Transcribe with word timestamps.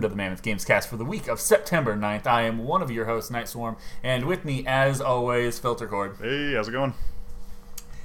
welcome 0.00 0.12
to 0.12 0.16
the 0.16 0.22
Mammoth 0.24 0.42
Games 0.42 0.64
Cast 0.64 0.88
for 0.88 0.96
the 0.96 1.04
week 1.04 1.28
of 1.28 1.38
September 1.38 1.94
9th. 1.94 2.26
I 2.26 2.44
am 2.44 2.64
one 2.64 2.80
of 2.80 2.90
your 2.90 3.04
hosts, 3.04 3.30
Night 3.30 3.48
Swarm, 3.48 3.76
and 4.02 4.24
with 4.24 4.46
me, 4.46 4.64
as 4.66 4.98
always, 4.98 5.58
Filter 5.58 5.86
Cord. 5.86 6.16
Hey, 6.18 6.54
how's 6.54 6.68
it 6.68 6.72
going? 6.72 6.94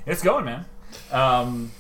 It's 0.06 0.22
going, 0.22 0.44
man. 0.44 0.66
Um, 1.10 1.72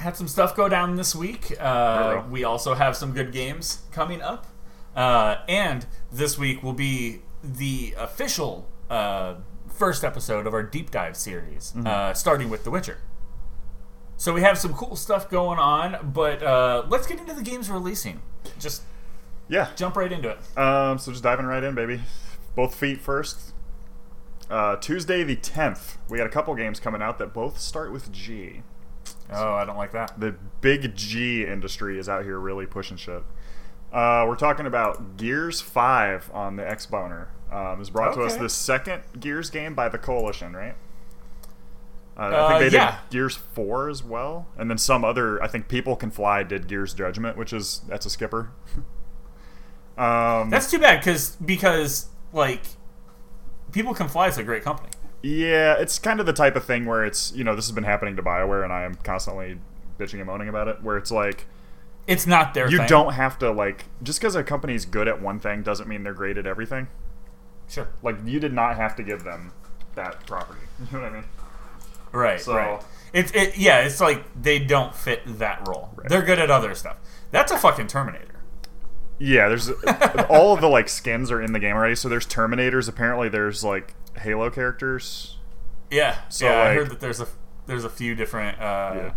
had 0.00 0.16
some 0.16 0.26
stuff 0.26 0.56
go 0.56 0.68
down 0.68 0.96
this 0.96 1.14
week. 1.14 1.54
Uh, 1.60 2.24
we 2.28 2.42
also 2.42 2.74
have 2.74 2.96
some 2.96 3.12
good 3.12 3.30
games 3.30 3.82
coming 3.92 4.20
up. 4.20 4.48
Uh, 4.96 5.36
and 5.48 5.86
this 6.10 6.36
week 6.36 6.64
will 6.64 6.72
be 6.72 7.20
the 7.44 7.94
official 7.96 8.68
uh, 8.90 9.34
first 9.72 10.02
episode 10.02 10.44
of 10.48 10.54
our 10.54 10.64
deep 10.64 10.90
dive 10.90 11.16
series, 11.16 11.72
uh, 11.86 12.12
starting 12.14 12.50
with 12.50 12.64
The 12.64 12.70
Witcher. 12.72 12.98
So 14.16 14.32
we 14.32 14.40
have 14.42 14.58
some 14.58 14.74
cool 14.74 14.96
stuff 14.96 15.30
going 15.30 15.60
on, 15.60 16.10
but 16.12 16.42
uh, 16.42 16.84
let's 16.88 17.06
get 17.06 17.20
into 17.20 17.32
the 17.32 17.42
games 17.42 17.70
releasing. 17.70 18.22
Just 18.58 18.82
Yeah. 19.48 19.68
jump 19.76 19.96
right 19.96 20.10
into 20.10 20.30
it. 20.30 20.58
Um, 20.58 20.98
so 20.98 21.10
just 21.12 21.22
diving 21.22 21.46
right 21.46 21.62
in, 21.62 21.74
baby. 21.74 22.02
Both 22.54 22.74
feet 22.74 23.00
first. 23.00 23.52
Uh, 24.50 24.76
Tuesday 24.76 25.22
the 25.24 25.36
10th, 25.36 25.96
we 26.10 26.18
got 26.18 26.26
a 26.26 26.30
couple 26.30 26.54
games 26.54 26.78
coming 26.80 27.00
out 27.02 27.18
that 27.18 27.32
both 27.32 27.58
start 27.58 27.92
with 27.92 28.12
G. 28.12 28.62
Oh, 29.32 29.54
I 29.54 29.64
don't 29.64 29.76
like 29.78 29.92
that. 29.92 30.18
The 30.20 30.34
big 30.60 30.94
G 30.94 31.44
industry 31.44 31.98
is 31.98 32.08
out 32.08 32.24
here 32.24 32.38
really 32.38 32.66
pushing 32.66 32.96
shit. 32.98 33.22
Uh, 33.92 34.24
we're 34.26 34.36
talking 34.36 34.66
about 34.66 35.16
Gears 35.16 35.60
5 35.60 36.30
on 36.34 36.56
the 36.56 36.62
Xboner. 36.62 37.28
Um, 37.50 37.74
it 37.74 37.78
was 37.78 37.90
brought 37.90 38.14
to 38.14 38.22
us 38.22 38.34
Okay. 38.34 38.42
the 38.42 38.48
second 38.48 39.02
Gears 39.18 39.50
game 39.50 39.74
by 39.74 39.88
the 39.88 39.98
Coalition, 39.98 40.54
right? 40.54 40.74
Uh, 42.16 42.20
I 42.20 42.26
Uh, 42.30 42.48
think 42.58 42.70
they 42.72 42.76
yeah. 42.76 42.98
did 43.08 43.10
Gears 43.10 43.36
4 43.36 43.88
as 43.88 44.02
well. 44.02 44.46
And 44.58 44.70
then 44.70 44.78
some 44.78 45.04
other, 45.04 45.42
I 45.42 45.48
think 45.48 45.68
People 45.68 45.96
Can 45.96 46.10
Fly 46.10 46.42
did 46.42 46.68
Gears 46.68 46.92
Judgment, 46.94 47.36
which 47.38 47.52
is, 47.54 47.82
that's 47.88 48.04
a 48.06 48.10
skipper. 48.10 48.50
um, 49.98 50.50
That's 50.50 50.70
too 50.70 50.78
bad 50.78 51.00
because 51.00 51.36
because 51.36 52.06
like 52.32 52.62
people 53.72 53.94
can 53.94 54.08
fly 54.08 54.28
is 54.28 54.38
a 54.38 54.42
great 54.42 54.62
company. 54.62 54.88
Yeah, 55.22 55.74
it's 55.78 55.98
kind 55.98 56.18
of 56.20 56.26
the 56.26 56.32
type 56.32 56.56
of 56.56 56.64
thing 56.64 56.84
where 56.86 57.04
it's 57.04 57.32
you 57.32 57.44
know 57.44 57.54
this 57.54 57.66
has 57.66 57.72
been 57.74 57.84
happening 57.84 58.16
to 58.16 58.22
Bioware, 58.22 58.64
and 58.64 58.72
I 58.72 58.82
am 58.82 58.94
constantly 58.96 59.58
bitching 59.98 60.14
and 60.18 60.26
moaning 60.26 60.48
about 60.48 60.68
it. 60.68 60.82
Where 60.82 60.96
it's 60.96 61.10
like 61.12 61.46
It's 62.06 62.26
not 62.26 62.54
their 62.54 62.68
you 62.70 62.78
thing. 62.78 62.88
don't 62.88 63.12
have 63.14 63.38
to 63.40 63.50
like 63.50 63.84
just 64.02 64.20
because 64.20 64.34
a 64.34 64.42
company's 64.42 64.84
good 64.84 65.06
at 65.08 65.20
one 65.22 65.38
thing 65.38 65.62
doesn't 65.62 65.88
mean 65.88 66.02
they're 66.02 66.14
great 66.14 66.38
at 66.38 66.46
everything. 66.46 66.88
sure 67.68 67.88
Like 68.02 68.16
you 68.24 68.40
did 68.40 68.52
not 68.52 68.76
have 68.76 68.96
to 68.96 69.02
give 69.02 69.22
them 69.24 69.52
that 69.94 70.26
property. 70.26 70.60
You 70.90 70.98
know 70.98 71.04
what 71.04 71.12
I 71.12 71.14
mean? 71.16 71.24
right 72.12 72.40
So- 72.40 72.54
right. 72.56 72.82
It's 73.12 73.30
it 73.32 73.58
yeah. 73.58 73.80
It's 73.80 74.00
like 74.00 74.24
they 74.40 74.58
don't 74.58 74.94
fit 74.94 75.20
that 75.38 75.68
role. 75.68 75.90
Right. 75.94 76.08
They're 76.08 76.22
good 76.22 76.38
at 76.38 76.50
other 76.50 76.74
stuff. 76.74 76.96
That's 77.30 77.52
a 77.52 77.58
fucking 77.58 77.86
Terminator. 77.88 78.31
Yeah, 79.24 79.48
there's 79.48 79.70
all 80.28 80.52
of 80.52 80.60
the 80.60 80.66
like 80.68 80.88
skins 80.88 81.30
are 81.30 81.40
in 81.40 81.52
the 81.52 81.60
game 81.60 81.76
already. 81.76 81.94
So 81.94 82.08
there's 82.08 82.26
Terminators. 82.26 82.88
Apparently, 82.88 83.28
there's 83.28 83.62
like 83.62 83.94
Halo 84.18 84.50
characters. 84.50 85.36
Yeah. 85.90 86.16
So, 86.28 86.46
yeah. 86.46 86.60
I 86.62 86.74
heard 86.74 86.90
that 86.90 86.98
there's 87.00 87.20
a 87.20 87.28
there's 87.66 87.84
a 87.84 87.88
few 87.90 88.14
different 88.16 88.58
uh, 88.58 88.92
Yeah. 88.96 89.12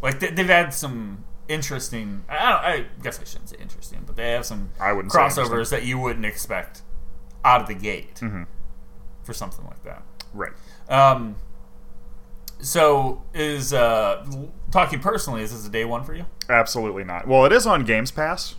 like 0.00 0.18
they, 0.20 0.30
they've 0.30 0.46
had 0.46 0.72
some 0.72 1.24
interesting. 1.48 2.24
I 2.28 2.34
don't. 2.38 2.64
I 2.64 2.86
guess 3.02 3.20
I 3.20 3.24
shouldn't 3.24 3.50
say 3.50 3.56
interesting, 3.60 4.00
but 4.06 4.16
they 4.16 4.30
have 4.30 4.46
some 4.46 4.70
I 4.80 4.92
wouldn't 4.92 5.12
crossovers 5.12 5.70
that 5.70 5.84
you 5.84 5.98
wouldn't 5.98 6.24
expect 6.24 6.80
out 7.44 7.60
of 7.60 7.66
the 7.68 7.74
gate 7.74 8.14
Mhm. 8.16 8.46
for 9.24 9.34
something 9.34 9.64
like 9.66 9.82
that. 9.84 10.02
Right. 10.32 10.52
Um, 10.88 11.36
so 12.60 13.22
is 13.34 13.72
uh, 13.72 14.26
talking 14.70 15.00
personally, 15.00 15.42
is 15.42 15.50
this 15.52 15.66
a 15.66 15.70
day 15.70 15.84
one 15.84 16.04
for 16.04 16.14
you? 16.14 16.26
Absolutely 16.48 17.04
not. 17.04 17.26
Well, 17.26 17.44
it 17.46 17.52
is 17.52 17.66
on 17.66 17.84
Games 17.84 18.10
Pass, 18.10 18.54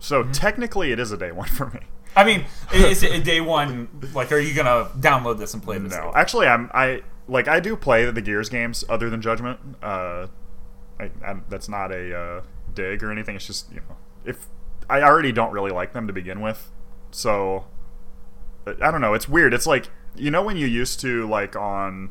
so 0.00 0.22
Mm-hmm. 0.24 0.32
technically 0.32 0.90
it 0.92 0.98
is 0.98 1.12
a 1.12 1.16
day 1.16 1.30
one 1.32 1.48
for 1.48 1.66
me. 1.70 1.80
I 2.16 2.24
mean, 2.24 2.44
is 2.74 3.04
it 3.04 3.12
a 3.12 3.22
day 3.22 3.40
one? 3.40 3.88
Like, 4.14 4.32
are 4.32 4.38
you 4.40 4.52
gonna 4.52 4.86
download 4.98 5.38
this 5.38 5.54
and 5.54 5.62
play 5.62 5.78
this? 5.78 5.92
No, 5.92 6.10
actually, 6.14 6.48
I'm 6.48 6.68
I 6.74 7.02
like 7.28 7.46
I 7.46 7.60
do 7.60 7.76
play 7.76 8.10
the 8.10 8.20
Gears 8.20 8.48
games 8.48 8.84
other 8.88 9.08
than 9.08 9.22
Judgment. 9.22 9.60
Uh, 9.80 10.26
I, 10.98 11.04
I, 11.24 11.36
that's 11.48 11.68
not 11.68 11.92
a 11.92 12.18
uh, 12.18 12.42
dig 12.74 13.04
or 13.04 13.12
anything. 13.12 13.36
It's 13.36 13.46
just 13.46 13.70
you 13.70 13.76
know 13.76 13.96
if 14.24 14.48
I 14.90 15.02
already 15.02 15.30
don't 15.30 15.52
really 15.52 15.70
like 15.70 15.92
them 15.92 16.08
to 16.08 16.12
begin 16.12 16.40
with, 16.40 16.72
so 17.12 17.66
I 18.66 18.72
I 18.82 18.90
don't 18.90 19.00
know. 19.00 19.14
It's 19.14 19.28
weird. 19.28 19.54
It's 19.54 19.66
like 19.68 19.88
you 20.16 20.32
know 20.32 20.42
when 20.42 20.56
you 20.56 20.66
used 20.66 20.98
to 21.00 21.28
like 21.28 21.54
on 21.54 22.10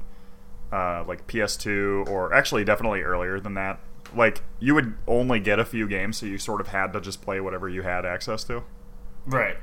uh, 0.71 1.03
like 1.05 1.27
PS2 1.27 2.07
or 2.07 2.33
actually 2.33 2.63
definitely 2.63 3.01
earlier 3.01 3.37
than 3.41 3.53
that. 3.55 3.79
Like 4.15 4.41
you 4.59 4.73
would 4.75 4.95
only 5.07 5.39
get 5.39 5.59
a 5.59 5.65
few 5.65 5.87
games, 5.87 6.17
so 6.17 6.25
you 6.25 6.37
sort 6.37 6.61
of 6.61 6.67
had 6.67 6.93
to 6.93 7.01
just 7.01 7.21
play 7.21 7.39
whatever 7.39 7.69
you 7.69 7.81
had 7.83 8.05
access 8.05 8.43
to. 8.45 8.63
Right. 9.25 9.57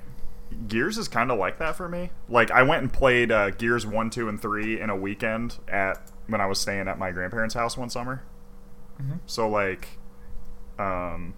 Gears 0.69 0.97
is 0.97 1.09
kind 1.09 1.31
of 1.33 1.39
like 1.39 1.59
that 1.59 1.75
for 1.77 1.89
me. 1.89 2.11
Like 2.29 2.51
I 2.51 2.62
went 2.62 2.83
and 2.83 2.93
played 2.93 3.33
uh, 3.33 3.51
Gears 3.51 3.84
one, 3.87 4.11
two, 4.11 4.29
and 4.29 4.41
three 4.41 4.81
in 4.81 4.91
a 4.91 4.97
weekend 4.97 5.57
at 5.67 6.11
when 6.29 6.41
I 6.41 6.47
was 6.47 6.61
staying 6.61 6.87
at 6.89 6.99
my 6.99 7.11
grandparents' 7.11 7.55
house 7.55 7.77
one 7.77 7.91
summer. 7.91 8.23
Mhm. 9.03 9.19
So 9.27 9.49
like, 9.49 9.99
um, 10.78 11.34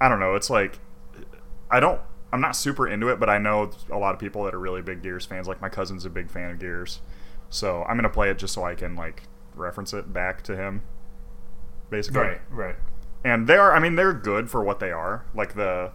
I 0.00 0.08
don't 0.08 0.20
know. 0.20 0.34
It's 0.34 0.50
like 0.50 0.78
I 1.70 1.80
don't. 1.80 2.00
I'm 2.32 2.40
not 2.40 2.56
super 2.56 2.86
into 2.86 3.08
it, 3.08 3.18
but 3.18 3.30
I 3.30 3.38
know 3.38 3.70
a 3.90 3.96
lot 3.96 4.12
of 4.14 4.20
people 4.20 4.44
that 4.44 4.54
are 4.54 4.58
really 4.58 4.82
big 4.82 5.02
Gears 5.02 5.24
fans. 5.26 5.48
Like 5.48 5.60
my 5.60 5.68
cousin's 5.68 6.04
a 6.04 6.10
big 6.10 6.30
fan 6.30 6.50
of 6.50 6.58
Gears, 6.58 7.00
so 7.50 7.84
I'm 7.84 7.96
gonna 7.96 8.08
play 8.08 8.30
it 8.30 8.38
just 8.38 8.54
so 8.54 8.64
I 8.64 8.74
can 8.74 8.96
like 8.96 9.24
reference 9.54 9.92
it 9.92 10.12
back 10.12 10.42
to 10.42 10.56
him. 10.56 10.82
Basically, 11.90 12.20
Right. 12.20 12.40
Right. 12.50 12.76
and 13.24 13.46
they 13.46 13.56
are 13.56 13.72
i 13.74 13.78
mean 13.78 13.94
they're 13.96 14.12
good 14.12 14.50
for 14.50 14.62
what 14.62 14.78
they 14.80 14.90
are 14.92 15.24
like 15.34 15.54
the 15.54 15.90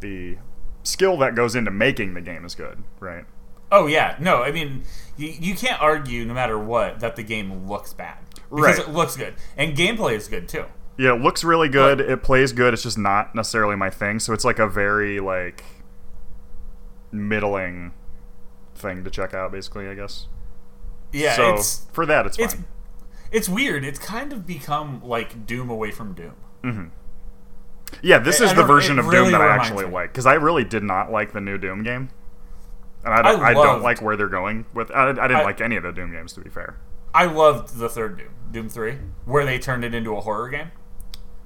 the 0.00 0.38
skill 0.82 1.16
that 1.18 1.34
goes 1.34 1.54
into 1.54 1.70
making 1.70 2.14
the 2.14 2.20
game 2.20 2.44
is 2.44 2.54
good 2.54 2.82
right 3.00 3.24
Oh 3.70 3.86
yeah. 3.86 4.16
No, 4.18 4.42
I 4.42 4.50
mean, 4.50 4.84
you, 5.18 5.28
you 5.28 5.54
can't 5.54 5.78
argue 5.82 6.24
no 6.24 6.32
matter 6.32 6.58
what 6.58 7.00
that 7.00 7.16
the 7.16 7.22
game 7.22 7.68
looks 7.68 7.92
bad 7.92 8.16
because 8.48 8.78
Right. 8.78 8.78
it 8.78 8.88
looks 8.88 9.14
good 9.14 9.34
and 9.58 9.76
gameplay 9.76 10.14
is 10.14 10.26
good 10.26 10.48
too. 10.48 10.64
yeah 10.96 11.14
it 11.14 11.20
looks 11.20 11.44
really 11.44 11.68
good 11.68 12.00
it 12.00 12.22
plays 12.22 12.52
good 12.52 12.72
it's 12.72 12.82
just 12.82 12.96
not 12.96 13.34
necessarily 13.34 13.76
my 13.76 13.90
thing 13.90 14.20
so 14.20 14.32
it's 14.32 14.42
like 14.46 14.58
a 14.58 14.66
very 14.66 15.20
like 15.20 15.62
middling 17.12 17.92
thing 18.74 19.04
to 19.04 19.10
check 19.10 19.34
out 19.34 19.50
basically 19.52 19.88
i 19.88 19.94
guess 19.94 20.26
Yeah. 21.12 21.34
so 21.36 21.54
it's 21.54 21.86
for 21.92 22.06
that 22.06 22.26
it's 22.26 22.38
it's 22.38 22.54
fine 22.54 22.64
it's 23.32 23.48
weird. 23.48 23.84
It's 23.84 23.98
kind 23.98 24.32
of 24.32 24.46
become 24.46 25.02
like 25.04 25.46
Doom 25.46 25.70
away 25.70 25.90
from 25.90 26.14
Doom. 26.14 26.92
yeah 28.02 28.18
this 28.18 28.40
I- 28.40 28.44
is 28.44 28.50
I 28.52 28.54
the 28.54 28.64
version 28.64 28.98
of 28.98 29.06
really 29.06 29.24
doom 29.30 29.32
that 29.32 29.40
i 29.40 29.54
actually 29.54 29.86
me. 29.86 29.92
like 29.92 30.12
because 30.12 30.26
i 30.26 30.34
really 30.34 30.62
did 30.64 30.82
not 30.82 31.10
like 31.10 31.32
the 31.32 31.40
new 31.40 31.56
doom 31.56 31.82
game 31.82 32.10
and 33.02 33.14
i 33.14 33.22
don't, 33.22 33.40
I 33.40 33.48
I 33.50 33.54
don't 33.54 33.80
like 33.82 34.02
where 34.02 34.14
they're 34.16 34.28
going 34.28 34.66
with 34.74 34.90
i, 34.90 35.08
I 35.08 35.12
didn't 35.28 35.44
like 35.44 35.62
any 35.62 35.76
of 35.76 35.84
the 35.84 35.92
doom 35.92 36.12
games 36.12 36.32
to 36.34 36.40
be 36.42 36.50
fair 36.50 36.78
I 37.14 37.24
loved 37.24 37.78
the 37.78 37.88
third 37.88 38.18
Doom, 38.18 38.28
Doom 38.52 38.68
Three, 38.68 38.98
where 39.24 39.46
they 39.46 39.58
turned 39.58 39.82
it 39.82 39.94
into 39.94 40.14
a 40.14 40.20
horror 40.20 40.50
game. 40.50 40.70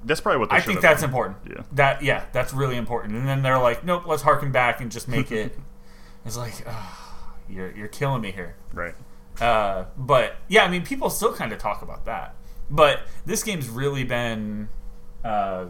that's 0.03 0.19
probably 0.19 0.39
what 0.39 0.49
they 0.49 0.57
I 0.57 0.59
think 0.59 0.81
that's 0.81 1.01
important. 1.01 1.37
Yeah. 1.49 1.63
That 1.71 2.03
yeah, 2.03 2.25
that's 2.33 2.53
really 2.53 2.75
important. 2.75 3.15
And 3.15 3.25
then 3.25 3.41
they're 3.43 3.57
like, 3.57 3.85
nope, 3.85 4.05
let's 4.05 4.23
harken 4.23 4.51
back 4.51 4.81
and 4.81 4.91
just 4.91 5.07
make 5.07 5.31
it. 5.31 5.57
it's 6.25 6.35
like, 6.35 6.65
ah, 6.67 7.33
you're 7.47 7.71
you're 7.71 7.87
killing 7.87 8.21
me 8.21 8.31
here. 8.31 8.55
right 8.73 8.93
Uh, 9.41 9.85
but 9.97 10.35
yeah, 10.47 10.63
I 10.63 10.69
mean, 10.69 10.83
people 10.83 11.09
still 11.09 11.33
kind 11.33 11.51
of 11.51 11.59
talk 11.59 11.81
about 11.81 12.05
that. 12.05 12.35
But 12.69 13.01
this 13.25 13.43
game's 13.43 13.67
really 13.67 14.03
been, 14.03 14.69
uh, 15.23 15.65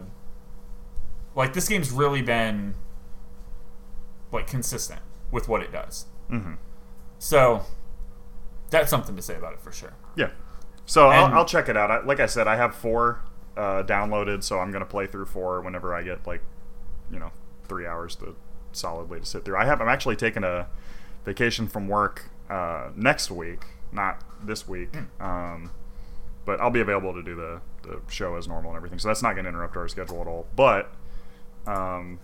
like 1.34 1.52
this 1.52 1.68
game's 1.68 1.90
really 1.90 2.22
been 2.22 2.74
like 4.32 4.46
consistent 4.46 5.00
with 5.30 5.48
what 5.48 5.62
it 5.62 5.72
does. 5.72 6.06
mm-hmm. 6.30 6.54
So 7.18 7.62
that's 8.70 8.90
something 8.90 9.16
to 9.16 9.22
say 9.22 9.36
about 9.36 9.54
it 9.54 9.60
for 9.60 9.72
sure. 9.72 9.94
Yeah. 10.16 10.30
So 10.86 11.08
I'll, 11.08 11.32
I'll 11.32 11.44
check 11.46 11.68
it 11.68 11.76
out. 11.76 11.90
I, 11.90 12.02
like 12.04 12.20
I 12.20 12.26
said, 12.26 12.46
I 12.46 12.56
have 12.56 12.74
four 12.74 13.20
uh, 13.56 13.82
downloaded, 13.82 14.42
so 14.42 14.58
I'm 14.58 14.70
gonna 14.70 14.84
play 14.84 15.06
through 15.06 15.26
four 15.26 15.60
whenever 15.62 15.94
I 15.94 16.02
get 16.02 16.26
like, 16.26 16.42
you 17.10 17.18
know, 17.18 17.30
three 17.66 17.86
hours 17.86 18.14
to 18.16 18.36
solidly 18.72 19.20
to 19.20 19.26
sit 19.26 19.44
through. 19.44 19.56
I 19.56 19.64
have. 19.64 19.80
I'm 19.80 19.88
actually 19.88 20.16
taking 20.16 20.44
a 20.44 20.68
vacation 21.24 21.66
from 21.68 21.88
work 21.88 22.26
uh, 22.54 22.90
next 22.94 23.30
week, 23.30 23.64
not 23.90 24.22
this 24.46 24.68
week. 24.68 24.90
Um, 25.20 25.70
but 26.44 26.60
I'll 26.60 26.70
be 26.70 26.80
available 26.80 27.12
to 27.14 27.22
do 27.22 27.34
the, 27.34 27.60
the 27.82 28.00
show 28.08 28.36
as 28.36 28.46
normal 28.46 28.70
and 28.70 28.76
everything. 28.76 28.98
So 28.98 29.08
that's 29.08 29.22
not 29.22 29.34
gonna 29.34 29.48
interrupt 29.48 29.76
our 29.76 29.88
schedule 29.88 30.20
at 30.20 30.26
all. 30.26 30.46
But 30.54 30.92
um, 31.66 32.20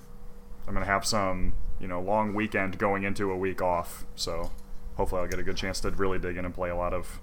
I'm 0.69 0.75
gonna 0.75 0.85
have 0.87 1.05
some, 1.05 1.55
you 1.81 1.89
know, 1.89 2.01
long 2.01 2.35
weekend 2.35 2.79
going 2.79 3.03
into 3.03 3.33
a 3.33 3.37
week 3.37 3.61
off. 3.61 4.05
So 4.15 4.53
hopefully 4.97 5.23
I'll 5.23 5.29
get 5.29 5.41
a 5.41 5.43
good 5.43 5.57
chance 5.57 5.81
to 5.81 5.91
really 5.91 6.19
dig 6.19 6.37
in 6.37 6.45
and 6.45 6.55
play 6.55 6.71
a 6.71 6.77
lot 6.77 6.93
of 6.93 7.21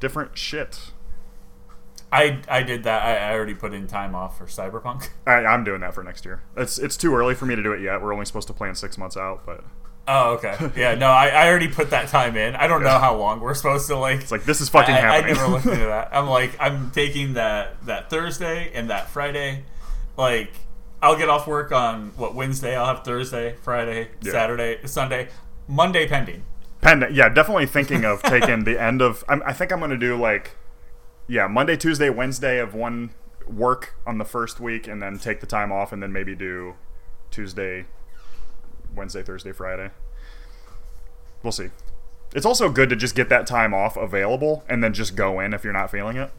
different 0.00 0.36
shit. 0.36 0.90
I 2.12 2.42
I 2.48 2.62
did 2.62 2.84
that. 2.84 3.02
I, 3.02 3.30
I 3.30 3.34
already 3.34 3.54
put 3.54 3.72
in 3.72 3.86
time 3.86 4.14
off 4.14 4.36
for 4.38 4.46
Cyberpunk. 4.46 5.08
I, 5.26 5.44
I'm 5.44 5.64
doing 5.64 5.80
that 5.80 5.94
for 5.94 6.02
next 6.02 6.24
year. 6.24 6.42
It's 6.56 6.78
it's 6.78 6.96
too 6.96 7.14
early 7.14 7.34
for 7.34 7.46
me 7.46 7.56
to 7.56 7.62
do 7.62 7.72
it 7.72 7.80
yet. 7.80 8.02
We're 8.02 8.12
only 8.12 8.26
supposed 8.26 8.48
to 8.48 8.54
plan 8.54 8.74
six 8.74 8.98
months 8.98 9.16
out, 9.16 9.46
but 9.46 9.64
Oh, 10.08 10.34
okay. 10.34 10.56
Yeah, 10.76 10.94
no, 10.94 11.08
I, 11.08 11.28
I 11.28 11.48
already 11.48 11.66
put 11.68 11.90
that 11.90 12.08
time 12.08 12.36
in. 12.36 12.54
I 12.54 12.68
don't 12.68 12.82
know 12.84 12.98
how 12.98 13.16
long 13.16 13.40
we're 13.40 13.54
supposed 13.54 13.88
to 13.88 13.96
like. 13.96 14.20
it's 14.20 14.30
like 14.30 14.44
this 14.44 14.60
is 14.60 14.68
fucking 14.68 14.94
I, 14.94 14.98
I 14.98 15.00
happening. 15.00 15.34
never 15.34 15.48
looked 15.48 15.66
into 15.66 15.86
that. 15.86 16.10
I'm 16.12 16.28
like, 16.28 16.56
I'm 16.60 16.90
taking 16.92 17.34
that 17.34 17.84
that 17.86 18.08
Thursday 18.08 18.70
and 18.72 18.88
that 18.90 19.08
Friday. 19.08 19.64
Like, 20.16 20.52
I'll 21.02 21.16
get 21.18 21.28
off 21.28 21.46
work 21.48 21.72
on 21.72 22.12
what 22.16 22.34
Wednesday. 22.36 22.76
I'll 22.76 22.86
have 22.86 23.04
Thursday, 23.04 23.56
Friday, 23.62 24.08
Yeah. 24.22 24.32
Saturday, 24.32 24.78
Sunday, 24.86 25.28
Monday 25.66 26.06
pending. 26.06 26.44
Pending, 26.82 27.12
yeah, 27.14 27.28
definitely 27.28 27.66
thinking 27.66 28.04
of 28.04 28.22
taking 28.22 28.62
the 28.64 28.80
end 28.80 29.02
of. 29.02 29.24
I'm, 29.28 29.42
I 29.44 29.52
think 29.52 29.72
I'm 29.72 29.78
going 29.80 29.90
to 29.90 29.96
do 29.98 30.16
like, 30.16 30.52
yeah, 31.26 31.48
Monday, 31.48 31.76
Tuesday, 31.76 32.10
Wednesday 32.10 32.58
of 32.60 32.74
one 32.74 33.10
work 33.48 33.94
on 34.06 34.18
the 34.18 34.24
first 34.24 34.60
week, 34.60 34.86
and 34.86 35.02
then 35.02 35.18
take 35.18 35.40
the 35.40 35.46
time 35.46 35.72
off, 35.72 35.92
and 35.92 36.00
then 36.02 36.12
maybe 36.12 36.34
do 36.36 36.74
Tuesday, 37.32 37.86
Wednesday, 38.96 39.22
Thursday, 39.22 39.52
Friday. 39.52 39.90
We'll 41.42 41.52
see. 41.52 41.68
It's 42.34 42.46
also 42.46 42.68
good 42.70 42.88
to 42.90 42.96
just 42.96 43.14
get 43.14 43.28
that 43.28 43.46
time 43.46 43.72
off 43.72 43.96
available, 43.96 44.64
and 44.68 44.82
then 44.82 44.92
just 44.92 45.14
go 45.14 45.38
in 45.40 45.54
if 45.54 45.62
you're 45.62 45.72
not 45.72 45.90
feeling 45.90 46.16
it, 46.16 46.30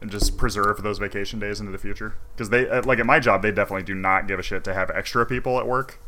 and 0.00 0.10
just 0.10 0.36
preserve 0.38 0.82
those 0.82 0.98
vacation 0.98 1.38
days 1.40 1.58
into 1.60 1.72
the 1.72 1.78
future. 1.78 2.14
Because 2.34 2.50
they, 2.50 2.68
like 2.82 2.98
at 3.00 3.06
my 3.06 3.18
job, 3.18 3.42
they 3.42 3.50
definitely 3.50 3.82
do 3.82 3.94
not 3.94 4.28
give 4.28 4.38
a 4.38 4.42
shit 4.42 4.62
to 4.64 4.74
have 4.74 4.90
extra 4.90 5.26
people 5.26 5.58
at 5.58 5.66
work. 5.66 5.98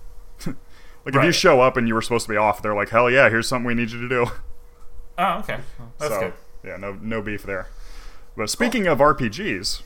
Like 1.02 1.14
if 1.16 1.24
you 1.24 1.32
show 1.32 1.62
up 1.62 1.78
and 1.78 1.88
you 1.88 1.94
were 1.94 2.02
supposed 2.02 2.26
to 2.26 2.30
be 2.30 2.36
off, 2.36 2.60
they're 2.60 2.74
like, 2.74 2.90
"Hell 2.90 3.10
yeah, 3.10 3.30
here's 3.30 3.48
something 3.48 3.66
we 3.66 3.72
need 3.72 3.90
you 3.90 4.02
to 4.02 4.08
do." 4.08 4.26
Oh, 5.16 5.38
okay. 5.38 5.56
Well, 5.78 5.92
That's 5.96 6.12
so 6.12 6.20
good. 6.20 6.32
yeah, 6.62 6.76
no 6.76 6.92
no 7.00 7.22
beef 7.22 7.42
there. 7.42 7.68
But 8.36 8.50
speaking 8.50 8.86
of 8.86 8.98
RPGs, 8.98 9.80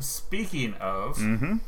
Speaking 0.00 0.74
of, 0.74 1.18
Mm-hmm. 1.18 1.58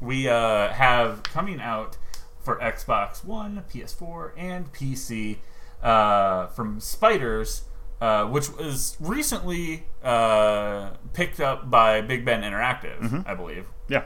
we 0.00 0.26
uh, 0.26 0.68
have 0.72 1.22
coming 1.24 1.60
out 1.60 1.98
for 2.42 2.56
Xbox 2.58 3.24
One, 3.24 3.64
PS4, 3.72 4.32
and 4.36 4.72
PC 4.72 5.38
uh, 5.82 6.46
from 6.48 6.80
Spiders, 6.80 7.62
uh, 8.00 8.24
which 8.26 8.48
was 8.56 8.96
recently 9.00 9.84
uh, 10.02 10.90
picked 11.12 11.40
up 11.40 11.70
by 11.70 12.00
Big 12.00 12.24
Ben 12.24 12.42
Interactive, 12.42 12.98
Mm-hmm. 13.00 13.20
I 13.28 13.34
believe. 13.34 13.66
yeah, 13.88 14.04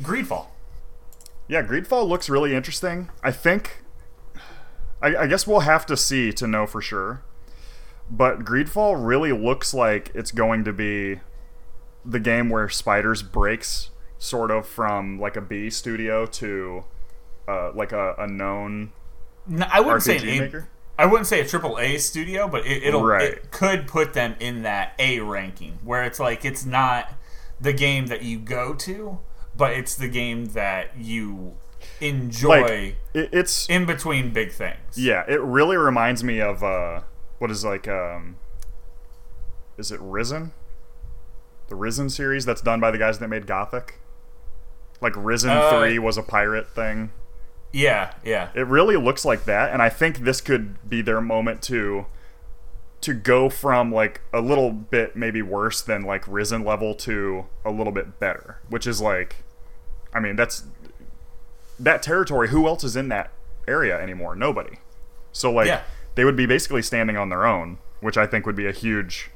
Greedfall. 0.00 0.46
yeah, 1.48 1.62
Greedfall 1.62 2.08
looks 2.08 2.28
really 2.28 2.54
interesting. 2.54 3.10
I 3.22 3.30
think, 3.30 3.82
I, 5.00 5.16
I 5.16 5.26
guess 5.26 5.46
we'll 5.46 5.60
have 5.60 5.86
to 5.86 5.96
see 5.96 6.32
to 6.32 6.46
know 6.46 6.66
for 6.66 6.80
sure. 6.80 7.22
But 8.10 8.40
Greedfall 8.40 8.96
really 9.06 9.32
looks 9.32 9.72
like 9.72 10.10
it's 10.14 10.32
going 10.32 10.64
to 10.64 10.72
be 10.72 11.20
the 12.04 12.18
game 12.20 12.50
where 12.50 12.68
Spiders 12.68 13.22
breaks 13.22 13.90
sort 14.18 14.50
of 14.50 14.66
from 14.66 15.18
like 15.20 15.36
a 15.36 15.40
B 15.40 15.70
studio 15.70 16.26
to 16.26 16.84
uh, 17.48 17.72
like 17.74 17.92
a, 17.92 18.14
a 18.18 18.26
known 18.26 18.92
No, 19.46 19.66
I 19.70 19.80
wouldn't 19.80 20.02
say 20.02 20.16
an 20.18 20.22
RPG 20.22 20.36
A. 20.36 20.40
maker. 20.40 20.68
I 20.98 21.06
wouldn't 21.06 21.26
say 21.26 21.40
a 21.40 21.46
triple 21.46 21.78
A 21.78 21.98
studio, 21.98 22.46
but 22.48 22.66
it, 22.66 22.82
it'll 22.84 23.02
Right. 23.04 23.22
it 23.24 23.50
could 23.50 23.86
put 23.88 24.12
them 24.12 24.36
in 24.40 24.62
that 24.62 24.92
A 24.98 25.20
ranking 25.20 25.78
where 25.82 26.04
it's 26.04 26.20
like 26.20 26.44
it's 26.44 26.64
not 26.64 27.12
the 27.60 27.72
game 27.72 28.06
that 28.06 28.22
you 28.22 28.38
go 28.38 28.74
to, 28.74 29.18
but 29.56 29.72
it's 29.72 29.94
the 29.94 30.08
game 30.08 30.46
that 30.46 30.96
you 30.96 31.54
enjoy 32.00 32.60
Like 32.62 32.96
it, 33.14 33.30
it's 33.32 33.68
in 33.68 33.86
between 33.86 34.32
big 34.32 34.52
things. 34.52 34.96
Yeah, 34.96 35.24
it 35.26 35.40
really 35.40 35.76
reminds 35.76 36.22
me 36.22 36.40
of 36.40 36.62
uh, 36.62 37.00
what 37.38 37.50
is 37.50 37.64
like 37.64 37.88
um, 37.88 38.36
is 39.78 39.90
it 39.90 40.00
Risen? 40.00 40.52
The 41.68 41.74
Risen 41.74 42.10
series 42.10 42.44
that's 42.44 42.60
done 42.60 42.80
by 42.80 42.90
the 42.90 42.98
guys 42.98 43.18
that 43.18 43.28
made 43.28 43.46
Gothic. 43.46 43.98
Like 45.00 45.14
Risen 45.16 45.50
Uh, 45.50 45.70
Three 45.80 45.98
was 45.98 46.16
a 46.18 46.22
pirate 46.22 46.68
thing. 46.68 47.10
Yeah, 47.72 48.12
yeah. 48.24 48.50
It 48.54 48.66
really 48.66 48.96
looks 48.96 49.24
like 49.24 49.44
that, 49.46 49.72
and 49.72 49.80
I 49.82 49.88
think 49.88 50.18
this 50.18 50.40
could 50.40 50.88
be 50.88 51.02
their 51.02 51.20
moment 51.20 51.62
to 51.62 52.06
to 53.00 53.14
go 53.14 53.48
from 53.48 53.92
like 53.92 54.20
a 54.32 54.40
little 54.40 54.70
bit 54.70 55.16
maybe 55.16 55.42
worse 55.42 55.82
than 55.82 56.02
like 56.04 56.26
Risen 56.28 56.64
level 56.64 56.94
to 56.94 57.46
a 57.64 57.70
little 57.70 57.92
bit 57.92 58.20
better, 58.20 58.58
which 58.68 58.86
is 58.86 59.00
like, 59.00 59.42
I 60.14 60.20
mean 60.20 60.36
that's 60.36 60.64
that 61.80 62.02
territory. 62.02 62.48
Who 62.50 62.66
else 62.68 62.84
is 62.84 62.94
in 62.94 63.08
that 63.08 63.30
area 63.66 64.00
anymore? 64.00 64.36
Nobody. 64.36 64.78
So 65.32 65.50
like 65.50 65.66
Yeah. 65.66 65.80
they 66.14 66.24
would 66.24 66.36
be 66.36 66.46
basically 66.46 66.82
standing 66.82 67.16
on 67.16 67.28
their 67.28 67.44
own, 67.44 67.78
which 68.00 68.16
I 68.16 68.26
think 68.26 68.46
would 68.46 68.54
be 68.54 68.66
a 68.66 68.72
huge 68.72 69.30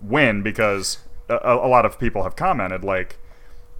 win 0.00 0.42
because 0.42 0.98
a, 1.28 1.36
a 1.44 1.68
lot 1.68 1.84
of 1.84 1.98
people 1.98 2.22
have 2.22 2.34
commented 2.34 2.82
like 2.82 3.18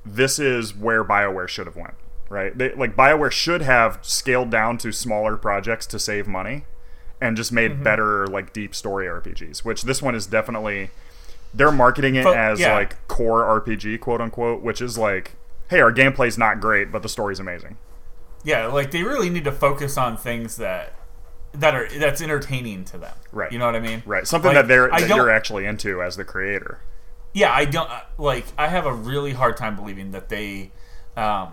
this 0.05 0.39
is 0.39 0.75
where 0.77 1.03
BioWare 1.05 1.49
should 1.49 1.67
have 1.67 1.77
went, 1.77 1.95
right? 2.33 2.57
They, 2.57 2.73
like 2.75 2.97
BioWare 2.97 3.31
should 3.31 3.63
have 3.63 3.99
scaled 4.03 4.51
down 4.51 4.79
to 4.79 4.91
smaller 4.91 5.37
projects 5.37 5.87
to 5.89 5.99
save 5.99 6.27
money 6.27 6.65
and 7.21 7.37
just 7.37 7.53
made 7.53 7.73
Mm-hmm. 7.73 7.83
better 7.85 8.27
like 8.27 8.53
deep 8.53 8.75
story 8.75 9.07
RPGs, 9.07 9.59
which 9.65 9.83
this 9.83 10.03
one 10.03 10.15
is 10.15 10.27
definitely 10.27 10.91
they're 11.55 11.71
marketing 11.71 12.15
it 12.17 12.25
But, 12.25 12.37
as 12.37 12.59
yeah. 12.61 12.75
like 12.75 13.07
core 13.09 13.43
RPG, 13.45 14.01
quote 14.01 14.21
unquote, 14.21 14.63
which 14.63 14.81
is 14.81 14.97
like, 14.97 15.33
hey, 15.69 15.81
our 15.81 15.93
gameplay's 15.93 16.39
not 16.39 16.61
great, 16.61 16.91
but 16.91 17.03
the 17.03 17.09
story's 17.09 17.39
amazing. 17.39 17.77
Yeah, 18.45 18.67
like 18.67 18.91
they 18.91 19.03
really 19.05 19.31
need 19.31 19.45
to 19.45 19.53
focus 19.53 19.97
on 19.97 20.17
things 20.17 20.57
that 20.57 20.95
that 21.55 21.75
are 21.75 21.87
that's 21.99 22.21
entertaining 22.23 22.85
to 22.87 22.97
them. 22.99 23.15
Right. 23.31 23.53
You 23.53 23.59
know 23.59 23.67
what 23.67 23.77
I 23.77 23.81
mean? 23.81 24.03
Right. 24.07 24.27
Something 24.27 24.49
Like, 24.55 24.67
that 24.67 24.69
they're 24.69 24.89
that 24.89 25.09
you're 25.09 25.31
actually 25.31 25.67
into 25.67 26.03
as 26.03 26.17
the 26.17 26.25
creator. 26.25 26.81
yeah, 27.35 27.53
I 27.53 27.67
don't 27.67 27.91
uh, 27.91 28.01
like. 28.19 28.47
I 28.59 28.69
have 28.69 28.87
a 28.87 28.93
really 28.93 29.33
hard 29.33 29.57
time 29.59 29.77
believing 29.77 30.11
that 30.13 30.29
they 30.31 30.73
um, 31.17 31.53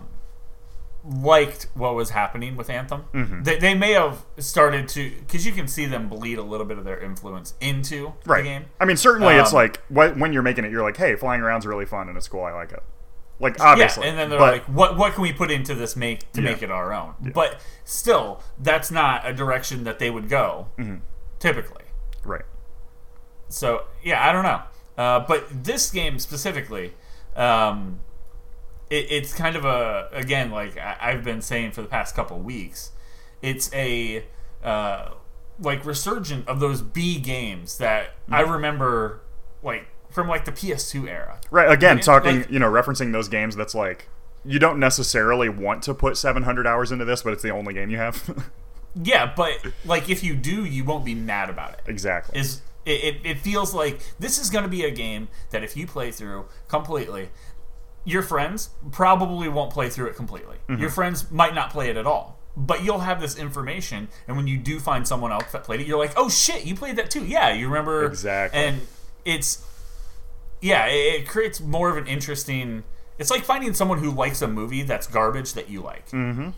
liked 1.03 1.67
what 1.73 1.95
was 1.95 2.09
happening 2.09 2.55
with 2.57 2.69
Anthem. 2.69 3.05
Mm-hmm. 3.13 3.43
They, 3.43 3.57
they 3.57 3.73
may 3.73 3.93
have 3.93 4.25
started 4.37 4.87
to 4.89 5.09
because 5.19 5.45
you 5.45 5.51
can 5.53 5.67
see 5.67 5.85
them 5.85 6.09
bleed 6.09 6.37
a 6.37 6.43
little 6.43 6.65
bit 6.65 6.77
of 6.77 6.83
their 6.83 6.99
influence 6.99 7.53
into 7.61 8.13
Right. 8.25 8.43
the 8.43 8.49
game. 8.49 8.65
I 8.79 8.85
mean, 8.85 8.97
certainly 8.97 9.35
it's 9.35 9.51
Um, 9.51 9.55
like 9.55 9.77
wh- 9.87 10.17
when 10.19 10.33
you're 10.33 10.41
making 10.43 10.65
it, 10.65 10.71
you're 10.71 10.83
like, 10.83 10.97
hey, 10.97 11.15
flying 11.15 11.41
around's 11.41 11.65
really 11.65 11.85
fun 11.85 12.09
and 12.09 12.17
it's 12.17 12.27
cool. 12.27 12.43
I 12.43 12.51
like 12.51 12.71
it. 12.73 12.83
Like 13.41 13.61
obviously, 13.61 14.03
yeah, 14.03 14.09
and 14.09 14.19
then 14.19 14.29
they're 14.29 14.37
but- 14.39 14.51
like, 14.51 14.63
"What 14.65 14.97
what 14.97 15.13
can 15.13 15.21
we 15.21 15.31
put 15.31 15.49
into 15.49 15.73
this 15.73 15.95
make 15.95 16.29
to 16.33 16.41
Yeah. 16.41 16.51
make 16.51 16.61
it 16.61 16.69
our 16.69 16.91
own?" 16.93 17.13
But 17.33 17.61
still, 17.85 18.43
that's 18.59 18.91
not 18.91 19.25
a 19.25 19.31
direction 19.33 19.85
that 19.85 19.97
they 19.99 20.09
would 20.09 20.27
go 20.27 20.67
Mm-hmm. 20.77 20.97
typically. 21.39 21.85
right. 22.25 22.43
So 23.47 23.85
yeah, 24.03 24.27
I 24.27 24.31
don't 24.33 24.43
know. 24.43 24.61
Uh, 24.97 25.19
but 25.21 25.63
this 25.63 25.89
game 25.89 26.19
specifically, 26.19 26.93
um, 27.37 28.01
it, 28.89 29.07
it's 29.09 29.33
kind 29.33 29.55
of 29.55 29.65
a 29.65 30.09
again 30.11 30.51
like 30.51 30.77
I, 30.77 30.97
I've 30.99 31.23
been 31.23 31.41
saying 31.41 31.71
for 31.71 31.81
the 31.81 31.87
past 31.87 32.15
couple 32.15 32.39
weeks. 32.39 32.91
It's 33.41 33.73
a 33.73 34.25
uh, 34.63 35.11
like 35.61 35.85
resurgent 35.85 36.47
of 36.47 36.59
those 36.59 36.81
B 36.81 37.19
games 37.19 37.77
that 37.77 38.11
I 38.29 38.41
Mm-hmm. 38.43 38.51
remember 38.51 39.21
like 39.63 39.87
from 40.09 40.27
like 40.27 40.45
the 40.45 40.51
PS2 40.51 41.07
era. 41.07 41.39
Right. 41.51 41.71
Again, 41.71 41.99
talking, 41.99 42.39
like- 42.41 42.51
you 42.51 42.59
know, 42.59 42.69
referencing 42.69 43.11
those 43.13 43.27
games 43.29 43.55
that's 43.55 43.75
like 43.75 44.09
you 44.45 44.57
don't 44.59 44.79
necessarily 44.79 45.49
want 45.49 45.83
to 45.83 45.93
put 45.93 46.17
700 46.17 46.65
hours 46.65 46.91
into 46.91 47.03
this, 47.05 47.21
but 47.21 47.33
it's 47.33 47.43
the 47.43 47.49
only 47.51 47.73
game 47.73 47.89
you 47.89 47.97
have. 47.97 48.51
Yeah, 49.03 49.31
but 49.37 49.53
like 49.85 50.09
if 50.09 50.23
you 50.23 50.33
do, 50.35 50.65
you 50.65 50.83
won't 50.83 51.05
be 51.05 51.13
mad 51.13 51.47
about 51.51 51.73
it. 51.73 51.81
exactly. 51.85 52.39
is 52.39 52.61
it, 52.87 53.03
it, 53.03 53.15
it 53.23 53.37
feels 53.37 53.71
like 53.71 53.99
this 54.17 54.39
is 54.39 54.49
going 54.49 54.63
to 54.63 54.69
be 54.69 54.83
a 54.83 54.89
game 54.89 55.27
that 55.51 55.63
if 55.63 55.77
you 55.77 55.85
play 55.85 56.09
through 56.09 56.45
completely 56.67 57.29
your 58.09 58.21
friends 58.23 58.69
probably 58.91 59.47
won't 59.49 59.71
play 59.71 59.89
through 59.89 60.07
it 60.07 60.15
completely 60.15 60.57
Mm-hmm. 60.67 60.81
your 60.81 60.89
friends 60.89 61.29
might 61.31 61.55
not 61.55 61.69
play 61.71 61.89
it 61.89 61.97
at 61.97 62.05
all 62.05 62.37
but 62.57 62.83
you'll 62.83 62.99
have 62.99 63.19
this 63.21 63.37
information 63.37 64.07
and 64.27 64.35
when 64.37 64.47
you 64.47 64.57
do 64.57 64.79
find 64.79 65.07
someone 65.07 65.31
else 65.31 65.51
that 65.51 65.63
played 65.63 65.79
it 65.81 65.87
you're 65.87 65.97
like 65.97 66.13
oh 66.17 66.29
shit 66.29 66.65
you 66.65 66.75
played 66.75 66.95
that 66.97 67.09
too 67.09 67.25
yeah 67.25 67.53
you 67.53 67.67
remember 67.67 68.05
Exactly. 68.05 68.59
and 68.59 68.81
it's 69.25 69.65
yeah 70.61 70.85
it, 70.87 71.21
it 71.21 71.27
creates 71.27 71.59
more 71.61 71.89
of 71.89 71.97
an 71.97 72.07
interesting 72.07 72.83
it's 73.17 73.29
like 73.31 73.43
finding 73.43 73.73
someone 73.73 73.97
who 73.99 74.11
likes 74.11 74.41
a 74.41 74.47
movie 74.47 74.81
that's 74.83 75.07
garbage 75.07 75.53
that 75.53 75.69
you 75.69 75.81
like 75.81 76.09
mm-hmm. 76.11 76.49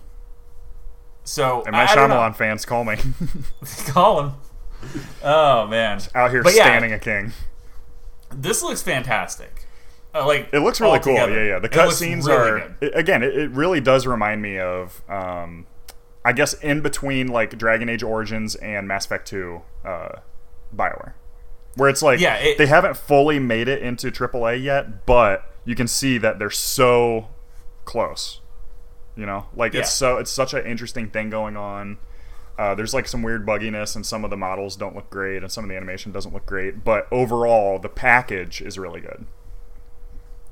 so 1.24 1.64
and 1.64 1.72
my 1.74 1.84
I. 1.84 1.88
Shyamalan 1.88 2.36
fans 2.36 2.66
call 2.66 2.84
me 2.84 2.96
call 3.88 4.22
him 4.24 4.32
oh 5.24 5.68
man 5.68 6.02
out 6.16 6.32
here 6.32 6.44
But 6.44 6.56
yeah. 6.56 6.66
standing 6.66 6.92
a 6.92 7.00
king. 7.00 7.32
This 8.34 8.64
looks 8.64 8.82
fantastic. 8.82 9.61
Uh, 10.14 10.26
like 10.26 10.50
It 10.52 10.60
looks 10.60 10.82
really 10.82 11.00
cool. 11.00 11.14
altogether. 11.18 11.46
Yeah, 11.46 11.54
yeah. 11.54 11.60
The 11.60 11.70
cutscenes 11.70 12.28
really 12.28 12.38
are 12.62 12.76
it- 12.82 12.96
again. 12.96 13.24
It, 13.24 13.36
it 13.38 13.52
really 13.52 13.80
does 13.80 14.06
remind 14.06 14.42
me 14.42 14.60
of, 14.60 15.02
um, 15.10 15.68
I 16.26 16.34
guess, 16.34 16.54
in 16.56 16.82
between 16.82 17.28
like 17.28 17.58
Dragon 17.58 17.88
Age 17.90 18.04
Origins 18.04 18.56
and 18.56 18.88
Mass 18.88 19.06
Effect 19.06 19.28
Two, 19.28 19.62
uh, 19.86 20.20
Bioware, 20.76 21.14
where 21.76 21.90
it's 21.90 22.02
like 22.02 22.20
Yeah, 22.20 22.36
it- 22.36 22.58
they 22.58 22.66
haven't 22.68 22.98
fully 22.98 23.40
made 23.40 23.68
it 23.70 23.82
into 23.82 24.12
AAA 24.12 24.62
yet, 24.62 25.06
but 25.06 25.46
you 25.64 25.76
can 25.76 25.88
see 25.88 26.18
that 26.18 26.40
they're 26.40 26.50
so 26.50 27.30
close. 27.86 28.42
You 29.16 29.26
know, 29.26 29.46
like 29.56 29.74
Yeah. 29.74 29.82
it's 29.82 29.92
so 29.94 30.18
it's 30.18 30.32
such 30.32 30.54
an 30.54 30.66
interesting 30.66 31.10
thing 31.10 31.30
going 31.30 31.56
on. 31.58 31.98
Uh, 32.58 32.76
there's 32.76 32.94
like 32.94 33.08
some 33.08 33.24
weird 33.24 33.46
bugginess, 33.46 33.96
and 33.96 34.06
some 34.06 34.24
of 34.24 34.30
the 34.30 34.38
models 34.38 34.76
don't 34.76 34.96
look 34.96 35.10
great, 35.10 35.42
and 35.42 35.52
some 35.52 35.64
of 35.64 35.70
the 35.70 35.76
animation 35.76 36.12
doesn't 36.12 36.34
look 36.34 36.46
great. 36.46 36.84
But 36.84 37.08
overall, 37.12 37.80
the 37.80 37.90
package 37.90 38.62
is 38.62 38.78
really 38.78 39.00
good. 39.02 39.26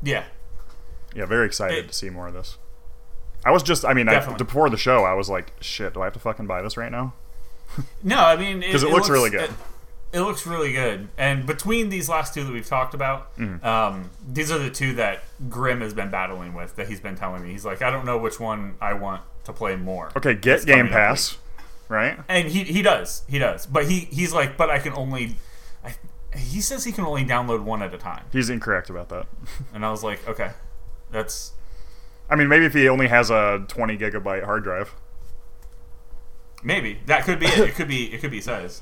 Yeah, 0.02 0.24
Yeah, 1.16 1.26
very 1.26 1.46
excited 1.46 1.78
It- 1.86 1.88
to 1.90 1.94
see 1.94 2.10
more 2.10 2.28
of 2.28 2.34
this. 2.34 2.58
I 3.46 3.52
was 3.52 3.64
just, 3.64 3.86
I 3.86 3.94
mean, 3.94 4.10
I, 4.10 4.36
before 4.38 4.70
the 4.70 4.76
show, 4.78 5.06
I 5.06 5.14
was 5.14 5.30
like, 5.30 5.54
shit, 5.62 5.94
do 5.94 6.02
I 6.02 6.06
have 6.06 6.14
to 6.14 6.20
fucking 6.20 6.46
buy 6.46 6.62
this 6.62 6.76
right 6.76 6.92
now? 6.92 7.14
no, 8.04 8.18
I 8.18 8.36
mean 8.36 8.62
'Cause 8.70 8.84
it 8.84 8.90
looks 8.90 9.10
really 9.10 9.30
good. 9.30 9.50
It, 9.50 10.18
it 10.18 10.22
looks 10.22 10.46
really 10.46 10.74
good. 10.74 11.08
And 11.18 11.46
between 11.46 11.88
these 11.90 12.10
last 12.10 12.34
two 12.34 12.44
that 12.44 12.52
we've 12.52 12.66
talked 12.68 12.94
about, 12.94 13.36
Mm-hmm. 13.38 13.66
um, 13.66 14.10
these 14.28 14.52
are 14.52 14.58
the 14.58 14.70
two 14.70 14.94
that 14.96 15.24
Grim 15.50 15.80
has 15.82 15.94
been 15.94 16.10
battling 16.10 16.54
with. 16.54 16.76
That 16.76 16.88
he's 16.90 17.00
been 17.00 17.16
telling 17.16 17.44
me. 17.44 17.52
He's 17.52 17.64
like, 17.66 17.82
I 17.82 17.90
don't 17.92 18.06
know 18.06 18.18
which 18.18 18.40
one 18.40 18.76
I 18.82 18.94
want 18.94 19.22
to 19.46 19.54
play 19.54 19.76
more. 19.78 20.12
Okay, 20.18 20.34
get 20.34 20.66
Game 20.66 20.88
Pass, 20.90 21.38
right? 21.88 22.20
And 22.28 22.48
he 22.50 22.64
he 22.64 22.82
does 22.82 23.24
he 23.30 23.38
does, 23.40 23.66
but 23.68 23.86
he 23.90 24.00
he's 24.12 24.34
like, 24.34 24.58
but 24.58 24.70
I 24.70 24.80
can 24.80 24.94
only. 24.94 25.36
I, 26.34 26.38
he 26.38 26.62
says 26.62 26.84
he 26.84 26.92
can 26.92 27.06
only 27.06 27.26
download 27.26 27.64
one 27.64 27.82
at 27.82 27.94
a 27.94 27.98
time, 27.98 28.26
He's 28.32 28.50
incorrect 28.50 28.90
about 28.90 29.10
that. 29.10 29.28
and 29.74 29.86
I 29.86 29.92
was 29.92 30.04
like, 30.04 30.28
okay, 30.28 30.52
that's 31.12 31.54
I 32.30 32.36
mean, 32.36 32.48
maybe 32.48 32.66
if 32.66 32.74
he 32.74 32.88
only 32.88 33.08
has 33.08 33.30
a 33.30 33.66
20 33.68 33.98
gigabyte 33.98 34.46
hard 34.46 34.64
drive. 34.64 34.94
maybe 36.64 37.00
that 37.08 37.24
could 37.24 37.40
be 37.40 37.48
it. 37.48 37.60
It 37.60 37.76
could 37.76 37.88
be 37.88 38.14
it 38.14 38.22
could 38.22 38.32
be 38.32 38.42
size. 38.42 38.82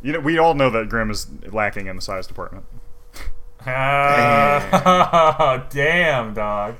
You 0.00 0.12
know, 0.12 0.20
we 0.20 0.38
all 0.38 0.54
know 0.54 0.70
that 0.70 0.88
Grim 0.88 1.10
is 1.10 1.26
lacking 1.50 1.88
in 1.88 1.96
the 1.96 2.02
size 2.02 2.26
department. 2.26 2.64
Ah, 3.66 5.66
damn, 5.70 6.34
dog. 6.34 6.76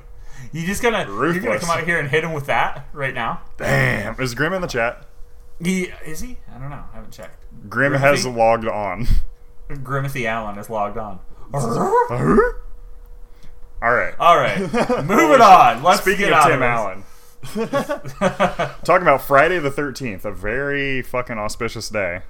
You 0.52 0.64
just 0.64 0.82
gonna 0.82 1.04
you're 1.06 1.40
gonna 1.40 1.58
come 1.58 1.70
out 1.70 1.84
here 1.84 1.98
and 1.98 2.08
hit 2.08 2.22
him 2.22 2.32
with 2.32 2.46
that 2.46 2.88
right 2.92 3.12
now? 3.12 3.42
Damn. 3.56 4.18
Is 4.20 4.34
Grim 4.34 4.52
in 4.52 4.62
the 4.62 4.68
chat? 4.68 5.04
He 5.60 5.90
is 6.06 6.20
he? 6.20 6.38
I 6.54 6.58
don't 6.58 6.70
know. 6.70 6.84
I 6.92 6.94
haven't 6.94 7.12
checked. 7.12 7.44
Grim 7.68 7.90
Griffey? 7.90 8.04
has 8.04 8.24
logged 8.24 8.66
on. 8.66 9.08
Grimathy 9.68 10.24
Allen 10.26 10.58
is 10.58 10.70
logged 10.70 10.96
on. 10.98 11.20
all 11.52 11.60
right. 13.80 14.14
All 14.18 14.36
right, 14.38 14.58
moving 15.04 15.40
on. 15.40 15.82
Let's 15.82 16.00
Speaking 16.02 16.26
get 16.28 16.32
of 16.32 16.38
out 16.38 16.48
Tim 16.48 16.62
of. 16.62 16.68
Allen, 16.68 17.04
talking 18.84 19.02
about 19.02 19.22
Friday 19.22 19.58
the 19.58 19.70
13th, 19.70 20.24
a 20.24 20.32
very 20.32 21.02
fucking 21.02 21.38
auspicious 21.38 21.88
day. 21.88 22.22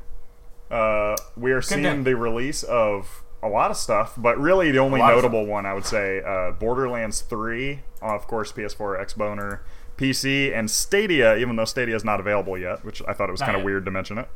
Uh, 0.70 1.16
we 1.36 1.52
are 1.52 1.62
seeing 1.62 1.82
day. 1.82 2.10
the 2.12 2.16
release 2.16 2.62
of 2.62 3.24
a 3.42 3.48
lot 3.48 3.70
of 3.70 3.76
stuff, 3.76 4.14
but 4.18 4.38
really 4.38 4.70
the 4.70 4.78
only 4.78 5.00
notable 5.00 5.46
one 5.46 5.64
I 5.64 5.72
would 5.72 5.86
say 5.86 6.20
uh, 6.22 6.50
Borderlands 6.52 7.22
3, 7.22 7.80
of 8.02 8.26
course, 8.26 8.52
PS4, 8.52 9.00
Xboner, 9.02 9.60
PC, 9.96 10.52
and 10.54 10.70
Stadia, 10.70 11.36
even 11.36 11.56
though 11.56 11.64
Stadia 11.64 11.96
is 11.96 12.04
not 12.04 12.20
available 12.20 12.58
yet, 12.58 12.84
which 12.84 13.00
I 13.08 13.12
thought 13.14 13.28
it 13.28 13.32
was 13.32 13.40
kind 13.40 13.56
of 13.56 13.62
weird 13.62 13.84
to 13.86 13.90
mention 13.90 14.18
it. 14.18 14.28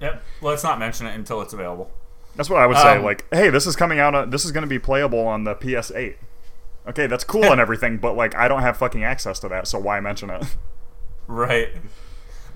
Yep. 0.00 0.24
Let's 0.42 0.64
not 0.64 0.78
mention 0.80 1.06
it 1.06 1.14
until 1.14 1.40
it's 1.40 1.52
available. 1.52 1.90
That's 2.36 2.50
what 2.50 2.60
I 2.60 2.66
would 2.66 2.76
say. 2.76 2.96
Um, 2.96 3.04
like, 3.04 3.26
hey, 3.32 3.50
this 3.50 3.66
is 3.66 3.76
coming 3.76 3.98
out. 3.98 4.14
On, 4.14 4.30
this 4.30 4.44
is 4.44 4.52
going 4.52 4.62
to 4.62 4.68
be 4.68 4.78
playable 4.78 5.26
on 5.26 5.44
the 5.44 5.54
PS8. 5.54 6.16
Okay, 6.88 7.06
that's 7.06 7.24
cool 7.24 7.44
and 7.44 7.60
everything, 7.60 7.98
but 7.98 8.16
like, 8.16 8.34
I 8.34 8.48
don't 8.48 8.62
have 8.62 8.76
fucking 8.76 9.04
access 9.04 9.38
to 9.40 9.48
that, 9.48 9.66
so 9.66 9.78
why 9.78 10.00
mention 10.00 10.30
it? 10.30 10.44
Right. 11.26 11.70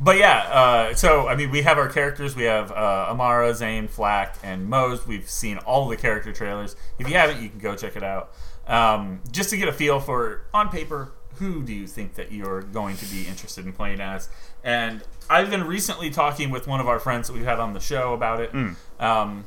But 0.00 0.18
yeah, 0.18 0.38
uh, 0.50 0.94
so 0.94 1.26
I 1.26 1.34
mean, 1.34 1.50
we 1.50 1.62
have 1.62 1.78
our 1.78 1.88
characters. 1.88 2.36
We 2.36 2.44
have 2.44 2.70
uh, 2.70 3.06
Amara, 3.08 3.54
Zane, 3.54 3.88
Flack, 3.88 4.36
and 4.42 4.68
Moze. 4.68 5.06
We've 5.06 5.28
seen 5.28 5.58
all 5.58 5.88
the 5.88 5.96
character 5.96 6.32
trailers. 6.32 6.76
If 6.98 7.08
you 7.08 7.14
haven't, 7.14 7.42
you 7.42 7.48
can 7.48 7.58
go 7.58 7.74
check 7.74 7.96
it 7.96 8.02
out. 8.02 8.32
Um, 8.66 9.20
just 9.32 9.50
to 9.50 9.56
get 9.56 9.66
a 9.68 9.72
feel 9.72 9.98
for, 9.98 10.42
on 10.52 10.68
paper, 10.68 11.12
who 11.36 11.62
do 11.62 11.72
you 11.72 11.86
think 11.86 12.14
that 12.14 12.30
you're 12.30 12.62
going 12.62 12.96
to 12.98 13.06
be 13.06 13.26
interested 13.26 13.64
in 13.64 13.72
playing 13.72 14.00
as? 14.00 14.28
And 14.62 15.02
I've 15.30 15.50
been 15.50 15.64
recently 15.66 16.10
talking 16.10 16.50
with 16.50 16.66
one 16.66 16.78
of 16.80 16.86
our 16.86 17.00
friends 17.00 17.28
that 17.28 17.32
we've 17.32 17.44
had 17.44 17.58
on 17.58 17.72
the 17.72 17.80
show 17.80 18.12
about 18.12 18.40
it. 18.40 18.54
Um, 19.00 19.44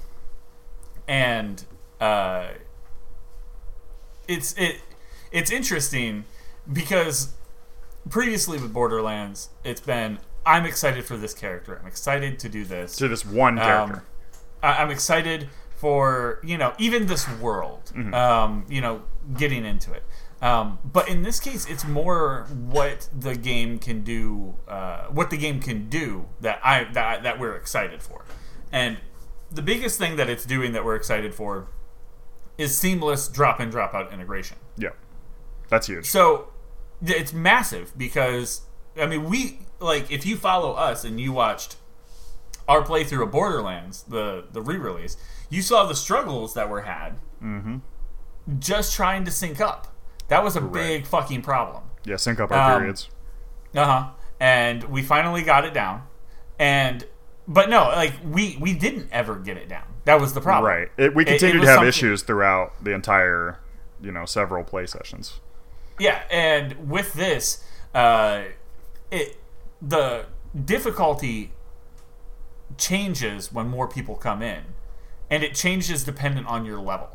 and 1.07 1.63
uh, 1.99 2.47
it's 4.27 4.53
it 4.57 4.81
it's 5.31 5.51
interesting 5.51 6.25
because 6.71 7.33
previously 8.09 8.57
with 8.59 8.73
Borderlands, 8.73 9.49
it's 9.63 9.81
been 9.81 10.19
I'm 10.45 10.65
excited 10.65 11.05
for 11.05 11.17
this 11.17 11.33
character. 11.33 11.77
I'm 11.81 11.87
excited 11.87 12.39
to 12.39 12.49
do 12.49 12.63
this. 12.65 12.95
to 12.97 13.07
this 13.07 13.25
one 13.25 13.57
character. 13.57 13.95
Um, 13.97 14.01
I- 14.63 14.81
I'm 14.83 14.89
excited 14.89 15.49
for 15.75 16.39
you 16.43 16.57
know 16.57 16.73
even 16.77 17.07
this 17.07 17.27
world. 17.39 17.91
Um, 18.13 18.65
you 18.69 18.81
know, 18.81 19.03
getting 19.37 19.65
into 19.65 19.91
it. 19.93 20.03
Um, 20.41 20.79
but 20.83 21.07
in 21.07 21.21
this 21.21 21.39
case, 21.39 21.67
it's 21.69 21.85
more 21.85 22.47
what 22.49 23.07
the 23.17 23.35
game 23.35 23.77
can 23.77 24.01
do. 24.03 24.55
Uh, 24.67 25.05
what 25.07 25.29
the 25.29 25.37
game 25.37 25.59
can 25.59 25.87
do 25.89 26.25
that 26.39 26.59
I 26.63 26.85
that 26.93 27.05
I- 27.05 27.21
that 27.21 27.39
we're 27.39 27.55
excited 27.55 28.01
for, 28.01 28.25
and 28.71 28.97
the 29.51 29.61
biggest 29.61 29.97
thing 29.99 30.15
that 30.15 30.29
it's 30.29 30.45
doing 30.45 30.71
that 30.73 30.85
we're 30.85 30.95
excited 30.95 31.33
for 31.35 31.67
is 32.57 32.77
seamless 32.77 33.27
drop 33.27 33.59
in 33.59 33.69
drop 33.69 33.93
out 33.93 34.11
integration. 34.13 34.57
yeah, 34.77 34.89
that's 35.69 35.87
huge. 35.87 36.05
So 36.05 36.49
it's 37.03 37.33
massive 37.33 37.97
because 37.97 38.61
I 38.99 39.05
mean 39.07 39.23
we 39.29 39.59
like 39.79 40.11
if 40.11 40.25
you 40.25 40.37
follow 40.37 40.73
us 40.73 41.03
and 41.03 41.19
you 41.19 41.31
watched 41.33 41.75
our 42.67 42.81
playthrough 42.83 43.23
of 43.23 43.31
Borderlands, 43.31 44.03
the 44.03 44.45
the 44.51 44.61
re-release, 44.61 45.17
you 45.49 45.61
saw 45.61 45.85
the 45.85 45.95
struggles 45.95 46.53
that 46.53 46.69
were 46.69 46.81
had 46.81 47.19
just 48.59 48.93
trying 48.95 49.25
to 49.25 49.31
sync 49.31 49.59
up. 49.61 49.87
That 50.27 50.43
was 50.43 50.55
a 50.55 50.61
big 50.61 51.05
fucking 51.05 51.41
problem. 51.41 51.83
Yeah, 52.05 52.15
sync 52.15 52.39
up 52.39 52.51
our 52.51 52.73
Um, 52.73 52.79
periods. 52.79 53.09
Uh 53.75 53.85
huh. 53.85 54.09
And 54.39 54.83
we 54.85 55.03
finally 55.03 55.43
got 55.43 55.65
it 55.65 55.73
down. 55.73 56.03
And 56.57 57.05
but 57.53 57.69
no, 57.69 57.83
like 57.89 58.13
we 58.23 58.57
we 58.59 58.73
didn't 58.73 59.09
ever 59.11 59.35
get 59.35 59.57
it 59.57 59.67
down. 59.69 59.83
That 60.05 60.19
was 60.19 60.33
the 60.33 60.41
problem. 60.41 60.71
Right. 60.71 60.87
It, 60.97 61.13
we 61.15 61.23
it- 61.23 61.27
it 61.27 61.31
continued 61.39 61.61
to 61.61 61.67
have 61.67 61.75
something- 61.75 61.89
issues 61.89 62.23
throughout 62.23 62.83
the 62.83 62.91
entire, 62.93 63.59
you 64.01 64.11
know, 64.11 64.25
several 64.25 64.63
play 64.63 64.85
sessions. 64.85 65.39
Yeah, 65.99 66.21
and 66.31 66.89
with 66.89 67.13
this, 67.13 67.63
uh, 67.93 68.43
it 69.11 69.37
the 69.81 70.25
difficulty 70.65 71.51
changes 72.77 73.51
when 73.51 73.67
more 73.67 73.87
people 73.87 74.15
come 74.15 74.41
in, 74.41 74.63
and 75.29 75.43
it 75.43 75.53
changes 75.53 76.03
dependent 76.03 76.47
on 76.47 76.65
your 76.65 76.79
level. 76.79 77.09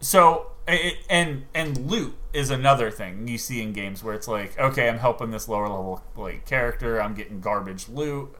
So, 0.00 0.50
it, 0.68 0.98
and 1.08 1.46
and 1.54 1.90
loot 1.90 2.14
is 2.32 2.50
another 2.50 2.90
thing 2.90 3.26
you 3.28 3.38
see 3.38 3.62
in 3.62 3.72
games 3.72 4.02
where 4.04 4.14
it's 4.14 4.28
like, 4.28 4.58
okay, 4.58 4.88
I'm 4.88 4.98
helping 4.98 5.30
this 5.30 5.48
lower 5.48 5.68
level 5.68 6.02
like 6.16 6.44
character, 6.46 7.00
I'm 7.00 7.14
getting 7.14 7.40
garbage 7.40 7.88
loot. 7.88 8.34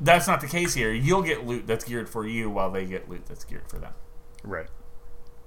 That's 0.00 0.28
not 0.28 0.40
the 0.40 0.46
case 0.46 0.74
here. 0.74 0.92
You'll 0.92 1.22
get 1.22 1.46
loot 1.46 1.66
that's 1.66 1.84
geared 1.84 2.08
for 2.08 2.26
you, 2.26 2.50
while 2.50 2.70
they 2.70 2.84
get 2.84 3.08
loot 3.08 3.26
that's 3.26 3.44
geared 3.44 3.68
for 3.68 3.78
them. 3.78 3.94
Right. 4.44 4.68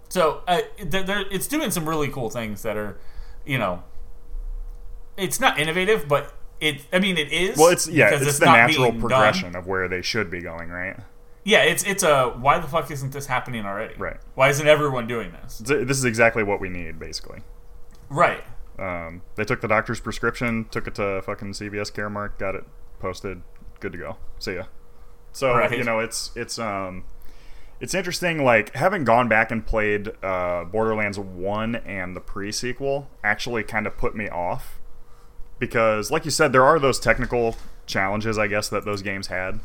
So 0.09 0.43
uh, 0.47 0.61
they're, 0.83 1.03
they're, 1.03 1.25
it's 1.31 1.47
doing 1.47 1.71
some 1.71 1.87
really 1.87 2.09
cool 2.09 2.29
things 2.29 2.63
that 2.63 2.75
are, 2.75 2.97
you 3.45 3.57
know, 3.57 3.83
it's 5.15 5.39
not 5.39 5.57
innovative, 5.57 6.07
but 6.07 6.33
it. 6.59 6.85
I 6.91 6.99
mean, 6.99 7.17
it 7.17 7.31
is. 7.31 7.57
Well, 7.57 7.69
it's 7.69 7.87
yeah, 7.87 8.09
because 8.09 8.27
it's, 8.27 8.39
the 8.39 8.45
natural 8.45 8.89
being 8.89 8.99
done. 8.99 9.09
progression 9.09 9.55
of 9.55 9.67
where 9.67 9.87
they 9.87 10.01
should 10.01 10.29
be 10.29 10.41
going, 10.41 10.69
right? 10.69 10.97
Yeah, 11.43 11.63
it's 11.63 11.83
it's 11.83 12.03
a 12.03 12.29
why 12.29 12.59
the 12.59 12.67
fuck 12.67 12.91
isn't 12.91 13.13
this 13.13 13.25
happening 13.25 13.65
already? 13.65 13.95
Right. 13.95 14.17
Why 14.35 14.49
isn't 14.49 14.67
everyone 14.67 15.07
doing 15.07 15.31
this? 15.31 15.59
This 15.59 15.97
is 15.97 16.05
exactly 16.05 16.43
what 16.43 16.59
we 16.59 16.69
need, 16.69 16.99
basically. 16.99 17.41
Right. 18.09 18.43
Um, 18.77 19.21
they 19.35 19.43
took 19.43 19.61
the 19.61 19.67
doctor's 19.67 19.99
prescription, 19.99 20.65
took 20.71 20.87
it 20.87 20.95
to 20.95 21.21
fucking 21.23 21.53
CVS 21.53 21.91
Caremark, 21.91 22.37
got 22.37 22.55
it 22.55 22.65
posted, 22.99 23.41
good 23.81 23.91
to 23.91 23.97
go. 23.97 24.15
See 24.39 24.55
ya. 24.55 24.63
So 25.33 25.53
Right. 25.53 25.77
you 25.77 25.83
know, 25.83 25.99
it's 25.99 26.31
it's 26.35 26.57
um, 26.59 27.03
it's 27.79 27.93
interesting. 27.93 28.43
Like 28.43 28.73
having 28.75 29.03
gone 29.03 29.27
back 29.27 29.51
and 29.51 29.65
played 29.65 30.11
uh, 30.23 30.63
Borderlands 30.65 31.19
One 31.19 31.75
and 31.75 32.15
the 32.15 32.21
pre 32.21 32.51
sequel, 32.51 33.09
actually 33.23 33.63
kind 33.63 33.85
of 33.87 33.97
put 33.97 34.15
me 34.15 34.29
off 34.29 34.79
because, 35.59 36.09
like 36.11 36.25
you 36.25 36.31
said, 36.31 36.53
there 36.53 36.63
are 36.65 36.79
those 36.79 36.99
technical 36.99 37.55
challenges, 37.85 38.37
I 38.37 38.47
guess, 38.47 38.69
that 38.69 38.85
those 38.85 39.01
games 39.01 39.27
had. 39.27 39.59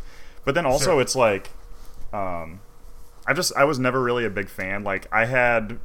But 0.45 0.55
then 0.55 0.67
also, 0.67 0.93
Sure. 0.93 1.01
it's 1.01 1.17
like, 1.17 1.51
um, 2.13 2.61
I 3.27 3.33
just 3.33 3.53
I 3.57 3.65
was 3.65 3.79
never 3.79 4.01
really 4.03 4.25
a 4.25 4.31
big 4.31 4.49
fan. 4.49 4.85
Like 4.85 5.07
I 5.13 5.25
had 5.27 5.79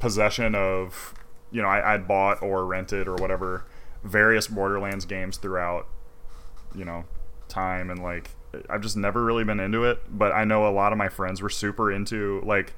possession 0.00 0.54
of, 0.54 1.14
you 1.50 1.62
know, 1.62 1.68
I, 1.68 1.94
I'd 1.94 2.08
bought 2.08 2.42
or 2.42 2.66
rented 2.66 3.06
or 3.08 3.14
whatever 3.14 3.64
various 4.02 4.46
Borderlands 4.48 5.04
games 5.04 5.36
throughout, 5.36 5.86
you 6.74 6.84
know, 6.84 7.04
time 7.48 7.90
and 7.90 8.02
like 8.02 8.30
I've 8.70 8.80
just 8.80 8.96
never 8.96 9.24
really 9.24 9.44
been 9.44 9.60
into 9.60 9.84
it. 9.84 10.00
But 10.08 10.32
I 10.32 10.44
know 10.44 10.66
a 10.66 10.70
lot 10.70 10.92
of 10.92 10.98
my 10.98 11.08
friends 11.08 11.42
were 11.42 11.50
super 11.50 11.90
into 11.92 12.42
like 12.44 12.74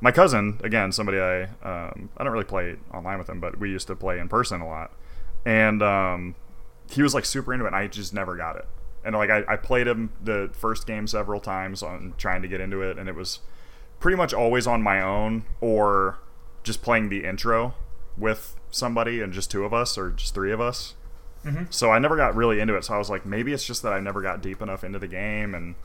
my 0.00 0.12
cousin 0.12 0.60
again, 0.62 0.92
somebody 0.92 1.18
I 1.18 1.44
um, 1.62 2.10
I 2.16 2.24
don't 2.24 2.32
really 2.32 2.44
play 2.44 2.76
online 2.92 3.18
with 3.18 3.28
him, 3.28 3.40
but 3.40 3.58
we 3.58 3.70
used 3.70 3.86
to 3.88 3.96
play 3.96 4.18
in 4.18 4.28
person 4.28 4.60
a 4.60 4.68
lot, 4.68 4.92
and 5.44 5.82
um, 5.82 6.34
he 6.90 7.02
was 7.02 7.14
like 7.14 7.24
super 7.24 7.52
into 7.52 7.64
it. 7.64 7.68
and 7.68 7.76
I 7.76 7.86
just 7.86 8.12
never 8.12 8.36
got 8.36 8.56
it. 8.56 8.66
And 9.04 9.14
like 9.14 9.30
I, 9.30 9.44
I 9.48 9.56
played 9.56 9.86
him 9.86 10.12
the 10.22 10.50
first 10.52 10.86
game 10.86 11.06
several 11.06 11.40
times 11.40 11.82
on 11.82 12.14
trying 12.18 12.42
to 12.42 12.48
get 12.48 12.60
into 12.60 12.82
it, 12.82 12.98
and 12.98 13.08
it 13.08 13.14
was 13.14 13.40
pretty 14.00 14.16
much 14.16 14.34
always 14.34 14.66
on 14.66 14.82
my 14.82 15.00
own 15.00 15.44
or 15.60 16.18
just 16.62 16.82
playing 16.82 17.08
the 17.08 17.24
intro 17.24 17.74
with 18.18 18.56
somebody 18.70 19.20
and 19.20 19.32
just 19.32 19.50
two 19.50 19.64
of 19.64 19.72
us 19.72 19.96
or 19.96 20.10
just 20.10 20.34
three 20.34 20.52
of 20.52 20.60
us. 20.60 20.94
Mm-hmm. 21.46 21.64
So 21.70 21.92
I 21.92 21.98
never 22.00 22.16
got 22.16 22.34
really 22.34 22.58
into 22.60 22.74
it. 22.74 22.84
So 22.84 22.94
I 22.94 22.98
was 22.98 23.08
like, 23.08 23.24
maybe 23.24 23.52
it's 23.52 23.64
just 23.64 23.82
that 23.82 23.92
I 23.92 24.00
never 24.00 24.20
got 24.20 24.42
deep 24.42 24.60
enough 24.60 24.82
into 24.82 24.98
the 24.98 25.06
game, 25.06 25.54
and 25.54 25.76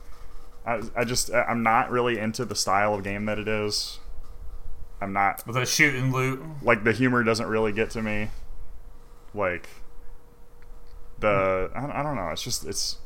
I, 0.66 0.82
I 0.96 1.04
just 1.04 1.32
I'm 1.32 1.62
not 1.62 1.90
really 1.90 2.18
into 2.18 2.44
the 2.44 2.56
style 2.56 2.94
of 2.94 3.04
game 3.04 3.26
that 3.26 3.38
it 3.38 3.46
is. 3.48 4.00
I'm 5.00 5.12
not 5.12 5.46
With 5.46 5.56
a 5.56 5.66
shoot 5.66 5.94
and 5.94 6.12
loot. 6.12 6.42
like 6.62 6.84
the 6.84 6.92
humor 6.92 7.22
doesn't 7.24 7.46
really 7.46 7.72
get 7.72 7.90
to 7.90 8.02
me. 8.02 8.28
Like 9.34 9.68
the 11.18 11.70
mm-hmm. 11.74 11.90
I, 11.90 12.00
I 12.00 12.02
don't 12.02 12.16
know. 12.16 12.28
It's 12.28 12.42
just 12.42 12.66
it's 12.66 12.98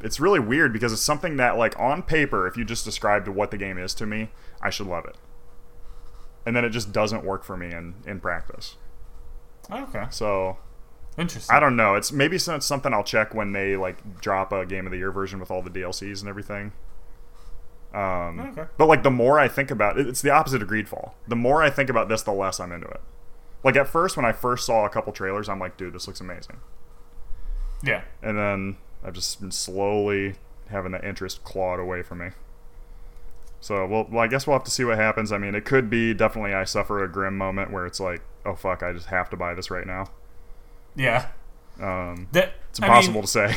it's 0.00 0.20
really 0.20 0.40
weird 0.40 0.72
because 0.72 0.92
it's 0.92 1.02
something 1.02 1.36
that 1.36 1.56
like 1.56 1.78
on 1.78 2.02
paper, 2.02 2.46
if 2.46 2.56
you 2.56 2.64
just 2.64 2.84
described 2.84 3.28
what 3.28 3.50
the 3.50 3.56
game 3.56 3.78
is 3.78 3.94
to 3.94 4.06
me, 4.06 4.28
I 4.60 4.68
should 4.68 4.86
love 4.86 5.06
it. 5.06 5.16
And 6.44 6.54
then 6.54 6.64
it 6.64 6.70
just 6.70 6.92
doesn't 6.92 7.24
work 7.24 7.44
for 7.44 7.56
me 7.56 7.72
in 7.72 7.94
in 8.06 8.20
practice. 8.20 8.76
Okay. 9.70 10.04
So 10.10 10.58
Interesting. 11.16 11.54
I 11.54 11.60
don't 11.60 11.76
know. 11.76 11.94
It's 11.94 12.10
maybe 12.10 12.36
it's 12.36 12.64
something 12.64 12.92
I'll 12.92 13.04
check 13.04 13.34
when 13.34 13.52
they 13.52 13.76
like 13.76 14.20
drop 14.20 14.52
a 14.52 14.66
game 14.66 14.86
of 14.86 14.92
the 14.92 14.98
year 14.98 15.12
version 15.12 15.38
with 15.38 15.50
all 15.50 15.62
the 15.62 15.70
DLCs 15.70 16.20
and 16.20 16.28
everything. 16.28 16.72
Um, 17.92 18.40
Okay. 18.40 18.64
But 18.76 18.86
like 18.86 19.04
the 19.04 19.10
more 19.10 19.38
I 19.38 19.46
think 19.46 19.70
about 19.70 19.98
it, 19.98 20.08
it's 20.08 20.20
the 20.22 20.30
opposite 20.30 20.62
of 20.62 20.68
Greedfall. 20.68 21.12
The 21.28 21.36
more 21.36 21.62
I 21.62 21.70
think 21.70 21.88
about 21.88 22.08
this, 22.08 22.22
the 22.22 22.32
less 22.32 22.58
I'm 22.58 22.72
into 22.72 22.88
it. 22.88 23.00
Like 23.62 23.76
at 23.76 23.88
first, 23.88 24.16
when 24.16 24.26
I 24.26 24.32
first 24.32 24.66
saw 24.66 24.84
a 24.84 24.90
couple 24.90 25.12
trailers, 25.12 25.48
I'm 25.48 25.60
like, 25.60 25.76
dude, 25.76 25.94
this 25.94 26.06
looks 26.06 26.20
amazing. 26.20 26.56
Yeah. 27.82 28.02
And 28.22 28.36
then 28.36 28.76
I've 29.04 29.14
just 29.14 29.40
been 29.40 29.52
slowly 29.52 30.34
having 30.68 30.92
that 30.92 31.04
interest 31.04 31.44
clawed 31.44 31.78
away 31.78 32.02
from 32.02 32.18
me. 32.18 32.30
So, 33.60 33.86
well, 33.86 34.06
well, 34.10 34.22
I 34.22 34.26
guess 34.26 34.46
we'll 34.46 34.56
have 34.56 34.64
to 34.64 34.70
see 34.70 34.84
what 34.84 34.98
happens. 34.98 35.32
I 35.32 35.38
mean, 35.38 35.54
it 35.54 35.64
could 35.64 35.88
be 35.88 36.12
definitely 36.12 36.52
I 36.52 36.64
suffer 36.64 37.02
a 37.02 37.08
grim 37.10 37.38
moment 37.38 37.70
where 37.70 37.86
it's 37.86 38.00
like, 38.00 38.20
oh 38.44 38.54
fuck, 38.54 38.82
I 38.82 38.92
just 38.92 39.06
have 39.06 39.30
to 39.30 39.36
buy 39.36 39.54
this 39.54 39.70
right 39.70 39.86
now. 39.86 40.06
Yeah. 40.96 41.28
Um, 41.80 42.28
That 42.32 42.54
it's 42.70 42.80
I 42.80 42.82
mean, 42.82 42.90
impossible 42.90 43.20
to 43.22 43.26
say. 43.26 43.56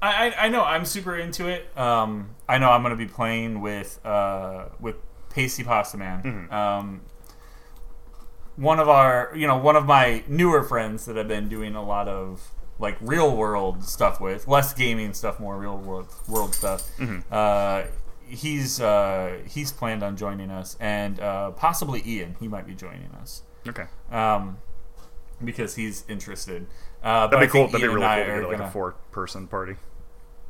I, 0.00 0.28
I 0.28 0.44
I 0.44 0.48
know 0.48 0.62
I'm 0.64 0.84
super 0.84 1.16
into 1.16 1.46
it. 1.48 1.76
Um, 1.76 2.30
I 2.48 2.58
know 2.58 2.70
I'm 2.70 2.82
gonna 2.82 2.96
be 2.96 3.06
playing 3.06 3.60
with 3.60 4.04
uh 4.04 4.66
with 4.80 4.96
Pasty 5.30 5.64
Pasta 5.64 5.96
Man. 5.96 6.22
Mm-hmm. 6.22 6.54
Um, 6.54 7.00
one 8.56 8.78
of 8.80 8.88
our 8.88 9.32
you 9.34 9.46
know 9.46 9.56
one 9.56 9.76
of 9.76 9.86
my 9.86 10.24
newer 10.28 10.62
friends 10.62 11.06
that 11.06 11.16
I've 11.16 11.28
been 11.28 11.48
doing 11.48 11.74
a 11.74 11.84
lot 11.84 12.08
of 12.08 12.52
like 12.78 12.96
real 13.00 13.34
world 13.36 13.84
stuff 13.84 14.20
with, 14.20 14.48
less 14.48 14.74
gaming 14.74 15.14
stuff, 15.14 15.38
more 15.38 15.56
real 15.56 15.78
world 15.78 16.08
world 16.28 16.54
stuff. 16.54 16.90
Mm-hmm. 16.98 17.20
Uh, 17.30 17.84
he's 18.26 18.80
uh, 18.80 19.38
he's 19.46 19.72
planned 19.72 20.02
on 20.02 20.16
joining 20.16 20.50
us, 20.50 20.76
and 20.80 21.20
uh, 21.20 21.52
possibly 21.52 22.02
Ian. 22.04 22.36
He 22.40 22.48
might 22.48 22.66
be 22.66 22.74
joining 22.74 23.12
us. 23.20 23.42
Okay. 23.68 23.84
Um, 24.10 24.58
because 25.44 25.74
he's 25.76 26.04
interested. 26.08 26.66
Uh, 27.02 27.26
That'd 27.26 27.48
be 27.48 27.50
cool. 27.52 27.66
That'd 27.66 27.80
be 27.80 27.86
really 27.88 28.00
cool 28.00 28.08
to 28.24 28.24
get 28.40 28.48
like 28.48 28.56
gonna- 28.58 28.68
a 28.68 28.72
four-person 28.72 29.46
party. 29.48 29.76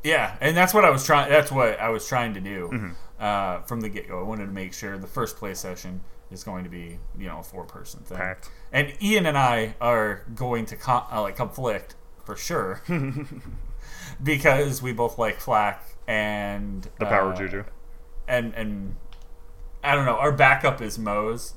yeah, 0.03 0.35
and 0.41 0.55
that's 0.55 0.73
what 0.73 0.85
I 0.85 0.89
was 0.89 1.05
trying. 1.05 1.29
That's 1.29 1.51
what 1.51 1.79
I 1.79 1.89
was 1.89 2.07
trying 2.07 2.33
to 2.35 2.39
do 2.41 2.69
Mm-hmm. 2.71 2.91
uh, 3.19 3.61
from 3.63 3.81
the 3.81 3.89
get 3.89 4.07
go. 4.07 4.19
I 4.19 4.23
wanted 4.23 4.45
to 4.47 4.51
make 4.51 4.73
sure 4.73 4.97
the 4.97 5.07
first 5.07 5.37
play 5.37 5.53
session 5.53 6.01
is 6.31 6.43
going 6.43 6.63
to 6.63 6.69
be 6.69 6.99
you 7.17 7.27
know 7.27 7.39
a 7.39 7.43
four 7.43 7.63
person 7.65 8.01
thing. 8.01 8.17
Packed. 8.17 8.49
And 8.71 8.93
Ian 9.01 9.25
and 9.25 9.37
I 9.37 9.75
are 9.81 10.23
going 10.35 10.65
to 10.67 10.75
con- 10.75 11.05
uh, 11.11 11.21
like 11.21 11.35
conflict 11.35 11.95
for 12.25 12.35
sure 12.35 12.81
because 14.23 14.81
we 14.81 14.93
both 14.93 15.17
like 15.17 15.39
Flack 15.39 15.83
and 16.07 16.87
The 16.99 17.05
power 17.05 17.33
uh, 17.33 17.37
juju. 17.37 17.63
and 18.27 18.53
and 18.55 18.95
I 19.83 19.95
don't 19.95 20.05
know. 20.05 20.15
Our 20.15 20.31
backup 20.31 20.81
is 20.81 20.97
Moze 20.97 21.53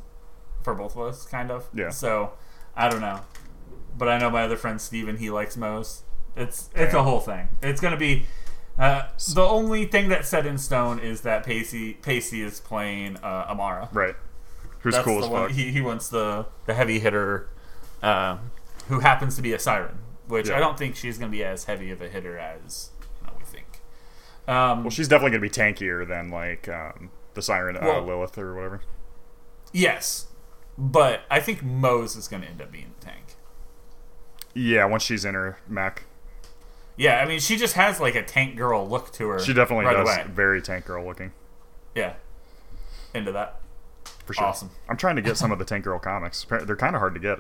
for 0.63 0.75
both 0.75 0.97
of 0.97 1.03
us, 1.03 1.27
kind 1.27 1.51
of. 1.51 1.69
Yeah. 1.73 1.91
So 1.91 2.33
I 2.77 2.89
don't 2.89 3.01
know, 3.01 3.21
but 3.97 4.09
I 4.09 4.19
know 4.19 4.31
my 4.31 4.43
other 4.43 4.57
friend 4.57 4.81
Steven, 4.81 5.17
he 5.17 5.31
likes 5.31 5.57
Moze. 5.57 6.03
It's 6.37 6.69
it's 6.75 6.93
a 6.95 7.03
whole 7.03 7.21
thing. 7.21 7.49
It's 7.63 7.81
gonna 7.81 7.97
be. 7.97 8.27
Uh, 8.79 9.09
the 9.35 9.41
only 9.43 9.87
thing 9.87 10.11
that's 10.11 10.29
set 10.29 10.45
in 10.45 10.59
stone 10.59 10.99
is 10.99 11.23
that 11.23 11.45
Pacey 11.47 11.95
Pacey 11.95 12.43
is 12.43 12.61
playing 12.61 13.17
uh, 13.19 13.47
Amara. 13.49 13.89
Right. 13.93 14.15
Who's 14.81 14.93
That's 14.95 15.05
cool 15.05 15.25
as 15.25 15.31
fuck. 15.31 15.51
He, 15.51 15.73
he 15.73 15.81
wants 15.81 16.09
the 16.11 16.47
the 16.67 16.75
heavy 16.75 16.99
hitter, 16.99 17.49
uh, 18.03 18.37
who 18.89 19.01
happens 19.01 19.35
to 19.37 19.43
be 19.43 19.55
a 19.55 19.59
siren, 19.59 19.99
which 20.29 20.49
Yeah. 20.51 20.57
I 20.57 20.61
don't 20.61 20.77
think 20.79 20.95
she's 20.95 21.17
going 21.17 21.31
to 21.33 21.37
be 21.37 21.43
as 21.43 21.65
heavy 21.65 21.91
of 21.91 22.03
a 22.03 22.09
hitter 22.11 22.39
as 22.39 22.91
you 23.23 23.27
know, 23.27 23.33
we 23.39 23.45
think. 23.47 23.81
Um, 24.47 24.85
well, 24.85 24.91
she's 24.91 25.09
definitely 25.09 25.31
gonna 25.39 25.41
be 25.41 25.51
tankier 25.51 26.07
than 26.07 26.31
like 26.31 26.69
um, 26.69 27.11
the 27.33 27.41
siren 27.41 27.79
uh, 27.79 27.81
Well- 27.83 28.03
Lilith 28.05 28.37
or 28.37 28.55
whatever. 28.55 28.83
yes, 29.73 30.27
but 30.79 31.23
I 31.31 31.41
think 31.41 31.63
Moze 31.63 32.17
is 32.17 32.29
going 32.29 32.43
to 32.43 32.49
end 32.49 32.61
up 32.63 32.71
being 32.73 32.93
the 32.99 33.05
tank. 33.07 33.35
Yeah, 34.55 34.85
once 34.87 35.03
she's 35.03 35.25
in 35.25 35.35
her 35.35 35.59
mech, 35.69 36.05
Yeah, 36.97 37.21
I 37.21 37.27
mean, 37.27 37.41
she 37.41 37.57
just 37.57 37.75
has 37.75 38.01
like 38.01 38.15
a 38.15 38.23
tank 38.23 38.57
girl 38.57 38.89
look 38.89 39.13
to 39.15 39.29
her. 39.29 39.39
she 39.39 39.53
definitely 39.53 39.85
right 39.87 39.93
does 39.97 40.09
Away. 40.17 40.25
very 40.31 40.63
tank 40.63 40.87
girl 40.87 41.05
looking 41.05 41.33
Yeah, 41.95 42.15
into 43.13 43.33
that. 43.33 43.61
for 44.25 44.33
sure. 44.35 44.47
Awesome. 44.47 44.71
I'm 44.89 44.97
trying 44.97 45.17
to 45.17 45.23
get 45.23 45.37
some 45.37 45.53
of 45.53 45.59
the 45.61 45.65
tank 45.67 45.85
girl 45.85 45.99
comics. 45.99 46.47
They're 46.49 46.75
kind 46.77 46.95
of 46.97 47.01
hard 47.01 47.13
to 47.15 47.21
get, 47.21 47.39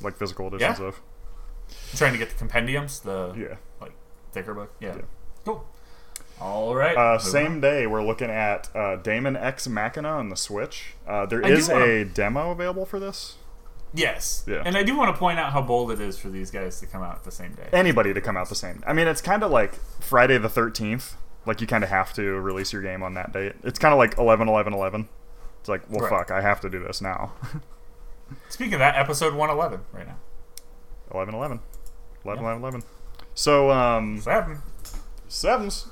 like 0.00 0.16
physical 0.16 0.48
editions 0.48 0.78
Yeah. 0.80 0.86
of. 0.86 1.00
trying 1.96 2.12
to 2.12 2.18
get 2.18 2.28
the 2.30 2.34
compendiums, 2.36 3.00
the 3.00 3.34
Yeah. 3.36 3.56
like 3.80 3.92
thicker 4.32 4.54
book. 4.54 4.72
Yeah, 4.80 4.96
Yeah. 4.96 5.02
cool. 5.44 5.66
All 6.40 6.74
right. 6.74 6.96
Uh, 6.96 7.18
same 7.18 7.52
on. 7.52 7.60
day, 7.60 7.86
we're 7.86 8.02
looking 8.04 8.30
at 8.30 8.68
uh, 8.74 8.96
Daemon 8.96 9.36
X 9.36 9.68
Machina 9.68 10.08
on 10.08 10.28
the 10.28 10.36
Switch. 10.36 10.94
Uh, 11.06 11.26
there 11.26 11.44
I 11.44 11.48
is 11.50 11.68
wanna- 11.68 11.84
a 11.84 12.04
demo 12.04 12.50
available 12.50 12.84
for 12.86 12.98
this. 13.00 13.36
Yes. 13.96 14.42
Yeah. 14.48 14.62
And 14.64 14.76
I 14.76 14.82
do 14.82 14.96
want 14.96 15.14
to 15.14 15.18
point 15.18 15.38
out 15.38 15.52
how 15.52 15.62
bold 15.62 15.92
it 15.92 16.00
is 16.00 16.18
for 16.18 16.28
these 16.28 16.50
guys 16.50 16.80
to 16.80 16.86
come 16.86 17.02
out 17.02 17.22
the 17.22 17.30
same 17.30 17.52
day. 17.52 17.68
Anybody 17.72 18.12
to 18.12 18.20
come 18.20 18.36
out 18.36 18.48
the 18.48 18.56
same. 18.56 18.82
I 18.86 18.92
mean, 18.92 19.06
it's 19.06 19.20
kind 19.22 19.44
of 19.44 19.52
like 19.52 19.74
Friday 20.00 20.36
the 20.36 20.48
13th. 20.48 21.12
Like 21.46 21.60
you 21.60 21.66
kind 21.68 21.84
of 21.84 21.90
have 21.90 22.12
to 22.14 22.22
release 22.40 22.72
your 22.72 22.82
game 22.82 23.04
on 23.04 23.14
that 23.14 23.32
date. 23.32 23.52
It's 23.62 23.78
kind 23.78 23.92
of 23.92 23.98
like 23.98 24.18
11 24.18 24.48
11 24.48 24.72
11. 24.74 25.08
It's 25.60 25.68
like, 25.68 25.82
well, 25.88 26.00
Right. 26.00 26.10
fuck, 26.10 26.30
I 26.32 26.40
have 26.40 26.60
to 26.62 26.68
do 26.68 26.82
this 26.82 27.00
now. 27.00 27.34
Speaking 28.48 28.74
of 28.74 28.78
that, 28.80 28.96
episode 28.96 29.34
111 29.34 29.84
right 29.92 30.06
now. 30.08 30.16
11 31.12 31.34
11. 31.34 31.60
11 32.24 32.42
Yeah. 32.42 32.50
11 32.50 32.62
11. 32.62 32.82
So, 33.34 33.70
um, 33.70 34.20
Seven. 34.20 34.58
Sevens. 35.28 35.86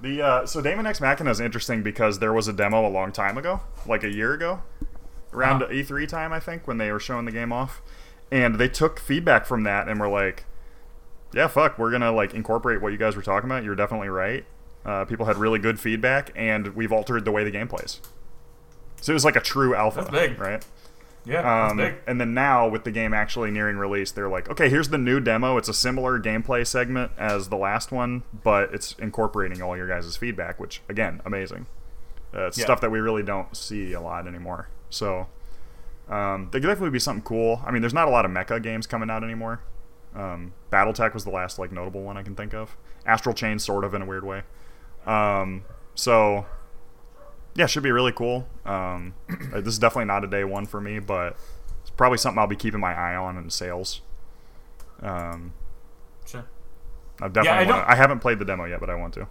The 0.00 0.22
uh, 0.22 0.46
so 0.46 0.60
Daemon 0.60 0.86
X 0.86 1.00
Machina 1.00 1.30
is 1.30 1.40
interesting 1.40 1.82
because 1.82 2.18
there 2.18 2.32
was 2.32 2.48
a 2.48 2.52
demo 2.52 2.86
a 2.86 2.90
long 2.90 3.12
time 3.12 3.38
ago, 3.38 3.60
like 3.86 4.04
a 4.04 4.10
year 4.12 4.32
ago, 4.34 4.62
around 5.32 5.62
Uh-huh. 5.62 5.72
E3 5.72 6.06
time, 6.06 6.32
I 6.32 6.40
think, 6.40 6.66
when 6.68 6.78
they 6.78 6.92
were 6.92 7.00
showing 7.00 7.24
the 7.24 7.32
game 7.32 7.52
off, 7.52 7.80
and 8.30 8.56
they 8.56 8.68
took 8.68 9.00
feedback 9.00 9.46
from 9.46 9.62
that 9.64 9.88
and 9.88 9.98
were 9.98 10.08
like, 10.08 10.44
"Yeah, 11.32 11.46
fuck, 11.48 11.78
we're 11.78 11.90
gonna 11.90 12.12
like 12.12 12.34
incorporate 12.34 12.82
what 12.82 12.92
you 12.92 12.98
guys 12.98 13.16
were 13.16 13.22
talking 13.22 13.48
about. 13.48 13.64
You're 13.64 13.74
definitely 13.74 14.08
right. 14.10 14.44
Uh, 14.84 15.04
people 15.04 15.26
had 15.26 15.36
really 15.38 15.58
good 15.58 15.80
feedback, 15.80 16.30
and 16.36 16.68
we've 16.76 16.92
altered 16.92 17.24
the 17.24 17.32
way 17.32 17.42
the 17.42 17.50
game 17.50 17.66
plays. 17.66 18.00
So 19.00 19.12
it 19.12 19.14
was 19.14 19.24
like 19.24 19.36
a 19.36 19.40
true 19.40 19.74
alpha, 19.74 20.00
That's 20.02 20.10
big. 20.10 20.38
right? 20.38 20.64
Yeah, 21.26 21.42
that's 21.42 21.72
Um, 21.72 21.76
big. 21.78 21.94
and 22.06 22.20
then 22.20 22.34
now 22.34 22.68
with 22.68 22.84
the 22.84 22.92
game 22.92 23.12
actually 23.12 23.50
nearing 23.50 23.76
release, 23.76 24.12
they're 24.12 24.28
like, 24.28 24.48
okay, 24.48 24.68
here's 24.68 24.90
the 24.90 24.98
new 24.98 25.18
demo. 25.18 25.56
It's 25.56 25.68
a 25.68 25.74
similar 25.74 26.20
gameplay 26.20 26.64
segment 26.66 27.10
as 27.18 27.48
the 27.48 27.56
last 27.56 27.90
one, 27.90 28.22
but 28.44 28.72
it's 28.72 28.94
incorporating 29.00 29.60
all 29.60 29.76
your 29.76 29.88
guys' 29.88 30.16
feedback, 30.16 30.60
which 30.60 30.82
again, 30.88 31.20
amazing. 31.26 31.66
Uh, 32.34 32.46
it's 32.46 32.56
Yeah. 32.58 32.64
stuff 32.64 32.80
that 32.80 32.90
we 32.90 33.00
really 33.00 33.22
don't 33.24 33.56
see 33.56 33.92
a 33.92 34.00
lot 34.00 34.26
anymore. 34.28 34.68
So 34.88 35.26
um, 36.08 36.48
there 36.52 36.60
could 36.60 36.68
definitely 36.68 36.90
be 36.90 37.00
something 37.00 37.24
cool. 37.24 37.60
I 37.66 37.72
mean, 37.72 37.82
there's 37.82 37.94
not 37.94 38.06
a 38.06 38.10
lot 38.12 38.24
of 38.24 38.30
mecha 38.30 38.62
games 38.62 38.86
coming 38.86 39.10
out 39.10 39.24
anymore. 39.24 39.60
Um, 40.14 40.52
BattleTech 40.72 41.12
was 41.12 41.24
the 41.24 41.30
last 41.30 41.58
like 41.58 41.72
notable 41.72 42.02
one 42.02 42.16
I 42.16 42.22
can 42.22 42.36
think 42.36 42.54
of. 42.54 42.76
Astral 43.04 43.34
Chain, 43.34 43.58
sort 43.58 43.82
of 43.84 43.94
in 43.94 44.02
a 44.02 44.06
weird 44.06 44.24
way. 44.24 44.42
Um, 45.06 45.64
so 45.94 46.46
yeah, 47.56 47.66
should 47.66 47.82
be 47.82 47.90
really 47.90 48.12
cool. 48.12 48.46
Um, 48.64 49.14
uh, 49.52 49.60
this 49.60 49.68
is 49.74 49.78
definitely 49.78 50.04
not 50.06 50.22
a 50.24 50.26
day 50.28 50.44
one 50.44 50.66
for 50.66 50.80
me, 50.80 50.98
but 50.98 51.36
it's 51.82 51.90
probably 51.90 52.18
something 52.18 52.38
I'll 52.38 52.46
be 52.46 52.56
keeping 52.56 52.80
my 52.80 52.94
eye 52.94 53.16
on 53.16 53.36
in 53.36 53.50
sales. 53.50 54.00
Um, 55.02 55.52
Sure. 56.24 56.44
I 57.20 57.28
definitely 57.28 57.46
Yeah, 57.48 57.58
I 57.60 57.70
wanna, 57.80 57.84
I 57.88 57.94
haven't 57.94 58.18
played 58.20 58.38
the 58.38 58.44
demo 58.44 58.64
yet, 58.64 58.80
but 58.80 58.90
I 58.90 58.94
want 58.94 59.14
to. 59.14 59.26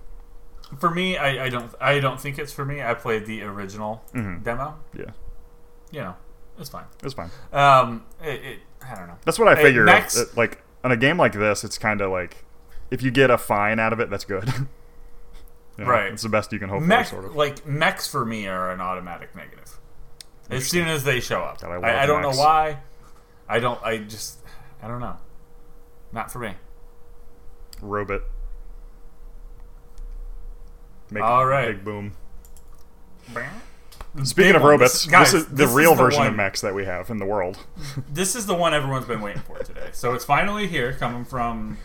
For 0.80 0.90
me, 0.90 1.18
I, 1.18 1.46
I 1.46 1.50
don't 1.50 1.72
I 1.80 2.00
don't 2.00 2.20
think 2.20 2.40
it's 2.40 2.52
for 2.52 2.66
me. 2.66 2.82
I 2.82 2.94
played 2.96 3.26
the 3.28 3.44
original 3.44 4.04
Mhm. 4.14 4.44
demo. 4.44 4.80
Yeah, 4.98 5.12
You 5.92 6.00
know, 6.02 6.16
it's 6.58 6.70
fine. 6.70 6.86
it's 7.04 7.14
fine. 7.14 7.30
Um, 7.54 8.04
it, 8.24 8.44
it 8.44 8.60
I 8.88 8.96
don't 8.96 9.08
know. 9.08 9.18
That's 9.26 9.38
what 9.38 9.48
I 9.48 9.56
Hey, 9.56 9.64
figure. 9.64 9.84
next- 9.86 10.36
like 10.38 10.64
on 10.84 10.92
a 10.92 10.98
game 10.98 11.18
like 11.18 11.34
this, 11.34 11.64
it's 11.64 11.78
kind 11.78 12.02
of 12.02 12.10
like 12.12 12.44
if 12.90 13.04
you 13.04 13.12
get 13.12 13.30
a 13.30 13.38
fine 13.38 13.80
out 13.80 13.94
of 13.94 14.00
it, 14.00 14.10
that's 14.10 14.26
good. 14.26 14.50
You 15.78 15.84
know, 15.84 15.90
Right. 15.90 16.12
It's 16.14 16.24
the 16.24 16.30
best 16.30 16.52
you 16.54 16.60
can 16.60 16.70
hope 16.70 16.82
Mech, 16.84 17.06
for, 17.08 17.16
sort 17.16 17.26
of. 17.26 17.36
like 17.36 17.66
mechs 17.66 18.08
for 18.08 18.26
me 18.26 18.48
are 18.48 18.72
an 18.72 18.80
automatic 18.82 19.36
negative. 19.36 19.78
As 20.50 20.68
soon 20.68 20.88
as 20.88 21.04
they 21.04 21.20
show 21.20 21.42
up, 21.42 21.60
God, 21.62 21.84
I 21.84 21.88
I, 21.90 22.04
I 22.04 22.06
don't 22.06 22.22
mechs. 22.22 22.38
know 22.38 22.44
why. 22.44 22.78
I 23.50 23.60
don't. 23.60 23.82
I 23.84 23.98
just. 23.98 24.40
I 24.82 24.88
don't 24.88 25.00
know. 25.02 25.18
Not 26.12 26.32
for 26.32 26.40
me. 26.40 26.54
Robot. 27.82 28.22
Make 31.12 31.24
All 31.24 31.46
right. 31.46 31.76
Big 31.76 31.84
boom. 31.84 32.14
Big 33.34 33.46
Speaking 34.24 34.56
of 34.56 34.62
robots, 34.64 34.94
This- 35.04 35.12
guys, 35.12 35.32
this 35.34 35.42
is 35.42 35.48
the 35.50 35.56
this 35.56 35.70
is 35.70 35.76
real 35.76 35.94
the 35.96 36.04
version 36.04 36.26
of 36.26 36.36
mechs 36.36 36.62
that 36.62 36.74
we 36.74 36.86
have 36.86 37.10
in 37.10 37.18
the 37.18 37.26
world. 37.26 37.58
This 38.10 38.36
is 38.36 38.46
the 38.46 38.54
one 38.56 38.74
everyone's 38.74 39.06
been 39.06 39.20
waiting 39.22 39.42
for 39.42 39.58
today. 39.60 39.90
So 39.92 40.14
it's 40.14 40.24
finally 40.24 40.68
here, 40.68 40.94
coming 40.94 41.26
from 41.26 41.78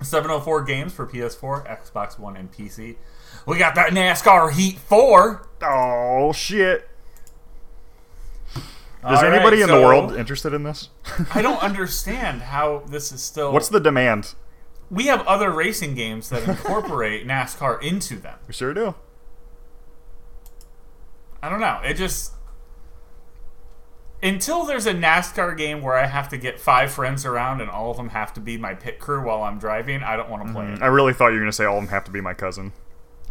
704 0.00 0.62
Games 0.62 0.92
for 0.92 1.06
PS4, 1.06 1.66
Xbox 1.66 2.18
One, 2.20 2.36
and 2.36 2.52
PC. 2.52 2.96
We 3.46 3.58
got 3.58 3.74
that 3.76 3.92
NASCAR 3.92 4.52
Heat 4.52 4.78
4. 4.78 5.48
Oh 5.62 6.32
shit! 6.32 6.88
Is 8.54 8.62
All 9.02 9.14
right, 9.14 9.32
anybody 9.32 9.62
in 9.62 9.68
the 9.68 9.80
world 9.80 10.14
interested 10.14 10.52
in 10.52 10.64
this? 10.64 10.90
I 11.32 11.40
don't 11.40 11.62
understand 11.62 12.42
how 12.42 12.82
this 12.88 13.12
is 13.12 13.22
still. 13.22 13.52
What's 13.52 13.68
the 13.68 13.80
demand? 13.80 14.34
we 14.90 15.06
have 15.06 15.26
other 15.26 15.50
racing 15.50 15.94
games 15.94 16.28
that 16.30 16.46
incorporate 16.48 17.26
NASCAR 17.26 17.82
into 17.82 18.16
them. 18.16 18.38
We 18.46 18.54
sure 18.54 18.74
do. 18.74 18.94
I 21.42 21.48
don't 21.48 21.60
know. 21.60 21.80
It 21.84 21.94
just 21.94 22.32
until 24.22 24.64
there's 24.64 24.86
a 24.86 24.94
NASCAR 24.94 25.56
game 25.56 25.82
where 25.82 25.94
I 25.94 26.06
have 26.06 26.28
to 26.30 26.38
get 26.38 26.58
five 26.58 26.90
friends 26.90 27.24
around 27.24 27.60
and 27.60 27.70
all 27.70 27.90
of 27.90 27.96
them 27.96 28.08
have 28.10 28.32
to 28.34 28.40
be 28.40 28.56
my 28.56 28.74
pit 28.74 28.98
crew 28.98 29.24
while 29.24 29.42
I'm 29.42 29.58
driving, 29.58 30.02
I 30.02 30.16
don't 30.16 30.30
want 30.30 30.46
to 30.46 30.52
play 30.52 30.64
mm-hmm. 30.64 30.74
it. 30.74 30.82
I 30.82 30.86
really 30.86 31.12
thought 31.12 31.28
you 31.28 31.34
were 31.34 31.40
gonna 31.40 31.52
say 31.52 31.64
all 31.64 31.78
of 31.78 31.84
them 31.84 31.90
have 31.90 32.04
to 32.04 32.10
be 32.10 32.20
my 32.20 32.34
cousin. 32.34 32.72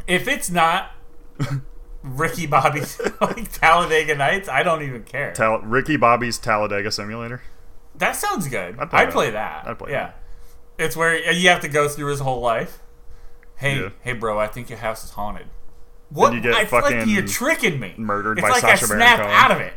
If 0.07 0.27
it's 0.27 0.49
not 0.49 0.91
Ricky 2.03 2.45
Bobby's 2.45 2.99
like 3.21 3.51
Talladega 3.51 4.15
Nights, 4.15 4.47
I 4.49 4.63
don't 4.63 4.81
even 4.83 5.03
care. 5.03 5.33
Tal- 5.33 5.59
Ricky 5.61 5.97
Bobby's 5.97 6.37
Talladega 6.37 6.91
Simulator. 6.91 7.41
that 7.95 8.15
sounds 8.15 8.47
good. 8.47 8.77
I'd 8.79 8.89
play 8.89 8.99
I'd 8.99 9.07
that. 9.07 9.13
play 9.13 9.29
that. 9.31 9.67
I'd 9.67 9.79
play 9.79 9.91
yeah. 9.91 10.11
It's 10.77 10.95
where 10.95 11.15
uh, 11.27 11.31
you 11.31 11.49
have 11.49 11.61
to 11.61 11.69
go 11.69 11.87
through 11.87 12.07
his 12.11 12.19
whole 12.19 12.41
life. 12.41 12.79
Hey, 13.57 13.79
Yeah. 13.79 13.89
hey, 14.01 14.13
bro, 14.13 14.37
I 14.37 14.47
think 14.47 14.69
your 14.69 14.79
house 14.79 15.03
is 15.05 15.11
haunted. 15.11 15.47
What? 16.09 16.33
you 16.33 16.41
get 16.41 16.53
I 16.53 16.65
feel 16.65 16.81
like 16.81 17.07
you're 17.07 17.25
tricking 17.25 17.79
me. 17.79 17.93
murdered 17.97 18.37
it's 18.37 18.43
by 18.47 18.49
like 18.49 18.77
Sacha 18.77 18.93
I 18.93 18.97
Baron 18.97 19.17
Cohen. 19.17 19.31
out 19.31 19.51
of 19.51 19.59
it. 19.61 19.73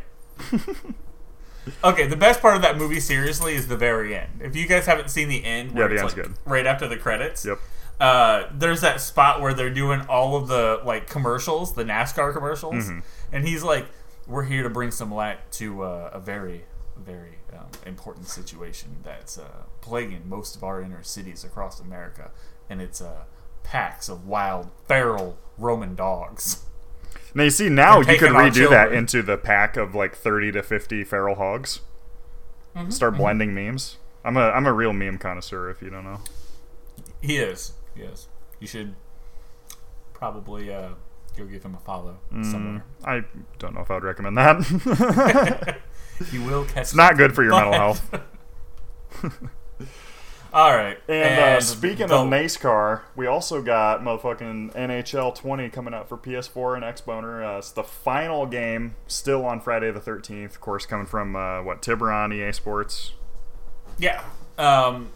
okay, 1.83 2.07
the 2.07 2.15
best 2.15 2.41
part 2.41 2.55
of 2.55 2.61
that 2.61 2.77
movie, 2.77 2.99
seriously, 2.99 3.55
is 3.55 3.67
the 3.67 3.77
very 3.77 4.15
end. 4.15 4.29
If 4.41 4.55
you 4.55 4.67
guys 4.67 4.85
haven't 4.85 5.09
seen 5.09 5.27
the 5.29 5.43
end, 5.43 5.71
Yeah, 5.75 5.87
the 5.87 5.99
end's 5.99 6.03
like 6.03 6.15
good. 6.15 6.33
right 6.45 6.65
after 6.67 6.87
the 6.87 6.97
credits, 6.97 7.45
Yep. 7.45 7.59
Uh, 7.99 8.43
there's 8.53 8.81
that 8.81 9.01
spot 9.01 9.41
where 9.41 9.53
they're 9.53 9.69
doing 9.73 10.01
all 10.07 10.35
of 10.35 10.47
the 10.47 10.81
like 10.85 11.07
commercials, 11.09 11.73
the 11.73 11.83
NASCAR 11.83 12.33
commercials, 12.33 12.85
Mm-hmm. 12.85 12.99
and 13.31 13.47
he's 13.47 13.63
like, 13.63 13.87
"We're 14.27 14.45
here 14.45 14.63
to 14.63 14.69
bring 14.69 14.91
some 14.91 15.13
light 15.13 15.51
to 15.53 15.83
uh, 15.83 16.09
a 16.13 16.19
very, 16.19 16.65
very 16.97 17.39
um, 17.53 17.67
important 17.85 18.27
situation 18.27 18.97
that's 19.03 19.37
uh, 19.37 19.63
plaguing 19.81 20.27
most 20.29 20.55
of 20.55 20.63
our 20.63 20.81
inner 20.81 21.03
cities 21.03 21.43
across 21.43 21.79
America, 21.79 22.31
and 22.69 22.81
it's 22.81 23.01
uh, 23.01 23.23
packs 23.63 24.07
of 24.09 24.25
wild, 24.27 24.69
feral 24.87 25.37
Roman 25.57 25.95
dogs." 25.95 26.63
Now 27.33 27.43
you 27.43 27.49
see 27.51 27.69
now 27.69 27.99
you 27.99 28.17
could 28.17 28.31
redo 28.31 28.69
that 28.69 28.91
into 28.93 29.21
the 29.21 29.37
pack 29.37 29.77
of 29.77 29.93
like 29.93 30.15
thirty 30.15 30.51
to 30.51 30.63
fifty 30.63 31.03
feral 31.03 31.35
hogs. 31.35 31.81
Mm-hmm, 32.75 32.91
Start 32.91 33.17
blending 33.17 33.53
memes. 33.53 33.97
I'm 34.23 34.37
a 34.37 34.49
I'm 34.51 34.65
a 34.67 34.73
real 34.73 34.93
meme 34.93 35.17
connoisseur 35.17 35.69
if 35.69 35.81
you 35.81 35.89
don't 35.89 36.03
know. 36.05 36.19
He 37.21 37.37
is. 37.37 37.73
He 37.99 38.05
is. 38.05 38.27
You 38.59 38.67
should 38.67 38.95
probably 40.13 40.73
uh, 40.73 40.89
go 41.37 41.45
give 41.45 41.63
him 41.63 41.75
a 41.75 41.79
follow 41.79 42.17
somewhere. 42.43 42.83
I 43.03 43.23
don't 43.57 43.73
know 43.75 43.81
if 43.81 43.91
I 43.91 43.95
would 43.95 44.03
recommend 44.03 44.37
that. 44.37 45.77
You 46.33 46.43
will 46.43 46.65
catch. 46.65 46.77
it's 46.79 46.95
not 46.95 47.15
good 47.15 47.33
for 47.33 47.43
your 47.43 47.53
mental 47.53 47.71
health. 47.73 48.13
All 50.51 50.75
right. 50.75 50.97
And, 51.07 51.39
uh, 51.39 51.61
speaking 51.61 52.07
the- 52.07 52.15
of 52.15 52.27
NASCAR, 52.27 53.01
we 53.15 53.25
also 53.27 53.61
got 53.61 54.01
motherfucking 54.01 54.73
NHL 54.75 55.33
20 55.35 55.69
coming 55.69 55.93
out 55.93 56.09
for 56.09 56.17
PS4 56.17 56.75
and 56.75 56.83
Xboner. 56.83 57.55
Uh, 57.55 57.59
it's 57.59 57.71
the 57.71 57.83
final 57.83 58.45
game, 58.47 58.95
still 59.07 59.45
on 59.45 59.61
Friday 59.61 59.91
the 59.91 59.99
13th. 60.01 60.45
Of 60.51 60.59
course, 60.61 60.85
coming 60.85 61.05
from 61.05 61.35
uh, 61.35 61.61
what 61.63 61.81
Tiburon 61.81 62.33
EA 62.33 62.51
Sports. 62.51 63.13
Yeah. 63.97 64.23
Um, 64.57 65.11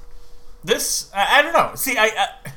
this 0.63 1.11
I, 1.13 1.39
I 1.39 1.41
don't 1.41 1.53
know. 1.53 1.71
See, 1.75 1.97
I. 1.97 2.05
I 2.45 2.51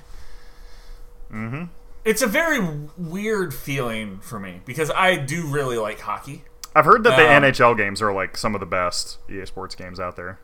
Mm-hmm. 1.33 1.65
It's 2.05 2.23
a 2.23 2.27
very 2.27 2.61
weird 2.97 3.53
feeling 3.53 4.19
for 4.21 4.39
me 4.39 4.61
because 4.65 4.91
I 4.93 5.17
do 5.17 5.47
really 5.47 5.77
like 5.77 6.01
hockey, 6.01 6.45
I've 6.75 6.85
heard 6.85 7.03
that 7.05 7.17
the 7.17 7.25
Um, 7.35 7.43
NHL 7.43 7.77
games 7.77 8.01
are 8.03 8.13
like 8.13 8.37
some 8.37 8.55
of 8.55 8.61
the 8.61 8.67
best 8.67 9.19
EA 9.31 9.47
Sports 9.47 9.75
games 9.75 9.99
out 9.99 10.15
there. 10.17 10.39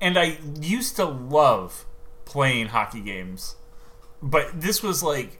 and 0.00 0.18
I 0.18 0.38
used 0.60 0.96
to 0.96 1.04
love 1.04 1.84
playing 2.24 2.66
hockey 2.68 3.00
games, 3.00 3.56
but 4.22 4.60
this 4.60 4.82
was 4.82 5.02
like 5.02 5.38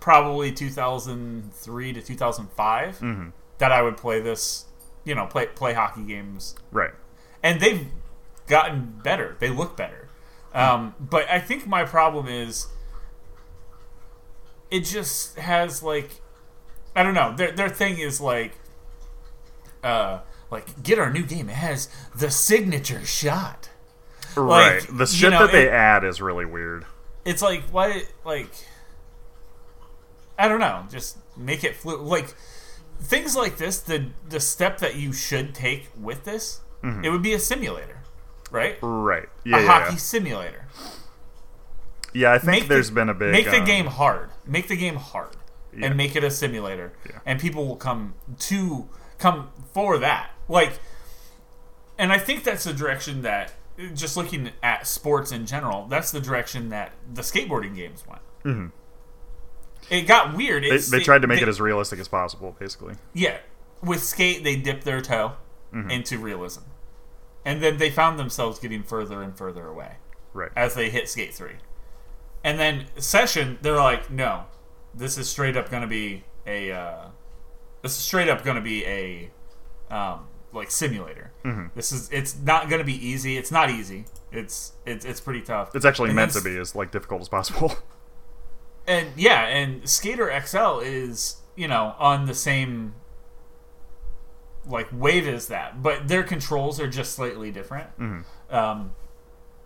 probably 0.00 0.50
2003 0.52 1.92
to 1.92 2.02
2005 2.02 2.98
Mm-hmm. 2.98 3.28
that 3.58 3.72
I 3.72 3.82
would 3.82 3.96
play 3.96 4.20
this. 4.20 4.64
You 5.04 5.14
know, 5.14 5.26
play 5.26 5.46
play 5.46 5.72
hockey 5.72 6.02
games 6.02 6.54
Right. 6.70 6.92
and 7.42 7.58
they've 7.60 7.86
gotten 8.46 9.00
better. 9.02 9.36
They 9.40 9.48
look 9.48 9.76
better. 9.76 10.08
Um, 10.52 10.94
but 11.00 11.28
I 11.30 11.38
think 11.40 11.66
my 11.66 11.84
problem 11.84 12.26
is 12.26 12.66
it 14.70 14.80
just 14.80 15.38
has 15.38 15.82
like 15.82 16.20
I 16.94 17.02
don't 17.02 17.14
know. 17.14 17.34
Their 17.36 17.52
their 17.52 17.68
thing 17.68 17.98
is 17.98 18.20
like 18.20 18.52
uh 19.82 20.20
like 20.50 20.82
get 20.82 20.98
our 20.98 21.12
new 21.12 21.22
game. 21.22 21.48
It 21.48 21.54
has 21.56 21.88
the 22.14 22.30
signature 22.30 23.04
shot. 23.04 23.70
right. 24.36 24.80
Like, 24.80 24.86
The 24.88 25.04
you 25.04 25.06
shit 25.06 25.30
know, 25.30 25.40
that 25.46 25.52
they 25.52 25.66
it- 25.66 25.72
add 25.72 26.04
is 26.04 26.20
really 26.20 26.44
weird. 26.44 26.86
It's 27.24 27.42
like 27.42 27.62
why 27.70 28.02
like 28.24 28.50
I 30.38 30.48
don't 30.48 30.60
know. 30.60 30.86
Just 30.90 31.18
make 31.36 31.64
it 31.64 31.76
flu 31.76 31.96
like 31.98 32.34
things 33.00 33.36
like 33.36 33.58
this. 33.58 33.78
The 33.80 34.06
the 34.28 34.40
step 34.40 34.78
that 34.78 34.96
you 34.96 35.12
should 35.12 35.54
take 35.54 35.88
with 36.00 36.24
this, 36.24 36.60
it 36.82 37.10
would 37.10 37.22
be 37.22 37.34
a 37.34 37.38
simulator, 37.38 38.00
right? 38.50 38.78
Right. 38.80 39.28
Yeah. 39.44 39.58
a 39.58 39.60
yeah, 39.60 39.66
hockey 39.66 39.92
yeah. 39.92 39.98
simulator. 39.98 40.66
Yeah, 42.12 42.32
I 42.32 42.38
think 42.38 42.68
there's 42.68 42.88
the, 42.88 42.94
been 42.94 43.08
a 43.08 43.14
big 43.14 43.32
make 43.32 43.44
the 43.46 43.60
um, 43.60 43.64
game 43.64 43.86
hard. 43.86 44.30
Make 44.46 44.68
the 44.68 44.76
game 44.76 44.96
hard, 44.96 45.36
Yeah. 45.76 45.86
and 45.86 45.96
make 45.96 46.16
it 46.16 46.24
a 46.24 46.30
simulator, 46.30 46.92
Yeah. 47.08 47.18
and 47.24 47.38
people 47.40 47.66
will 47.66 47.76
come 47.76 48.14
to 48.38 48.88
come 49.18 49.50
for 49.72 49.98
that. 49.98 50.30
Like, 50.48 50.78
and 51.98 52.12
I 52.12 52.18
think 52.18 52.44
that's 52.44 52.64
the 52.64 52.72
direction 52.72 53.22
that 53.22 53.52
just 53.94 54.16
looking 54.16 54.50
at 54.62 54.86
sports 54.86 55.32
in 55.32 55.46
general, 55.46 55.86
that's 55.86 56.10
the 56.10 56.20
direction 56.20 56.68
that 56.70 56.92
the 57.12 57.22
skateboarding 57.22 57.74
games 57.76 58.04
went. 58.08 58.22
Mm-hmm. 58.44 58.66
It 59.94 60.02
got 60.06 60.36
weird. 60.36 60.64
They, 60.64 60.76
they 60.78 61.00
tried 61.00 61.22
to 61.22 61.28
make 61.28 61.38
they- 61.38 61.42
it 61.44 61.48
as 61.48 61.60
realistic 61.60 61.98
as 61.98 62.08
possible, 62.08 62.56
basically. 62.58 62.94
yeah, 63.12 63.38
with 63.82 64.02
skate, 64.02 64.44
they 64.44 64.56
dipped 64.56 64.84
their 64.84 65.00
toe 65.00 65.32
Mm-hmm. 65.72 65.88
into 65.90 66.18
realism, 66.18 66.62
and 67.44 67.62
then 67.62 67.76
they 67.78 67.90
found 67.90 68.18
themselves 68.18 68.58
getting 68.58 68.82
further 68.82 69.22
and 69.22 69.38
further 69.38 69.68
away. 69.68 69.98
Right. 70.32 70.50
as 70.56 70.74
they 70.74 70.90
hit 70.90 71.08
Skate 71.08 71.32
3. 71.32 71.52
And 72.42 72.58
then 72.58 72.86
Session, 72.96 73.58
they're 73.62 73.76
like, 73.76 74.10
no, 74.10 74.44
this 74.94 75.18
is 75.18 75.28
straight 75.28 75.56
up 75.56 75.70
going 75.70 75.82
to 75.82 75.88
be 75.88 76.24
a, 76.46 76.72
uh, 76.72 77.08
this 77.82 77.92
is 77.92 77.98
straight 77.98 78.28
up 78.28 78.44
going 78.44 78.56
to 78.56 78.62
be 78.62 78.84
a, 78.86 79.30
um, 79.90 80.26
like 80.52 80.70
simulator. 80.70 81.32
Mm-hmm. 81.44 81.66
This 81.74 81.92
is, 81.92 82.10
it's 82.10 82.36
not 82.38 82.68
going 82.68 82.80
to 82.80 82.84
be 82.84 83.06
easy. 83.06 83.36
It's 83.36 83.50
not 83.50 83.70
easy. 83.70 84.06
It's, 84.32 84.72
it's, 84.86 85.04
it's 85.04 85.20
pretty 85.20 85.42
tough. 85.42 85.74
It's 85.74 85.84
actually 85.84 86.10
And 86.10 86.16
meant 86.16 86.32
to 86.32 86.42
be 86.42 86.56
as 86.56 86.74
like 86.74 86.90
difficult 86.90 87.20
as 87.20 87.28
possible. 87.28 87.74
And 88.86 89.10
yeah, 89.16 89.42
and 89.42 89.88
Skater 89.88 90.32
XL 90.44 90.80
is, 90.80 91.36
you 91.54 91.68
know, 91.68 91.94
on 91.98 92.26
the 92.26 92.34
same, 92.34 92.94
like, 94.66 94.88
wave 94.92 95.28
as 95.28 95.46
that. 95.46 95.80
But 95.80 96.08
their 96.08 96.24
controls 96.24 96.80
are 96.80 96.88
just 96.88 97.12
slightly 97.12 97.52
different. 97.52 97.90
Mm-hmm. 97.98 98.54
Um, 98.54 98.92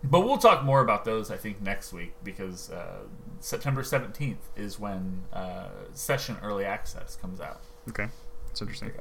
but 0.09 0.21
we'll 0.21 0.37
talk 0.37 0.63
more 0.63 0.81
about 0.81 1.05
those, 1.05 1.31
I 1.31 1.37
think, 1.37 1.61
next 1.61 1.93
week 1.93 2.13
because 2.23 2.69
uh, 2.71 3.03
September 3.39 3.81
17th 3.81 4.37
is 4.55 4.79
when 4.79 5.23
uh, 5.33 5.67
Session 5.93 6.37
Early 6.43 6.65
Access 6.65 7.15
comes 7.15 7.39
out. 7.39 7.61
okay, 7.89 8.07
it's 8.51 8.61
interesting. 8.61 8.91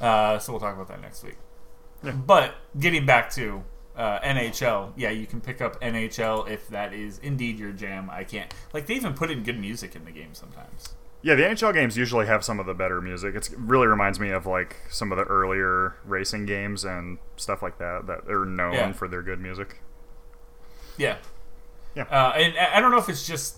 Uh, 0.00 0.38
so 0.38 0.52
we'll 0.52 0.60
talk 0.60 0.74
about 0.74 0.88
that 0.88 1.00
next 1.00 1.22
week. 1.22 1.36
Yeah. 2.02 2.12
But 2.12 2.54
getting 2.78 3.06
back 3.06 3.30
to 3.34 3.62
uh, 3.96 4.18
NHL, 4.20 4.92
yeah, 4.96 5.10
you 5.10 5.26
can 5.26 5.40
pick 5.40 5.60
up 5.60 5.80
NHL 5.80 6.48
if 6.50 6.68
that 6.68 6.92
is 6.92 7.18
indeed 7.18 7.58
your 7.58 7.72
jam. 7.72 8.10
I 8.10 8.24
can't. 8.24 8.52
Like, 8.72 8.86
they 8.86 8.94
even 8.94 9.14
put 9.14 9.30
in 9.30 9.42
good 9.42 9.58
music 9.58 9.94
in 9.96 10.04
the 10.04 10.10
game 10.10 10.34
sometimes. 10.34 10.94
Yeah, 11.22 11.36
the 11.36 11.44
NHL 11.44 11.72
games 11.72 11.96
usually 11.96 12.26
have 12.26 12.44
some 12.44 12.60
of 12.60 12.66
the 12.66 12.74
better 12.74 13.00
music. 13.00 13.34
It 13.34 13.48
really 13.56 13.86
reminds 13.86 14.20
me 14.20 14.28
of 14.30 14.44
like 14.44 14.76
some 14.90 15.10
of 15.10 15.16
the 15.16 15.24
earlier 15.24 15.96
racing 16.04 16.44
games 16.44 16.84
and 16.84 17.16
stuff 17.36 17.62
like 17.62 17.78
that 17.78 18.06
that 18.08 18.28
are 18.30 18.44
known 18.44 18.74
Yeah. 18.74 18.92
for 18.92 19.08
their 19.08 19.22
good 19.22 19.40
music. 19.40 19.80
Yeah. 20.96 21.16
Yeah. 21.94 22.04
Uh, 22.04 22.32
and 22.36 22.56
I 22.58 22.80
don't 22.80 22.90
know 22.90 22.98
if 22.98 23.08
it's 23.08 23.26
just 23.26 23.56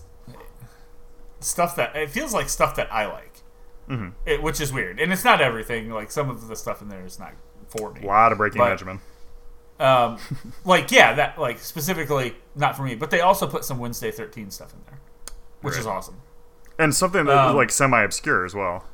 stuff 1.39 1.75
that 1.75 1.95
it 1.95 2.09
feels 2.09 2.33
like 2.33 2.49
stuff 2.49 2.75
that 2.75 2.91
I 2.91 3.05
like, 3.07 3.41
Mhm. 3.89 4.13
it, 4.25 4.41
which 4.41 4.59
is 4.59 4.73
weird. 4.73 4.99
And 4.99 5.11
it's 5.13 5.23
not 5.23 5.41
everything. 5.41 5.89
Like 5.91 6.11
some 6.11 6.29
of 6.29 6.47
the 6.47 6.55
stuff 6.55 6.81
in 6.81 6.89
there 6.89 7.05
is 7.05 7.19
not 7.19 7.33
for 7.69 7.91
me. 7.93 8.01
A 8.03 8.05
lot 8.07 8.31
of 8.31 8.37
Breaking 8.37 8.59
But- 8.59 8.69
Benjamin. 8.69 9.01
Um, 9.79 10.17
like 10.65 10.91
yeah, 10.91 11.13
that 11.13 11.37
like 11.37 11.59
specifically 11.59 12.35
not 12.55 12.75
for 12.75 12.81
me. 12.83 12.95
But 12.95 13.11
they 13.11 13.21
also 13.21 13.45
put 13.47 13.63
some 13.63 13.77
Wednesday 13.77 14.09
Thirteen 14.11 14.49
stuff 14.49 14.73
in 14.73 14.79
there, 14.87 14.99
which 15.61 15.77
is 15.77 15.85
awesome. 15.85 16.19
And 16.79 16.95
something 16.95 17.25
that 17.25 17.35
was 17.35 17.51
um, 17.51 17.55
like 17.55 17.69
semi 17.71 18.01
obscure 18.01 18.43
as 18.45 18.55
well. 18.55 18.85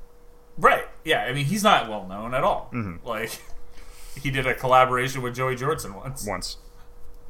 Right? 0.57 0.85
Yeah. 1.05 1.21
I 1.23 1.31
mean, 1.33 1.45
he's 1.45 1.63
not 1.63 1.89
well 1.89 2.05
known 2.05 2.33
at 2.33 2.43
all. 2.43 2.69
Mhm. 2.73 2.99
Like 3.05 3.41
he 4.21 4.29
did 4.29 4.45
a 4.45 4.53
collaboration 4.53 5.21
with 5.21 5.35
Joey 5.35 5.55
Jordison 5.55 5.95
once. 5.95 6.25
Once. 6.27 6.57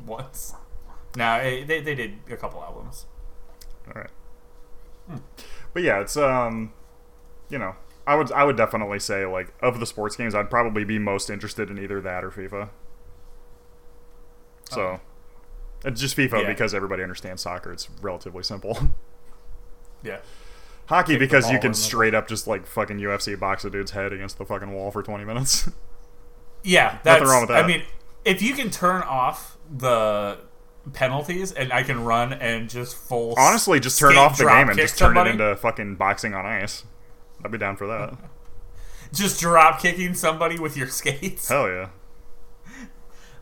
Once. 0.03 0.55
Now 1.15 1.37
they 1.39 1.63
they 1.63 1.95
did 1.95 2.13
a 2.29 2.37
couple 2.37 2.61
albums. 2.63 3.05
All 3.87 3.93
right. 4.01 4.09
Hmm. 5.09 5.17
But 5.73 5.83
yeah, 5.83 5.99
it's 6.01 6.17
um, 6.17 6.73
you 7.49 7.57
know, 7.59 7.75
I 8.07 8.15
would 8.15 8.31
I 8.31 8.43
would 8.43 8.57
definitely 8.57 8.99
say 8.99 9.25
like 9.25 9.53
of 9.61 9.79
the 9.79 9.85
sports 9.85 10.15
games, 10.15 10.33
I'd 10.35 10.49
probably 10.49 10.83
be 10.83 10.99
most 10.99 11.29
interested 11.29 11.69
in 11.69 11.77
either 11.77 12.01
that 12.01 12.23
or 12.23 12.31
FIFA. 12.31 12.69
So, 14.69 14.81
Okay. 14.81 15.01
It's 15.85 15.99
just 15.99 16.15
FIFA 16.15 16.41
Yeah. 16.43 16.47
because 16.47 16.73
everybody 16.73 17.03
understands 17.03 17.41
soccer. 17.41 17.73
It's 17.73 17.89
relatively 18.01 18.43
simple. 18.43 18.77
Yeah. 20.05 20.17
Hockey 20.87 21.13
Kick 21.13 21.19
the 21.19 21.25
because 21.27 21.49
you 21.49 21.59
can 21.59 21.73
straight 21.73 22.13
up 22.13 22.27
just 22.27 22.45
like 22.45 22.67
fucking 22.67 22.97
UFC 22.97 23.39
box 23.39 23.63
a 23.63 23.69
dude's 23.69 23.91
head 23.91 24.11
against 24.11 24.37
the 24.37 24.45
fucking 24.45 24.73
wall 24.73 24.91
for 24.91 25.01
20 25.01 25.23
minutes. 25.23 25.69
Yeah, 26.65 26.99
that's, 27.03 27.23
wrong 27.25 27.41
with 27.41 27.49
that. 27.49 27.63
I 27.63 27.67
mean, 27.67 27.83
if 28.25 28.41
you 28.41 28.53
can 28.53 28.69
turn 28.69 29.01
off 29.03 29.57
the 29.69 30.39
penalties 30.91 31.51
and 31.51 31.71
I 31.71 31.83
can 31.83 32.03
run 32.03 32.33
and 32.33 32.69
just 32.69 32.95
full 32.95 33.35
Honestly, 33.37 33.79
just 33.79 33.97
turn 33.97 34.17
off 34.17 34.37
the 34.37 34.45
game 34.45 34.69
and 34.69 34.77
just 34.77 34.97
turn 34.97 35.07
somebody, 35.07 35.29
it 35.29 35.33
into 35.33 35.55
fucking 35.55 35.95
boxing 35.95 36.33
on 36.33 36.45
ice. 36.45 36.83
I'd 37.43 37.51
be 37.51 37.57
down 37.57 37.77
for 37.77 37.87
that. 37.87 38.17
just 39.13 39.39
drop 39.39 39.81
kicking 39.81 40.13
somebody 40.13 40.59
with 40.59 40.75
your 40.75 40.87
skates. 40.87 41.47
Hell 41.47 41.67
yeah. 41.67 41.89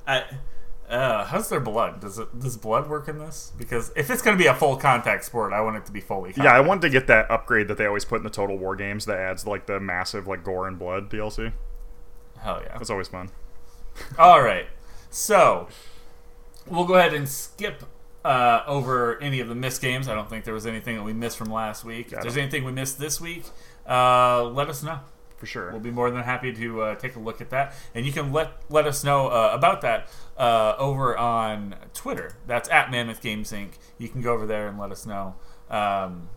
I, 0.08 0.24
uh, 0.90 1.26
how's 1.26 1.48
their 1.50 1.60
blood? 1.60 2.02
Does 2.02 2.20
it 2.20 2.38
does 2.38 2.58
blood 2.58 2.90
work 2.90 3.08
in 3.08 3.18
this? 3.18 3.54
Because 3.58 3.92
if 3.96 4.10
it's 4.10 4.22
going 4.22 4.38
to 4.38 4.42
be 4.42 4.48
a 4.48 4.54
full 4.54 4.76
contact 4.76 5.24
sport, 5.24 5.54
I 5.54 5.62
want 5.62 5.78
it 5.78 5.86
to 5.86 5.92
be 5.92 6.02
fully. 6.02 6.34
Contact. 6.34 6.46
Yeah, 6.46 6.54
I 6.54 6.60
wanted 6.60 6.82
to 6.82 6.90
get 6.90 7.08
that 7.08 7.32
upgrade 7.32 7.68
that 7.70 7.78
they 7.78 7.86
always 7.86 8.04
put 8.04 8.18
in 8.18 8.24
the 8.24 8.30
Total 8.30 8.58
War 8.58 8.76
games 8.76 9.06
that 9.06 9.18
adds 9.18 9.48
like 9.48 9.68
the 9.68 9.80
massive 9.80 10.28
like 10.28 10.44
gore 10.44 10.68
and 10.68 10.78
blood 10.78 11.10
DLC. 11.10 11.54
Hell 12.40 12.62
yeah. 12.66 12.78
That's 12.78 12.90
always 12.90 13.08
fun. 13.08 13.30
All 14.18 14.42
right. 14.42 14.68
So 15.10 15.70
we'll 16.68 16.86
go 16.86 16.96
ahead 16.96 17.14
and 17.14 17.28
skip 17.28 17.84
uh, 18.24 18.62
over 18.68 19.20
any 19.22 19.40
of 19.40 19.48
the 19.50 19.56
missed 19.56 19.82
games. 19.82 20.08
I 20.08 20.14
don't 20.16 20.30
think 20.30 20.46
there 20.46 20.54
was 20.54 20.66
anything 20.68 20.96
that 20.98 21.04
we 21.04 21.14
missed 21.14 21.38
from 21.38 21.52
last 21.52 21.84
week. 21.84 22.14
I 22.14 22.18
if 22.18 22.22
there's 22.24 22.36
don't- 22.36 22.44
anything 22.44 22.64
we 22.64 22.72
missed 22.72 23.00
this 23.00 23.20
week, 23.22 23.46
uh, 23.90 24.44
let 24.46 24.70
us 24.70 24.84
know. 24.84 25.00
For 25.38 25.48
sure. 25.48 25.72
We'll 25.72 25.80
be 25.80 25.90
more 25.90 26.12
than 26.12 26.22
happy 26.22 26.54
to 26.54 26.82
uh, 26.84 26.96
take 26.96 27.16
a 27.16 27.20
look 27.20 27.42
at 27.42 27.50
that, 27.50 27.74
and 27.96 28.06
you 28.06 28.12
can 28.12 28.32
let 28.32 28.62
let 28.70 28.86
us 28.86 29.04
know 29.04 29.26
uh, 29.30 29.50
about 29.54 29.82
that 29.82 30.08
uh, 30.38 30.76
over 30.78 31.18
on 31.18 31.74
Twitter. 31.96 32.34
That's 32.46 32.70
at 32.70 32.92
Mammoth 32.92 33.22
Games 33.22 33.52
Inc. 33.52 33.72
You 33.98 34.08
can 34.08 34.22
go 34.22 34.34
over 34.34 34.46
there 34.46 34.68
and 34.68 34.78
let 34.78 34.92
us 34.92 35.08
know 35.08 35.34
um, 35.72 36.30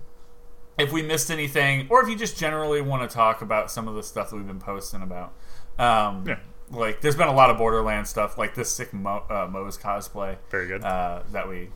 if 0.78 0.90
we 0.90 1.02
missed 1.02 1.30
anything, 1.30 1.86
or 1.90 2.02
if 2.02 2.08
you 2.08 2.16
just 2.16 2.38
generally 2.38 2.80
want 2.80 3.06
to 3.08 3.14
talk 3.14 3.42
about 3.42 3.70
some 3.70 3.88
of 3.88 3.94
the 3.94 4.02
stuff 4.02 4.30
that 4.30 4.36
we've 4.36 4.46
been 4.46 4.58
posting 4.58 5.02
about. 5.02 5.34
Um, 5.78 6.24
Yeah. 6.26 6.38
Like, 6.74 7.00
there's 7.00 7.16
been 7.16 7.28
a 7.28 7.32
lot 7.34 7.50
of 7.50 7.58
Borderlands 7.58 8.10
stuff, 8.10 8.36
like 8.38 8.54
this 8.54 8.70
sick 8.70 8.92
Mo- 8.92 9.24
uh, 9.30 9.46
Moze 9.50 9.78
cosplay 9.78 10.36
Very 10.50 10.66
good. 10.66 10.82
uh, 10.84 11.22
that 11.32 11.48
we 11.48 11.70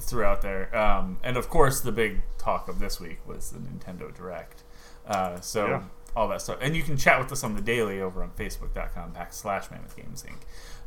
threw 0.00 0.24
out 0.24 0.42
there. 0.42 0.74
Um, 0.76 1.18
and 1.22 1.36
of 1.36 1.48
course, 1.48 1.80
the 1.80 1.92
big 1.92 2.20
talk 2.38 2.68
of 2.68 2.78
this 2.78 3.00
week 3.00 3.18
was 3.26 3.50
the 3.50 3.58
Nintendo 3.58 4.14
Direct. 4.14 4.62
Uh, 5.06 5.40
so 5.40 5.66
Yeah. 5.66 5.82
all 6.16 6.28
that 6.28 6.40
stuff, 6.42 6.58
and 6.60 6.74
you 6.76 6.82
can 6.82 6.96
chat 6.96 7.18
with 7.18 7.30
us 7.32 7.44
on 7.44 7.54
the 7.54 7.60
daily 7.62 8.00
over 8.00 8.22
on 8.22 8.30
Facebook.com 8.30 9.12
backslash 9.12 9.70
Mammoth 9.70 9.96
Games 9.96 10.24
Inc., 10.28 10.36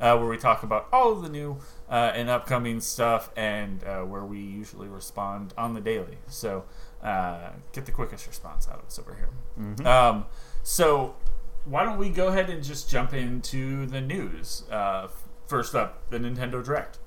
uh, 0.01 0.17
where 0.17 0.27
we 0.27 0.37
talk 0.37 0.63
about 0.63 0.87
all 0.91 1.11
of 1.11 1.21
the 1.21 1.29
new 1.29 1.57
uh, 1.89 2.11
and 2.15 2.29
upcoming 2.29 2.81
stuff, 2.81 3.29
and 3.35 3.83
uh, 3.83 4.01
where 4.01 4.23
we 4.23 4.39
usually 4.39 4.87
respond 4.87 5.53
on 5.57 5.73
the 5.75 5.81
daily. 5.81 6.17
So 6.27 6.65
uh, 7.03 7.49
get 7.71 7.85
the 7.85 7.91
quickest 7.91 8.25
response 8.27 8.67
out 8.67 8.79
of 8.79 8.85
us 8.85 8.97
over 8.99 9.15
here. 9.15 9.87
Um, 9.87 10.25
so 10.63 11.15
why 11.65 11.83
don't 11.83 11.97
we 11.97 12.09
go 12.09 12.27
ahead 12.27 12.49
and 12.49 12.63
just 12.63 12.89
jump 12.89 13.13
into 13.13 13.85
the 13.85 14.01
news? 14.01 14.63
Uh, 14.69 15.07
first 15.47 15.75
up, 15.75 16.09
the 16.09 16.17
Nintendo 16.17 16.63
Direct. 16.63 16.99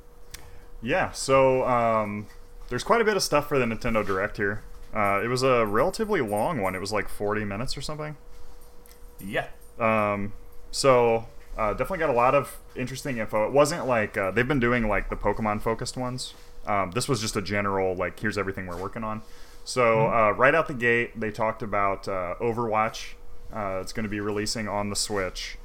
Yeah, 0.82 1.10
so 1.12 1.64
um, 1.66 2.26
there's 2.68 2.84
quite 2.84 3.00
a 3.00 3.04
bit 3.04 3.16
of 3.16 3.22
stuff 3.22 3.48
for 3.48 3.58
the 3.58 3.64
Nintendo 3.64 4.04
Direct 4.04 4.36
here. 4.36 4.62
Uh, 4.94 5.20
it 5.22 5.28
was 5.28 5.42
a 5.42 5.66
relatively 5.66 6.20
long 6.20 6.60
one. 6.60 6.74
It 6.74 6.80
was 6.80 6.92
like 6.92 7.08
40 7.08 7.44
minutes 7.44 7.76
or 7.76 7.80
something. 7.80 8.16
Yeah. 9.20 9.48
Um, 9.78 10.32
so 10.70 11.26
uh, 11.56 11.72
definitely 11.72 11.98
got 11.98 12.10
a 12.10 12.14
lot 12.14 12.34
of 12.34 12.58
interesting 12.74 13.18
info. 13.18 13.46
It 13.46 13.52
wasn't 13.52 13.86
like 13.86 14.16
uh, 14.16 14.30
they've 14.30 14.48
been 14.48 14.60
doing 14.60 14.88
like 14.88 15.10
the 15.10 15.16
Pokemon 15.16 15.60
focused 15.60 15.96
ones. 15.96 16.34
Um, 16.66 16.92
this 16.92 17.08
was 17.08 17.20
just 17.20 17.36
a 17.36 17.42
general 17.42 17.94
like 17.94 18.18
here's 18.18 18.38
everything 18.38 18.66
we're 18.66 18.80
working 18.80 19.04
on. 19.04 19.22
So 19.64 20.06
uh, 20.06 20.30
right 20.30 20.54
out 20.54 20.68
the 20.68 20.74
gate, 20.74 21.18
they 21.18 21.30
talked 21.30 21.62
about 21.62 22.08
uh, 22.08 22.34
Overwatch. 22.40 23.14
Uh, 23.54 23.78
it's 23.80 23.92
going 23.92 24.04
to 24.04 24.10
be 24.10 24.20
releasing 24.20 24.68
on 24.68 24.90
the 24.90 24.96
Switch. 24.96 25.56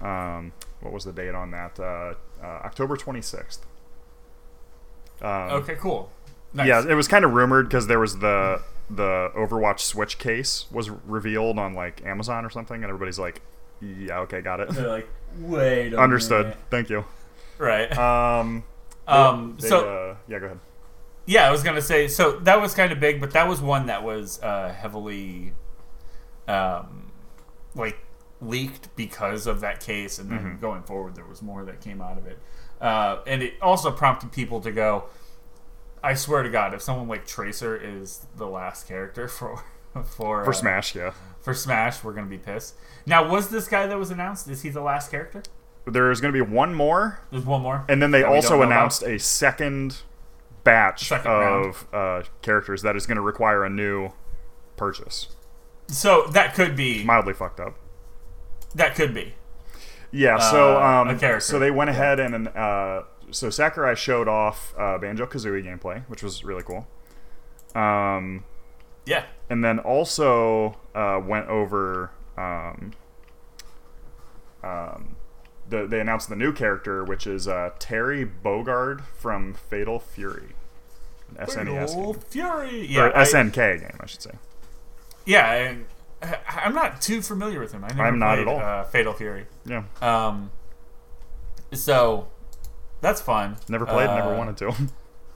Um, 0.00 0.52
what 0.80 0.92
was 0.92 1.04
the 1.04 1.12
date 1.12 1.34
on 1.34 1.50
that? 1.52 1.78
Uh, 1.80 2.14
uh, 2.42 2.46
October 2.64 2.96
26th. 2.96 3.58
Um, 5.22 5.28
Okay, 5.62 5.76
cool. 5.76 6.10
Nice. 6.52 6.66
yeah, 6.68 6.84
it 6.88 6.94
was 6.94 7.08
kind 7.08 7.24
of 7.24 7.32
rumored 7.32 7.68
because 7.68 7.86
there 7.88 7.98
was 7.98 8.18
the 8.18 8.62
the 8.90 9.30
Overwatch 9.34 9.80
Switch 9.80 10.18
case 10.18 10.66
was 10.70 10.88
revealed 10.90 11.58
on 11.58 11.74
like 11.74 12.04
Amazon 12.04 12.44
or 12.44 12.50
something, 12.50 12.76
and 12.76 12.84
everybody's 12.84 13.18
like, 13.18 13.40
"Yeah, 13.80 14.20
okay, 14.20 14.40
got 14.40 14.60
it, 14.60 14.68
They're 14.68 14.86
like, 14.88 15.08
wait 15.38 15.92
a 15.94 15.98
understood, 15.98 16.46
minute." 16.46 16.58
thank 16.70 16.90
you." 16.90 17.04
Right. 17.58 17.90
Um, 17.98 18.62
um, 19.08 19.56
they, 19.60 19.68
so, 19.68 19.88
uh, 19.88 20.16
yeah, 20.28 20.38
go 20.38 20.46
ahead. 20.46 20.60
yeah, 21.26 21.48
I 21.48 21.50
was 21.50 21.62
going 21.64 21.74
to 21.76 21.82
say, 21.82 22.06
so 22.08 22.38
that 22.40 22.60
was 22.60 22.74
kind 22.74 22.92
of 22.92 23.00
big, 23.00 23.20
but 23.20 23.32
that 23.32 23.48
was 23.48 23.60
one 23.60 23.86
that 23.86 24.02
was 24.04 24.40
uh, 24.42 24.72
heavily, 24.72 25.52
um, 26.46 27.03
like, 27.74 27.98
leaked 28.40 28.94
because 28.96 29.46
of 29.46 29.60
that 29.60 29.80
case, 29.80 30.18
and 30.18 30.30
then 30.30 30.38
Mm-hmm. 30.40 30.60
going 30.60 30.82
forward, 30.82 31.14
there 31.14 31.24
was 31.24 31.40
more 31.42 31.64
that 31.64 31.80
came 31.80 32.00
out 32.00 32.18
of 32.18 32.26
it. 32.26 32.38
Uh, 32.80 33.18
and 33.26 33.42
it 33.42 33.54
also 33.62 33.90
prompted 33.90 34.32
people 34.32 34.60
to 34.60 34.70
go, 34.72 35.04
I 36.02 36.14
swear 36.14 36.42
to 36.42 36.50
God, 36.50 36.74
if 36.74 36.82
someone 36.82 37.08
like 37.08 37.26
Tracer 37.26 37.76
is 37.76 38.26
the 38.36 38.46
last 38.46 38.86
character 38.86 39.26
for 39.38 39.62
for 40.04 40.44
For 40.44 40.50
uh, 40.50 40.52
Smash, 40.52 40.94
yeah, 40.96 41.12
for 41.40 41.54
Smash, 41.54 42.02
we're 42.04 42.12
gonna 42.12 42.26
be 42.26 42.36
pissed. 42.38 42.74
Now, 43.06 43.26
was 43.28 43.48
this 43.50 43.68
guy 43.68 43.86
that 43.86 43.98
was 43.98 44.10
announced? 44.10 44.48
Is 44.48 44.62
he 44.62 44.68
the 44.70 44.82
last 44.82 45.10
character? 45.10 45.42
there's 45.86 46.18
going 46.20 46.32
to 46.32 46.44
be 46.44 46.50
one 46.50 46.72
more, 46.74 47.20
There's 47.30 47.44
one 47.44 47.60
more. 47.60 47.84
and 47.90 48.00
then 48.02 48.10
they 48.10 48.22
also 48.22 48.50
don't 48.50 48.58
about? 48.62 48.72
announced 48.72 49.02
a 49.02 49.18
second 49.18 49.98
batch 50.64 51.08
Second 51.08 51.30
of 51.30 51.86
uh, 51.92 52.22
characters 52.40 52.80
that 52.80 52.96
is 52.96 53.06
going 53.06 53.16
to 53.16 53.22
require 53.22 53.64
a 53.64 53.68
new 53.70 54.08
purchase. 54.78 55.28
So 55.88 56.26
that 56.28 56.54
could 56.54 56.76
be. 56.76 57.04
Mildly 57.04 57.34
fucked 57.34 57.60
up. 57.60 57.76
That 58.74 58.94
could 58.94 59.14
be. 59.14 59.34
Yeah, 60.10 60.38
so 60.38 60.76
Uh, 60.80 61.02
um, 61.08 61.08
a 61.08 61.40
so 61.40 61.58
they 61.58 61.70
went 61.70 61.90
ahead 61.90 62.20
and 62.20 62.48
uh, 62.48 63.02
so 63.30 63.50
Sakurai 63.50 63.94
showed 63.96 64.28
off 64.28 64.72
uh, 64.78 64.96
Banjo 64.98 65.26
Kazooie 65.26 65.64
gameplay, 65.64 66.04
which 66.08 66.22
was 66.22 66.44
really 66.44 66.62
cool. 66.62 66.86
Um, 67.74 68.44
Yeah. 69.06 69.24
and 69.50 69.64
then 69.64 69.80
also 69.80 70.76
uh, 70.94 71.20
went 71.24 71.48
over 71.48 72.12
um, 72.38 72.92
um, 74.62 75.16
the, 75.68 75.86
they 75.86 76.00
announced 76.00 76.28
the 76.28 76.36
new 76.36 76.52
character, 76.52 77.04
which 77.04 77.26
is 77.26 77.48
uh, 77.48 77.70
Terry 77.78 78.24
Bogard 78.26 79.02
from 79.16 79.54
Fatal 79.54 79.98
Fury, 79.98 80.54
an 81.36 81.46
SNES 81.46 81.54
Fatal 81.90 82.12
game. 82.12 82.22
Fury. 82.28 82.80
or 82.82 82.84
Yeah. 82.84 83.12
I- 83.14 83.22
SNK 83.24 83.80
game, 83.80 83.96
I 84.00 84.06
should 84.06 84.22
say. 84.22 84.32
Yeah. 85.24 85.74
I- 86.22 86.36
I'm 86.48 86.74
not 86.74 87.02
too 87.02 87.20
familiar 87.20 87.60
with 87.60 87.72
him. 87.72 87.84
I 87.84 87.88
never 87.88 88.02
I'm 88.04 88.18
not 88.18 88.38
at 88.38 88.48
all. 88.48 88.58
Uh, 88.58 88.84
Fatal 88.84 89.12
Fury. 89.12 89.46
Yeah, 89.66 89.84
Um. 90.00 90.50
So 91.72 92.28
that's 93.00 93.20
fun. 93.20 93.56
never 93.68 93.84
played, 93.84 94.08
Uh, 94.08 94.16
never 94.16 94.36
wanted 94.36 94.56
to. 94.58 94.72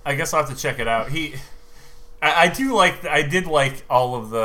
I 0.06 0.14
guess 0.14 0.32
I'll 0.32 0.44
have 0.44 0.50
to 0.54 0.60
check 0.60 0.78
it 0.78 0.88
out. 0.88 1.10
He. 1.10 1.34
I, 2.22 2.44
I 2.44 2.48
do 2.48 2.74
like. 2.74 3.04
I 3.04 3.22
did 3.22 3.46
like 3.46 3.84
all 3.90 4.14
of 4.16 4.30
the 4.30 4.38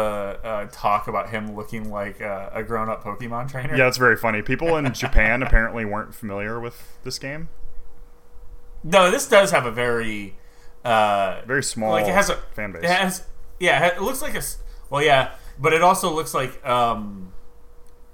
uh, 0.43 0.67
talk 0.71 1.07
about 1.07 1.29
him 1.29 1.55
looking 1.55 1.89
like 1.89 2.21
uh, 2.21 2.49
a 2.53 2.61
grown-up 2.61 3.03
Pokemon 3.03 3.49
trainer. 3.49 3.75
yeah, 3.75 3.87
it's 3.87 3.97
very 3.97 4.17
funny. 4.17 4.41
People 4.41 4.75
in 4.75 4.91
Japan 4.93 5.41
apparently 5.41 5.85
weren't 5.85 6.13
familiar 6.13 6.59
with 6.59 6.97
this 7.03 7.17
game. 7.19 7.47
No, 8.83 9.09
this 9.09 9.27
does 9.29 9.51
have 9.51 9.65
a 9.65 9.71
very. 9.71 10.35
Uh, 10.83 11.41
Very 11.47 11.63
small 11.63 11.91
like 11.91 12.05
it 12.07 12.13
has 12.13 12.29
a 12.29 12.35
fan 12.53 12.73
base. 12.73 12.83
It 12.83 12.89
has, 12.89 13.23
yeah, 13.57 13.85
it 13.87 14.01
looks 14.01 14.21
like 14.21 14.35
a. 14.35 14.41
Well, 14.93 15.01
yeah, 15.01 15.31
but 15.57 15.73
it 15.73 15.81
also 15.81 16.13
looks 16.13 16.35
like 16.35 16.63
um, 16.63 17.33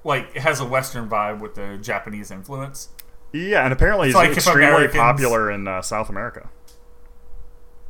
like 0.05 0.29
it 0.33 0.41
has 0.43 0.61
a 0.61 0.65
Western 0.65 1.09
vibe 1.09 1.41
with 1.41 1.55
the 1.55 1.77
Japanese 1.81 2.31
influence. 2.31 2.87
Yeah, 3.33 3.65
and 3.65 3.73
apparently 3.73 4.07
he's 4.07 4.15
It's 4.15 4.23
like 4.29 4.31
extremely 4.37 4.63
Americans- 4.67 4.95
popular 4.95 5.51
in 5.51 5.67
uh, 5.67 5.81
South 5.81 6.09
America. 6.09 6.47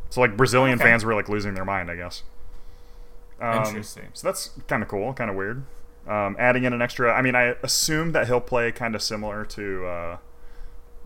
So 0.10 0.22
like 0.22 0.36
Brazilian 0.36 0.80
Okay. 0.80 0.90
fans 0.90 1.06
were 1.06 1.14
like 1.14 1.30
losing 1.30 1.54
their 1.54 1.66
mind, 1.66 1.92
I 1.92 1.98
guess. 1.98 2.24
Um, 3.40 3.64
Interesting. 3.64 4.08
So 4.14 4.28
that's 4.28 4.50
kind 4.68 4.82
of 4.82 4.90
cool, 4.90 5.14
kind 5.14 5.30
of 5.30 5.36
weird. 5.36 5.66
Um, 6.08 6.36
adding 6.40 6.64
in 6.64 6.74
an 6.74 6.82
extra. 6.82 7.14
I 7.14 7.22
mean, 7.22 7.36
I 7.36 7.56
assume 7.62 8.14
that 8.14 8.26
he'll 8.26 8.42
play 8.42 8.72
kind 8.72 8.96
of 8.96 9.04
similar 9.04 9.46
to 9.46 9.86
uh, 9.86 10.18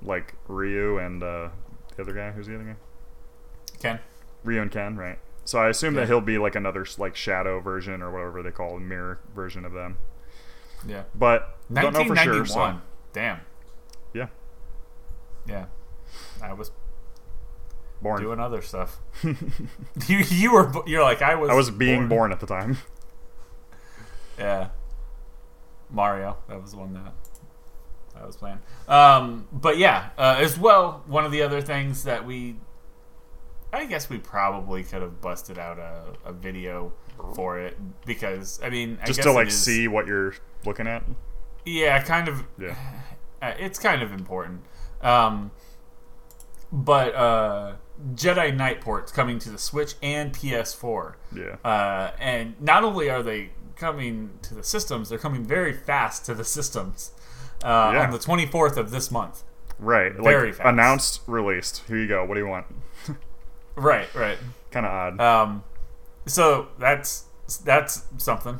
like 0.01 0.35
Ryu 0.47 0.99
and 0.99 1.21
uh, 1.21 1.49
the 1.97 2.01
other 2.03 2.13
guy. 2.13 2.31
Who's 2.31 2.47
the 2.47 2.55
other 2.55 2.63
guy? 2.63 2.75
Ken. 3.81 3.99
Ryu 4.45 4.61
and 4.61 4.71
Ken, 4.71 4.95
right? 4.95 5.19
So 5.45 5.59
I 5.59 5.69
assume 5.69 5.93
Yeah. 5.95 6.01
that 6.01 6.07
he'll 6.07 6.21
be 6.21 6.37
like 6.37 6.55
another 6.55 6.85
like 6.97 7.15
shadow 7.15 7.59
version 7.59 8.01
or 8.01 8.11
whatever 8.11 8.41
they 8.43 8.51
call 8.51 8.77
a 8.77 8.79
mirror 8.79 9.19
version 9.35 9.65
of 9.65 9.73
them. 9.73 9.97
Yeah. 10.87 11.03
But 11.15 11.57
don't 11.71 11.93
know 11.93 12.05
for 12.05 12.15
sure. 12.15 12.45
So 12.45 12.79
Damn. 13.13 13.39
yeah, 14.13 14.27
Yeah. 15.45 15.65
I 16.41 16.53
was 16.53 16.71
born. 18.01 18.21
doing 18.21 18.39
other 18.39 18.61
stuff. 18.61 18.99
you 19.23 20.17
you 20.17 20.53
were 20.53 20.71
you're 20.85 21.03
like 21.03 21.21
I 21.21 21.35
was. 21.35 21.49
I 21.49 21.53
was 21.55 21.71
being 21.71 22.07
born 22.07 22.31
at 22.31 22.39
the 22.39 22.47
time. 22.47 22.77
Yeah. 24.37 24.69
Mario. 25.89 26.37
That 26.49 26.61
was 26.61 26.71
the 26.71 26.77
one 26.77 26.93
that 26.93 27.13
I 28.19 28.25
was 28.25 28.35
playing. 28.35 28.59
Um, 28.87 29.47
but 29.51 29.77
yeah, 29.77 30.09
uh, 30.17 30.37
as 30.39 30.57
well, 30.57 31.03
one 31.05 31.23
of 31.25 31.31
the 31.31 31.41
other 31.43 31.61
things 31.61 32.03
that 32.05 32.25
we, 32.25 32.55
I 33.73 33.85
guess 33.85 34.09
we 34.09 34.19
probably 34.19 34.83
could 34.83 35.01
have 35.01 35.19
busted 35.19 35.57
out 35.57 35.79
a, 35.79 36.13
a 36.25 36.31
video 36.31 36.93
for 37.35 37.59
it 37.59 37.77
because 38.05 38.59
I 38.63 38.69
mean, 38.69 38.97
I 39.01 39.07
Just 39.07 39.21
to 39.23 39.31
like 39.31 39.47
is- 39.47 39.59
see 39.61 39.87
what 39.87 40.05
you're 40.07 40.35
looking 40.65 40.87
at. 40.87 41.03
Yeah, 41.65 42.01
kind 42.03 42.27
of. 42.27 42.43
Yeah. 42.59 42.75
Uh, 43.41 43.53
it's 43.59 43.77
kind 43.77 44.01
of 44.01 44.13
important. 44.13 44.61
Um, 45.01 45.51
but 46.71 47.13
uh, 47.13 47.73
Jedi 48.15 48.55
Knight 48.55 48.79
ports 48.79 49.11
coming 49.11 49.37
to 49.39 49.49
the 49.49 49.57
Switch 49.57 49.95
and 50.01 50.31
PS4. 50.33 51.15
Yeah. 51.35 51.55
Uh, 51.69 52.11
and 52.21 52.55
not 52.61 52.85
only 52.85 53.09
are 53.09 53.21
they 53.21 53.49
coming 53.75 54.29
to 54.43 54.55
the 54.55 54.63
systems, 54.63 55.09
they're 55.09 55.17
coming 55.17 55.43
very 55.43 55.73
fast 55.73 56.25
to 56.27 56.33
the 56.33 56.45
systems 56.45 57.11
uh, 57.65 57.91
Yeah. 57.93 58.05
on 58.05 58.11
the 58.11 58.17
24th 58.17 58.77
of 58.77 58.91
this 58.91 59.11
month. 59.11 59.43
Right. 59.77 60.13
Very 60.13 60.47
like 60.51 60.55
fast. 60.59 60.69
announced, 60.69 61.21
released. 61.27 61.83
Here 61.89 61.97
you 61.97 62.07
go. 62.07 62.23
What 62.23 62.35
do 62.35 62.39
you 62.39 62.47
want? 62.47 62.67
Right, 63.75 64.13
right. 64.13 64.37
kind 64.71 64.85
of 64.85 64.91
odd. 64.91 65.19
Um, 65.21 65.63
so 66.25 66.67
that's 66.79 67.25
that's 67.63 68.03
something. 68.17 68.59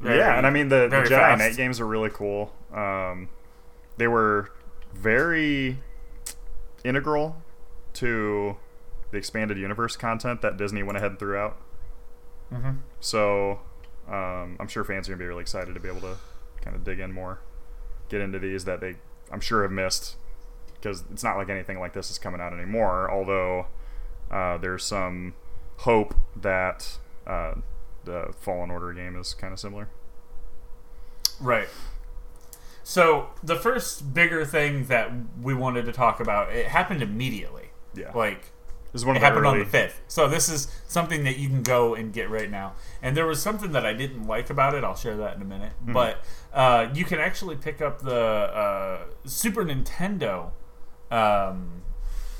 Very- 0.00 0.18
yeah, 0.18 0.36
and 0.36 0.46
I 0.46 0.50
mean 0.50 0.68
the, 0.68 0.88
the 0.88 0.96
Jedi 0.96 1.08
fast. 1.08 1.38
Knight 1.38 1.56
games 1.56 1.80
are 1.80 1.86
really 1.86 2.10
cool. 2.10 2.52
Um, 2.74 3.28
they 3.96 4.08
were 4.08 4.50
very 4.94 5.78
integral 6.84 7.36
to 7.94 8.56
the 9.10 9.16
expanded 9.18 9.58
universe 9.58 9.96
content 9.96 10.40
that 10.42 10.56
Disney 10.56 10.82
went 10.82 10.96
ahead 10.96 11.10
and 11.12 11.18
threw 11.18 11.36
out. 11.36 11.56
Mhm. 12.52 12.78
So 13.00 13.60
um, 14.08 14.56
I'm 14.58 14.68
sure 14.68 14.84
fans 14.84 15.08
are 15.08 15.12
gonna 15.12 15.18
be 15.22 15.26
really 15.28 15.42
excited 15.42 15.74
to 15.74 15.80
be 15.80 15.88
able 15.88 16.00
to 16.00 16.16
kind 16.60 16.74
of 16.76 16.84
dig 16.84 16.98
in 17.00 17.12
more, 17.12 17.40
get 18.08 18.20
into 18.20 18.38
these 18.38 18.64
that 18.64 18.80
they 18.80 18.96
I'm 19.30 19.40
sure 19.40 19.62
have 19.62 19.72
missed 19.72 20.16
because 20.74 21.04
it's 21.12 21.22
not 21.22 21.36
like 21.36 21.48
anything 21.48 21.78
like 21.78 21.92
this 21.92 22.10
is 22.10 22.18
coming 22.18 22.40
out 22.40 22.52
anymore. 22.52 23.10
Although 23.10 23.66
uh, 24.32 24.58
there's 24.58 24.84
some 24.84 25.34
hope 25.78 26.14
that 26.34 26.98
uh, 27.26 27.54
the 28.04 28.32
Fallen 28.40 28.70
Order 28.70 28.92
game 28.92 29.16
is 29.16 29.34
kind 29.34 29.52
of 29.52 29.60
similar. 29.60 29.88
Right. 31.40 31.68
So 32.84 33.28
the 33.42 33.56
first 33.56 34.12
bigger 34.12 34.44
thing 34.44 34.86
that 34.86 35.10
we 35.40 35.54
wanted 35.54 35.84
to 35.86 35.92
talk 35.92 36.20
about 36.20 36.52
it 36.52 36.66
happened 36.66 37.02
immediately. 37.02 37.70
Yeah, 37.94 38.10
Like 38.14 38.52
this 38.92 39.02
is 39.02 39.06
one 39.06 39.16
it 39.16 39.22
happened 39.22 39.46
on 39.46 39.58
the 39.58 39.64
fifth. 39.64 40.00
So 40.08 40.28
this 40.28 40.48
is 40.48 40.68
something 40.86 41.24
that 41.24 41.38
you 41.38 41.48
can 41.48 41.62
go 41.62 41.94
and 41.94 42.12
get 42.12 42.28
right 42.30 42.50
now. 42.50 42.74
And 43.00 43.16
there 43.16 43.26
was 43.26 43.40
something 43.40 43.72
that 43.72 43.86
I 43.86 43.92
didn't 43.92 44.26
like 44.26 44.50
about 44.50 44.74
it. 44.74 44.84
I'll 44.84 44.96
share 44.96 45.16
that 45.16 45.36
in 45.36 45.42
a 45.42 45.46
minute. 45.46 45.72
Hmm. 45.84 45.92
But 45.92 46.24
uh, 46.52 46.88
you 46.94 47.04
can 47.04 47.18
actually 47.18 47.56
pick 47.56 47.80
up 47.80 48.02
the 48.02 48.16
uh, 48.16 48.98
Super 49.24 49.64
Nintendo 49.64 50.50
um, 51.10 51.82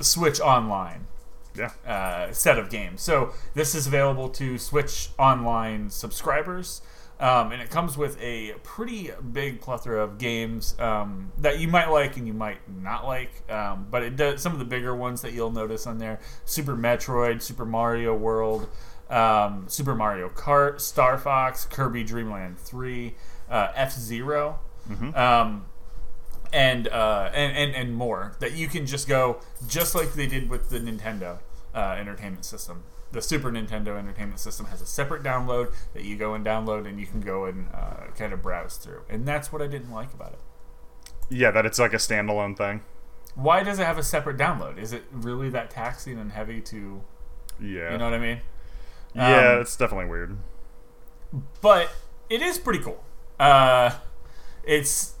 Switch 0.01 0.39
Online 0.39 1.07
Yeah, 1.55 1.71
uh, 1.85 2.31
set 2.31 2.57
of 2.57 2.69
games. 2.69 3.01
So 3.01 3.33
this 3.53 3.75
is 3.75 3.87
available 3.87 4.29
to 4.29 4.57
Switch 4.57 5.09
Online 5.19 5.89
subscribers, 5.89 6.81
um, 7.19 7.51
and 7.51 7.61
it 7.61 7.69
comes 7.69 7.95
with 7.97 8.19
a 8.21 8.53
pretty 8.63 9.11
big 9.31 9.61
plethora 9.61 10.03
of 10.03 10.17
games 10.17 10.75
um, 10.79 11.31
that 11.37 11.59
you 11.59 11.67
might 11.67 11.89
like 11.89 12.17
and 12.17 12.25
you 12.27 12.33
might 12.33 12.57
not 12.81 13.05
like. 13.05 13.49
Um, 13.51 13.87
but 13.91 14.01
it 14.03 14.15
does 14.15 14.41
some 14.41 14.53
of 14.53 14.59
the 14.59 14.65
bigger 14.65 14.95
ones 14.95 15.21
that 15.21 15.33
you'll 15.33 15.51
notice 15.51 15.85
on 15.85 15.99
there: 15.99 16.19
Super 16.45 16.75
Metroid, 16.75 17.41
Super 17.41 17.65
Mario 17.65 18.15
World, 18.15 18.67
um, 19.09 19.65
Super 19.67 19.93
Mario 19.95 20.29
Kart, 20.29 20.81
Star 20.81 21.17
Fox, 21.17 21.65
Kirby 21.65 22.03
Dream 22.03 22.31
Land 22.31 22.57
Three, 22.57 23.15
uh, 23.49 23.71
F-Zero 23.75 24.59
Um, 25.15 25.65
and, 26.53 26.87
uh, 26.87 27.31
and 27.33 27.57
and 27.57 27.75
and 27.75 27.95
more 27.95 28.35
that 28.39 28.53
you 28.53 28.67
can 28.67 28.85
just 28.85 29.07
go 29.07 29.41
just 29.67 29.95
like 29.95 30.13
they 30.13 30.27
did 30.27 30.49
with 30.49 30.69
the 30.69 30.79
Nintendo 30.79 31.39
uh, 31.75 31.95
Entertainment 31.99 32.45
System. 32.45 32.83
The 33.11 33.21
Super 33.21 33.51
Nintendo 33.51 33.97
Entertainment 33.97 34.39
System 34.39 34.67
has 34.67 34.81
a 34.81 34.85
separate 34.85 35.21
download 35.23 35.73
that 35.93 36.03
you 36.03 36.15
go 36.15 36.33
and 36.33 36.43
download, 36.45 36.87
and 36.87 36.99
you 36.99 37.05
can 37.05 37.21
go 37.21 37.45
and 37.45 37.67
uh, 37.73 38.07
kind 38.17 38.33
of 38.33 38.41
browse 38.41 38.77
through. 38.77 39.01
And 39.09 39.27
that's 39.27 39.51
what 39.51 39.61
I 39.61 39.67
didn't 39.67 39.91
like 39.91 40.13
about 40.13 40.33
it. 40.33 40.39
yeah, 41.29 41.51
that 41.51 41.65
it's 41.65 41.77
like 41.79 41.93
a 41.93 41.97
standalone 41.97 42.57
thing. 42.57 42.81
Why 43.35 43.63
does 43.63 43.79
it 43.79 43.85
have 43.85 43.97
a 43.99 44.03
separate 44.03 44.37
download? 44.37 44.77
Is 44.79 44.93
it 44.93 45.03
really 45.11 45.49
that 45.51 45.69
taxing 45.71 46.19
and 46.19 46.31
heavy 46.31 46.61
to, 46.61 47.03
Yeah, 47.59 47.91
you 47.91 47.97
know 47.97 48.05
what 48.05 48.13
I 48.13 48.19
mean? 48.19 48.41
yeah, 49.15 49.53
Um, 49.55 49.61
it's 49.61 49.75
definitely 49.75 50.05
weird. 50.07 50.37
but 51.61 51.89
it 52.29 52.41
is 52.41 52.57
pretty 52.57 52.79
cool. 52.79 53.03
Uh, 53.39 53.91
it's 54.63 55.12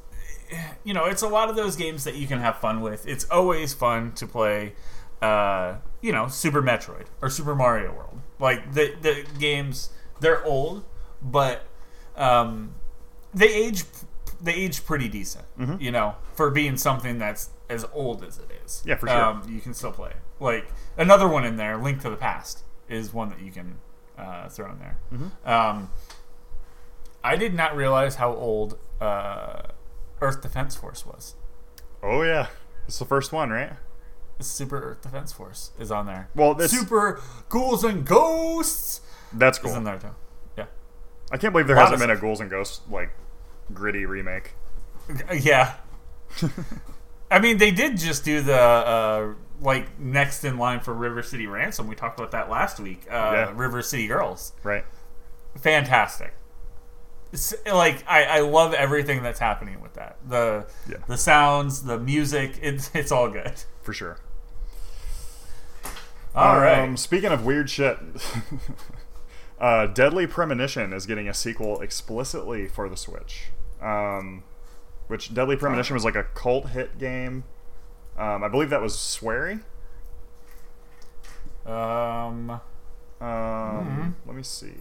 you 0.83 0.93
know, 0.93 1.05
it's 1.05 1.21
a 1.21 1.27
lot 1.27 1.49
of 1.49 1.55
those 1.55 1.75
games 1.75 2.03
that 2.03 2.15
you 2.15 2.27
can 2.27 2.39
have 2.39 2.57
fun 2.57 2.81
with. 2.81 3.07
It's 3.07 3.25
always 3.25 3.73
fun 3.73 4.11
to 4.13 4.27
play. 4.27 4.73
Uh, 5.21 5.77
you 6.01 6.11
know, 6.11 6.27
Super 6.27 6.61
Metroid 6.61 7.05
or 7.21 7.29
Super 7.29 7.55
Mario 7.55 7.93
World. 7.93 8.19
Like 8.39 8.73
the 8.73 8.93
the 9.01 9.25
games, 9.39 9.89
they're 10.19 10.43
old, 10.43 10.83
but 11.21 11.65
um, 12.17 12.75
they 13.33 13.47
age 13.47 13.83
they 14.41 14.53
age 14.53 14.85
pretty 14.85 15.07
decent. 15.07 15.45
You 15.79 15.91
know, 15.91 16.15
for 16.33 16.49
being 16.49 16.75
something 16.75 17.19
that's 17.19 17.51
as 17.69 17.85
old 17.93 18.23
as 18.23 18.37
it 18.37 18.51
is. 18.65 18.83
Yeah, 18.85 18.95
for 18.95 19.07
sure. 19.07 19.21
Um, 19.21 19.43
you 19.49 19.61
can 19.61 19.73
still 19.73 19.93
play. 19.93 20.11
Like 20.39 20.67
another 20.97 21.27
one 21.27 21.45
in 21.45 21.55
there, 21.55 21.77
Link 21.77 22.01
to 22.01 22.09
the 22.09 22.17
Past, 22.17 22.63
is 22.89 23.13
one 23.13 23.29
that 23.29 23.39
you 23.39 23.51
can 23.51 23.77
uh, 24.17 24.49
throw 24.49 24.71
in 24.71 24.79
there. 24.79 24.97
Um, 25.45 25.89
I 27.23 27.37
did 27.37 27.53
not 27.53 27.75
realize 27.77 28.15
how 28.15 28.33
old 28.33 28.77
uh, 28.99 29.61
Earth 30.23 30.41
Defense 30.41 30.75
Force 30.75 31.05
was. 31.05 31.35
Oh 32.01 32.23
yeah, 32.23 32.47
it's 32.87 32.97
the 32.99 33.05
first 33.05 33.31
one, 33.31 33.49
right? 33.49 33.73
The 34.37 34.43
Super 34.43 34.79
Earth 34.81 35.01
Defense 35.01 35.31
Force 35.31 35.71
is 35.79 35.91
on 35.91 36.05
there. 36.07 36.29
Well, 36.35 36.53
this 36.55 36.71
Super 36.71 37.21
Ghouls 37.49 37.83
and 37.83 38.05
Ghosts 38.05 39.01
that's 39.31 39.59
cool. 39.59 39.71
is 39.71 39.77
in 39.77 39.83
there 39.83 39.99
too. 39.99 40.15
Yeah, 40.57 40.65
I 41.31 41.37
can't 41.37 41.53
believe 41.53 41.67
there 41.67 41.75
hasn't 41.75 41.99
been 41.99 42.09
a. 42.09 42.15
Ghouls 42.17 42.39
and 42.41 42.49
Ghosts 42.49 42.81
like 42.89 43.11
gritty 43.73 44.05
remake. 44.05 44.53
yeah. 45.33 45.75
I 47.31 47.39
mean, 47.39 47.57
they 47.57 47.71
did 47.71 47.97
just 47.97 48.23
do 48.25 48.41
the 48.41 48.55
uh, 48.59 49.33
like 49.61 49.99
next 49.99 50.43
in 50.43 50.57
line 50.57 50.79
for 50.81 50.93
River 50.93 51.21
City 51.23 51.47
Ransom. 51.47 51.87
We 51.87 51.95
talked 51.95 52.19
about 52.19 52.31
that 52.31 52.49
last 52.49 52.79
week. 52.79 53.05
Uh, 53.09 53.13
Yeah. 53.13 53.51
River 53.55 53.81
City 53.81 54.07
Girls, 54.07 54.53
Right. 54.63 54.85
fantastic. 55.57 56.33
Like 57.65 58.03
I, 58.07 58.23
I 58.25 58.39
love 58.41 58.73
everything 58.73 59.23
that's 59.23 59.39
happening 59.39 59.81
with 59.81 59.93
that. 59.95 60.17
The 60.27 60.67
Yeah. 60.87 60.97
the 61.07 61.17
sounds, 61.17 61.83
the 61.83 61.97
music, 61.99 62.59
it's 62.61 62.91
it's 62.93 63.11
all 63.11 63.29
good. 63.29 63.53
For 63.81 63.91
sure. 63.93 64.17
All 66.35 66.59
right. 66.59 66.79
Um, 66.79 66.97
speaking 66.97 67.31
of 67.31 67.45
weird 67.45 67.69
shit, 67.69 67.97
uh, 69.59 69.87
Deadly 69.87 70.25
Premonition 70.27 70.93
is 70.93 71.05
getting 71.05 71.27
a 71.27 71.33
sequel 71.33 71.81
explicitly 71.81 72.67
for 72.67 72.89
the 72.89 72.97
Switch. 72.97 73.45
Um, 73.81 74.43
which 75.07 75.33
Deadly 75.33 75.55
Premonition 75.55 75.93
was 75.95 76.03
like 76.05 76.15
a 76.15 76.23
cult 76.23 76.69
hit 76.69 76.97
game. 76.97 77.43
Um, 78.17 78.43
I 78.43 78.47
believe 78.47 78.69
that 78.69 78.81
was 78.81 78.95
Swery. 78.95 79.59
Um, 81.65 82.59
Um, 83.21 84.15
Let 84.25 84.35
me 84.35 84.43
see. 84.43 84.73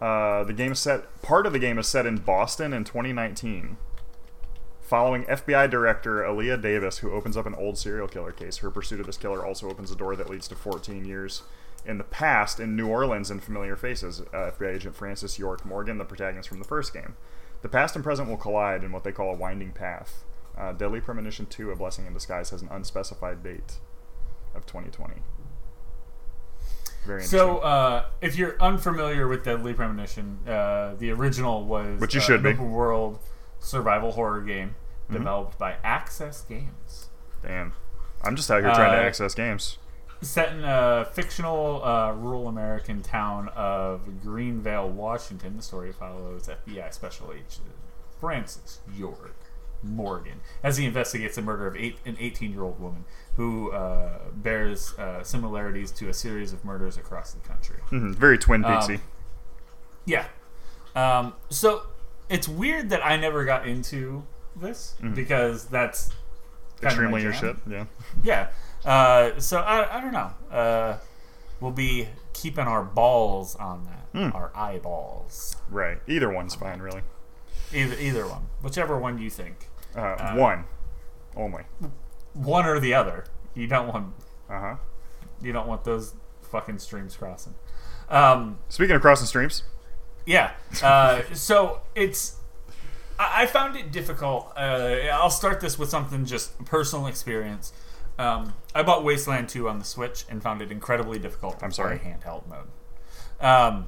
Uh, 0.00 0.44
the 0.44 0.52
game 0.52 0.72
is 0.72 0.78
set 0.78 1.20
part 1.22 1.46
of 1.46 1.52
the 1.52 1.58
game 1.58 1.78
is 1.78 1.86
set 1.86 2.06
in 2.06 2.16
Boston 2.16 2.72
in 2.72 2.84
2019. 2.84 3.76
Following 4.80 5.24
FBI 5.24 5.70
Director 5.70 6.22
Aaliyah 6.22 6.60
Davis, 6.60 6.98
who 6.98 7.12
opens 7.12 7.36
up 7.36 7.46
an 7.46 7.54
old 7.54 7.78
serial 7.78 8.08
killer 8.08 8.32
case, 8.32 8.56
her 8.58 8.70
pursuit 8.70 8.98
of 8.98 9.06
this 9.06 9.18
killer 9.18 9.44
also 9.46 9.70
opens 9.70 9.90
a 9.90 9.96
door 9.96 10.16
that 10.16 10.28
leads 10.28 10.48
to 10.48 10.56
14 10.56 11.04
years 11.04 11.42
in 11.84 11.98
the 11.98 12.04
past 12.04 12.58
in 12.58 12.76
New 12.76 12.88
Orleans 12.88 13.30
and 13.30 13.42
familiar 13.42 13.76
faces. 13.76 14.20
Uh, 14.20 14.50
FBI 14.50 14.74
agent 14.74 14.96
Francis 14.96 15.38
York 15.38 15.64
Morgan, 15.64 15.98
the 15.98 16.04
protagonist 16.04 16.48
from 16.48 16.58
the 16.58 16.64
first 16.64 16.92
game. 16.92 17.14
The 17.62 17.68
past 17.68 17.94
and 17.94 18.02
present 18.02 18.28
will 18.28 18.36
collide 18.36 18.82
in 18.82 18.90
what 18.90 19.04
they 19.04 19.12
call 19.12 19.32
a 19.32 19.36
winding 19.36 19.72
path. 19.72 20.24
Uh, 20.56 20.72
Deadly 20.72 21.00
Premonition 21.00 21.46
2, 21.46 21.70
A 21.70 21.76
Blessing 21.76 22.06
in 22.06 22.14
Disguise, 22.14 22.50
has 22.50 22.62
an 22.62 22.68
unspecified 22.70 23.42
date 23.42 23.78
of 24.54 24.66
2020. 24.66 25.22
Very 27.06 27.22
so 27.22 27.58
uh, 27.58 28.04
if 28.20 28.36
you're 28.36 28.60
unfamiliar 28.60 29.26
with 29.26 29.44
Deadly 29.44 29.72
Premonition, 29.72 30.38
uh, 30.46 30.94
the 30.98 31.10
original 31.10 31.64
was 31.64 32.00
Which 32.00 32.14
you 32.14 32.20
uh, 32.20 32.24
should 32.24 32.36
an 32.36 32.42
be. 32.42 32.52
Mm-hmm. 32.52 32.70
world 32.70 33.18
survival 33.58 34.12
horror 34.12 34.42
game 34.42 34.74
developed 35.10 35.58
by 35.58 35.76
Access 35.82 36.42
Games. 36.42 37.08
Damn. 37.42 37.72
I'm 38.22 38.36
just 38.36 38.50
out 38.50 38.62
here 38.62 38.72
trying 38.74 38.92
to 38.92 38.98
Uh, 38.98 39.06
access 39.06 39.34
games. 39.34 39.78
Set 40.22 40.52
in 40.52 40.62
a 40.62 41.08
fictional 41.12 41.82
uh, 41.82 42.12
rural 42.12 42.46
American 42.48 43.00
town 43.02 43.48
of 43.56 44.02
Greenvale, 44.22 44.88
Washington, 44.90 45.56
the 45.56 45.62
story 45.62 45.92
follows 45.92 46.48
FBI 46.48 46.92
Special 46.92 47.32
Agent 47.32 47.66
Francis 48.20 48.80
York 48.94 49.34
Morgan 49.82 50.40
as 50.62 50.76
he 50.76 50.84
investigates 50.86 51.36
the 51.36 51.42
murder 51.42 51.66
of 51.66 51.76
eight, 51.76 51.98
an 52.04 52.16
18 52.20 52.52
year 52.52 52.62
old 52.62 52.78
woman 52.80 53.04
who 53.36 53.72
uh, 53.72 54.18
bears 54.34 54.92
uh, 54.98 55.22
similarities 55.22 55.90
to 55.92 56.08
a 56.08 56.12
series 56.14 56.52
of 56.52 56.64
murders 56.64 56.96
across 56.96 57.32
the 57.32 57.40
country. 57.48 57.76
Mhm, 57.90 58.14
Very 58.14 58.36
Twin 58.38 58.64
um, 58.64 58.72
Peaksy. 58.72 59.00
Yeah. 60.04 60.26
Um, 60.94 61.34
so 61.48 61.82
it's 62.28 62.48
weird 62.48 62.90
that 62.90 63.04
I 63.04 63.16
never 63.16 63.44
got 63.44 63.66
into 63.66 64.24
this 64.56 64.94
because 65.14 65.66
that's 65.66 66.10
kind 66.80 66.92
of 66.92 67.10
my 67.10 67.18
Extremely 67.18 67.22
your 67.22 67.32
jam. 67.32 67.40
shit. 67.66 67.72
Yeah. 67.72 68.48
Yeah. 68.84 68.90
Uh, 68.90 69.38
so 69.40 69.58
I, 69.60 69.98
I 69.98 70.00
don't 70.00 70.12
know. 70.12 70.30
Uh, 70.50 70.98
we'll 71.60 71.70
be 71.72 72.08
keeping 72.32 72.64
our 72.66 72.82
balls 72.82 73.54
on 73.56 73.84
that. 73.86 74.32
Our 74.34 74.50
eyeballs. 74.56 75.56
Right. 75.70 75.98
Either 76.08 76.30
one's 76.32 76.54
fine, 76.56 76.80
really. 76.80 77.02
Either 77.72 77.94
either 78.00 78.26
one, 78.26 78.46
whichever 78.62 78.98
one 78.98 79.18
you 79.18 79.30
think. 79.30 79.68
Uh, 79.96 80.34
one, 80.34 80.64
only. 81.36 81.62
One 82.34 82.66
or 82.66 82.78
the 82.80 82.94
other. 82.94 83.24
You 83.54 83.66
don't 83.66 83.88
want 83.88 84.14
Uh 84.48 84.60
huh. 84.60 84.76
you 85.40 85.52
don't 85.52 85.66
want 85.66 85.84
those 85.84 86.14
fucking 86.42 86.78
streams 86.78 87.16
crossing. 87.16 87.54
Um, 88.08 88.58
Speaking 88.68 88.96
of 88.96 89.02
crossing 89.02 89.26
streams, 89.26 89.62
yeah. 90.26 90.52
Uh, 90.82 91.22
so 91.32 91.80
it's. 91.94 92.36
I 93.18 93.42
I 93.42 93.46
found 93.46 93.76
it 93.76 93.90
difficult. 93.92 94.52
Uh, 94.56 94.96
I'll 95.12 95.30
start 95.30 95.60
this 95.60 95.78
with 95.78 95.88
something 95.90 96.24
just 96.24 96.64
personal 96.64 97.06
experience. 97.06 97.72
Um, 98.18 98.52
I 98.74 98.82
bought 98.82 99.02
Wasteland 99.02 99.48
2 99.48 99.66
on 99.68 99.78
the 99.78 99.84
Switch 99.84 100.24
and 100.28 100.42
found 100.42 100.60
it 100.60 100.70
incredibly 100.70 101.18
difficult 101.18 101.62
I'm 101.62 101.72
sorry. 101.72 101.98
handheld 102.00 102.42
mode. 102.46 102.66
Um, 103.40 103.86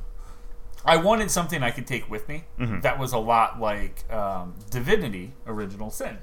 I 0.85 0.97
wanted 0.97 1.30
something 1.30 1.62
I 1.62 1.70
could 1.70 1.87
take 1.87 2.11
with 2.11 2.28
me 2.28 2.45
Mm-hmm. 2.59 2.80
that 2.80 2.99
was 2.99 3.12
a 3.12 3.18
lot 3.18 3.61
like 3.61 4.11
um, 4.12 4.55
Divinity 4.70 5.33
Original 5.47 5.91
Sin. 5.91 6.18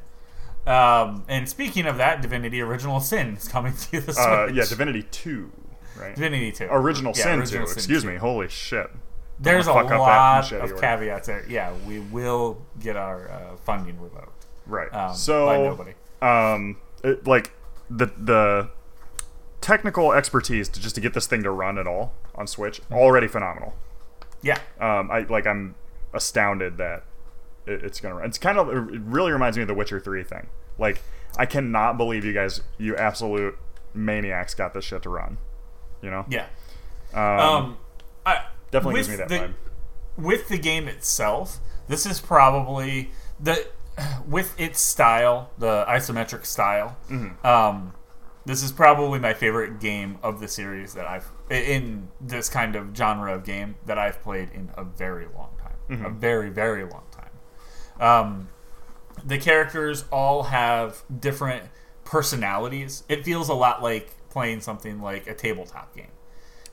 Um, 0.68 1.24
and 1.28 1.48
speaking 1.48 1.86
of 1.86 1.98
that, 1.98 2.22
Divinity 2.22 2.62
Original 2.62 3.00
Sin 3.00 3.36
is 3.38 3.48
coming 3.48 3.74
to 3.76 4.02
the 4.02 4.14
Switch. 4.14 4.18
uh, 4.28 4.48
yeah, 4.54 4.66
Divinity 4.66 5.04
Two, 5.12 5.52
right? 5.98 6.14
Divinity 6.16 6.52
2. 6.52 6.68
Original 6.70 7.14
Yeah, 7.16 7.24
Sin 7.24 7.40
Original 7.40 7.66
Two. 7.66 7.72
Sin 7.74 7.78
Excuse 7.80 8.04
2. 8.04 8.10
me. 8.10 8.16
Holy 8.18 8.48
shit. 8.50 8.90
There's 9.40 9.68
a 9.68 9.74
fuck 9.74 9.86
up 9.90 10.00
lot 10.00 10.52
of 10.52 10.72
word. 10.72 10.82
caveats 10.82 11.28
there. 11.28 11.46
Yeah, 11.48 11.72
we 11.88 12.00
will 12.00 12.62
get 12.82 12.98
our 12.98 13.30
uh, 13.32 13.56
funding 13.64 13.98
revoked 14.02 14.46
Right. 14.68 14.94
um, 14.94 15.12
by 15.12 15.14
so, 15.14 15.64
nobody. 15.64 15.94
um, 16.22 16.76
it, 17.06 17.26
like 17.26 17.54
the 17.90 18.08
the 18.18 18.70
technical 19.62 20.12
expertise 20.14 20.68
to 20.70 20.80
just 20.82 20.96
to 20.96 21.02
get 21.02 21.14
this 21.14 21.26
thing 21.28 21.44
to 21.44 21.52
run 21.52 21.78
at 21.78 21.88
all 21.88 22.14
on 22.36 22.48
Switch 22.48 22.82
already 22.92 23.28
phenomenal. 23.28 23.74
Yeah, 24.42 24.60
Um, 24.80 25.12
I 25.12 25.26
like 25.30 25.46
I'm 25.46 25.76
astounded 26.14 26.78
that 26.78 27.04
it, 27.66 27.84
it's 27.84 28.00
gonna 28.00 28.16
run. 28.16 28.26
It's 28.26 28.38
kind 28.38 28.58
of 28.58 28.70
it 28.70 29.02
really 29.02 29.32
reminds 29.32 29.58
me 29.58 29.64
of 29.64 29.68
the 29.68 29.74
Witcher 29.74 30.00
Three 30.00 30.24
thing. 30.24 30.48
Like 30.78 31.02
I 31.38 31.46
cannot 31.46 31.98
believe 31.98 32.26
you 32.26 32.34
guys, 32.34 32.62
you 32.78 32.96
absolute 32.96 33.58
maniacs, 33.94 34.54
got 34.54 34.74
this 34.74 34.86
shit 34.86 35.04
to 35.04 35.10
run. 35.10 35.38
You 36.02 36.10
know. 36.12 36.26
yeah. 36.30 36.48
Um, 37.14 37.22
Um, 37.22 37.78
I, 38.26 38.46
definitely 38.72 39.00
gives 39.00 39.10
me 39.10 39.16
that 39.18 39.30
the, 39.30 39.36
vibe. 39.36 39.54
With 40.18 40.48
the 40.48 40.58
game 40.58 40.88
itself, 40.88 41.60
this 41.88 42.06
is 42.06 42.20
probably 42.22 43.12
the 43.40 43.68
with 44.28 44.58
its 44.60 44.80
style, 44.80 45.52
the 45.58 45.86
isometric 45.88 46.46
style. 46.46 46.98
Mm-hmm. 47.10 47.46
Um, 47.46 47.94
this 48.46 48.64
is 48.64 48.72
probably 48.72 49.20
my 49.20 49.34
favorite 49.34 49.80
game 49.80 50.18
of 50.24 50.40
the 50.40 50.48
series 50.48 50.94
that 50.94 51.06
I've 51.06 51.30
in 51.50 52.10
this 52.22 52.50
kind 52.50 52.76
of 52.76 52.96
genre 52.96 53.34
of 53.34 53.44
game 53.44 53.76
that 53.86 53.98
I've 53.98 54.22
played 54.22 54.50
in 54.52 54.70
a 54.76 54.84
very 54.84 55.26
long 55.36 55.50
time, 55.58 55.66
Mm-hmm. 55.90 56.06
a 56.06 56.10
very 56.12 56.50
very 56.50 56.84
long 56.84 57.04
time. 57.12 57.26
Um, 58.00 58.50
the 59.26 59.38
characters 59.40 60.06
all 60.12 60.44
have 60.44 61.04
different 61.20 61.64
personalities. 62.06 63.04
It 63.10 63.24
feels 63.26 63.50
a 63.50 63.54
lot 63.54 63.82
like 63.82 64.10
playing 64.30 64.62
something 64.62 65.02
like 65.02 65.26
a 65.28 65.34
tabletop 65.34 65.96
game 65.96 66.12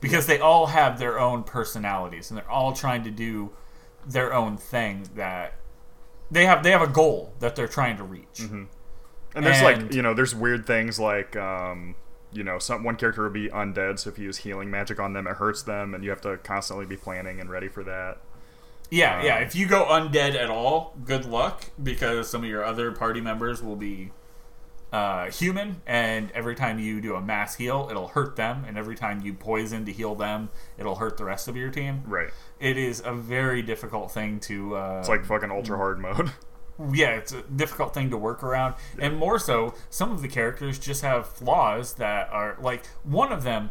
because 0.01 0.27
they 0.27 0.39
all 0.39 0.66
have 0.66 0.99
their 0.99 1.18
own 1.18 1.43
personalities 1.43 2.31
and 2.31 2.37
they're 2.39 2.51
all 2.51 2.72
trying 2.74 3.03
to 3.05 3.11
do 3.11 3.51
their 4.07 4.35
own 4.35 4.57
thing 4.59 5.09
that 5.14 5.55
they 6.31 6.45
have 6.45 6.62
they 6.62 6.70
have 6.70 6.83
a 6.83 6.87
goal 6.87 7.33
that 7.41 7.57
they're 7.57 7.66
trying 7.68 7.97
to 7.97 8.05
reach. 8.05 8.41
And 8.41 8.68
there's 9.35 9.62
like 9.62 9.93
you 9.95 10.03
know, 10.03 10.12
there's 10.14 10.35
weird 10.35 10.66
things 10.66 11.01
like 11.01 11.35
um, 11.37 11.95
you 12.37 12.45
know, 12.45 12.59
some 12.59 12.84
one 12.84 12.97
character 12.97 13.22
will 13.22 13.30
be 13.30 13.49
undead, 13.49 13.99
so 13.99 14.11
if 14.11 14.18
you 14.18 14.24
use 14.24 14.39
healing 14.39 14.70
magic 14.70 15.01
on 15.01 15.12
them, 15.12 15.26
it 15.26 15.37
hurts 15.37 15.62
them, 15.62 15.95
and 15.95 16.05
you 16.05 16.11
have 16.11 16.20
to 16.22 16.37
constantly 16.39 16.87
be 16.87 16.97
planning 16.97 17.41
and 17.41 17.51
ready 17.51 17.68
for 17.68 17.82
that. 17.84 18.18
Yeah, 18.91 19.22
yeah. 19.24 19.37
Um, 19.39 19.43
If 19.43 19.57
you 19.57 19.66
go 19.66 19.84
undead 19.87 20.34
at 20.34 20.49
all, 20.51 20.95
good 21.05 21.24
luck 21.24 21.70
because 21.82 22.28
some 22.28 22.45
of 22.45 22.49
your 22.49 22.64
other 22.64 22.93
party 22.93 23.20
members 23.20 23.62
will 23.62 23.76
be 23.76 24.12
uh, 24.93 25.30
human, 25.30 25.82
and 25.87 26.30
every 26.32 26.55
time 26.55 26.78
you 26.78 27.01
do 27.01 27.14
a 27.16 27.20
mass 27.20 27.57
heal, 27.57 27.89
it'll 27.91 28.09
hurt 28.09 28.37
them, 28.37 28.64
and 28.66 28.78
every 28.78 28.95
time 28.95 29.20
you 29.22 29.34
poison 29.34 29.84
to 29.84 29.93
heal 29.93 30.14
them, 30.14 30.49
it'll 30.78 30.95
hurt 30.97 31.16
the 31.16 31.24
rest 31.24 31.49
of 31.49 31.57
your 31.57 31.70
team. 31.70 32.03
Right. 32.07 32.30
It 32.61 32.78
is 32.78 33.03
a 33.05 33.12
very 33.12 33.62
difficult 33.62 34.12
thing 34.12 34.39
to. 34.41 34.76
Uh, 34.76 34.99
It's 35.01 35.09
like 35.09 35.24
fucking 35.24 35.51
ultra 35.51 35.76
hard 35.76 35.99
mode. 35.99 36.30
yeah, 36.93 37.16
it's 37.16 37.33
a 37.33 37.43
difficult 37.43 37.95
thing 37.95 38.11
to 38.11 38.16
work 38.16 38.43
around, 38.43 38.74
and 38.99 39.16
more 39.16 39.39
so, 39.39 39.74
some 39.91 40.12
of 40.12 40.22
the 40.22 40.29
characters 40.29 40.79
just 40.79 41.03
have 41.03 41.27
flaws 41.29 41.95
that 41.95 42.29
are 42.31 42.57
like 42.61 42.87
one 43.05 43.33
of 43.33 43.43
them. 43.45 43.70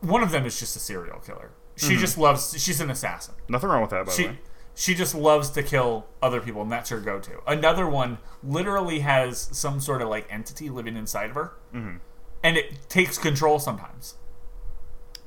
One 0.00 0.22
of 0.22 0.30
them 0.30 0.46
is 0.46 0.58
just 0.58 0.76
a 0.76 0.78
serial 0.78 1.18
killer. 1.20 1.50
She 1.76 1.96
just 1.96 2.18
loves. 2.18 2.60
She's 2.62 2.80
an 2.80 2.90
assassin. 2.90 3.34
Nothing 3.48 3.70
wrong 3.70 3.80
with 3.80 3.90
that, 3.90 4.04
by 4.06 4.10
the 4.12 4.16
She 4.16 4.26
way. 4.28 4.38
she 4.74 4.94
just 4.94 5.14
loves 5.14 5.48
to 5.50 5.62
kill 5.62 6.06
other 6.22 6.40
people, 6.40 6.60
and 6.62 6.70
that's 6.70 6.90
her 6.90 7.00
go-to. 7.00 7.40
Another 7.46 7.88
one 7.88 8.18
literally 8.42 9.00
has 9.00 9.48
some 9.52 9.80
sort 9.80 10.02
of 10.02 10.08
like 10.08 10.26
entity 10.30 10.68
living 10.68 10.96
inside 10.96 11.30
of 11.30 11.36
her, 11.36 11.52
Mm-hmm. 11.74 11.96
and 12.42 12.56
it 12.58 12.88
takes 12.90 13.16
control 13.16 13.58
sometimes, 13.58 14.16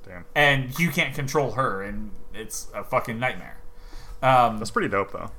Damn. 0.05 0.25
and 0.35 0.77
you 0.79 0.89
can't 0.91 1.15
control 1.15 1.51
her, 1.53 1.81
and 1.81 2.11
it's 2.33 2.67
a 2.75 2.83
fucking 2.83 3.17
nightmare. 3.19 3.57
Um, 4.21 4.57
That's 4.59 4.71
pretty 4.71 4.89
dope, 4.89 5.11
though. 5.11 5.31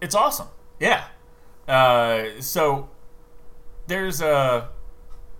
It's 0.00 0.14
awesome. 0.14 0.48
Yeah. 0.80 1.04
Uh, 1.68 2.40
so 2.40 2.88
there's 3.86 4.20
a, 4.20 4.68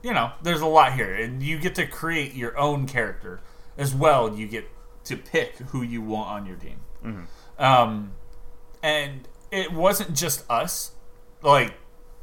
you 0.02 0.12
know, 0.12 0.32
there's 0.42 0.60
a 0.60 0.66
lot 0.66 0.92
here, 0.94 1.14
and 1.14 1.42
you 1.42 1.58
get 1.58 1.74
to 1.76 1.86
create 1.86 2.34
your 2.34 2.56
own 2.58 2.86
character 2.86 3.40
as 3.76 3.94
well. 3.94 4.34
You 4.36 4.46
get 4.48 4.66
to 5.04 5.16
pick 5.16 5.56
who 5.58 5.82
you 5.82 6.02
want 6.02 6.28
on 6.30 6.46
your 6.46 6.56
team. 6.56 7.26
Um, 7.58 8.12
and 8.82 9.28
it 9.52 9.72
wasn't 9.72 10.14
just 10.14 10.44
us, 10.50 10.92
like 11.42 11.74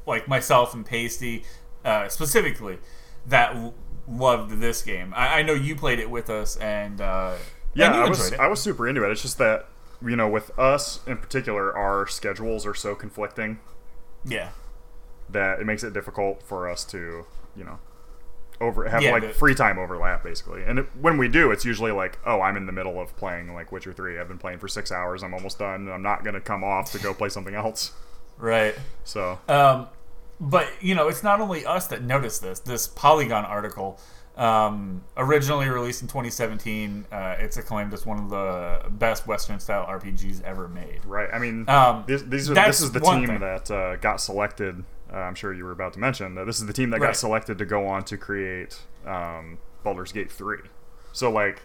like 0.05 0.27
myself 0.27 0.73
and 0.73 0.85
Pasty 0.85 1.43
uh, 1.85 2.09
specifically, 2.09 2.79
that 3.25 3.55
l- 3.55 3.73
loved 4.07 4.59
this 4.59 4.81
game. 4.81 5.13
I, 5.15 5.39
I 5.39 5.43
know 5.43 5.53
you 5.53 5.75
played 5.75 5.99
it 5.99 6.09
with 6.09 6.29
us, 6.29 6.57
and 6.57 6.99
uh, 6.99 7.35
Yeah, 7.73 7.87
and 7.93 7.95
I 8.03 8.09
was 8.09 8.31
it. 8.33 8.39
I 8.39 8.47
was 8.47 8.61
super 8.61 8.87
into 8.87 9.03
it. 9.05 9.11
It's 9.11 9.21
just 9.21 9.37
that 9.37 9.69
you 10.05 10.15
know, 10.15 10.27
with 10.27 10.57
us 10.57 10.99
in 11.07 11.17
particular, 11.17 11.75
our 11.75 12.07
schedules 12.07 12.65
are 12.65 12.73
so 12.73 12.95
conflicting 12.95 13.59
yeah. 14.25 14.49
that 15.29 15.59
it 15.59 15.65
makes 15.65 15.83
it 15.83 15.93
difficult 15.93 16.43
for 16.43 16.69
us 16.69 16.83
to 16.85 17.25
you 17.55 17.63
know 17.63 17.79
over 18.61 18.87
have 18.87 19.01
Yeah, 19.01 19.11
like 19.11 19.33
free 19.33 19.55
time 19.55 19.77
overlap 19.77 20.23
basically. 20.23 20.63
And 20.63 20.79
it, 20.79 20.87
when 20.99 21.17
we 21.17 21.27
do, 21.27 21.51
it's 21.51 21.65
usually 21.65 21.91
like, 21.91 22.19
oh, 22.25 22.41
I'm 22.41 22.57
in 22.57 22.65
the 22.65 22.71
middle 22.71 22.99
of 22.99 23.15
playing 23.17 23.53
like 23.53 23.71
Witcher 23.71 23.93
Three. 23.93 24.19
I've 24.19 24.27
been 24.27 24.37
playing 24.37 24.59
for 24.59 24.67
six 24.67 24.91
hours. 24.91 25.23
I'm 25.23 25.33
almost 25.33 25.59
done. 25.59 25.89
I'm 25.89 26.03
not 26.03 26.23
gonna 26.23 26.41
come 26.41 26.63
off 26.63 26.91
to 26.93 26.99
go 26.99 27.13
play 27.13 27.29
something 27.29 27.55
else. 27.55 27.91
Right. 28.37 28.75
So 29.03 29.39
Um, 29.47 29.87
but 30.39 30.67
you 30.81 30.95
know, 30.95 31.07
it's 31.07 31.23
not 31.23 31.39
only 31.39 31.65
us 31.65 31.87
that 31.87 32.03
noticed 32.03 32.41
this. 32.41 32.59
This 32.59 32.87
Polygon 32.87 33.45
article, 33.45 33.99
um, 34.37 35.03
originally 35.15 35.69
released 35.69 36.01
in 36.01 36.07
2017, 36.07 37.05
uh, 37.11 37.35
it's 37.39 37.57
acclaimed 37.57 37.93
as 37.93 38.05
one 38.05 38.17
of 38.19 38.29
the 38.29 38.89
best 38.89 39.27
Western 39.27 39.59
style 39.59 39.85
RPGs 39.85 40.41
ever 40.43 40.67
made. 40.67 41.01
right, 41.05 41.29
I 41.33 41.39
mean, 41.39 41.69
Um, 41.69 42.03
this, 42.07 42.21
these 42.23 42.49
are, 42.49 42.55
this 42.55 42.81
is 42.81 42.91
the 42.91 42.99
team 42.99 43.27
thing. 43.27 43.39
that 43.39 43.69
uh, 43.69 43.95
got 43.97 44.19
selected. 44.21 44.83
Uh, 45.13 45.17
I'm 45.17 45.35
sure 45.35 45.53
you 45.53 45.63
were 45.65 45.71
about 45.71 45.93
to 45.93 45.99
mention 45.99 46.33
that 46.35 46.45
this 46.45 46.59
is 46.59 46.65
the 46.65 46.73
team 46.73 46.89
that 46.89 46.99
Right. 46.99 47.07
got 47.09 47.15
selected 47.15 47.57
to 47.59 47.65
go 47.65 47.85
on 47.87 48.03
to 48.05 48.17
create 48.17 48.79
um, 49.05 49.59
Baldur's 49.83 50.11
Gate 50.11 50.31
Three. 50.31 50.59
So 51.11 51.29
like. 51.31 51.61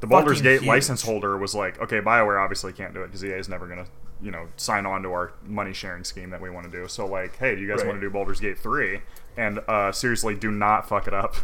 The 0.00 0.08
Baldur's 0.08 0.38
Fucking 0.38 0.42
Gate 0.52 0.60
huge. 0.60 0.68
license 0.68 1.00
holder 1.02 1.38
was 1.38 1.54
like, 1.54 1.80
okay, 1.80 2.00
BioWare 2.00 2.38
obviously 2.42 2.74
can't 2.74 2.92
do 2.92 3.02
it 3.02 3.06
because 3.06 3.24
EA 3.24 3.30
is 3.38 3.48
never 3.48 3.66
gonna, 3.66 3.86
you 4.20 4.30
know, 4.30 4.48
sign 4.56 4.84
on 4.84 5.02
to 5.04 5.08
our 5.12 5.32
money 5.46 5.72
sharing 5.72 6.04
scheme 6.04 6.28
that 6.30 6.42
we 6.42 6.50
want 6.50 6.70
to 6.70 6.78
do. 6.78 6.86
So 6.88 7.06
like, 7.06 7.36
hey, 7.38 7.54
do 7.54 7.62
you 7.62 7.68
guys 7.68 7.78
Right. 7.78 7.86
want 7.86 8.00
to 8.02 8.06
do 8.06 8.10
Baldur's 8.10 8.38
Gate 8.38 8.58
three? 8.58 9.00
And 9.38 9.60
uh, 9.66 9.92
seriously, 9.92 10.34
do 10.34 10.50
not 10.50 10.86
fuck 10.86 11.06
it 11.06 11.14
up. 11.14 11.36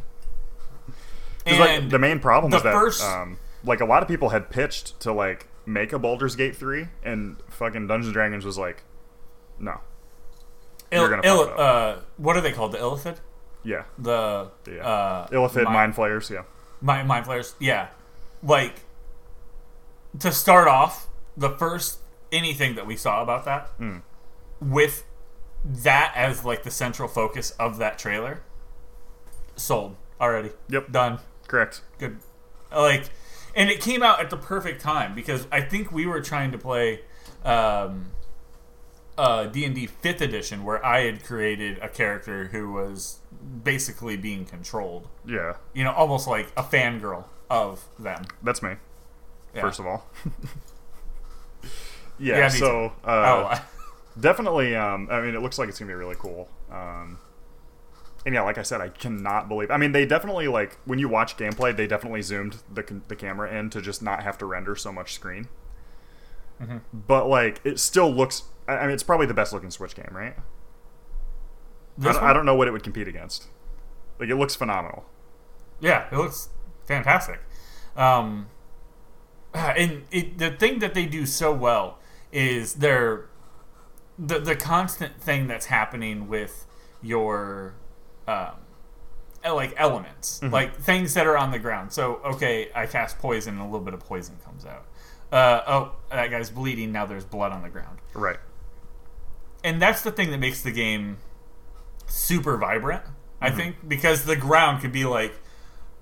Like, 1.46 1.88
the 1.90 1.98
main 1.98 2.18
problem 2.20 2.52
is 2.54 2.62
that 2.62 2.72
first- 2.72 3.02
um, 3.02 3.38
like 3.64 3.80
a 3.80 3.84
lot 3.84 4.02
of 4.02 4.08
people 4.08 4.30
had 4.30 4.50
pitched 4.50 4.98
to 5.00 5.12
like 5.12 5.46
make 5.66 5.92
a 5.92 5.98
Baldur's 5.98 6.34
Gate 6.36 6.56
three, 6.56 6.88
and 7.02 7.36
fucking 7.48 7.86
Dungeons 7.86 8.12
Dragons 8.12 8.44
was 8.44 8.56
like, 8.58 8.82
no, 9.58 9.80
Il- 10.92 11.20
Il- 11.24 11.54
uh, 11.56 11.96
what 12.16 12.36
are 12.36 12.40
they 12.40 12.52
called? 12.52 12.72
The 12.72 12.78
Illithid? 12.78 13.16
yeah, 13.62 13.84
The 13.98 14.50
the 14.64 14.80
uh, 14.84 15.26
Illithid 15.28 15.64
mi- 15.66 15.72
mind 15.72 15.94
flayers, 15.94 16.30
yeah, 16.30 16.42
mind, 16.80 17.06
mind 17.08 17.26
flayers. 17.26 17.54
Yeah, 17.58 17.88
like 18.42 18.76
to 20.18 20.32
start 20.32 20.66
off, 20.68 21.08
the 21.36 21.50
first 21.50 21.98
anything 22.32 22.74
that 22.76 22.86
we 22.86 22.96
saw 22.96 23.22
about 23.22 23.44
that 23.44 23.68
Hmm. 23.78 23.98
with 24.60 25.04
that 25.64 26.12
as 26.16 26.44
like 26.44 26.62
the 26.62 26.70
central 26.70 27.08
focus 27.08 27.50
of 27.52 27.76
that 27.78 27.98
trailer, 27.98 28.40
sold 29.56 29.96
already. 30.20 30.50
Yep. 30.68 30.90
done. 30.90 31.18
Correct. 31.50 31.82
Good, 31.98 32.18
like, 32.74 33.10
and 33.54 33.68
it 33.68 33.80
came 33.80 34.02
out 34.02 34.20
at 34.20 34.30
the 34.30 34.36
perfect 34.36 34.80
time 34.80 35.14
because 35.14 35.46
I 35.50 35.60
think 35.60 35.90
we 35.90 36.06
were 36.06 36.20
trying 36.20 36.52
to 36.52 36.58
play 36.58 37.00
um, 37.44 38.12
uh, 39.18 39.46
D&D 39.46 39.88
5th 40.02 40.20
edition 40.20 40.62
where 40.64 40.84
I 40.86 41.00
had 41.00 41.24
created 41.24 41.78
a 41.82 41.88
character 41.88 42.46
who 42.46 42.72
was 42.72 43.18
basically 43.64 44.16
being 44.16 44.44
controlled. 44.44 45.08
Yeah, 45.26 45.54
You 45.74 45.82
know, 45.84 45.92
almost 45.92 46.28
like 46.28 46.46
a 46.56 46.62
fangirl 46.62 47.24
of 47.50 47.84
them. 47.98 48.24
that's 48.42 48.62
me. 48.62 48.74
Yeah. 49.54 49.62
First 49.62 49.80
of 49.80 49.86
all. 49.86 50.06
yeah, 52.18 52.38
Yeah, 52.38 52.48
so 52.48 52.92
oh, 53.04 53.10
uh, 53.10 53.58
I- 53.58 53.62
definitely. 54.20 54.76
Um, 54.76 55.08
I 55.10 55.20
mean, 55.20 55.34
it 55.34 55.42
looks 55.42 55.58
like 55.58 55.68
it's 55.68 55.78
gonna 55.80 55.88
be 55.90 55.94
really 55.94 56.16
cool. 56.18 56.48
Um, 56.70 57.18
and 58.26 58.34
yeah, 58.34 58.42
like 58.42 58.58
I 58.58 58.62
said, 58.62 58.80
I 58.80 58.88
cannot 58.88 59.48
believe. 59.48 59.70
I 59.70 59.76
mean, 59.76 59.92
they 59.92 60.04
definitely 60.04 60.48
like 60.48 60.78
when 60.84 60.98
you 60.98 61.08
watch 61.08 61.36
gameplay, 61.36 61.74
they 61.74 61.86
definitely 61.86 62.22
zoomed 62.22 62.62
the 62.72 63.00
the 63.08 63.16
camera 63.16 63.52
in 63.52 63.70
to 63.70 63.80
just 63.80 64.02
not 64.02 64.22
have 64.22 64.36
to 64.38 64.46
render 64.46 64.76
so 64.76 64.92
much 64.92 65.14
screen. 65.14 65.48
Mm-hmm. 66.60 66.78
But 66.92 67.28
like, 67.28 67.60
it 67.64 67.78
still 67.78 68.10
looks. 68.12 68.44
I 68.68 68.82
mean, 68.82 68.90
it's 68.90 69.02
probably 69.02 69.26
the 69.26 69.34
best 69.34 69.52
looking 69.52 69.70
Switch 69.70 69.94
game, 69.94 70.10
right? 70.12 70.36
I 71.98 72.12
don't. 72.12 72.22
I 72.22 72.32
don't 72.32 72.46
know 72.46 72.54
what 72.54 72.68
it 72.68 72.72
would 72.72 72.82
compete 72.82 73.08
against. 73.08 73.46
Like, 74.18 74.28
it 74.28 74.36
looks 74.36 74.54
phenomenal. 74.54 75.04
Yeah, 75.80 76.06
it 76.12 76.16
looks 76.16 76.50
fantastic. 76.84 77.40
Um, 77.96 78.48
and 79.54 80.04
it, 80.10 80.38
the 80.38 80.50
thing 80.50 80.78
that 80.80 80.94
they 80.94 81.06
do 81.06 81.24
so 81.24 81.52
well 81.52 81.98
is 82.32 82.74
their 82.74 83.28
the 84.18 84.38
the 84.38 84.54
constant 84.54 85.20
thing 85.20 85.46
that's 85.46 85.66
happening 85.66 86.28
with 86.28 86.66
your 87.02 87.74
um, 88.30 88.54
uh, 89.44 89.54
like 89.54 89.72
elements, 89.76 90.42
like 90.42 90.76
things 90.76 91.14
that 91.14 91.26
are 91.26 91.36
on 91.36 91.50
the 91.50 91.58
ground. 91.58 91.92
So 91.92 92.20
okay, 92.24 92.68
I 92.74 92.86
cast 92.86 93.18
poison, 93.18 93.54
and 93.54 93.62
a 93.62 93.64
little 93.64 93.80
bit 93.80 93.94
of 93.94 94.00
poison 94.00 94.36
comes 94.44 94.64
out. 94.66 94.86
Uh, 95.32 95.62
oh, 95.66 95.92
that 96.10 96.30
guy's 96.30 96.50
bleeding. 96.50 96.92
Now 96.92 97.06
there's 97.06 97.24
blood 97.24 97.52
on 97.52 97.62
the 97.62 97.68
ground, 97.68 97.98
Right. 98.14 98.38
and 99.62 99.80
that's 99.80 100.02
the 100.02 100.10
thing 100.10 100.30
that 100.32 100.38
makes 100.38 100.62
the 100.62 100.72
game 100.72 101.18
super 102.06 102.56
vibrant. 102.56 103.02
I 103.40 103.48
Mm-hmm. 103.48 103.56
think 103.56 103.76
because 103.88 104.24
the 104.24 104.36
ground 104.36 104.82
could 104.82 104.92
be 104.92 105.04
like 105.04 105.34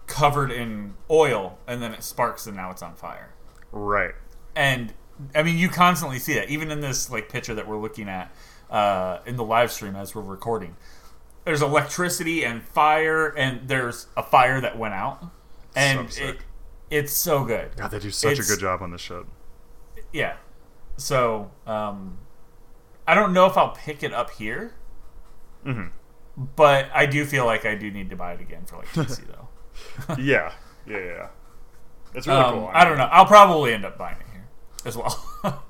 covered 0.07 0.51
in 0.51 0.95
oil, 1.11 1.59
and 1.67 1.83
then 1.83 1.93
it 1.93 2.03
sparks, 2.03 2.47
and 2.47 2.57
now 2.57 2.71
it's 2.71 2.83
on 2.83 2.95
fire. 2.95 3.31
Right. 3.71 4.15
And 4.57 4.95
I 5.35 5.43
mean, 5.43 5.59
you 5.59 5.69
constantly 5.69 6.19
see 6.19 6.35
that, 6.35 6.49
even 6.49 6.71
in 6.71 6.81
this 6.81 7.11
like 7.11 7.29
picture 7.29 7.55
that 7.55 7.69
we're 7.69 7.79
looking 7.79 8.09
at 8.09 8.33
uh, 8.71 9.19
in 9.27 9.37
the 9.37 9.45
live 9.45 9.71
stream 9.71 9.95
as 9.97 10.15
we're 10.15 10.23
recording. 10.23 10.77
There's 11.49 11.63
electricity 11.63 12.45
and 12.45 12.63
fire, 12.63 13.29
and 13.29 13.67
there's 13.69 14.07
a 14.19 14.23
fire 14.23 14.61
that 14.61 14.77
went 14.79 14.93
out, 14.93 15.25
and 15.75 16.13
So 16.13 16.23
it, 16.25 16.37
it's 16.91 17.11
so 17.15 17.43
good. 17.43 17.75
God, 17.75 17.91
they 17.91 17.99
do 17.99 18.11
such 18.11 18.33
It's- 18.33 18.47
a 18.51 18.53
good 18.53 18.61
job 18.61 18.83
on 18.83 18.91
this 18.91 19.01
show. 19.01 19.25
Yeah. 20.13 20.37
So 20.99 21.51
um, 21.67 22.19
I 23.07 23.15
don't 23.15 23.33
know 23.33 23.47
if 23.47 23.57
I'll 23.57 23.71
pick 23.71 24.03
it 24.03 24.13
up 24.13 24.29
here, 24.33 24.75
hmm 25.65 25.87
but 26.37 26.91
I 26.93 27.07
do 27.07 27.25
feel 27.25 27.47
like 27.47 27.65
I 27.65 27.75
do 27.77 27.91
need 27.91 28.11
to 28.11 28.17
buy 28.17 28.35
it 28.35 28.41
again 28.43 28.67
for 28.67 28.77
like 28.77 28.89
PC 28.89 29.23
though. 30.07 30.15
yeah. 30.19 30.53
Yeah. 30.87 30.99
Yeah. 30.99 31.05
yeah. 31.07 31.29
It's 32.15 32.27
really 32.27 32.41
Um, 32.41 32.55
cool. 32.57 32.71
I 32.75 32.85
don't 32.85 32.99
know. 32.99 33.09
I'll 33.11 33.25
probably 33.25 33.73
end 33.73 33.87
up 33.87 33.97
buying 33.97 34.17
it 34.21 34.27
here 34.33 34.47
as 34.85 34.99
well. 34.99 35.19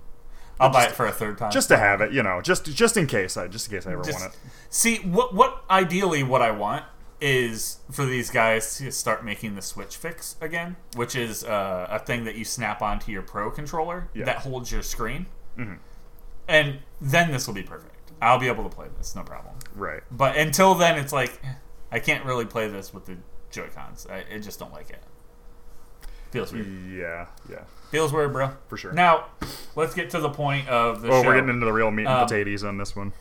I'll 0.61 0.71
buy 0.71 0.85
it 0.85 0.93
for 0.93 1.07
a 1.07 1.13
third 1.13 1.39
time. 1.39 1.51
Just 1.51 1.69
to 1.69 1.77
have 1.79 2.01
it, 2.01 2.13
you 2.13 2.23
know, 2.23 2.41
just 2.41 2.65
just 2.67 2.97
in 2.97 3.07
case 3.07 3.37
I 3.37 3.47
just 3.49 3.69
in 3.71 3.77
case 3.77 3.87
I 3.87 3.93
ever 3.93 4.03
Just- 4.03 4.19
want 4.21 4.33
it. 4.35 4.39
See 4.71 4.97
what 4.99 5.35
what 5.35 5.65
ideally 5.71 6.23
what 6.23 6.43
I 6.43 6.51
want 6.51 6.85
is 7.21 7.79
for 7.91 8.05
these 8.05 8.31
guys 8.31 8.77
to 8.79 8.93
start 8.93 9.25
making 9.25 9.55
the 9.57 9.63
switch 9.63 9.97
fix 9.97 10.37
again, 10.41 10.77
which 10.95 11.17
is 11.17 11.43
uh, 11.45 11.87
a 11.91 11.99
thing 11.99 12.25
that 12.25 12.37
you 12.37 12.45
snap 12.45 12.81
onto 12.81 13.11
your 13.11 13.23
pro 13.23 13.51
controller 13.51 14.09
Yeah. 14.15 14.25
that 14.27 14.37
holds 14.39 14.71
your 14.71 14.83
screen, 14.83 15.27
Mhm. 15.59 15.79
and 16.47 16.79
then 17.01 17.33
this 17.33 17.47
will 17.47 17.55
be 17.55 17.63
perfect. 17.65 17.95
I'll 18.23 18.39
be 18.39 18.47
able 18.49 18.63
to 18.65 18.71
play 18.75 18.87
this, 18.99 19.15
no 19.17 19.23
problem. 19.23 19.55
Right. 19.75 20.03
But 20.11 20.37
until 20.37 20.75
then, 20.75 20.97
it's 20.99 21.13
like 21.13 21.41
eh, 21.45 21.55
I 21.91 21.99
can't 22.01 22.25
really 22.25 22.45
play 22.47 22.69
this 22.69 22.93
with 22.95 23.07
the 23.07 23.17
Joy 23.51 23.69
Cons. 23.75 24.07
I, 24.11 24.25
I 24.35 24.39
just 24.39 24.59
don't 24.59 24.73
like 24.73 24.91
it. 24.91 25.03
Feels 26.31 26.53
weird. 26.53 26.67
Yeah. 26.91 27.27
Yeah. 27.49 27.61
Feels 27.91 28.13
weird, 28.13 28.33
bro. 28.33 28.51
For 28.69 28.77
sure. 28.77 28.93
Now, 28.93 29.27
let's 29.77 29.95
get 29.95 30.11
to 30.11 30.21
the 30.21 30.29
point 30.29 30.69
of 30.69 31.01
the 31.01 31.09
Oh, 31.09 31.23
show. 31.23 31.29
we're 31.29 31.35
getting 31.35 31.49
into 31.51 31.65
the 31.67 31.73
real 31.73 31.91
meat 31.91 32.07
and 32.07 32.15
Um, 32.15 32.27
potatoes 32.27 32.63
on 32.65 32.77
this 32.79 32.95
one. 32.95 33.13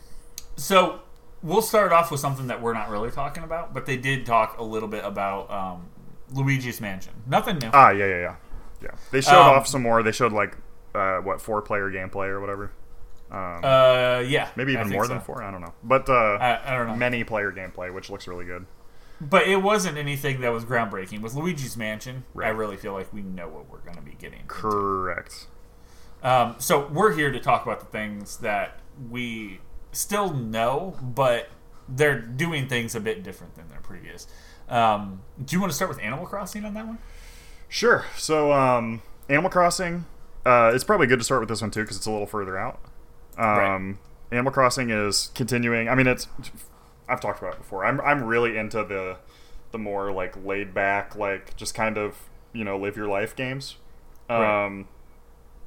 So 0.56 1.00
we'll 1.42 1.62
start 1.62 1.92
off 1.92 2.10
with 2.10 2.20
something 2.20 2.48
that 2.48 2.60
we're 2.60 2.74
not 2.74 2.90
really 2.90 3.10
talking 3.10 3.44
about, 3.44 3.72
but 3.72 3.86
they 3.86 3.96
did 3.96 4.26
talk 4.26 4.58
a 4.58 4.62
little 4.62 4.88
bit 4.88 5.04
about 5.04 5.50
um, 5.50 5.86
Luigi's 6.34 6.80
Mansion. 6.80 7.14
Nothing 7.26 7.58
new. 7.58 7.70
Ah, 7.72 7.90
yeah, 7.90 8.04
yeah, 8.06 8.16
yeah, 8.20 8.36
yeah. 8.82 8.90
They 9.10 9.20
showed 9.22 9.40
Um, 9.40 9.56
off 9.56 9.66
some 9.66 9.82
more. 9.82 10.02
They 10.02 10.12
showed 10.12 10.32
like 10.32 10.56
uh, 10.94 11.18
what 11.18 11.40
four 11.40 11.62
player 11.62 11.90
gameplay 11.90 12.26
or 12.28 12.40
whatever. 12.40 12.70
Um, 13.30 13.60
uh, 13.62 14.18
yeah, 14.26 14.48
maybe 14.56 14.72
even 14.72 14.88
more 14.88 15.04
so. 15.04 15.12
than 15.12 15.20
four. 15.20 15.42
I 15.42 15.50
don't 15.50 15.60
know, 15.60 15.74
but 15.84 16.08
uh, 16.08 16.12
I, 16.40 16.72
I 16.74 16.76
don't 16.76 16.86
know. 16.88 16.96
many 16.96 17.24
player 17.24 17.52
gameplay, 17.52 17.92
which 17.92 18.08
looks 18.10 18.26
really 18.26 18.46
good. 18.46 18.64
But 19.20 19.48
it 19.48 19.62
wasn't 19.62 19.98
anything 19.98 20.40
that 20.42 20.52
was 20.52 20.64
groundbreaking. 20.64 21.22
With 21.22 21.34
Luigi's 21.34 21.76
Mansion, 21.76 22.24
I 22.40 22.48
really 22.48 22.76
feel 22.76 22.92
like 22.92 23.12
we 23.12 23.22
know 23.22 23.48
what 23.48 23.68
we're 23.68 23.80
going 23.80 23.96
to 23.96 24.02
be 24.02 24.12
getting. 24.12 24.44
Correct. 24.46 25.48
Um, 26.22 26.56
so 26.58 26.86
we're 26.86 27.14
here 27.14 27.30
to 27.30 27.40
talk 27.40 27.64
about 27.64 27.80
the 27.80 27.86
things 27.86 28.38
that 28.38 28.80
we 29.10 29.60
still 29.92 30.32
know, 30.32 30.96
but 31.02 31.48
they're 31.88 32.20
doing 32.20 32.68
things 32.68 32.94
a 32.94 33.00
bit 33.00 33.22
different 33.22 33.54
than 33.54 33.68
their 33.68 33.80
previous. 33.80 34.26
Um, 34.68 35.22
do 35.42 35.56
you 35.56 35.60
want 35.60 35.72
to 35.72 35.76
start 35.76 35.88
with 35.88 36.00
Animal 36.00 36.26
Crossing 36.26 36.64
on 36.64 36.74
that 36.74 36.86
one? 36.86 36.98
Sure. 37.68 38.04
So, 38.16 38.52
um, 38.52 39.02
Animal 39.28 39.50
Crossing. 39.50 40.06
Uh, 40.44 40.70
it's 40.74 40.84
probably 40.84 41.06
good 41.06 41.18
to 41.18 41.24
start 41.24 41.40
with 41.40 41.48
this 41.48 41.60
one 41.60 41.70
too 41.70 41.82
because 41.82 41.96
it's 41.96 42.06
a 42.06 42.10
little 42.10 42.26
further 42.26 42.56
out. 42.56 42.80
Um, 43.36 43.98
Animal 44.30 44.52
Crossing 44.52 44.90
is 44.90 45.30
continuing. 45.34 45.88
I 45.88 45.94
mean, 45.94 46.06
it's. 46.06 46.28
I've 47.08 47.20
talked 47.20 47.40
about 47.40 47.54
it 47.54 47.58
before. 47.58 47.84
I'm 47.84 48.00
I'm 48.02 48.24
really 48.24 48.56
into 48.56 48.84
the 48.84 49.16
the 49.72 49.78
more 49.78 50.12
like 50.12 50.34
laid 50.44 50.72
back, 50.74 51.16
like 51.16 51.56
just 51.56 51.74
kind 51.74 51.96
of 51.98 52.28
you 52.52 52.64
know 52.64 52.76
live 52.78 52.96
your 52.96 53.08
life 53.08 53.34
games. 53.36 53.76
Um, 54.30 54.38
Right. 54.40 54.86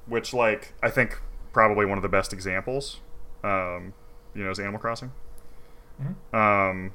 which 0.07 0.33
like 0.33 0.73
I 0.83 0.89
think 0.89 1.19
probably 1.53 1.85
one 1.85 1.97
of 1.97 2.01
the 2.03 2.09
best 2.09 2.31
examples. 2.33 2.99
Um, 3.43 3.93
you 4.35 4.43
know, 4.43 4.51
is 4.51 4.59
Animal 4.59 4.79
Crossing. 4.79 5.11
Mhm. 6.01 6.33
Um, 6.35 6.91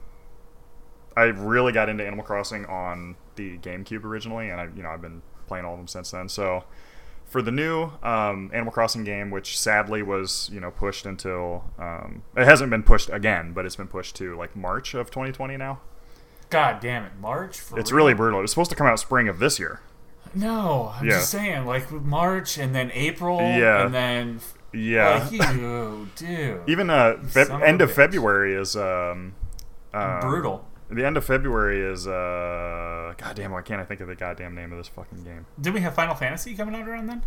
I 1.16 1.24
really 1.24 1.72
got 1.72 1.88
into 1.88 2.04
Animal 2.06 2.24
Crossing 2.24 2.66
on 2.66 3.16
the 3.36 3.58
GameCube 3.58 4.04
originally, 4.04 4.48
and 4.50 4.60
I, 4.60 4.64
you 4.76 4.82
know, 4.82 4.90
I've 4.90 5.00
been 5.02 5.22
playing 5.46 5.64
all 5.64 5.72
of 5.74 5.78
them 5.78 5.88
since 5.88 6.10
then. 6.10 6.28
So, 6.28 6.64
for 7.26 7.42
the 7.42 7.50
new 7.50 7.90
um, 8.02 8.50
Animal 8.54 8.72
Crossing 8.72 9.04
game, 9.04 9.30
which 9.30 9.58
sadly 9.58 10.00
was, 10.02 10.48
you 10.52 10.60
know, 10.60 10.70
pushed 10.70 11.04
until 11.06 11.64
um, 11.78 12.22
it 12.36 12.44
hasn't 12.44 12.70
been 12.70 12.82
pushed 12.84 13.10
again, 13.10 13.52
but 13.52 13.66
it's 13.66 13.76
been 13.76 13.88
pushed 13.88 14.14
to 14.16 14.36
like 14.36 14.54
March 14.56 14.94
of 14.94 15.10
2020 15.10 15.56
now. 15.56 15.80
God 16.50 16.78
damn 16.80 17.04
it, 17.04 17.12
March. 17.20 17.58
For 17.58 17.78
It's 17.78 17.90
real? 17.90 17.96
really 18.06 18.14
brutal. 18.14 18.38
It 18.38 18.42
was 18.42 18.50
supposed 18.52 18.70
to 18.70 18.76
come 18.76 18.86
out 18.86 18.98
spring 19.00 19.26
of 19.28 19.40
this 19.40 19.58
year. 19.58 19.80
No, 20.34 20.92
I'm 20.96 21.04
Yeah. 21.04 21.12
just 21.14 21.30
saying, 21.30 21.66
like 21.66 21.90
March 21.90 22.58
and 22.58 22.74
then 22.74 22.90
April, 22.94 23.40
Yeah. 23.40 23.86
and 23.86 23.94
then 23.94 24.40
Yeah. 24.72 25.28
like 25.30 25.32
you, 25.56 26.08
dude, 26.14 26.60
Even 26.68 26.90
uh, 26.90 27.16
Feb- 27.24 27.46
son 27.48 27.56
of 27.56 27.62
a 27.62 27.66
end 27.66 27.82
of. 27.82 27.92
February 27.92 28.54
is 28.54 28.76
um, 28.76 29.34
um, 29.92 30.20
brutal. 30.20 30.68
The 30.88 31.04
end 31.04 31.16
of 31.16 31.24
February 31.24 31.80
is 31.80 32.06
uh, 32.06 33.14
goddamn. 33.18 33.50
Why 33.52 33.62
can't 33.62 33.80
I 33.80 33.84
think 33.84 34.00
of 34.00 34.06
the 34.08 34.14
goddamn 34.14 34.54
name 34.54 34.70
of 34.72 34.78
this 34.78 34.88
fucking 34.88 35.24
game? 35.24 35.46
Did 35.60 35.74
we 35.74 35.80
have 35.80 35.94
Final 35.94 36.14
Fantasy 36.14 36.54
coming 36.54 36.74
out 36.76 36.86
around 36.88 37.08
then? 37.08 37.22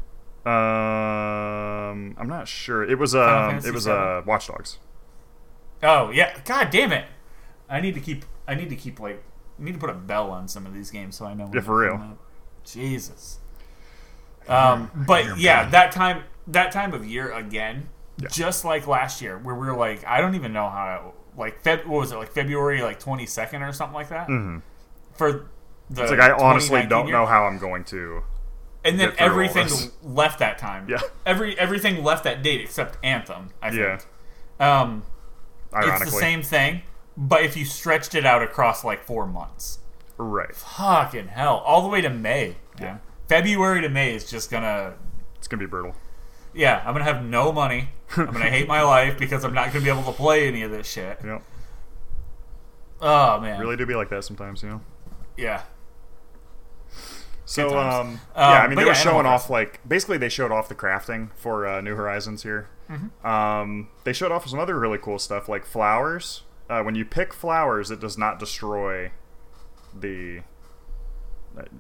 Um, 0.45 2.15
I'm 2.17 2.27
not 2.27 2.47
sure. 2.47 2.83
It 2.89 2.97
was 2.97 3.13
Final 3.13 3.57
um, 3.57 3.65
it 3.65 3.73
was 3.73 3.85
VII? 3.85 3.91
uh, 3.91 4.21
Watch 4.25 4.47
Dogs. 4.47 4.77
Oh 5.83 6.09
yeah, 6.11 6.37
God 6.45 6.69
damn 6.69 6.91
it! 6.93 7.05
I 7.69 7.81
need 7.81 7.93
to 7.95 7.99
keep. 8.01 8.25
I 8.47 8.55
need 8.55 8.69
to 8.69 8.75
keep 8.75 8.99
like. 8.99 9.23
I 9.59 9.63
need 9.63 9.73
to 9.73 9.77
put 9.79 9.89
a 9.89 9.93
bell 9.93 10.31
on 10.31 10.47
some 10.47 10.65
of 10.65 10.73
these 10.73 10.89
games 10.91 11.17
so 11.17 11.25
I 11.25 11.33
know. 11.33 11.45
when 11.45 11.53
Yeah, 11.53 11.61
for 11.61 11.77
real. 11.77 12.17
Jesus. 12.63 13.39
Um, 14.47 14.89
but 15.07 15.37
yeah, 15.37 15.69
that 15.69 15.91
time 15.91 16.23
that 16.47 16.71
time 16.71 16.93
of 16.93 17.05
year 17.05 17.31
again, 17.33 17.89
Yeah. 18.17 18.29
just 18.29 18.63
like 18.63 18.87
last 18.87 19.21
year, 19.21 19.37
where 19.37 19.55
we 19.55 19.67
were 19.67 19.75
like, 19.75 20.05
I 20.05 20.21
don't 20.21 20.35
even 20.35 20.53
know 20.53 20.69
how. 20.69 21.13
Like, 21.39 21.63
Feb, 21.63 21.85
what 21.85 22.01
was 22.01 22.11
it 22.11 22.17
like 22.17 22.31
February 22.31 22.81
like 22.81 22.99
twenty 22.99 23.25
second 23.25 23.63
or 23.63 23.73
something 23.73 23.95
like 23.95 24.09
that 24.09 24.27
hmm 24.27 24.57
for 25.13 25.49
the. 25.89 26.03
It's 26.03 26.11
like 26.11 26.19
I 26.19 26.31
honestly 26.31 26.85
don't 26.85 27.07
year? 27.07 27.15
know 27.15 27.25
how 27.25 27.45
I'm 27.45 27.57
going 27.57 27.83
to. 27.85 28.21
And 28.85 28.99
then 28.99 29.09
get 29.09 29.17
through 29.17 29.25
all 29.25 29.31
everything 29.31 29.91
left 30.03 30.39
that 30.39 30.57
time. 30.57 30.87
Yeah. 30.89 30.99
Every 31.25 31.57
everything 31.57 32.03
left 32.03 32.23
that 32.25 32.43
date 32.43 32.61
except 32.61 32.97
Anthem. 33.03 33.49
I 33.61 33.71
Yeah. 33.71 33.99
Um, 34.59 35.03
Ironically, 35.73 36.03
it's 36.03 36.11
the 36.13 36.19
same 36.19 36.41
thing, 36.43 36.81
but 37.17 37.43
if 37.43 37.55
you 37.57 37.65
stretched 37.65 38.15
it 38.15 38.25
out 38.25 38.41
across 38.41 38.83
like 38.83 39.03
four 39.03 39.25
months. 39.25 39.79
right? 40.17 40.55
Fucking 40.55 41.29
hell. 41.29 41.57
All 41.57 41.81
the 41.81 41.87
way 41.89 42.01
to 42.01 42.09
May. 42.09 42.55
Yeah. 42.79 42.97
February 43.27 43.81
to 43.81 43.89
May 43.89 44.15
is 44.15 44.29
just 44.29 44.49
gonna 44.49 44.93
It's 45.37 45.47
gonna 45.47 45.59
be 45.59 45.65
brutal. 45.67 45.95
Yeah, 46.53 46.81
I'm 46.85 46.93
gonna 46.93 47.03
have 47.03 47.23
no 47.23 47.51
money. 47.51 47.89
I'm 48.17 48.27
gonna 48.27 48.49
hate 48.49 48.67
my 48.67 48.81
life 48.97 49.17
because 49.17 49.43
I'm 49.43 49.53
not 49.53 49.71
gonna 49.71 49.83
be 49.83 49.89
able 49.89 50.03
to 50.03 50.11
play 50.11 50.47
any 50.47 50.63
of 50.63 50.71
this 50.71 50.87
shit. 50.87 51.19
Yep. 51.23 51.43
Oh 53.01 53.39
man. 53.39 53.59
Really 53.59 53.77
do 53.77 53.85
be 53.85 53.95
like 53.95 54.09
that 54.09 54.23
sometimes, 54.23 54.63
you 54.63 54.69
know. 54.69 54.81
Yeah. 55.37 55.63
So 57.45 57.79
um, 57.79 58.07
Um, 58.07 58.19
yeah, 58.35 58.61
I 58.61 58.67
mean 58.67 58.77
they 58.77 58.85
were 58.85 58.93
showing 58.93 59.19
Animal 59.19 59.33
off 59.33 59.49
like 59.49 59.79
basically 59.87 60.17
they 60.17 60.29
showed 60.29 60.51
off 60.51 60.69
the 60.69 60.75
crafting 60.75 61.29
for 61.35 61.65
uh, 61.65 61.81
New 61.81 61.95
Horizons 61.95 62.43
here. 62.43 62.69
Mm-hmm. 62.89 63.25
Um, 63.25 63.89
they 64.03 64.13
showed 64.13 64.31
off 64.31 64.47
some 64.47 64.59
other 64.59 64.77
really 64.79 64.97
cool 64.97 65.19
stuff 65.19 65.47
like 65.47 65.65
flowers. 65.65 66.43
Uh, 66.69 66.83
when 66.83 66.93
you 66.95 67.05
pick 67.05 67.33
flowers, 67.33 67.89
it 67.89 67.99
does 67.99 68.17
not 68.17 68.37
destroy 68.37 69.11
the 69.97 70.41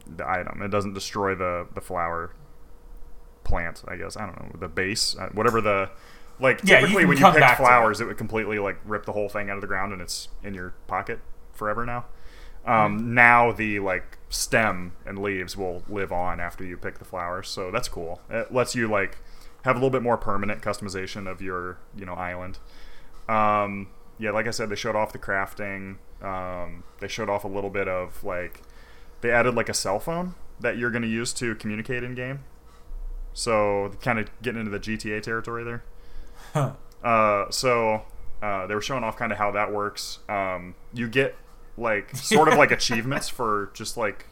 the 0.07 0.27
item. 0.27 0.61
It 0.61 0.69
doesn't 0.69 0.93
destroy 0.93 1.35
the 1.35 1.67
the 1.73 1.81
flower 1.81 2.33
plant. 3.49 3.83
I 3.87 3.95
guess 3.97 4.15
I 4.15 4.25
don't 4.25 4.39
know 4.39 4.59
the 4.59 4.67
base, 4.69 5.15
uh, 5.17 5.29
whatever 5.33 5.59
the 5.61 5.89
like. 6.39 6.61
Yeah, 6.63 6.79
typically, 6.79 7.01
can 7.03 7.09
when 7.09 7.17
you 7.17 7.31
pick 7.31 7.57
flowers, 7.57 7.99
it 7.99 8.05
would 8.05 8.17
completely 8.17 8.59
like 8.59 8.77
rip 8.85 9.05
the 9.05 9.11
whole 9.13 9.29
thing 9.29 9.49
out 9.49 9.55
of 9.57 9.61
the 9.61 9.67
ground, 9.67 9.91
and 9.93 10.01
it's 10.01 10.29
in 10.43 10.53
your 10.53 10.73
pocket 10.87 11.19
forever 11.53 11.85
now. 11.85 12.05
Um, 12.65 12.99
Mm-hmm. 12.99 13.13
Now 13.13 13.51
the 13.51 13.79
like 13.79 14.17
stem 14.29 14.93
and 15.05 15.17
leaves 15.19 15.57
will 15.57 15.83
live 15.89 16.11
on 16.11 16.39
after 16.39 16.63
you 16.63 16.77
pick 16.77 16.99
the 16.99 17.05
flowers, 17.05 17.49
so 17.49 17.71
that's 17.71 17.87
cool. 17.87 18.21
It 18.29 18.53
lets 18.53 18.75
you 18.75 18.87
like 18.87 19.17
have 19.65 19.75
a 19.75 19.79
little 19.79 19.89
bit 19.89 20.01
more 20.01 20.17
permanent 20.17 20.61
customization 20.61 21.29
of 21.29 21.41
your 21.41 21.77
you 21.95 22.05
know 22.05 22.13
island. 22.13 22.59
Um, 23.27 23.87
yeah, 24.17 24.31
like 24.31 24.47
I 24.47 24.51
said, 24.51 24.69
they 24.69 24.75
showed 24.75 24.95
off 24.95 25.11
the 25.13 25.19
crafting. 25.19 25.97
Um, 26.21 26.83
they 26.99 27.07
showed 27.07 27.29
off 27.29 27.43
a 27.43 27.47
little 27.47 27.69
bit 27.69 27.87
of 27.87 28.23
like 28.23 28.61
they 29.21 29.31
added 29.31 29.55
like 29.55 29.69
a 29.69 29.73
cell 29.73 29.99
phone 29.99 30.35
that 30.59 30.77
you're 30.77 30.91
going 30.91 31.01
to 31.01 31.07
use 31.07 31.31
to 31.33 31.55
communicate 31.55 32.03
in 32.03 32.15
game. 32.15 32.43
So 33.33 33.91
kind 34.01 34.19
of 34.19 34.29
getting 34.41 34.59
into 34.59 34.71
the 34.71 34.79
GTA 34.79 35.21
territory 35.21 35.63
there. 35.63 35.83
Uh, 37.01 37.49
so 37.49 38.01
uh, 38.41 38.67
they 38.67 38.75
were 38.75 38.81
showing 38.81 39.05
off 39.05 39.15
kind 39.15 39.31
of 39.31 39.37
how 39.37 39.51
that 39.51 39.71
works. 39.71 40.19
Um, 40.27 40.75
you 40.93 41.07
get 41.07 41.33
like 41.77 42.13
sort 42.13 42.49
of 42.49 42.57
like 42.57 42.71
achievements 42.79 43.29
for 43.29 43.71
just 43.73 43.95
like 43.95 44.25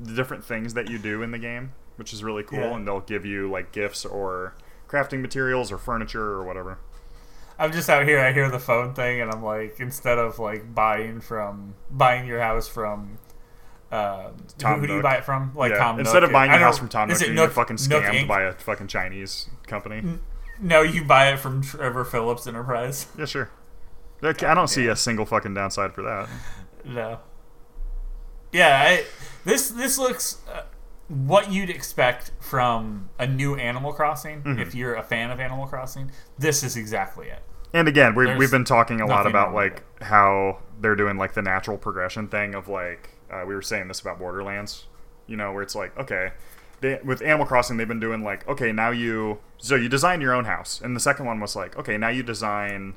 the 0.00 0.14
different 0.14 0.44
things 0.44 0.74
that 0.74 0.90
you 0.90 0.98
do 0.98 1.22
in 1.22 1.30
the 1.30 1.38
game, 1.38 1.72
which 1.94 2.12
is 2.12 2.24
really 2.24 2.42
cool. 2.42 2.58
Yeah. 2.58 2.74
And 2.74 2.86
they'll 2.86 3.00
give 3.00 3.24
you 3.24 3.50
like 3.50 3.70
gifts 3.72 4.04
or 4.04 4.54
crafting 4.88 5.20
materials 5.20 5.70
or 5.70 5.78
furniture 5.78 6.24
or 6.24 6.44
whatever. 6.44 6.78
I'm 7.58 7.72
just 7.72 7.90
out 7.90 8.06
here. 8.06 8.18
I 8.18 8.32
hear 8.32 8.50
the 8.50 8.58
phone 8.58 8.94
thing, 8.94 9.20
and 9.20 9.30
I'm 9.30 9.42
like, 9.42 9.78
instead 9.78 10.18
of 10.18 10.38
like 10.38 10.74
buying 10.74 11.20
from 11.20 11.74
buying 11.90 12.26
your 12.26 12.40
house 12.40 12.66
from. 12.66 13.18
Uh, 13.90 14.30
Tom 14.58 14.74
who, 14.74 14.80
who 14.80 14.86
do 14.86 14.96
you 14.96 15.02
buy 15.02 15.16
it 15.16 15.24
from? 15.24 15.52
Like 15.54 15.72
yeah. 15.72 15.78
Tom 15.78 15.98
Instead 15.98 16.20
Nook. 16.20 16.30
of 16.30 16.32
buying 16.32 16.50
your 16.50 16.60
house 16.60 16.78
from 16.78 16.88
Tom 16.88 17.08
Nook, 17.08 17.20
you're 17.20 17.48
fucking 17.48 17.76
Nook 17.88 18.04
scammed 18.04 18.22
Inc? 18.22 18.28
by 18.28 18.42
a 18.42 18.52
fucking 18.52 18.86
Chinese 18.86 19.48
company. 19.66 20.18
No, 20.60 20.82
you 20.82 21.04
buy 21.04 21.32
it 21.32 21.38
from 21.38 21.62
Trevor 21.62 22.04
Phillips 22.04 22.46
Enterprise. 22.46 23.06
Yeah, 23.18 23.24
sure. 23.24 23.50
I 24.22 24.32
don't 24.32 24.68
see 24.68 24.86
a 24.86 24.96
single 24.96 25.24
fucking 25.26 25.54
downside 25.54 25.94
for 25.94 26.02
that. 26.02 26.28
No. 26.84 27.20
Yeah, 28.52 28.80
I, 28.80 29.04
this 29.44 29.70
this 29.70 29.98
looks 29.98 30.38
uh, 30.52 30.62
what 31.08 31.52
you'd 31.52 31.70
expect 31.70 32.32
from 32.40 33.10
a 33.18 33.26
new 33.26 33.54
Animal 33.56 33.92
Crossing. 33.92 34.42
Mm-hmm. 34.42 34.60
If 34.60 34.74
you're 34.74 34.94
a 34.94 35.02
fan 35.02 35.30
of 35.30 35.40
Animal 35.40 35.66
Crossing, 35.66 36.10
this 36.38 36.62
is 36.62 36.76
exactly 36.76 37.28
it. 37.28 37.42
And 37.72 37.86
again, 37.86 38.14
we, 38.14 38.26
There's 38.26 38.38
we've 38.38 38.50
been 38.50 38.64
talking 38.64 39.00
a 39.00 39.06
lot 39.06 39.26
about 39.26 39.54
like 39.54 39.84
how 40.02 40.58
they're 40.80 40.96
doing 40.96 41.16
like 41.16 41.34
the 41.34 41.42
natural 41.42 41.78
progression 41.78 42.28
thing 42.28 42.54
of 42.54 42.68
like 42.68 43.10
uh, 43.30 43.44
we 43.46 43.54
were 43.54 43.62
saying 43.62 43.88
this 43.88 44.00
about 44.00 44.18
Borderlands, 44.18 44.86
you 45.26 45.36
know, 45.36 45.52
where 45.52 45.62
it's 45.62 45.74
like 45.74 45.96
okay, 45.98 46.32
they, 46.80 46.98
with 47.04 47.22
Animal 47.22 47.46
Crossing 47.46 47.76
they've 47.76 47.88
been 47.88 48.00
doing 48.00 48.22
like 48.22 48.46
okay 48.48 48.72
now 48.72 48.90
you 48.90 49.38
so 49.58 49.74
you 49.74 49.88
design 49.88 50.20
your 50.20 50.34
own 50.34 50.44
house, 50.44 50.80
and 50.80 50.94
the 50.96 51.00
second 51.00 51.26
one 51.26 51.40
was 51.40 51.54
like 51.56 51.76
okay 51.76 51.96
now 51.96 52.08
you 52.08 52.22
design 52.22 52.94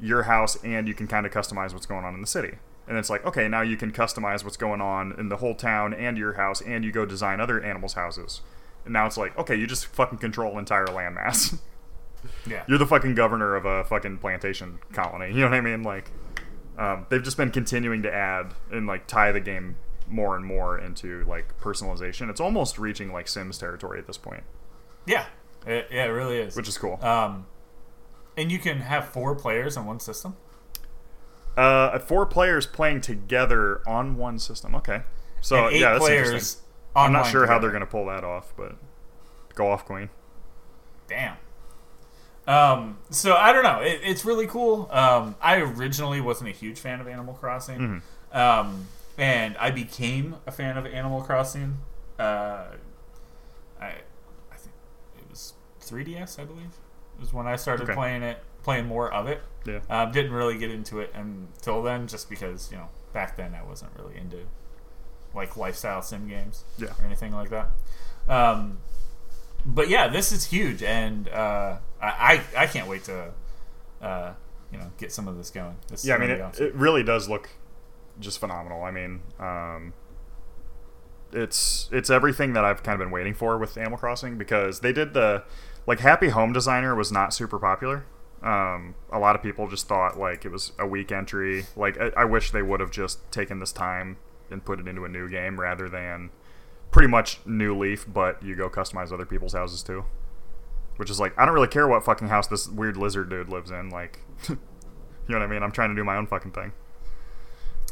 your 0.00 0.24
house 0.24 0.56
and 0.64 0.88
you 0.88 0.94
can 0.94 1.06
kind 1.06 1.24
of 1.24 1.32
customize 1.32 1.72
what's 1.72 1.86
going 1.86 2.04
on 2.04 2.14
in 2.14 2.20
the 2.20 2.26
city, 2.26 2.58
and 2.88 2.96
it's 2.96 3.10
like 3.10 3.24
okay 3.26 3.48
now 3.48 3.62
you 3.62 3.76
can 3.76 3.92
customize 3.92 4.44
what's 4.44 4.56
going 4.56 4.80
on 4.80 5.14
in 5.18 5.28
the 5.28 5.36
whole 5.38 5.54
town 5.54 5.92
and 5.94 6.16
your 6.18 6.34
house, 6.34 6.60
and 6.60 6.84
you 6.84 6.92
go 6.92 7.04
design 7.04 7.40
other 7.40 7.60
animals' 7.62 7.94
houses, 7.94 8.40
and 8.84 8.92
now 8.92 9.06
it's 9.06 9.16
like 9.16 9.36
okay 9.38 9.54
you 9.54 9.66
just 9.66 9.86
fucking 9.86 10.18
control 10.18 10.58
entire 10.58 10.86
landmass. 10.86 11.58
Yeah. 12.46 12.64
you're 12.66 12.78
the 12.78 12.86
fucking 12.86 13.14
governor 13.16 13.54
of 13.54 13.66
a 13.66 13.84
fucking 13.84 14.16
plantation 14.16 14.78
colony. 14.94 15.26
You 15.34 15.40
know 15.40 15.50
what 15.50 15.56
I 15.56 15.60
mean? 15.60 15.82
Like, 15.82 16.10
um, 16.78 17.06
they've 17.08 17.22
just 17.22 17.36
been 17.36 17.50
continuing 17.50 18.02
to 18.02 18.12
add 18.12 18.54
and 18.70 18.86
like 18.86 19.06
tie 19.06 19.32
the 19.32 19.40
game 19.40 19.76
more 20.08 20.36
and 20.36 20.44
more 20.44 20.78
into 20.78 21.24
like 21.24 21.58
personalization. 21.60 22.28
It's 22.30 22.40
almost 22.40 22.78
reaching 22.78 23.12
like 23.12 23.28
Sims 23.28 23.58
territory 23.58 23.98
at 23.98 24.06
this 24.06 24.18
point, 24.18 24.44
yeah. 25.06 25.26
It, 25.66 25.88
yeah, 25.90 26.04
it 26.04 26.08
really 26.08 26.36
is. 26.38 26.56
which 26.56 26.68
is 26.68 26.76
cool. 26.76 27.02
um, 27.02 27.46
and 28.36 28.52
you 28.52 28.58
can 28.58 28.80
have 28.80 29.08
four 29.08 29.34
players 29.34 29.76
on 29.76 29.86
one 29.86 30.00
system. 30.00 30.36
Uh, 31.56 31.98
four 32.00 32.26
players 32.26 32.66
playing 32.66 33.00
together 33.00 33.80
on 33.86 34.16
one 34.16 34.38
system. 34.38 34.74
Okay, 34.74 35.02
so 35.40 35.68
yeah, 35.68 35.92
that's 35.92 36.04
players. 36.04 36.28
interesting. 36.28 36.60
I'm 36.96 37.12
not 37.12 37.26
sure 37.26 37.46
how 37.46 37.58
they're 37.58 37.70
gonna 37.70 37.86
pull 37.86 38.06
that 38.06 38.24
off, 38.24 38.52
but 38.56 38.76
go 39.54 39.70
off, 39.70 39.84
Queen. 39.84 40.10
Damn. 41.08 41.36
Um, 42.46 42.98
so 43.10 43.34
I 43.34 43.52
don't 43.52 43.62
know. 43.62 43.80
It, 43.80 44.00
it's 44.04 44.24
really 44.24 44.46
cool. 44.46 44.88
Um, 44.92 45.34
I 45.40 45.56
originally 45.60 46.20
wasn't 46.20 46.50
a 46.50 46.52
huge 46.52 46.78
fan 46.78 47.00
of 47.00 47.08
Animal 47.08 47.34
Crossing, 47.34 47.78
Mm-hmm. 48.32 48.36
um, 48.38 48.86
and 49.16 49.56
I 49.58 49.70
became 49.70 50.36
a 50.46 50.50
fan 50.52 50.76
of 50.76 50.86
Animal 50.86 51.22
Crossing. 51.22 51.78
Uh, 52.18 52.64
I, 53.80 53.86
I 53.86 54.56
think 54.56 54.74
it 55.18 55.24
was 55.30 55.54
3DS, 55.80 56.38
I 56.38 56.44
believe, 56.44 56.70
was 57.18 57.32
when 57.32 57.46
I 57.46 57.56
started 57.56 57.84
Okay. 57.84 57.94
playing 57.94 58.22
it, 58.22 58.38
playing 58.62 58.86
more 58.86 59.12
of 59.12 59.26
it. 59.26 59.42
Yeah. 59.64 59.80
Um, 59.88 60.12
didn't 60.12 60.32
really 60.32 60.58
get 60.58 60.70
into 60.70 61.00
it 61.00 61.12
until 61.14 61.82
then, 61.82 62.06
just 62.06 62.28
because 62.28 62.70
you 62.70 62.76
know 62.76 62.88
back 63.14 63.36
then 63.36 63.54
I 63.54 63.62
wasn't 63.62 63.92
really 63.98 64.16
into 64.18 64.38
like 65.34 65.56
lifestyle 65.56 66.02
sim 66.02 66.28
games 66.28 66.64
Yeah. 66.76 66.88
or 66.98 67.04
anything 67.06 67.32
like 67.32 67.48
that. 67.50 67.68
Um, 68.28 68.78
but 69.66 69.88
yeah, 69.88 70.08
this 70.08 70.32
is 70.32 70.46
huge, 70.46 70.82
and 70.82 71.28
uh, 71.28 71.78
I, 72.00 72.42
I 72.56 72.66
can't 72.66 72.88
wait 72.88 73.04
to 73.04 73.32
uh, 74.02 74.32
you 74.70 74.78
know 74.78 74.90
get 74.98 75.12
some 75.12 75.28
of 75.28 75.36
this 75.36 75.50
going. 75.50 75.76
This 75.88 76.00
is 76.00 76.06
Yeah, 76.06 76.16
I 76.16 76.18
mean, 76.18 76.30
it, 76.30 76.40
awesome. 76.40 76.66
it 76.66 76.74
really 76.74 77.02
does 77.02 77.28
look 77.28 77.50
just 78.20 78.38
phenomenal. 78.38 78.82
I 78.82 78.90
mean, 78.90 79.22
um, 79.38 79.92
it's 81.32 81.88
it's 81.92 82.10
everything 82.10 82.52
that 82.52 82.64
I've 82.64 82.82
kind 82.82 83.00
of 83.00 83.04
been 83.04 83.12
waiting 83.12 83.34
for 83.34 83.58
with 83.58 83.76
Animal 83.76 83.98
Crossing 83.98 84.36
because 84.36 84.80
they 84.80 84.92
did 84.92 85.14
the 85.14 85.44
like 85.86 86.00
Happy 86.00 86.28
Home 86.28 86.52
Designer 86.52 86.94
was 86.94 87.10
not 87.10 87.32
super 87.34 87.58
popular. 87.58 88.04
Um, 88.42 88.94
a 89.10 89.18
lot 89.18 89.34
of 89.34 89.42
people 89.42 89.68
just 89.68 89.88
thought 89.88 90.18
like 90.18 90.44
it 90.44 90.50
was 90.50 90.72
a 90.78 90.86
weak 90.86 91.10
entry. 91.10 91.66
Like 91.76 91.98
I, 91.98 92.10
I 92.18 92.24
wish 92.24 92.50
they 92.50 92.62
would 92.62 92.80
have 92.80 92.90
just 92.90 93.30
taken 93.32 93.58
this 93.58 93.72
time 93.72 94.18
and 94.50 94.64
put 94.64 94.78
it 94.78 94.86
into 94.86 95.04
a 95.04 95.08
new 95.08 95.28
game 95.30 95.58
rather 95.58 95.88
than 95.88 96.30
pretty 96.94 97.08
much 97.08 97.40
new 97.44 97.76
leaf, 97.76 98.06
but 98.06 98.40
you 98.40 98.54
go 98.54 98.70
customize 98.70 99.10
other 99.10 99.26
people's 99.26 99.52
houses 99.52 99.82
too. 99.82 100.04
Which 100.96 101.10
is 101.10 101.18
like 101.18 101.36
I 101.36 101.44
don't 101.44 101.52
really 101.52 101.66
care 101.66 101.88
what 101.88 102.04
fucking 102.04 102.28
house 102.28 102.46
this 102.46 102.68
weird 102.68 102.96
lizard 102.96 103.28
dude 103.28 103.48
lives 103.48 103.72
in. 103.72 103.90
Like, 103.90 104.20
you 104.48 104.56
know 105.28 105.40
what 105.40 105.42
I 105.42 105.48
mean? 105.48 105.64
I'm 105.64 105.72
trying 105.72 105.88
to 105.88 105.96
do 105.96 106.04
my 106.04 106.16
own 106.16 106.28
fucking 106.28 106.52
thing. 106.52 106.72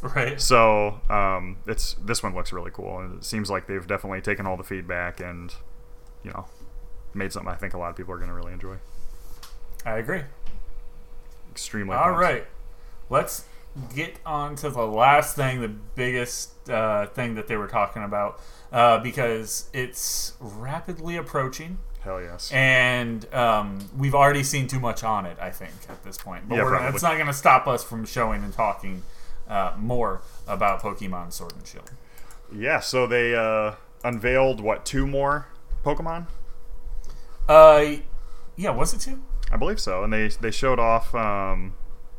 right. 0.02 0.40
So 0.40 1.00
um, 1.10 1.56
it's 1.66 1.94
this 1.94 2.22
one 2.22 2.32
looks 2.32 2.52
really 2.52 2.70
cool, 2.72 3.00
and 3.00 3.18
it 3.18 3.24
seems 3.24 3.50
like 3.50 3.66
they've 3.66 3.84
definitely 3.84 4.20
taken 4.20 4.46
all 4.46 4.56
the 4.56 4.62
feedback 4.62 5.18
and 5.18 5.52
you 6.22 6.30
know 6.30 6.46
made 7.12 7.32
something 7.32 7.52
I 7.52 7.56
think 7.56 7.74
a 7.74 7.78
lot 7.78 7.90
of 7.90 7.96
people 7.96 8.14
are 8.14 8.18
going 8.18 8.30
to 8.30 8.36
really 8.36 8.52
enjoy. 8.52 8.76
I 9.84 9.98
agree. 9.98 10.22
Extremely. 11.50 11.96
All 11.96 12.04
pumped. 12.04 12.20
right, 12.20 12.46
let's 13.10 13.46
get 13.94 14.16
on 14.26 14.56
to 14.56 14.70
the 14.70 14.86
last 14.86 15.36
thing, 15.36 15.60
the 15.60 15.68
biggest 15.68 16.68
uh, 16.68 17.06
thing 17.06 17.34
that 17.36 17.46
they 17.48 17.56
were 17.56 17.68
talking 17.68 18.02
about, 18.02 18.40
uh, 18.72 18.98
because 18.98 19.68
it's 19.72 20.34
rapidly 20.40 21.16
approaching. 21.16 21.78
Hell 22.00 22.20
yes. 22.20 22.50
and 22.52 23.32
um, 23.32 23.78
we've 23.96 24.14
already 24.14 24.42
seen 24.42 24.66
too 24.66 24.80
much 24.80 25.04
on 25.04 25.24
it. 25.24 25.36
I 25.40 25.50
think 25.50 25.70
at 25.88 26.02
this 26.02 26.18
point, 26.18 26.48
but 26.48 26.56
Yeah, 26.56 26.90
that's 26.90 27.02
not 27.02 27.14
going 27.14 27.28
to 27.28 27.32
stop 27.32 27.68
us 27.68 27.84
from 27.84 28.04
showing 28.04 28.42
and 28.42 28.52
talking 28.52 29.04
uh, 29.48 29.74
more 29.78 30.20
about 30.48 30.82
Pokemon 30.82 31.32
Sword 31.32 31.52
and 31.52 31.64
Shield. 31.64 31.92
yeah. 32.52 32.80
So 32.80 33.06
they 33.06 33.36
uh, 33.36 33.74
unveiled 34.02 34.60
what 34.60 34.84
two 34.84 35.06
more 35.06 35.46
Pokemon? 35.84 36.26
Uh, 37.48 37.96
yeah, 38.56 38.70
was 38.70 38.94
it 38.94 39.00
two? 39.00 39.22
I 39.52 39.56
believe 39.56 39.78
so, 39.78 40.02
and 40.02 40.12
they 40.12 40.28
they 40.28 40.50
showed 40.50 40.78
off. 40.80 41.14
Um, 41.14 41.74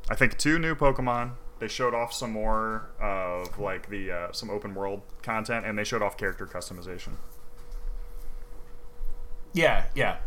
I 0.09 0.15
think 0.15 0.37
two 0.37 0.59
new 0.59 0.75
Pokemon. 0.75 1.31
They 1.63 1.69
showed 1.69 1.93
off 1.93 2.11
some 2.13 2.31
more 2.31 2.89
of 2.99 3.57
like 3.57 3.87
the 3.87 4.11
uh, 4.11 4.31
some 4.33 4.49
open 4.49 4.75
world 4.75 5.01
content, 5.21 5.65
and 5.65 5.77
they 5.77 5.85
showed 5.85 6.01
off 6.01 6.17
character 6.17 6.45
customization. 6.45 7.13
Yeah, 9.53 9.85
yeah. 9.95 10.17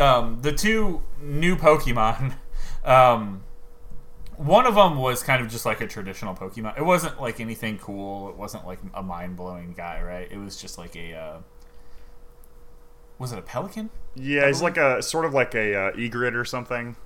Um, 0.00 0.40
the 0.42 0.50
two 0.50 1.02
new 1.22 1.54
Pokemon. 1.56 2.34
Um, 2.82 3.42
one 4.38 4.64
of 4.66 4.74
them 4.74 4.96
was 4.96 5.22
kind 5.22 5.44
of 5.44 5.50
just 5.50 5.66
like 5.66 5.82
a 5.82 5.86
traditional 5.86 6.34
Pokemon. 6.34 6.78
It 6.78 6.82
wasn't 6.84 7.20
like 7.20 7.40
anything 7.40 7.76
cool. 7.76 8.30
It 8.30 8.36
wasn't 8.36 8.66
like 8.66 8.78
a 8.94 9.02
mind 9.02 9.36
blowing 9.36 9.74
guy, 9.76 10.00
right? 10.02 10.26
It 10.32 10.38
was 10.38 10.56
just 10.56 10.78
like 10.78 10.96
a. 10.96 11.12
Uh, 11.14 11.38
was 13.18 13.32
it 13.32 13.38
a 13.38 13.42
pelican? 13.42 13.90
Yeah, 14.14 14.46
he's 14.46 14.62
like 14.62 14.78
a 14.78 15.02
sort 15.02 15.26
of 15.26 15.34
like 15.34 15.54
a 15.54 15.74
uh, 15.74 15.90
egret 15.96 16.34
or 16.34 16.46
something. 16.46 16.96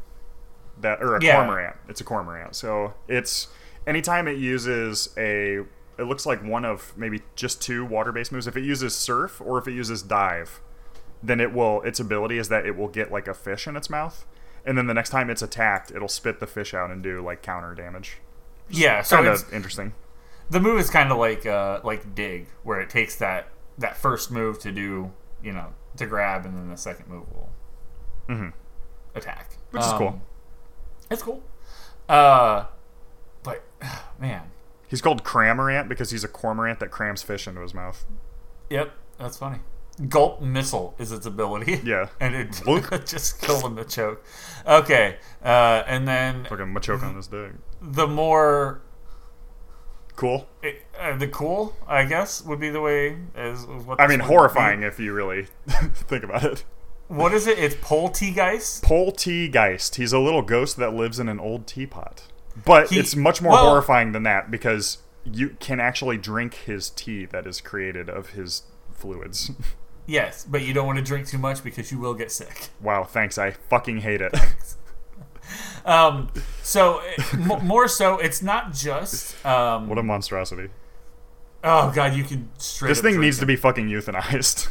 That 0.80 1.02
or 1.02 1.16
a 1.16 1.22
Yeah. 1.24 1.36
cormorant. 1.36 1.76
It's 1.88 2.00
a 2.00 2.04
cormorant. 2.04 2.54
So 2.54 2.94
it's 3.08 3.48
anytime 3.86 4.28
it 4.28 4.38
uses 4.38 5.08
a 5.16 5.60
it 5.96 6.04
looks 6.04 6.26
like 6.26 6.42
one 6.42 6.64
of 6.64 6.92
maybe 6.96 7.22
just 7.36 7.62
two 7.62 7.84
water-based 7.84 8.32
moves. 8.32 8.46
If 8.46 8.56
it 8.56 8.64
uses 8.64 8.94
surf 8.94 9.40
or 9.40 9.58
if 9.58 9.68
it 9.68 9.72
uses 9.72 10.02
dive, 10.02 10.60
then 11.22 11.40
it 11.40 11.52
will. 11.52 11.82
Its 11.82 12.00
ability 12.00 12.38
is 12.38 12.48
that 12.48 12.66
it 12.66 12.76
will 12.76 12.88
get 12.88 13.12
like 13.12 13.28
a 13.28 13.34
fish 13.34 13.66
in 13.66 13.76
its 13.76 13.88
mouth, 13.88 14.26
and 14.64 14.76
then 14.76 14.86
the 14.86 14.94
next 14.94 15.10
time 15.10 15.30
it's 15.30 15.42
attacked, 15.42 15.90
it'll 15.90 16.08
spit 16.08 16.40
the 16.40 16.46
fish 16.46 16.74
out 16.74 16.90
and 16.90 17.02
do 17.02 17.22
like 17.22 17.42
counter 17.42 17.74
damage. 17.74 18.18
Yeah, 18.68 19.02
so 19.02 19.16
Kind 19.16 19.28
of 19.28 19.52
interesting. 19.52 19.92
the 20.50 20.58
move 20.58 20.80
is 20.80 20.90
kind 20.90 21.12
of 21.12 21.18
like 21.18 21.46
uh, 21.46 21.80
like 21.84 22.14
dig, 22.14 22.48
where 22.62 22.80
it 22.80 22.90
takes 22.90 23.16
that 23.16 23.48
that 23.78 23.96
first 23.96 24.30
move 24.30 24.58
to 24.60 24.72
do 24.72 25.12
you 25.42 25.52
know 25.52 25.74
to 25.96 26.06
grab, 26.06 26.44
and 26.44 26.56
then 26.56 26.68
the 26.68 26.76
second 26.76 27.08
move 27.08 27.26
will 27.32 27.50
mm-hmm. 28.28 28.48
attack, 29.14 29.58
Which 29.70 29.82
is 29.82 29.88
Um, 29.92 29.98
cool. 29.98 30.22
It's 31.10 31.22
cool. 31.22 31.42
Uh, 32.08 32.64
man, 34.18 34.42
He's 34.86 35.00
called 35.00 35.24
Cramorant 35.24 35.88
because 35.88 36.10
he's 36.10 36.22
a 36.24 36.28
cormorant 36.28 36.78
that 36.80 36.90
crams 36.90 37.22
fish 37.22 37.48
into 37.48 37.62
his 37.62 37.74
mouth. 37.74 38.04
yep, 38.70 38.92
that's 39.18 39.36
funny. 39.38 39.58
Gulp 40.08 40.40
missile 40.42 40.94
is 40.98 41.10
its 41.12 41.24
ability. 41.26 41.80
Yeah. 41.84 42.08
and 42.20 42.34
it 42.34 42.60
just 43.06 43.40
killed 43.40 43.64
him 43.64 43.76
to 43.76 43.84
choke. 43.84 44.24
Okay, 44.66 45.16
uh, 45.44 45.82
and 45.86 46.06
then 46.06 46.44
Fucking 46.44 46.66
machoke 46.66 47.02
on 47.02 47.16
this 47.16 47.26
dick. 47.28 47.52
the 47.80 48.06
more 48.06 48.82
Cool. 50.16 50.46
uh, 51.00 51.16
the 51.16 51.26
cool, 51.28 51.74
I 51.88 52.04
guess, 52.04 52.42
would 52.42 52.60
be 52.60 52.70
the 52.70 52.80
way 52.80 53.16
as 53.34 53.66
what 53.66 54.00
I 54.00 54.06
mean, 54.06 54.20
one 54.20 54.28
would 54.28 54.32
be. 54.32 54.34
horrifying 54.34 54.82
if 54.84 55.00
you 55.00 55.12
really 55.12 55.46
think 55.66 56.22
about 56.24 56.44
it. 56.44 56.64
What 57.08 57.34
is 57.34 57.46
it? 57.48 57.58
It's 57.58 57.74
Polteageist. 57.76 58.82
Polteageist. 58.82 59.96
He's 59.96 60.12
a 60.12 60.18
little 60.20 60.42
ghost 60.42 60.76
that 60.76 60.94
lives 60.94 61.18
in 61.18 61.28
an 61.28 61.40
old 61.40 61.66
teapot. 61.66 62.22
But 62.64 62.90
He- 62.90 62.98
it's 62.98 63.16
much 63.16 63.40
more 63.42 63.52
well- 63.52 63.68
horrifying 63.70 64.12
than 64.12 64.22
that 64.24 64.50
because 64.50 64.98
you 65.24 65.56
can 65.60 65.80
actually 65.80 66.18
drink 66.18 66.54
his 66.54 66.90
tea 66.90 67.24
that 67.26 67.46
is 67.46 67.60
created 67.60 68.08
of 68.10 68.30
his 68.30 68.62
fluids. 68.92 69.50
Yes, 70.06 70.44
but 70.46 70.60
you 70.60 70.74
don't 70.74 70.86
want 70.86 70.98
to 70.98 71.02
drink 71.04 71.26
too 71.26 71.38
much 71.38 71.64
because 71.64 71.90
you 71.90 71.98
will 71.98 72.12
get 72.12 72.30
sick. 72.30 72.68
wow, 72.78 73.04
thanks. 73.04 73.38
I 73.38 73.52
fucking 73.52 74.02
hate 74.02 74.20
it. 74.20 74.34
Um, 75.86 76.30
so 76.62 77.00
m- 77.32 77.66
more 77.66 77.88
so, 77.88 78.18
it's 78.18 78.42
not 78.42 78.74
just. 78.74 79.34
Um, 79.46 79.88
what 79.88 79.96
a 79.98 80.02
monstrosity. 80.02 80.68
oh 81.62 81.90
god, 81.94 82.14
you 82.14 82.24
can 82.24 82.50
straight. 82.58 82.88
This 82.88 83.00
thing 83.00 83.18
needs 83.20 83.38
to 83.38 83.46
be 83.46 83.56
fucking 83.56 83.88
euthanized. 83.88 84.68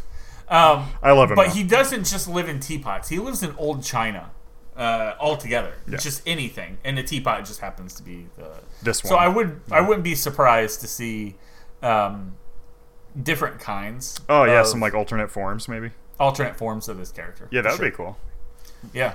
Um, 0.49 0.89
I 1.03 1.11
love 1.13 1.29
him. 1.31 1.35
but 1.35 1.47
though. 1.47 1.53
he 1.53 1.63
doesn't 1.63 2.05
just 2.05 2.27
live 2.27 2.47
in 2.47 2.59
teapots. 2.59 3.09
He 3.09 3.17
lives 3.19 3.41
in 3.43 3.55
old 3.57 3.83
China. 3.83 4.31
Uh, 4.75 5.13
altogether, 5.19 5.73
Yeah. 5.87 5.97
just 5.97 6.23
anything, 6.25 6.79
and 6.83 6.97
the 6.97 7.03
teapot 7.03 7.45
just 7.45 7.59
happens 7.59 7.93
to 7.95 8.01
be 8.03 8.25
the. 8.37 8.49
This 8.81 9.03
one. 9.03 9.09
So. 9.09 9.15
I 9.17 9.27
would, 9.27 9.61
I 9.71 9.81
wouldn't 9.81 10.03
be 10.03 10.15
surprised 10.15 10.81
to 10.81 10.87
see, 10.87 11.35
um, 11.83 12.35
different 13.21 13.59
kinds. 13.59 14.19
oh, 14.29 14.45
yeah, 14.45 14.63
some 14.63 14.79
like 14.79 14.95
alternate 14.95 15.29
forms, 15.29 15.67
maybe. 15.67 15.91
alternate 16.19 16.55
forms 16.57 16.89
of 16.89 16.97
this 16.97 17.11
character. 17.11 17.47
Yeah, 17.51 17.61
that 17.61 17.73
would 17.73 17.77
sure. 17.77 17.89
be 17.91 17.95
cool. 17.95 18.17
Yeah. 18.93 19.13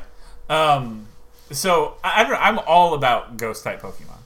Um, 0.48 1.08
so 1.50 1.96
I, 2.04 2.20
I 2.20 2.22
don't 2.22 2.32
know, 2.32 2.38
I'm 2.38 2.58
all 2.60 2.94
about 2.94 3.36
ghost 3.36 3.64
type 3.64 3.82
Pokemon. 3.82 4.18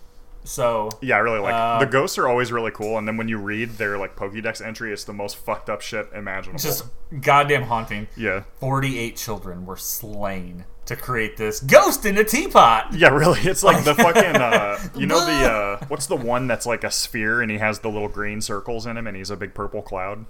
So 0.45 0.91
Yeah, 1.01 1.16
I 1.16 1.18
really 1.20 1.39
like 1.39 1.80
The 1.80 1.87
ghosts 1.87 2.18
are 2.18 2.28
always 2.28 2.53
really 2.53 2.72
cool, 2.72 2.99
and 2.99 3.07
then 3.09 3.16
when 3.16 3.28
you 3.28 3.39
read 3.39 3.70
their 3.78 3.97
like 3.97 4.16
Pokédex 4.16 4.61
entry, 4.64 4.93
it's 4.93 5.05
the 5.05 5.12
most 5.12 5.37
fucked 5.37 5.70
up 5.70 5.80
shit 5.80 6.09
imaginable. 6.14 6.59
just 6.59 6.85
goddamn 7.20 7.62
haunting. 7.62 8.09
yeah. 8.16 8.43
48 8.61 9.16
children 9.16 9.64
were 9.66 9.76
slain 9.76 10.64
to 10.87 10.97
create 10.97 11.37
this 11.37 11.61
ghost 11.61 12.05
in 12.05 12.18
a 12.18 12.24
teapot. 12.24 12.93
Yeah, 12.93 13.09
really. 13.11 13.41
It's 13.41 13.62
like 13.62 13.85
the 13.85 13.95
fucking 13.97 14.37
uh 14.37 14.78
you 14.97 15.07
know 15.07 15.24
the 15.24 15.51
uh 15.51 15.85
what's 15.89 16.07
the 16.07 16.16
one 16.16 16.47
that's 16.49 16.66
like 16.66 16.83
a 16.85 16.91
sphere 16.91 17.41
and 17.41 17.51
he 17.51 17.59
has 17.59 17.78
the 17.80 17.89
little 17.89 18.09
green 18.09 18.41
circles 18.41 18.85
in 18.87 18.97
him 18.97 19.07
and 19.07 19.16
he's 19.16 19.30
a 19.30 19.37
big 19.37 19.55
purple 19.55 19.83
cloud? 19.83 20.26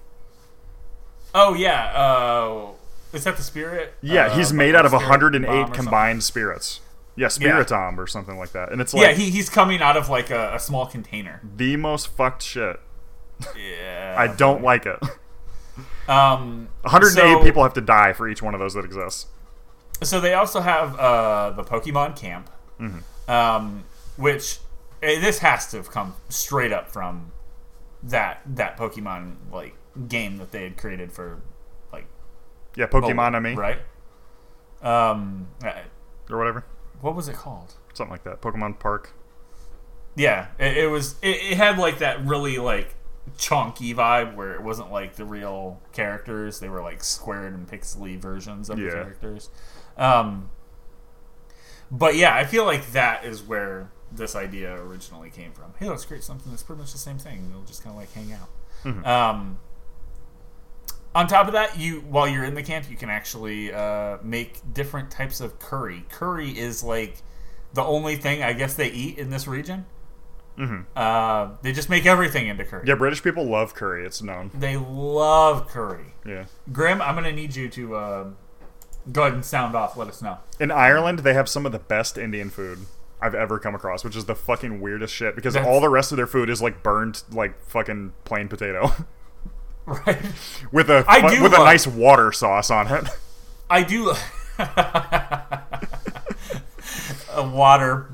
Oh 1.34 1.54
yeah. 1.54 1.86
Uh, 1.98 2.72
is 3.12 3.24
that 3.24 3.36
the 3.36 3.42
spirit? 3.42 3.94
Yeah, 4.02 4.26
Uh, 4.26 4.36
he's 4.36 4.52
made 4.52 4.74
out 4.74 4.84
of 4.84 4.90
Spirit 4.90 5.08
108 5.08 5.46
Bomb 5.46 5.54
or 5.56 5.64
something? 5.66 5.82
combined 5.84 6.22
spirits. 6.24 6.80
Yeah, 7.16 7.26
Spiritomb 7.28 7.98
or 7.98 8.06
something 8.06 8.38
like 8.38 8.52
that. 8.52 8.72
And 8.72 8.80
it's 8.80 8.94
like 8.94 9.02
Yeah, 9.02 9.12
he, 9.12 9.30
he's 9.30 9.50
coming 9.50 9.82
out 9.82 9.96
of 9.98 10.08
like 10.08 10.30
a, 10.30 10.54
a 10.54 10.58
small 10.58 10.86
container. 10.86 11.40
the 11.56 11.76
most 11.76 12.08
fucked 12.08 12.42
shit. 12.42 12.80
Yeah. 13.56 14.14
I 14.18 14.28
don't 14.28 14.62
like 14.62 14.86
it. 14.86 14.98
Um, 16.08 16.68
108 16.82 17.12
so- 17.38 17.42
people 17.44 17.62
have 17.62 17.74
to 17.74 17.80
die 17.80 18.12
for 18.12 18.28
each 18.28 18.42
one 18.42 18.54
of 18.54 18.60
those 18.60 18.74
that 18.74 18.84
exists. 18.84 19.26
So 20.02 20.20
they 20.20 20.34
also 20.34 20.60
have 20.60 20.96
uh, 20.98 21.50
the 21.50 21.62
Pokemon 21.64 22.16
Camp, 22.16 22.50
Mm-hmm. 22.80 23.30
um, 23.30 23.84
which 24.16 24.58
eh, 25.02 25.20
this 25.20 25.38
has 25.38 25.70
to 25.70 25.76
have 25.76 25.90
come 25.90 26.14
straight 26.28 26.72
up 26.72 26.90
from 26.90 27.32
that 28.02 28.40
that 28.46 28.76
Pokemon 28.76 29.36
like 29.52 29.74
game 30.08 30.38
that 30.38 30.50
they 30.50 30.64
had 30.64 30.76
created 30.76 31.12
for 31.12 31.40
like 31.92 32.06
Yeah, 32.76 32.86
Pokemon 32.86 33.34
I 33.34 33.38
mean, 33.40 33.56
right? 33.56 33.78
Um, 34.82 35.48
uh, 35.64 35.72
or 36.30 36.38
whatever. 36.38 36.64
what 37.00 37.14
was 37.14 37.28
it 37.28 37.36
called? 37.36 37.74
Something 37.94 38.10
like 38.12 38.24
that. 38.24 38.40
Pokemon 38.40 38.78
Park. 38.80 39.12
Yeah, 40.16 40.48
it, 40.58 40.76
it 40.76 40.86
was. 40.90 41.14
It, 41.22 41.36
it 41.52 41.56
had 41.56 41.78
like 41.78 41.98
that 41.98 42.24
really 42.26 42.58
like 42.58 42.94
chunky 43.38 43.94
vibe 43.94 44.34
where 44.34 44.52
it 44.54 44.62
wasn't 44.62 44.90
like 44.90 45.14
the 45.14 45.24
real 45.24 45.80
characters; 45.92 46.58
they 46.58 46.68
were 46.68 46.82
like 46.82 47.04
squared 47.04 47.54
and 47.54 47.68
pixely 47.68 48.18
versions 48.18 48.68
of 48.68 48.78
Yeah. 48.78 48.86
the 48.86 48.92
characters. 48.96 49.48
Um, 49.96 50.50
but 51.90 52.16
yeah, 52.16 52.34
I 52.34 52.44
feel 52.44 52.64
like 52.64 52.92
that 52.92 53.24
is 53.24 53.42
where 53.42 53.90
this 54.10 54.34
idea 54.34 54.74
originally 54.74 55.30
came 55.30 55.52
from. 55.52 55.74
Hey, 55.78 55.88
let's 55.88 56.04
create 56.04 56.22
something 56.24 56.50
that's 56.50 56.62
pretty 56.62 56.80
much 56.80 56.92
the 56.92 56.98
same 56.98 57.18
thing. 57.18 57.46
It'll 57.50 57.62
just 57.64 57.82
kind 57.82 57.94
of 57.94 58.00
like 58.00 58.12
hang 58.12 58.32
out. 58.32 58.48
Mhm. 58.84 59.06
Um, 59.06 59.58
on 61.14 61.26
top 61.26 61.46
of 61.46 61.52
that, 61.52 61.78
you 61.78 62.00
while 62.00 62.26
you're 62.26 62.44
in 62.44 62.54
the 62.54 62.62
camp, 62.62 62.90
you 62.90 62.96
can 62.96 63.10
actually 63.10 63.72
uh, 63.72 64.18
make 64.22 64.60
different 64.72 65.10
types 65.10 65.40
of 65.40 65.58
curry. 65.58 66.04
Curry 66.10 66.50
is 66.58 66.82
like 66.82 67.16
the 67.74 67.82
only 67.82 68.16
thing 68.16 68.42
I 68.42 68.52
guess 68.54 68.74
they 68.74 68.88
eat 68.90 69.18
in 69.18 69.30
this 69.30 69.46
region. 69.46 69.86
Mm-hmm. 70.58 70.82
Uh, 70.94 71.56
they 71.62 71.72
just 71.72 71.88
make 71.88 72.04
everything 72.04 72.46
into 72.46 72.64
curry. 72.64 72.84
Yeah, 72.86 72.94
British 72.94 73.22
people 73.22 73.44
love 73.44 73.74
curry. 73.74 74.04
It's 74.06 74.22
known. 74.22 74.50
They 74.54 74.76
love 74.76 75.68
curry. 75.68 76.14
Yeah. 76.26 76.44
Grim, 76.72 77.00
I'm 77.00 77.14
gonna 77.14 77.32
need 77.32 77.56
you 77.56 77.68
to 77.70 77.96
uh, 77.96 78.24
go 79.10 79.22
ahead 79.22 79.34
and 79.34 79.44
sound 79.44 79.74
off. 79.74 79.96
Let 79.96 80.08
us 80.08 80.22
know. 80.22 80.38
In 80.60 80.70
Ireland, 80.70 81.20
they 81.20 81.34
have 81.34 81.48
some 81.48 81.66
of 81.66 81.72
the 81.72 81.78
best 81.78 82.16
Indian 82.18 82.50
food 82.50 82.80
I've 83.20 83.34
ever 83.34 83.58
come 83.58 83.74
across, 83.74 84.04
which 84.04 84.16
is 84.16 84.24
the 84.26 84.34
fucking 84.34 84.80
weirdest 84.80 85.14
shit 85.14 85.34
because 85.34 85.54
That's- 85.54 85.68
all 85.72 85.80
the 85.80 85.88
rest 85.88 86.12
of 86.12 86.16
their 86.16 86.26
food 86.26 86.48
is 86.50 86.60
like 86.62 86.82
burned, 86.82 87.22
like 87.32 87.60
fucking 87.66 88.12
plain 88.24 88.48
potato 88.48 88.90
Right. 89.86 90.20
with 90.70 90.88
a 90.90 91.04
I 91.08 91.34
do 91.34 91.42
with 91.42 91.52
a 91.54 91.58
nice 91.58 91.86
water 91.86 92.30
sauce 92.32 92.70
on 92.70 92.86
it. 92.88 93.04
I 93.70 93.82
do. 93.82 94.12
a 97.32 97.48
water. 97.48 98.10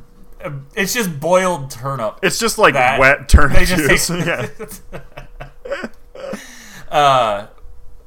It's 0.76 0.94
just 0.94 1.18
boiled 1.20 1.70
turnip. 1.70 2.20
It's 2.22 2.38
just 2.38 2.58
like 2.58 2.74
wet 2.74 3.28
turnip 3.28 3.58
They 3.58 3.64
just 3.64 4.08
juice. 4.08 4.10
yeah. 4.10 4.48
Uh, 6.90 7.48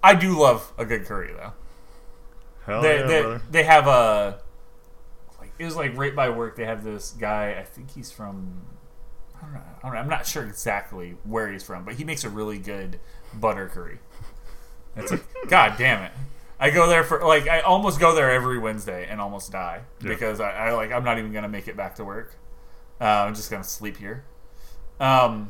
I 0.02 0.16
do 0.16 0.40
love 0.40 0.72
a 0.78 0.86
good 0.86 1.06
curry 1.06 1.32
though. 1.36 1.54
Hell 2.72 2.82
they, 2.82 3.00
yeah, 3.00 3.08
they, 3.08 3.22
brother. 3.22 3.42
they 3.52 3.64
have 3.64 3.88
a 3.88 4.40
like 5.40 5.52
it 5.60 5.66
was 5.66 5.76
like 5.76 5.96
right 5.98 6.16
by 6.16 6.30
work. 6.30 6.56
They 6.56 6.66
have 6.66 6.84
this 6.84 7.12
guy. 7.12 7.56
I 7.60 7.64
think 7.64 7.92
he's 7.92 8.12
from. 8.12 8.62
I 9.36 9.42
don't 9.44 9.54
know. 9.54 9.60
I 9.60 9.82
don't 9.84 9.94
know. 9.94 10.00
I'm 10.00 10.10
not 10.10 10.26
sure 10.28 10.46
exactly 10.46 11.16
where 11.24 11.52
he's 11.52 11.64
from, 11.64 11.84
but 11.84 11.96
he 11.96 12.04
makes 12.04 12.24
a 12.24 12.30
really 12.30 12.60
good 12.60 13.00
butter 13.34 13.68
curry. 13.68 14.00
It's 14.96 15.12
like 15.12 15.24
God 15.48 15.76
damn 15.78 16.04
it. 16.04 16.12
I 16.60 16.70
go 16.70 16.88
there 16.88 17.04
for 17.04 17.24
like 17.26 17.48
I 17.48 17.62
almost 17.62 18.00
go 18.00 18.14
there 18.14 18.30
every 18.32 18.60
Wednesday 18.60 19.08
and 19.10 19.20
almost 19.20 19.52
die 19.52 19.82
Yeah. 20.02 20.10
because 20.10 20.40
I, 20.40 20.52
I 20.52 20.72
like 20.74 20.92
I'm 20.92 21.04
not 21.04 21.18
even 21.18 21.34
gonna 21.34 21.50
make 21.50 21.68
it 21.68 21.76
back 21.76 21.96
to 21.96 22.06
work. 22.06 22.36
Uh, 23.00 23.06
I'm 23.06 23.34
just 23.34 23.50
gonna 23.50 23.64
sleep 23.64 23.98
here. 23.98 24.24
Um, 25.00 25.50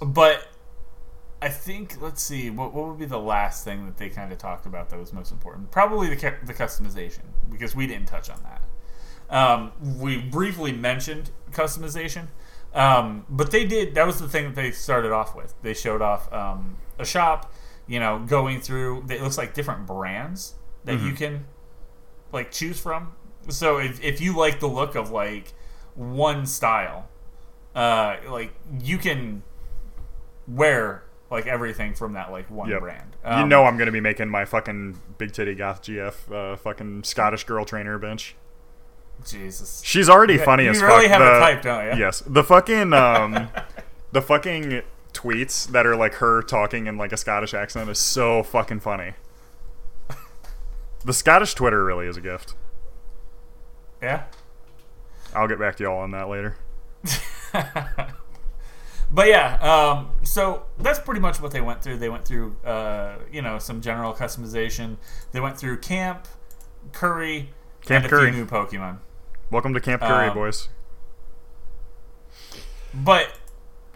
but 0.00 0.46
I 1.40 1.48
think 1.50 2.00
let's 2.00 2.22
see 2.22 2.48
what 2.50 2.72
what 2.72 2.88
would 2.88 2.98
be 2.98 3.04
the 3.04 3.18
last 3.18 3.64
thing 3.64 3.84
that 3.86 3.98
they 3.98 4.08
kind 4.08 4.32
of 4.32 4.38
talked 4.38 4.66
about 4.66 4.88
that 4.90 4.98
was 4.98 5.12
most 5.12 5.32
important. 5.32 5.70
Probably 5.70 6.08
the 6.08 6.34
the 6.44 6.54
customization 6.54 7.24
because 7.50 7.76
we 7.76 7.86
didn't 7.86 8.06
touch 8.06 8.30
on 8.30 8.40
that. 8.42 8.62
Um, 9.28 9.72
we 9.98 10.18
briefly 10.18 10.72
mentioned 10.72 11.30
customization, 11.50 12.28
um, 12.74 13.26
but 13.28 13.50
they 13.50 13.66
did. 13.66 13.94
That 13.94 14.06
was 14.06 14.18
the 14.18 14.28
thing 14.28 14.44
that 14.46 14.54
they 14.54 14.70
started 14.70 15.12
off 15.12 15.34
with. 15.36 15.54
They 15.62 15.74
showed 15.74 16.00
off 16.00 16.32
um, 16.32 16.78
a 16.98 17.04
shop, 17.04 17.52
you 17.86 18.00
know, 18.00 18.24
going 18.26 18.60
through. 18.60 19.04
It 19.10 19.20
looks 19.20 19.36
like 19.36 19.52
different 19.52 19.86
brands 19.86 20.54
that 20.84 21.00
you 21.00 21.12
can 21.12 21.44
like 22.32 22.50
choose 22.50 22.80
from. 22.80 23.12
So 23.48 23.78
if 23.78 24.02
if 24.02 24.20
you 24.20 24.36
like 24.36 24.60
the 24.60 24.68
look 24.68 24.94
of 24.94 25.10
like 25.10 25.52
one 25.94 26.46
style, 26.46 27.08
uh, 27.74 28.16
like 28.28 28.54
you 28.80 28.96
can 28.98 29.42
wear 30.46 31.05
like 31.30 31.46
everything 31.46 31.94
from 31.94 32.12
that 32.14 32.30
like 32.30 32.48
one 32.50 32.68
Yep. 32.68 32.80
brand. 32.80 33.16
you 33.24 33.30
Um, 33.30 33.48
know 33.48 33.64
I'm 33.64 33.76
gonna 33.76 33.90
be 33.92 34.00
making 34.00 34.28
my 34.28 34.44
fucking 34.44 35.00
big 35.18 35.32
titty 35.32 35.54
goth 35.54 35.82
GF 35.82 36.30
uh, 36.32 36.56
fucking 36.56 37.04
Scottish 37.04 37.44
girl 37.44 37.64
trainer 37.64 37.98
bench. 37.98 38.36
Jesus. 39.26 39.80
She's 39.84 40.08
already 40.08 40.34
You- 40.34 40.44
funny 40.44 40.64
you 40.64 40.70
as 40.70 40.82
really 40.82 41.08
fuck. 41.08 41.18
have 41.18 41.20
a 41.22 41.24
The- 41.34 41.40
type, 41.40 41.62
don't 41.62 41.84
you? 41.86 42.04
Yes, 42.04 42.22
the 42.26 42.44
fucking 42.44 42.92
um, 42.92 43.48
The 44.12 44.22
fucking 44.22 44.82
tweets 45.12 45.66
that 45.68 45.84
are 45.86 45.96
like 45.96 46.14
her 46.14 46.42
talking 46.42 46.86
in 46.86 46.96
like 46.96 47.12
a 47.12 47.16
Scottish 47.16 47.52
accent 47.54 47.88
is 47.90 47.98
so 47.98 48.42
fucking 48.42 48.80
funny. 48.80 49.14
The 51.04 51.12
Scottish 51.12 51.54
Twitter 51.54 51.84
really 51.84 52.06
is 52.06 52.16
a 52.16 52.20
gift. 52.20 52.54
Yeah. 54.02 54.24
I'll 55.34 55.48
get 55.48 55.58
back 55.58 55.76
to 55.76 55.82
y'all 55.84 55.98
on 55.98 56.10
that 56.12 56.28
later. 56.28 56.56
But 59.16 59.28
yeah, 59.28 59.54
um, 59.62 60.10
so 60.24 60.64
that's 60.78 60.98
pretty 60.98 61.22
much 61.22 61.40
what 61.40 61.50
they 61.50 61.62
went 61.62 61.80
through. 61.82 61.96
They 61.96 62.10
went 62.10 62.26
through, 62.26 62.54
uh, 62.62 63.14
you 63.32 63.40
know, 63.40 63.58
some 63.58 63.80
general 63.80 64.12
customization. 64.12 64.98
They 65.32 65.40
went 65.40 65.56
through 65.56 65.78
camp, 65.78 66.28
curry, 66.92 67.48
Camp 67.80 68.04
and 68.04 68.12
a 68.12 68.14
Curry. 68.14 68.30
few 68.30 68.40
new 68.40 68.46
Pokemon. 68.46 68.98
Welcome 69.50 69.72
to 69.72 69.80
Camp 69.80 70.02
Curry, 70.02 70.28
Um, 70.28 70.34
boys. 70.34 70.68
But 72.92 73.32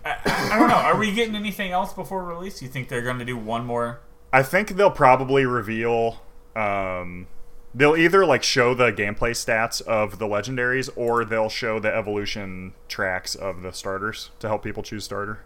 I, 0.07 0.17
I 0.25 0.59
don't 0.59 0.69
know. 0.71 0.75
Are 0.77 0.97
we 0.97 1.13
getting 1.13 1.37
anything 1.37 1.71
else 1.71 1.93
before 1.93 2.25
release? 2.25 2.63
You 2.63 2.69
think 2.69 2.89
they're 2.89 3.03
going 3.03 3.19
to 3.19 3.25
do 3.27 3.37
one 3.37 3.67
more? 3.67 4.01
I 4.33 4.43
think 4.43 4.71
they'll 4.71 4.91
probably 4.91 5.45
reveal. 5.45 6.23
Um, 6.57 7.27
they'll 7.75 7.97
either 7.97 8.25
like 8.27 8.43
show 8.43 8.75
the 8.75 8.93
gameplay 8.93 9.31
stats 9.31 9.81
of 9.83 10.19
the 10.19 10.27
legendaries, 10.27 10.89
or 10.97 11.25
they'll 11.25 11.49
show 11.49 11.79
the 11.79 11.95
evolution 11.95 12.75
tracks 12.89 13.35
of 13.35 13.63
the 13.63 13.73
starters 13.73 14.31
to 14.41 14.49
help 14.49 14.63
people 14.63 14.83
choose 14.83 15.05
starter. 15.05 15.41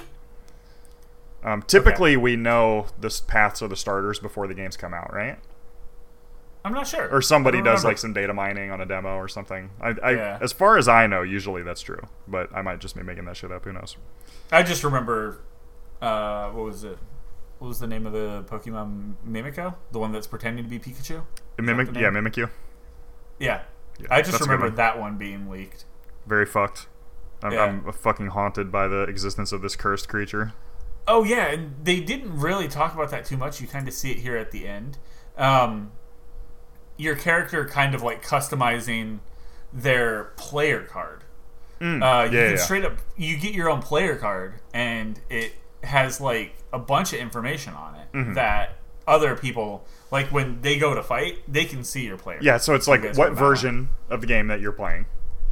Um, 1.43 1.63
typically, 1.63 2.17
we 2.17 2.37
know 2.37 2.87
the 2.99 3.15
paths 3.27 3.61
of 3.61 3.69
the 3.71 3.77
starters 3.77 4.19
before 4.19 4.47
the 4.47 4.55
games 4.55 4.77
come 4.77 4.95
out, 4.95 5.13
right? 5.13 5.39
I'm 6.65 6.73
not 6.73 6.87
sure. 6.87 7.07
Or 7.11 7.21
somebody 7.21 7.59
does 7.59 7.81
remember. 7.81 7.89
like 7.89 7.99
some 7.99 8.15
data 8.15 8.33
mining 8.33 8.71
on 8.71 8.81
a 8.81 8.87
demo 8.87 9.17
or 9.17 9.29
something. 9.29 9.69
I, 9.83 9.95
I 10.03 10.11
Yeah. 10.13 10.39
as 10.41 10.55
far 10.55 10.79
as 10.79 10.89
I 10.89 11.07
know, 11.07 11.21
usually 11.21 11.63
that's 11.63 11.83
true, 11.83 12.01
but 12.27 12.49
I 12.55 12.63
might 12.63 12.81
just 12.81 12.97
be 12.97 13.03
making 13.03 13.27
that 13.27 13.37
shit 13.37 13.53
up. 13.53 13.65
Who 13.67 13.73
knows? 13.75 13.99
I 14.51 14.63
just 14.63 14.83
remember. 14.83 15.41
Uh, 16.01 16.49
what 16.53 16.65
was 16.65 16.83
it? 16.85 16.97
What 17.59 17.69
was 17.69 17.79
the 17.79 17.87
name 17.87 18.07
of 18.07 18.13
the 18.13 18.45
Pokemon 18.49 19.15
Mimikyu? 19.27 19.75
The 19.93 19.99
one 19.99 20.13
that's 20.13 20.27
pretending 20.27 20.65
to 20.65 20.71
be 20.71 20.79
Pikachu? 20.79 21.25
Mimic, 21.59 21.95
yeah, 21.95 22.11
you. 22.37 22.49
Yeah. 23.39 23.63
Yeah, 24.01 24.07
I 24.11 24.23
just 24.23 24.41
remember 24.41 24.67
one. 24.67 24.75
that 24.77 24.99
one 24.99 25.17
being 25.19 25.49
leaked. 25.49 25.85
Very 26.27 26.47
fucked. 26.47 26.89
I'm, 27.43 27.53
Yeah. 27.53 27.65
I'm 27.65 27.93
fucking 27.93 28.29
haunted 28.29 28.73
by 28.73 28.89
the 28.89 29.03
existence 29.03 29.53
of 29.53 29.63
this 29.63 29.77
cursed 29.77 30.09
creature. 30.09 30.53
Oh 31.07 31.23
yeah, 31.23 31.47
and 31.53 31.75
they 31.83 32.01
didn't 32.01 32.39
really 32.39 32.67
talk 32.67 32.95
about 32.95 33.11
that 33.11 33.25
too 33.25 33.37
much. 33.37 33.61
You 33.61 33.67
kind 33.69 33.87
of 33.87 33.95
see 33.95 34.11
it 34.11 34.19
here 34.19 34.37
at 34.37 34.51
the 34.51 34.67
end. 34.67 34.99
Um, 35.37 35.93
your 36.97 37.15
character 37.15 37.65
kind 37.67 37.95
of 37.95 38.03
like 38.03 38.25
customizing 38.25 39.19
their 39.73 40.25
player 40.37 40.83
card. 40.83 41.25
Mm, 41.81 42.03
Uh, 42.03 42.25
you 42.31 42.39
yeah, 42.39 42.47
can 42.49 42.57
yeah. 42.57 42.63
straight 42.63 42.85
up 42.85 42.99
you 43.17 43.37
get 43.37 43.53
your 43.53 43.69
own 43.69 43.83
player 43.83 44.17
card, 44.17 44.55
and 44.73 45.21
it 45.29 45.53
has 45.83 46.21
like 46.21 46.55
a 46.75 46.79
bunch 46.79 47.13
of 47.15 47.21
information 47.21 47.73
on 47.75 47.95
it 47.95 48.01
Mm-hmm. 48.13 48.35
that 48.35 48.77
other 49.07 49.35
people 49.37 49.85
like 50.11 50.27
when 50.29 50.61
they 50.63 50.79
go 50.79 50.95
to 50.95 51.03
fight, 51.03 51.39
they 51.49 51.65
can 51.65 51.83
see 51.85 52.05
your 52.05 52.17
player. 52.17 52.39
Yeah, 52.41 52.59
so 52.59 52.75
it's 52.75 52.87
like 52.87 53.15
what 53.17 53.33
version 53.33 53.89
of 54.09 54.21
the 54.21 54.27
game 54.27 54.47
that 54.49 54.61
you're 54.61 54.73
playing. 54.73 55.07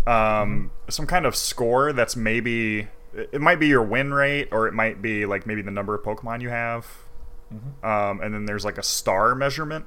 Um, 0.07 0.71
Some 0.89 1.07
kind 1.07 1.27
of 1.27 1.35
score 1.37 1.93
that's 1.93 2.15
maybe 2.17 2.89
it 3.15 3.29
it 3.33 3.41
might 3.41 3.59
be 3.61 3.67
your 3.69 3.83
win 3.83 4.15
rate, 4.15 4.49
or 4.53 4.69
it 4.69 4.75
might 4.75 5.03
be 5.03 5.27
like 5.27 5.47
maybe 5.47 5.63
the 5.63 5.71
number 5.71 5.95
of 5.95 6.03
Pokemon 6.03 6.41
you 6.41 6.49
have. 6.51 6.87
Mm-hmm. 7.53 7.85
Um, 7.87 8.21
and 8.21 8.33
then 8.35 8.45
there's 8.47 8.65
like 8.65 8.79
a 8.79 8.83
star 8.83 9.35
measurement. 9.35 9.85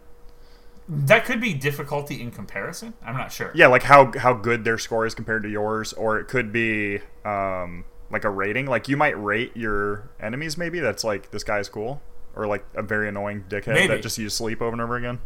That 0.87 1.25
could 1.25 1.41
be 1.41 1.53
difficulty 1.55 2.21
in 2.21 2.29
comparison. 2.29 2.93
I'm 3.03 3.17
not 3.17 3.31
sure. 3.31 3.51
Yeah, 3.55 3.67
like 3.67 3.83
how 3.83 4.11
how 4.17 4.33
good 4.33 4.63
their 4.63 4.77
score 4.77 5.05
is 5.07 5.15
compared 5.15 5.41
to 5.43 5.49
yours, 5.49 5.93
or 5.93 6.19
it 6.19 6.27
could 6.27 6.51
be 6.51 6.99
um, 7.23 7.85
like 8.09 8.23
a 8.23 8.29
rating. 8.29 8.65
Like 8.65 8.87
you 8.87 8.97
might 8.97 9.21
rate 9.21 9.55
your 9.55 10.09
enemies. 10.19 10.57
Maybe 10.57 10.79
that's 10.79 11.03
like 11.03 11.31
this 11.31 11.43
guy's 11.43 11.69
cool, 11.69 12.01
or 12.35 12.47
like 12.47 12.65
a 12.75 12.81
very 12.81 13.07
annoying 13.07 13.45
dickhead 13.49 13.73
Maybe. 13.73 13.87
that 13.87 14.01
just 14.01 14.17
used 14.17 14.35
sleep 14.35 14.61
over 14.61 14.73
and 14.73 14.81
over 14.81 14.95
again. 14.95 15.19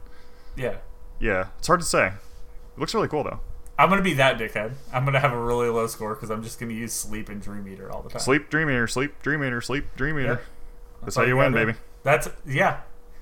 Yeah. 0.55 0.77
Yeah, 1.19 1.47
it's 1.57 1.67
hard 1.67 1.81
to 1.81 1.85
say. 1.85 2.07
It 2.07 2.79
looks 2.79 2.93
really 2.93 3.07
cool 3.09 3.23
though. 3.23 3.39
I'm 3.77 3.89
gonna 3.89 4.01
be 4.01 4.13
that 4.15 4.37
dickhead. 4.37 4.73
I'm 4.91 5.05
gonna 5.05 5.19
have 5.19 5.31
a 5.31 5.39
really 5.41 5.69
low 5.69 5.87
score 5.87 6.13
because 6.13 6.29
I'm 6.29 6.43
just 6.43 6.59
gonna 6.59 6.73
use 6.73 6.91
sleep 6.93 7.29
and 7.29 7.41
dream 7.41 7.67
eater 7.67 7.91
all 7.91 8.01
the 8.01 8.09
time. 8.09 8.19
Sleep 8.19 8.49
Dream 8.49 8.69
Eater, 8.69 8.87
sleep 8.87 9.21
Dream 9.21 9.43
Eater, 9.43 9.61
sleep 9.61 9.85
Dream 9.95 10.19
Eater. 10.19 10.27
Yep. 10.27 10.43
That's 11.03 11.15
how 11.15 11.23
you 11.23 11.37
win, 11.37 11.53
baby. 11.53 11.73
That's 12.03 12.27
yeah. 12.45 12.81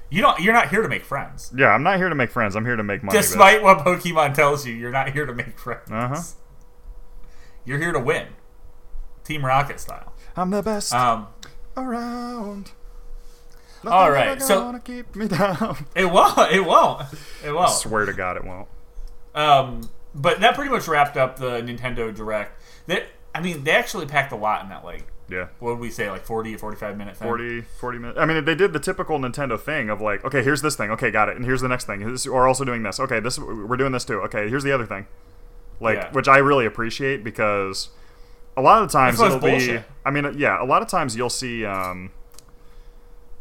You 0.09 0.21
don't. 0.21 0.39
You're 0.39 0.53
not 0.53 0.69
here 0.69 0.81
to 0.81 0.87
make 0.87 1.03
friends. 1.03 1.51
Yeah, 1.55 1.67
I'm 1.67 1.83
not 1.83 1.97
here 1.97 2.09
to 2.09 2.15
make 2.15 2.31
friends. 2.31 2.55
I'm 2.55 2.65
here 2.65 2.75
to 2.75 2.83
make 2.83 3.03
money. 3.03 3.17
Despite 3.17 3.61
what 3.61 3.79
Pokemon 3.79 4.33
tells 4.33 4.65
you, 4.65 4.73
you're 4.73 4.91
not 4.91 5.11
here 5.11 5.25
to 5.25 5.33
make 5.33 5.59
friends. 5.59 5.91
Uh-huh. 5.91 6.21
You're 7.65 7.79
here 7.79 7.91
to 7.91 7.99
win, 7.99 8.27
Team 9.27 9.45
Rocket 9.45 9.79
style. 9.79 10.13
I'm 10.37 10.51
the 10.51 10.63
best 10.63 10.93
Um, 10.93 11.27
around. 11.75 12.71
All 13.85 13.91
Nothing 13.91 14.13
right, 14.13 14.27
ever 14.29 14.39
so- 14.39 14.59
gonna 14.61 14.79
keep 14.79 15.15
me 15.15 15.27
down. 15.27 15.85
it 15.95 16.05
won't. 16.05 16.51
It 16.51 16.65
won't. 16.65 17.03
It 17.43 17.51
won't. 17.51 17.69
I 17.69 17.71
swear 17.73 18.05
to 18.05 18.13
God, 18.13 18.37
it 18.37 18.43
won't. 18.45 18.67
Um, 19.35 19.89
but 20.15 20.39
that 20.39 20.55
pretty 20.55 20.71
much 20.71 20.87
wrapped 20.87 21.15
up 21.17 21.37
the 21.37 21.61
Nintendo 21.61 22.13
Direct. 22.15 22.59
That 22.87 23.03
I 23.35 23.41
mean, 23.41 23.63
they 23.63 23.71
actually 23.71 24.05
packed 24.07 24.31
a 24.31 24.35
lot 24.35 24.63
in 24.63 24.69
that 24.69 24.83
like 24.83 25.05
Yeah. 25.29 25.47
what 25.59 25.71
would 25.73 25.79
we 25.79 25.91
say 25.91 26.09
like 26.09 26.25
40 26.25 26.55
or 26.55 26.57
45 26.57 26.97
minute 26.97 27.17
thing. 27.17 27.27
40, 27.27 27.61
40 27.61 27.99
minutes. 27.99 28.19
I 28.19 28.25
mean, 28.25 28.43
they 28.45 28.55
did 28.55 28.73
the 28.73 28.79
typical 28.79 29.19
Nintendo 29.19 29.59
thing 29.59 29.89
of 29.89 30.01
like, 30.01 30.23
okay, 30.25 30.41
here's 30.41 30.61
this 30.63 30.75
thing. 30.75 30.89
Okay, 30.91 31.11
got 31.11 31.29
it. 31.29 31.35
And 31.35 31.45
here's 31.45 31.61
the 31.61 31.67
next 31.67 31.85
thing. 31.85 31.99
This, 32.11 32.25
we're 32.25 32.47
also 32.47 32.63
doing 32.65 32.81
this. 32.83 32.99
Okay, 32.99 33.19
this 33.19 33.37
we're 33.37 33.77
doing 33.77 33.91
this 33.91 34.05
too. 34.05 34.21
Okay, 34.21 34.49
here's 34.49 34.63
the 34.63 34.71
other 34.71 34.85
thing. 34.85 35.05
Like, 35.79 35.97
Yeah. 35.97 36.11
which 36.13 36.27
I 36.27 36.37
really 36.39 36.65
appreciate 36.65 37.23
because 37.23 37.89
a 38.57 38.61
lot 38.61 38.81
of 38.81 38.89
the 38.89 38.91
times 38.91 39.21
it'll 39.21 39.37
less 39.37 39.65
be. 39.65 39.79
I 40.03 40.11
mean, 40.11 40.35
yeah, 40.37 40.61
a 40.61 40.65
lot 40.65 40.81
of 40.81 40.87
times 40.87 41.15
you'll 41.15 41.29
see. 41.29 41.63
Um, 41.65 42.11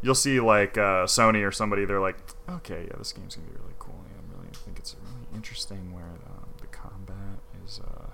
you'll 0.02 0.14
see 0.14 0.38
like 0.38 0.76
uh, 0.78 1.06
Sony 1.06 1.46
or 1.46 1.50
somebody. 1.50 1.84
They're 1.84 2.00
like, 2.00 2.16
okay, 2.48 2.86
yeah, 2.88 2.96
this 2.98 3.12
game's 3.12 3.34
gonna 3.34 3.48
be 3.48 3.54
really 3.54 3.74
cool. 3.78 4.04
Yeah, 4.08 4.20
I 4.20 4.38
really 4.38 4.54
think 4.54 4.78
it's 4.78 4.94
really 5.02 5.26
interesting 5.34 5.92
where 5.92 6.04
um, 6.04 6.48
the 6.60 6.66
combat 6.68 7.40
is. 7.64 7.80
Uh, 7.82 8.10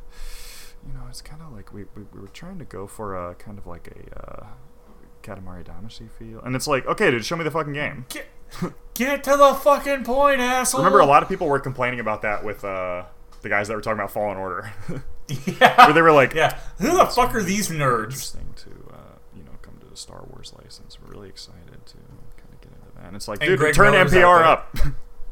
you 0.86 0.94
know, 0.94 1.02
it's 1.08 1.22
kind 1.22 1.42
of 1.42 1.52
like 1.52 1.72
we, 1.72 1.84
we 1.94 2.04
we 2.14 2.20
were 2.20 2.28
trying 2.28 2.58
to 2.58 2.64
go 2.64 2.86
for 2.86 3.14
a 3.30 3.34
kind 3.34 3.58
of 3.58 3.66
like 3.66 3.88
a. 3.88 4.20
Uh, 4.20 4.46
Katamari 5.22 5.64
Damacy 5.64 6.10
feel, 6.10 6.40
and 6.40 6.56
it's 6.56 6.66
like, 6.66 6.84
okay, 6.84 7.08
dude, 7.12 7.24
show 7.24 7.36
me 7.36 7.44
the 7.44 7.50
fucking 7.52 7.74
game. 7.74 8.06
Get, 8.08 8.26
get 8.94 9.22
to 9.22 9.36
the 9.36 9.54
fucking 9.54 10.02
point, 10.02 10.40
asshole. 10.40 10.80
Remember, 10.80 10.98
a 10.98 11.06
lot 11.06 11.22
of 11.22 11.28
people 11.28 11.46
were 11.46 11.60
complaining 11.60 12.00
about 12.00 12.22
that 12.22 12.44
with 12.44 12.64
uh, 12.64 13.04
the 13.42 13.48
guys 13.48 13.68
that 13.68 13.74
were 13.74 13.80
talking 13.80 14.00
about 14.00 14.10
Fallen 14.10 14.36
Order, 14.36 14.72
Yeah. 15.60 15.84
where 15.86 15.92
they 15.94 16.02
were 16.02 16.12
like, 16.12 16.34
yeah. 16.34 16.58
Who 16.78 16.96
the 16.96 17.06
fuck 17.06 17.34
are 17.34 17.42
these 17.42 17.68
nerds? 17.68 18.04
interesting 18.04 18.52
to 18.56 18.70
uh, 18.94 18.96
you 19.36 19.42
know 19.44 19.52
come 19.62 19.74
to 19.80 19.86
the 19.86 19.96
Star 19.96 20.24
Wars 20.30 20.52
license. 20.62 20.98
We're 21.00 21.12
really 21.12 21.28
excited 21.28 21.84
to 21.86 21.94
kind 22.36 22.52
of 22.52 22.60
get 22.60 22.72
into 22.72 22.94
that. 22.96 23.06
And 23.06 23.16
it's 23.16 23.28
like, 23.28 23.40
And 23.40 23.48
dude, 23.50 23.58
Greg 23.58 23.74
turn 23.74 23.92
Miller's 23.92 24.12
NPR 24.12 24.42
up. 24.44 24.76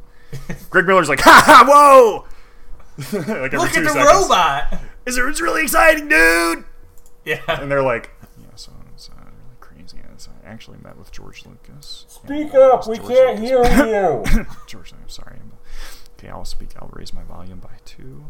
Greg 0.71 0.87
Miller's 0.87 1.09
like, 1.09 1.21
ha 1.21 1.43
ha, 1.45 1.65
whoa! 1.69 2.25
like 3.13 3.53
Look 3.53 3.77
at 3.77 3.83
the 3.83 3.89
seconds. 3.89 4.07
robot. 4.29 4.75
Is 5.07 5.17
it? 5.19 5.25
It's 5.27 5.41
really 5.41 5.63
exciting, 5.63 6.09
dude. 6.09 6.65
Yeah. 7.25 7.41
And 7.49 7.71
they're 7.71 7.83
like, 7.83 8.11
yeah, 8.41 8.47
so 8.55 8.73
it's 8.95 9.09
uh, 9.11 9.15
really 9.25 9.57
crazy. 9.61 9.99
And 9.99 10.29
I 10.45 10.49
actually 10.49 10.79
met 10.83 10.97
with 10.99 11.11
George 11.11 11.45
Lucas. 11.47 12.05
Speak 12.09 12.31
And, 12.31 12.55
uh, 12.55 12.75
up. 12.75 12.87
We 12.87 12.97
George 12.99 13.09
can't 13.09 13.41
Lucas- 13.41 13.75
hear 13.75 13.87
you. 14.37 14.47
George, 14.67 14.93
I'm 14.93 15.09
sorry. 15.09 15.39
Okay, 16.19 16.29
I'll 16.29 16.45
speak. 16.45 16.71
I'll 16.79 16.91
raise 16.93 17.13
my 17.15 17.23
volume 17.25 17.59
by 17.61 17.71
two. 17.87 18.27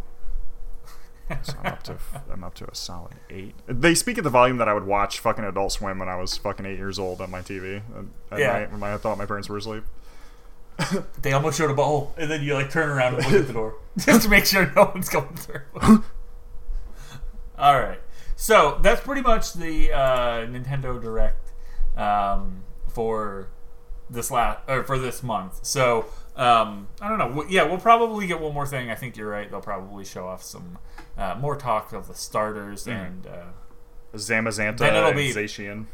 So 1.43 1.55
I'm 1.63 1.67
up 1.73 1.83
to 1.85 1.97
I'm 2.33 2.45
up 2.45 2.55
to 2.55 2.71
a 2.71 2.75
solid 2.75 3.15
eight. 3.31 3.55
They 3.67 3.95
speak 3.95 4.19
at 4.19 4.25
the 4.25 4.31
volume 4.31 4.57
that 4.59 4.69
I 4.69 4.75
would 4.75 4.87
watch 4.87 5.19
fucking 5.21 5.45
Adult 5.45 5.73
Swim 5.73 5.99
when 5.99 6.09
I 6.09 6.17
was 6.17 6.37
fucking 6.37 6.67
eight 6.67 6.77
years 6.79 6.99
old 6.99 7.21
on 7.21 7.31
my 7.31 7.41
TV 7.41 7.83
at 8.33 8.39
Yeah. 8.39 8.53
night 8.53 8.73
when 8.73 8.83
I 8.83 8.97
thought 8.97 9.17
my 9.19 9.27
parents 9.27 9.49
were 9.49 9.57
asleep. 9.59 9.85
They 11.23 11.33
almost 11.33 11.59
showed 11.59 11.71
a 11.71 11.75
bowl, 11.75 12.15
and 12.17 12.31
then 12.31 12.43
you 12.43 12.55
like 12.55 12.71
turn 12.71 12.89
around 12.89 13.15
and 13.17 13.25
look 13.25 13.35
at 13.43 13.47
the 13.47 13.53
door 13.53 13.75
just 13.99 14.23
to 14.23 14.29
make 14.29 14.47
sure 14.47 14.73
no 14.75 14.91
one's 14.95 15.09
coming 15.09 15.35
through. 15.37 16.03
All 17.59 17.79
right, 17.79 18.01
so 18.37 18.79
that's 18.83 19.03
pretty 19.03 19.21
much 19.21 19.53
the 19.53 19.93
uh, 19.93 20.47
Nintendo 20.47 21.01
Direct 21.01 21.53
um, 21.99 22.63
for 22.89 23.49
this 24.09 24.31
last 24.31 24.61
or 24.67 24.83
for 24.85 24.99
this 24.99 25.23
month. 25.23 25.61
So 25.67 26.07
um, 26.37 26.89
I 27.03 27.09
don't 27.09 27.19
know. 27.19 27.45
Yeah, 27.51 27.65
we'll 27.65 27.77
probably 27.79 28.27
get 28.27 28.41
one 28.41 28.55
more 28.55 28.67
thing. 28.67 28.91
I 28.91 28.95
think 28.95 29.19
you're 29.19 29.29
right. 29.29 29.51
They'll 29.51 29.61
probably 29.61 30.07
show 30.07 30.27
off 30.27 30.43
some 30.43 30.79
uh, 31.19 31.35
more 31.39 31.57
talk 31.57 31.93
of 31.93 32.09
the 32.09 32.15
starters 32.15 32.87
and 32.87 33.27
uh, 33.27 33.45
Zamazenta 34.15 34.79
Then 34.79 34.95
it'll 34.97 35.09
and 35.11 35.17
be- 35.17 35.33
Zacian. 35.33 35.87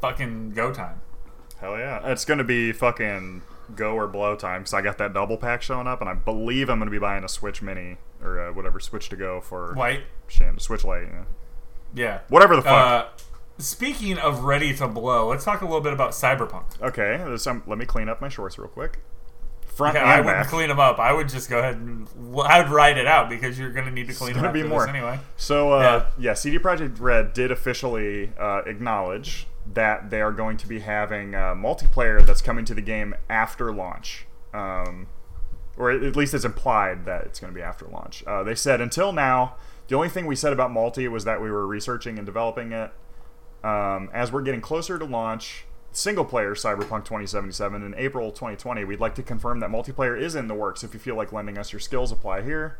fucking 0.00 0.50
go 0.50 0.72
time. 0.72 1.00
Hell 1.60 1.76
yeah, 1.78 2.00
it's 2.10 2.24
gonna 2.24 2.44
be 2.44 2.72
fucking 2.72 3.42
go 3.76 3.94
or 3.94 4.06
blow 4.08 4.34
time 4.34 4.62
because 4.62 4.74
I 4.74 4.80
got 4.82 4.98
that 4.98 5.12
double 5.12 5.36
pack 5.36 5.62
showing 5.62 5.86
up, 5.86 6.00
and 6.00 6.08
I 6.08 6.14
believe 6.14 6.68
I'm 6.70 6.78
gonna 6.78 6.90
be 6.90 6.98
buying 6.98 7.22
a 7.24 7.28
Switch 7.28 7.60
Mini 7.62 7.98
or 8.22 8.40
uh, 8.48 8.52
whatever 8.52 8.80
Switch 8.80 9.08
to 9.10 9.16
go 9.16 9.40
for 9.40 9.74
White, 9.74 10.02
Shan 10.28 10.58
Switch 10.58 10.84
Lite. 10.84 11.12
Know. 11.12 11.26
yeah. 11.94 12.20
Whatever 12.28 12.56
the 12.56 12.62
fuck. 12.62 12.72
Uh, 12.72 13.08
speaking 13.58 14.16
of 14.18 14.44
ready 14.44 14.74
to 14.76 14.88
blow, 14.88 15.28
let's 15.28 15.44
talk 15.44 15.60
a 15.60 15.64
little 15.66 15.82
bit 15.82 15.92
about 15.92 16.12
Cyberpunk. 16.12 16.80
Okay, 16.80 17.16
um, 17.50 17.62
let 17.66 17.76
me 17.78 17.84
clean 17.84 18.08
up 18.08 18.20
my 18.22 18.28
shorts 18.30 18.58
real 18.58 18.68
quick. 18.68 19.00
Front 19.80 19.94
Yeah, 19.96 20.04
I 20.04 20.20
wouldn't 20.20 20.36
back. 20.44 20.48
clean 20.48 20.68
them 20.68 20.78
up. 20.80 20.98
I 20.98 21.12
would 21.12 21.28
just 21.28 21.48
go 21.50 21.58
ahead 21.58 21.76
and 21.76 22.06
I 22.44 22.60
would 22.62 22.70
write 22.70 22.96
it 22.98 23.06
out 23.06 23.28
because 23.28 23.58
you're 23.58 23.72
going 23.72 23.86
to 23.86 23.90
need 23.90 24.06
to 24.08 24.14
clean 24.14 24.34
them 24.34 24.42
gonna 24.42 24.48
up 24.48 24.54
be 24.54 24.62
more. 24.62 24.88
anyway. 24.88 25.18
So 25.36 25.72
uh, 25.72 26.06
yeah. 26.18 26.34
CD 26.34 26.58
Projekt 26.58 27.00
Red 27.00 27.32
did 27.32 27.50
officially 27.50 28.32
uh, 28.38 28.62
acknowledge 28.66 29.46
that 29.72 30.10
they 30.10 30.20
are 30.20 30.32
going 30.32 30.56
to 30.58 30.66
be 30.68 30.80
having 30.80 31.34
uh, 31.34 31.54
multiplayer 31.54 32.24
that's 32.24 32.42
coming 32.42 32.64
to 32.64 32.74
the 32.74 32.80
game 32.80 33.14
after 33.28 33.72
launch, 33.72 34.26
um, 34.52 35.06
or 35.76 35.90
at 35.90 36.16
least 36.16 36.34
it's 36.34 36.44
implied 36.44 37.04
that 37.04 37.24
it's 37.24 37.38
going 37.40 37.52
to 37.52 37.56
be 37.56 37.62
after 37.62 37.86
launch. 37.86 38.24
Uh, 38.26 38.42
they 38.42 38.54
said 38.54 38.80
until 38.80 39.12
now, 39.12 39.54
the 39.88 39.94
only 39.96 40.08
thing 40.08 40.26
we 40.26 40.34
said 40.36 40.52
about 40.52 40.70
multi 40.72 41.06
was 41.08 41.24
that 41.24 41.40
we 41.42 41.50
were 41.50 41.66
researching 41.66 42.16
and 42.18 42.26
developing 42.26 42.72
it. 42.72 42.90
Um, 43.62 44.08
as 44.14 44.32
we're 44.32 44.42
getting 44.42 44.60
closer 44.62 44.98
to 44.98 45.04
launch, 45.04 45.66
single 45.92 46.24
player 46.24 46.54
Cyberpunk 46.54 47.04
2077 47.04 47.82
in 47.82 47.94
April 47.96 48.30
2020, 48.30 48.84
we'd 48.84 49.00
like 49.00 49.14
to 49.16 49.22
confirm 49.22 49.60
that 49.60 49.70
multiplayer 49.70 50.18
is 50.20 50.34
in 50.34 50.48
the 50.48 50.54
works. 50.54 50.84
If 50.84 50.94
you 50.94 51.00
feel 51.00 51.16
like 51.16 51.32
lending 51.32 51.58
us 51.58 51.72
your 51.72 51.80
skills, 51.80 52.12
apply 52.12 52.42
here. 52.42 52.78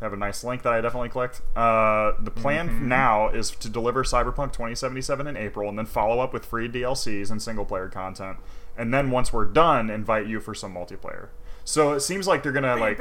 I 0.00 0.04
have 0.04 0.12
a 0.12 0.16
nice 0.16 0.42
link 0.42 0.62
that 0.62 0.72
I 0.72 0.80
definitely 0.80 1.10
clicked. 1.10 1.42
Uh, 1.54 2.12
the 2.18 2.32
plan 2.32 2.88
now 2.88 3.28
is 3.28 3.52
to 3.52 3.68
deliver 3.68 4.02
Cyberpunk 4.02 4.52
2077 4.52 5.28
in 5.28 5.36
April 5.36 5.68
and 5.68 5.78
then 5.78 5.86
follow 5.86 6.18
up 6.18 6.32
with 6.32 6.44
free 6.44 6.68
DLCs 6.68 7.30
and 7.30 7.40
single 7.40 7.64
player 7.64 7.88
content. 7.88 8.38
And 8.76 8.92
then 8.92 9.12
once 9.12 9.32
we're 9.32 9.44
done, 9.44 9.90
invite 9.90 10.26
you 10.26 10.40
for 10.40 10.54
some 10.54 10.74
multiplayer. 10.74 11.28
So 11.64 11.92
it 11.92 12.00
seems 12.00 12.26
like 12.26 12.42
they're 12.42 12.50
gonna 12.50 12.74
like 12.74 12.98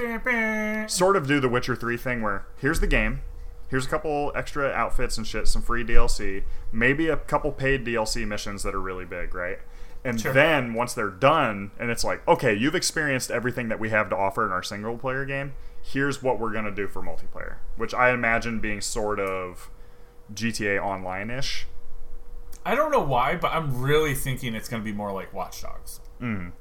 sort 0.88 1.16
of 1.16 1.26
do 1.28 1.40
the 1.40 1.50
Witcher 1.50 1.76
3 1.76 1.98
thing 1.98 2.22
where 2.22 2.46
here's 2.58 2.80
the 2.80 2.88
game, 2.88 3.22
here's 3.72 3.88
a 3.88 3.90
couple 3.90 4.32
extra 4.36 4.70
outfits 4.70 5.18
and 5.18 5.26
shit, 5.26 5.48
some 5.48 5.64
free 5.64 5.84
DLC, 5.84 6.44
maybe 6.72 7.08
a 7.08 7.18
couple 7.18 7.52
paid 7.52 7.84
DLC 7.84 8.28
missions 8.28 8.62
that 8.62 8.76
are 8.76 8.80
really 8.82 9.06
big, 9.06 9.34
right? 9.34 9.58
And 10.04 10.20
Sure. 10.22 10.32
then 10.34 10.74
once 10.76 10.94
they're 10.94 11.10
done, 11.10 11.72
and 11.80 11.90
it's 11.90 12.04
like, 12.04 12.28
okay, 12.28 12.54
you've 12.54 12.76
experienced 12.76 13.32
everything 13.32 13.70
that 13.70 13.80
we 13.80 13.90
have 13.90 14.10
to 14.10 14.16
offer 14.18 14.46
in 14.46 14.52
our 14.52 14.62
single 14.64 14.98
player 14.98 15.26
game. 15.26 15.54
Here's 15.82 16.22
what 16.22 16.38
we're 16.40 16.52
gonna 16.54 16.70
do 16.72 16.88
for 16.88 17.02
multiplayer, 17.02 17.56
which 17.78 17.94
I 17.94 18.12
imagine 18.12 18.60
being 18.60 18.82
sort 18.82 19.20
of 19.20 19.70
GTA 20.34 20.78
Online 20.80 21.30
ish. 21.32 21.66
I 22.66 22.76
don't 22.76 22.92
know 22.92 23.02
why, 23.02 23.36
but 23.36 23.52
I'm 23.54 23.82
really 23.82 24.14
thinking 24.14 24.54
it's 24.54 24.70
going 24.70 24.82
to 24.82 24.86
be 24.86 24.96
more 24.96 25.12
like 25.12 25.34
Watch 25.34 25.64
Dogs. 25.64 26.00
Mm. 26.22 26.52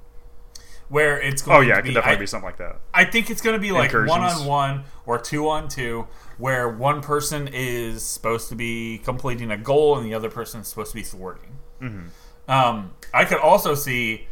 Where 0.91 1.21
it's 1.21 1.41
going 1.41 1.61
to 1.61 1.67
be 1.67 1.67
Oh 1.67 1.69
yeah, 1.69 1.75
to 1.75 1.79
it 1.79 1.83
be, 1.83 1.89
could 1.89 1.95
definitely 1.95 2.17
I, 2.17 2.21
be 2.21 2.27
something 2.27 2.45
like 2.45 2.59
that. 2.59 2.81
I 2.93 3.05
think 3.05 3.31
it's 3.31 3.41
going 3.41 3.55
to 3.55 3.61
be 3.61 3.73
like 3.73 3.93
one 3.93 4.21
on 4.21 4.45
one 4.45 4.85
or 5.07 5.19
two 5.19 5.49
on 5.49 5.69
two, 5.69 6.07
where 6.37 6.69
one 6.69 7.01
person 7.01 7.49
is 7.51 8.03
supposed 8.03 8.49
to 8.51 8.57
be 8.57 8.99
completing 8.99 9.51
a 9.51 9.57
goal 9.57 9.97
and 9.97 10.05
the 10.05 10.15
other 10.15 10.29
person 10.29 10.61
is 10.61 10.69
supposed 10.69 10.91
to 10.91 10.97
be 10.97 11.03
thwarting. 11.03 11.57
Mm-hmm. 11.81 12.51
Um, 12.51 12.93
I 13.15 13.25
could 13.25 13.39
also 13.39 13.75
see 13.75 14.27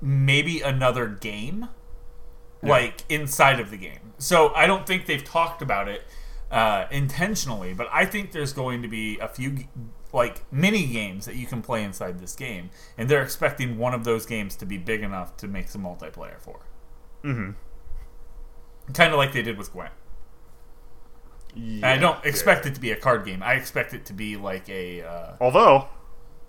maybe 0.00 0.62
another 0.62 1.06
game, 1.06 1.68
like 2.62 3.04
inside 3.08 3.60
of 3.60 3.70
the 3.70 3.76
game. 3.76 4.14
So 4.18 4.52
I 4.54 4.66
don't 4.66 4.86
think 4.86 5.06
they've 5.06 5.22
talked 5.22 5.62
about 5.62 5.88
it 5.88 6.04
uh, 6.50 6.86
intentionally, 6.90 7.74
but 7.74 7.88
I 7.92 8.06
think 8.06 8.32
there's 8.32 8.52
going 8.52 8.82
to 8.82 8.88
be 8.88 9.18
a 9.18 9.28
few 9.28 9.58
like 10.12 10.42
mini 10.52 10.86
games 10.86 11.26
that 11.26 11.36
you 11.36 11.46
can 11.46 11.62
play 11.62 11.82
inside 11.82 12.20
this 12.20 12.34
game, 12.34 12.70
and 12.98 13.08
they're 13.08 13.22
expecting 13.22 13.78
one 13.78 13.94
of 13.94 14.04
those 14.04 14.26
games 14.26 14.56
to 14.56 14.66
be 14.66 14.78
big 14.78 15.02
enough 15.02 15.36
to 15.38 15.48
make 15.48 15.68
some 15.68 15.82
multiplayer 15.82 16.38
for. 16.40 16.60
Mm-hmm. 17.24 17.52
Kind 18.92 19.12
of 19.12 19.18
like 19.18 19.32
they 19.32 19.42
did 19.42 19.56
with 19.56 19.72
Gwent. 19.72 19.92
And 21.54 21.84
I 21.84 21.98
don't 21.98 22.24
expect 22.24 22.66
it 22.66 22.74
to 22.74 22.80
be 22.80 22.90
a 22.90 22.96
card 22.96 23.24
game. 23.26 23.42
I 23.42 23.54
expect 23.54 23.92
it 23.92 24.06
to 24.06 24.12
be 24.12 24.36
like 24.36 24.68
a. 24.68 25.02
Uh, 25.02 25.32
Although, 25.40 25.88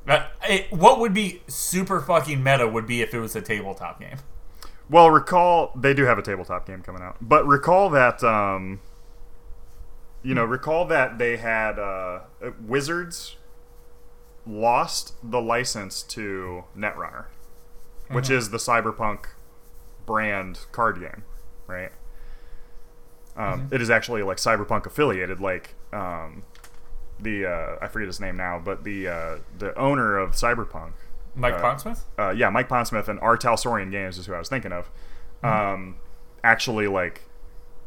uh, 0.07 0.27
it, 0.47 0.71
what 0.71 0.99
would 0.99 1.13
be 1.13 1.41
super 1.47 2.01
fucking 2.01 2.41
meta 2.41 2.67
would 2.67 2.87
be 2.87 3.01
if 3.01 3.13
it 3.13 3.19
was 3.19 3.35
a 3.35 3.41
tabletop 3.41 3.99
game. 3.99 4.17
well, 4.89 5.09
recall 5.09 5.71
they 5.75 5.93
do 5.93 6.05
have 6.05 6.17
a 6.17 6.21
tabletop 6.21 6.65
game 6.65 6.81
coming 6.81 7.01
out, 7.01 7.17
but 7.21 7.45
recall 7.45 7.89
that 7.89 8.23
um, 8.23 8.79
you 10.23 10.33
know, 10.33 10.45
recall 10.45 10.85
that 10.85 11.17
they 11.17 11.37
had 11.37 11.77
uh, 11.77 12.21
Wizards 12.61 13.35
lost 14.45 15.13
the 15.23 15.41
license 15.41 16.03
to 16.03 16.65
Netrunner, 16.77 17.25
which 18.09 18.29
is 18.29 18.49
the 18.49 18.57
Cyberpunk 18.57 19.25
brand 20.05 20.59
card 20.71 20.99
game, 20.99 21.23
right? 21.67 21.91
Um, 23.35 23.69
it 23.71 23.81
is 23.81 23.89
actually 23.89 24.21
like 24.23 24.37
Cyberpunk 24.37 24.85
affiliated, 24.85 25.39
like 25.39 25.75
um, 25.91 26.43
the 27.19 27.45
uh, 27.45 27.75
I 27.81 27.87
forget 27.87 28.07
his 28.07 28.19
name 28.19 28.37
now, 28.37 28.61
but 28.63 28.83
the 28.83 29.07
uh, 29.07 29.37
the 29.57 29.77
owner 29.77 30.17
of 30.17 30.31
Cyberpunk, 30.31 30.91
Mike 31.33 31.55
Uh, 31.55 31.61
Pondsmith? 31.61 32.01
uh, 32.19 32.29
yeah, 32.29 32.49
Mike 32.49 32.69
Pondsmith 32.69 33.07
and 33.07 33.19
R. 33.21 33.37
Talsorian 33.37 33.89
Games 33.91 34.17
is 34.17 34.27
who 34.27 34.33
I 34.33 34.39
was 34.39 34.49
thinking 34.49 34.71
of. 34.71 34.91
Um, 35.41 35.97
actually, 36.43 36.87
like, 36.87 37.23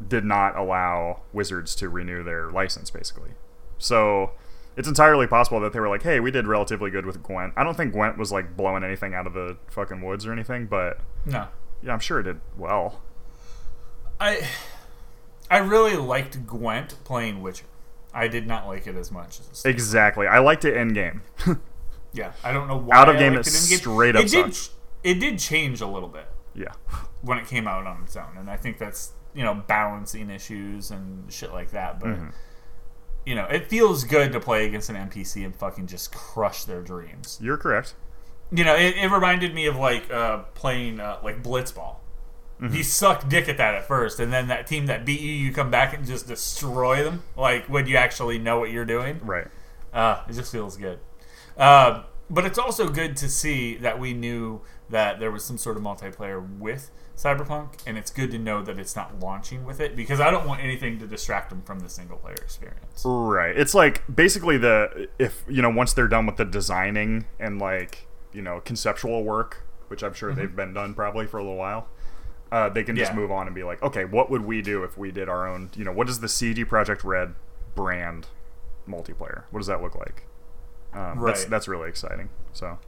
did 0.07 0.25
not 0.25 0.57
allow 0.57 1.21
Wizards 1.33 1.75
to 1.77 1.89
renew 1.89 2.23
their 2.23 2.51
license, 2.51 2.91
basically. 2.91 3.31
So 3.79 4.33
it's 4.77 4.89
entirely 4.89 5.27
possible 5.27 5.61
that 5.61 5.72
they 5.72 5.81
were 5.81 5.89
like, 5.89 6.03
"Hey, 6.03 6.20
we 6.20 6.31
did 6.31 6.47
relatively 6.47 6.91
good 6.91 7.07
with 7.07 7.22
Gwent." 7.22 7.53
I 7.57 7.64
don't 7.64 7.77
think 7.77 7.93
Gwent 7.93 8.18
was 8.18 8.31
like 8.33 8.57
blowing 8.57 8.85
anything 8.85 9.14
out 9.14 9.27
of 9.27 9.33
the 9.33 9.57
fucking 9.70 10.01
woods 10.03 10.27
or 10.27 10.33
anything, 10.33 10.66
but 10.66 11.01
No. 11.24 11.49
yeah, 11.83 11.93
I'm 11.93 12.01
sure 12.01 12.20
it 12.20 12.24
did 12.24 12.41
well. 12.57 13.03
I 14.20 14.47
I 15.51 15.59
really 15.59 15.97
liked 15.97 16.47
Gwent 16.47 16.97
playing 17.05 17.41
Witcher. 17.43 17.66
I 18.12 18.29
did 18.29 18.47
not 18.47 18.66
like 18.66 18.87
it 18.87 18.97
as 18.97 19.11
much 19.12 19.41
as 19.53 19.64
Exactly. 19.64 20.27
I 20.27 20.39
liked 20.39 20.64
it 20.64 20.77
in 20.77 20.89
game. 20.95 21.22
yeah. 22.12 22.33
I 22.43 22.53
don't 22.53 22.66
know 22.66 22.79
why 22.79 22.97
Out 22.97 23.09
of 23.09 23.18
game, 23.18 23.35
it 23.35 23.41
it 23.47 23.51
straight 23.51 24.16
up 24.16 24.24
it 24.24 24.31
did 24.31 24.59
it 25.05 25.20
did 25.20 25.39
change 25.39 25.81
a 25.81 25.87
little 25.87 26.09
bit 26.09 26.27
yeah. 26.55 26.72
when 27.22 27.39
it 27.39 27.47
came 27.47 27.68
out 27.68 27.87
on 27.87 28.03
its 28.03 28.16
own, 28.16 28.37
and 28.39 28.51
I 28.51 28.57
think 28.57 28.79
that's 28.79 29.12
you 29.35 29.45
know 29.45 29.55
balancing 29.66 30.31
issues 30.31 30.91
and 30.91 31.31
shit 31.33 31.53
like 31.53 31.70
that. 31.72 32.01
But 32.01 32.09
Mm-hmm. 32.09 32.29
You 33.27 33.35
know, 33.35 33.45
it 33.47 33.68
feels 33.68 34.05
good 34.05 34.33
to 34.33 34.41
play 34.41 34.66
against 34.66 34.89
an 34.89 34.97
NPC 34.97 35.45
and 35.45 35.55
fucking 35.55 35.89
just 35.89 36.14
crush 36.14 36.64
their 36.64 36.81
dreams. 36.81 37.39
You're 37.43 37.57
correct. 37.57 37.95
You 38.53 38.64
know, 38.64 38.77
it, 38.77 38.97
it 38.97 39.11
reminded 39.11 39.53
me 39.53 39.66
of 39.66 39.77
like 39.77 40.11
uh, 40.11 40.45
playing 40.55 41.01
uh, 41.01 41.18
like 41.22 41.43
Blitzball. 41.43 41.97
Mm-hmm. 42.61 42.74
You 42.74 42.83
suck 42.85 43.29
dick 43.29 43.49
at 43.49 43.59
that 43.59 43.74
at 43.74 43.87
first, 43.87 44.20
and 44.20 44.33
then 44.33 44.49
that 44.49 44.66
team 44.66 44.87
that 44.87 45.05
beat 45.05 45.20
you, 45.20 45.33
you 45.33 45.53
come 45.53 45.70
back 45.70 45.93
and 45.93 46.07
just 46.07 46.29
destroy 46.29 47.03
them. 47.03 47.24
Like 47.37 47.66
when 47.66 47.87
you 47.87 47.97
actually 47.97 48.39
know 48.39 48.61
what 48.61 48.70
you're 48.70 48.87
doing. 48.87 49.20
Right. 49.22 49.49
Uh, 49.93 50.22
it 50.29 50.35
just 50.35 50.53
feels 50.53 50.77
good. 50.77 51.01
Uh, 51.57 52.05
but 52.31 52.47
it's 52.47 52.59
also 52.59 52.89
good 52.89 53.16
to 53.16 53.29
see 53.29 53.77
that 53.79 53.99
we 53.99 54.14
knew 54.14 54.61
that 54.89 55.18
there 55.18 55.33
was 55.33 55.45
some 55.45 55.59
sort 55.59 55.77
of 55.77 55.83
multiplayer 55.83 56.59
with 56.59 56.91
Cyberpunk, 57.17 57.71
and 57.87 57.97
it's 57.97 58.11
good 58.11 58.31
to 58.33 58.39
know 58.39 58.62
that 58.62 58.79
it's 58.79 58.95
not 58.95 59.19
launching 59.21 59.64
with 59.64 59.81
it 59.81 59.97
because 59.97 60.21
I 60.21 60.31
don't 60.31 60.47
want 60.47 60.62
anything 60.62 60.99
to 60.99 61.07
distract 61.07 61.49
them 61.49 61.62
from 61.62 61.81
the 61.81 61.89
single 61.89 62.19
player 62.19 62.35
experience. 62.35 63.03
Right. 63.07 63.57
It's 63.57 63.75
like 63.75 64.03
basically 64.14 64.59
the 64.59 65.09
if 65.19 65.43
you 65.49 65.62
know 65.62 65.71
once 65.71 65.95
they're 65.95 66.09
done 66.09 66.27
with 66.27 66.37
the 66.37 66.45
designing 66.45 67.25
and 67.41 67.59
like 67.59 68.07
you 68.35 68.43
know 68.43 68.61
conceptual 68.61 69.25
work, 69.25 69.64
which 69.89 70.03
I'm 70.03 70.12
sure 70.12 70.35
they've 70.35 70.55
been 70.55 70.75
done 70.75 70.93
probably 70.95 71.27
for 71.27 71.39
a 71.39 71.43
little 71.43 71.57
while. 71.57 71.89
Uh, 72.53 72.69
they 72.69 72.85
can 72.85 72.95
just 72.97 73.11
Yeah. 73.12 73.17
move 73.17 73.33
on 73.33 73.47
and 73.47 73.55
be 73.57 73.64
like, 73.64 73.83
okay, 73.83 74.05
what 74.05 74.31
would 74.31 74.43
we 74.43 74.62
do 74.62 74.85
if 74.85 74.97
we 74.99 75.11
did 75.11 75.29
our 75.29 75.49
own? 75.49 75.71
You 75.75 75.85
know, 75.85 75.93
what 75.93 76.07
does 76.07 76.21
the 76.21 76.29
CD 76.29 76.64
Projekt 76.64 77.03
Red 77.03 77.35
brand 77.75 78.27
multiplayer? 78.89 79.45
What 79.51 79.59
does 79.61 79.67
that 79.67 79.83
look 79.83 79.95
like? 79.97 80.25
Um, 80.93 81.21
That's 81.25 81.43
Right. 81.43 81.51
that's 81.51 81.67
really 81.67 81.89
exciting. 81.89 82.29
So 82.53 82.79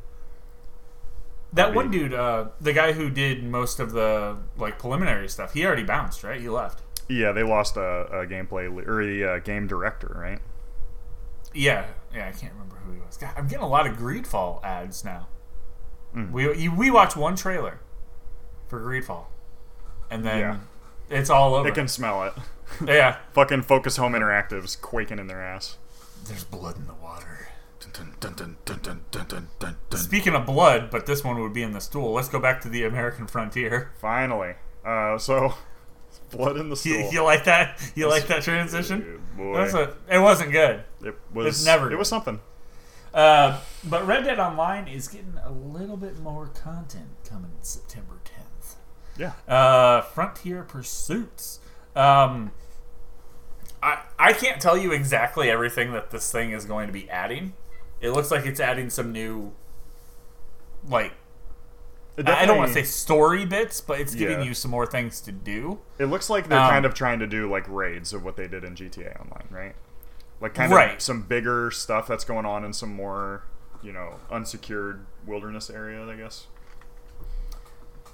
That 1.53 1.75
one 1.75 1.91
dude, 1.91 2.13
uh, 2.13 2.49
the 2.61 2.73
guy 2.73 2.93
who 2.93 3.09
did 3.11 3.43
most 3.43 3.81
of 3.81 3.93
the 3.93 4.37
like 4.59 4.79
preliminary 4.79 5.29
stuff, 5.29 5.55
he 5.55 5.65
already 5.65 5.83
bounced, 5.85 6.23
right? 6.23 6.41
He 6.41 6.49
left. 6.49 6.83
yeah, 7.09 7.33
they 7.33 7.43
lost 7.43 7.77
a, 7.77 7.81
a 8.21 8.27
gameplay 8.27 8.69
or 8.87 9.05
the 9.07 9.25
uh, 9.25 9.39
game 9.39 9.67
director, 9.67 10.15
right? 10.15 10.41
Yeah, 11.55 11.87
yeah, 12.15 12.29
I 12.29 12.33
can't 12.39 12.53
remember 12.53 12.77
who 12.85 12.93
he 12.93 12.99
was. 13.01 13.17
God, 13.17 13.31
I'm 13.37 13.47
getting 13.49 13.65
a 13.65 13.69
lot 13.69 13.87
of 13.87 13.97
Greedfall 13.97 14.63
ads 14.63 15.05
now. 15.05 15.29
Mm. 16.15 16.31
We 16.33 16.55
you, 16.57 16.75
we 16.75 16.91
watched 16.91 17.17
one 17.17 17.35
trailer 17.37 17.81
for 18.69 18.81
Greedfall, 18.81 19.25
and 20.11 20.25
then 20.25 20.39
Yeah. 20.39 20.57
it's 21.09 21.31
all 21.31 21.55
over. 21.55 21.69
They 21.69 21.75
can 21.75 21.89
smell 21.89 22.25
it. 22.25 22.35
yeah, 22.85 23.17
Fucking 23.33 23.63
Focus 23.63 23.97
Home 23.97 24.13
Interactive's 24.13 24.77
quaking 24.77 25.19
in 25.19 25.27
their 25.27 25.43
ass. 25.43 25.79
there's 26.25 26.45
blood 26.45 26.77
in 26.77 26.87
the 26.87 26.95
water. 26.95 27.38
Speaking 29.95 30.35
of 30.35 30.47
blood, 30.47 30.91
but 30.91 31.07
this 31.07 31.25
one 31.25 31.41
would 31.41 31.53
be 31.53 31.63
in 31.63 31.73
the 31.73 31.81
stool. 31.81 32.13
Let's 32.13 32.29
go 32.29 32.39
back 32.39 32.61
to 32.63 32.69
the 32.69 32.85
American 32.85 33.27
frontier. 33.27 33.93
Finally, 34.01 34.55
uh, 34.85 35.19
so 35.19 35.55
blood 36.31 36.57
in 36.57 36.71
the 36.71 36.77
stool. 36.77 36.93
You, 36.93 37.11
you 37.11 37.23
like 37.25 37.45
that? 37.45 37.81
You 37.95 38.07
it's, 38.07 38.15
like 38.15 38.27
that 38.29 38.43
transition? 38.43 39.21
A, 39.39 40.17
it 40.17 40.19
wasn't 40.19 40.53
good. 40.53 40.85
It 41.05 41.15
was 41.33 41.47
it's 41.47 41.65
never. 41.65 41.91
It 41.91 41.99
was 41.99 42.09
something. 42.09 42.41
Uh, 43.13 43.61
but 43.85 44.07
Red 44.07 44.25
Dead 44.25 44.39
Online 44.39 44.87
is 44.87 45.09
getting 45.09 45.35
a 45.43 45.51
little 45.51 45.97
bit 45.97 46.19
more 46.19 46.47
content 46.47 47.09
coming 47.29 47.53
September 47.63 48.21
10th. 48.25 48.77
Yeah. 49.19 49.33
Uh, 49.53 50.03
Frontier 50.03 50.63
Pursuits. 50.63 51.61
Um, 51.97 52.53
I 53.83 54.03
I 54.19 54.33
can't 54.33 54.61
tell 54.61 54.77
you 54.77 54.93
exactly 54.93 55.51
everything 55.51 55.93
that 55.93 56.11
this 56.11 56.31
thing 56.31 56.53
is 56.53 56.65
going 56.65 56.87
to 56.87 56.93
be 56.93 57.09
adding. 57.11 57.55
It 58.01 58.11
looks 58.11 58.31
like 58.31 58.47
it's 58.47 58.61
adding 58.61 58.91
some 58.91 59.13
new, 59.13 59.53
like, 60.89 61.13
I 62.25 62.47
don't 62.47 62.59
want 62.59 62.69
to 62.69 62.75
say 62.75 62.83
story 62.83 63.45
bits, 63.45 63.81
but 63.81 64.01
it's 64.01 64.15
giving 64.15 64.41
Yeah. 64.41 64.47
you 64.47 64.55
some 64.55 64.71
more 64.73 64.87
things 64.87 65.21
to 65.23 65.33
do. 65.33 65.79
It 65.99 66.07
looks 66.07 66.29
like 66.29 66.49
they're 66.49 66.59
Um, 66.59 66.71
kind 66.71 66.85
of 66.85 66.93
trying 66.95 67.21
to 67.21 67.27
do 67.29 67.49
like 67.49 67.65
raids 67.69 68.13
of 68.13 68.25
what 68.25 68.37
they 68.37 68.49
did 68.49 68.65
in 68.65 68.75
GTA 68.75 69.17
Online, 69.21 69.47
right? 69.51 69.75
Like 70.41 70.55
kind 70.55 70.73
Right. 70.73 70.95
of 70.97 71.01
some 71.01 71.23
bigger 71.23 71.71
stuff 71.71 72.09
that's 72.09 72.25
going 72.25 72.45
on 72.47 72.65
in 72.65 72.73
some 72.73 72.93
more, 72.93 73.43
you 73.83 73.93
know, 73.93 74.15
unsecured 74.33 75.07
wilderness 75.27 75.71
area, 75.71 76.05
I 76.09 76.17
guess. 76.17 76.47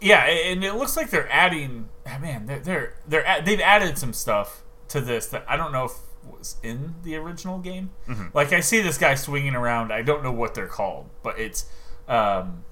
Yeah, 0.03 0.25
and 0.25 0.63
it 0.63 0.75
looks 0.75 0.97
like 0.99 1.09
they're 1.09 1.31
adding. 1.33 1.89
Man, 2.21 2.45
they're 2.47 2.59
they're, 2.61 2.95
they're 3.09 3.41
they've 3.43 3.61
added 3.61 3.97
some 3.97 4.13
stuff 4.13 4.63
to 4.89 5.01
this 5.01 5.27
that 5.27 5.45
I 5.49 5.57
don't 5.57 5.73
know 5.73 5.85
if 5.85 5.93
was 6.31 6.57
in 6.63 6.95
the 7.03 7.17
original 7.17 7.59
game. 7.59 7.91
Like 8.33 8.53
I 8.53 8.61
see 8.61 8.81
this 8.81 8.99
guy 8.99 9.15
swinging 9.15 9.55
around. 9.55 9.93
I 9.93 10.03
don't 10.03 10.23
know 10.23 10.33
what 10.33 10.55
they're 10.55 10.67
called, 10.67 11.11
but 11.23 11.39
it's 11.39 11.67
um, 12.09 12.65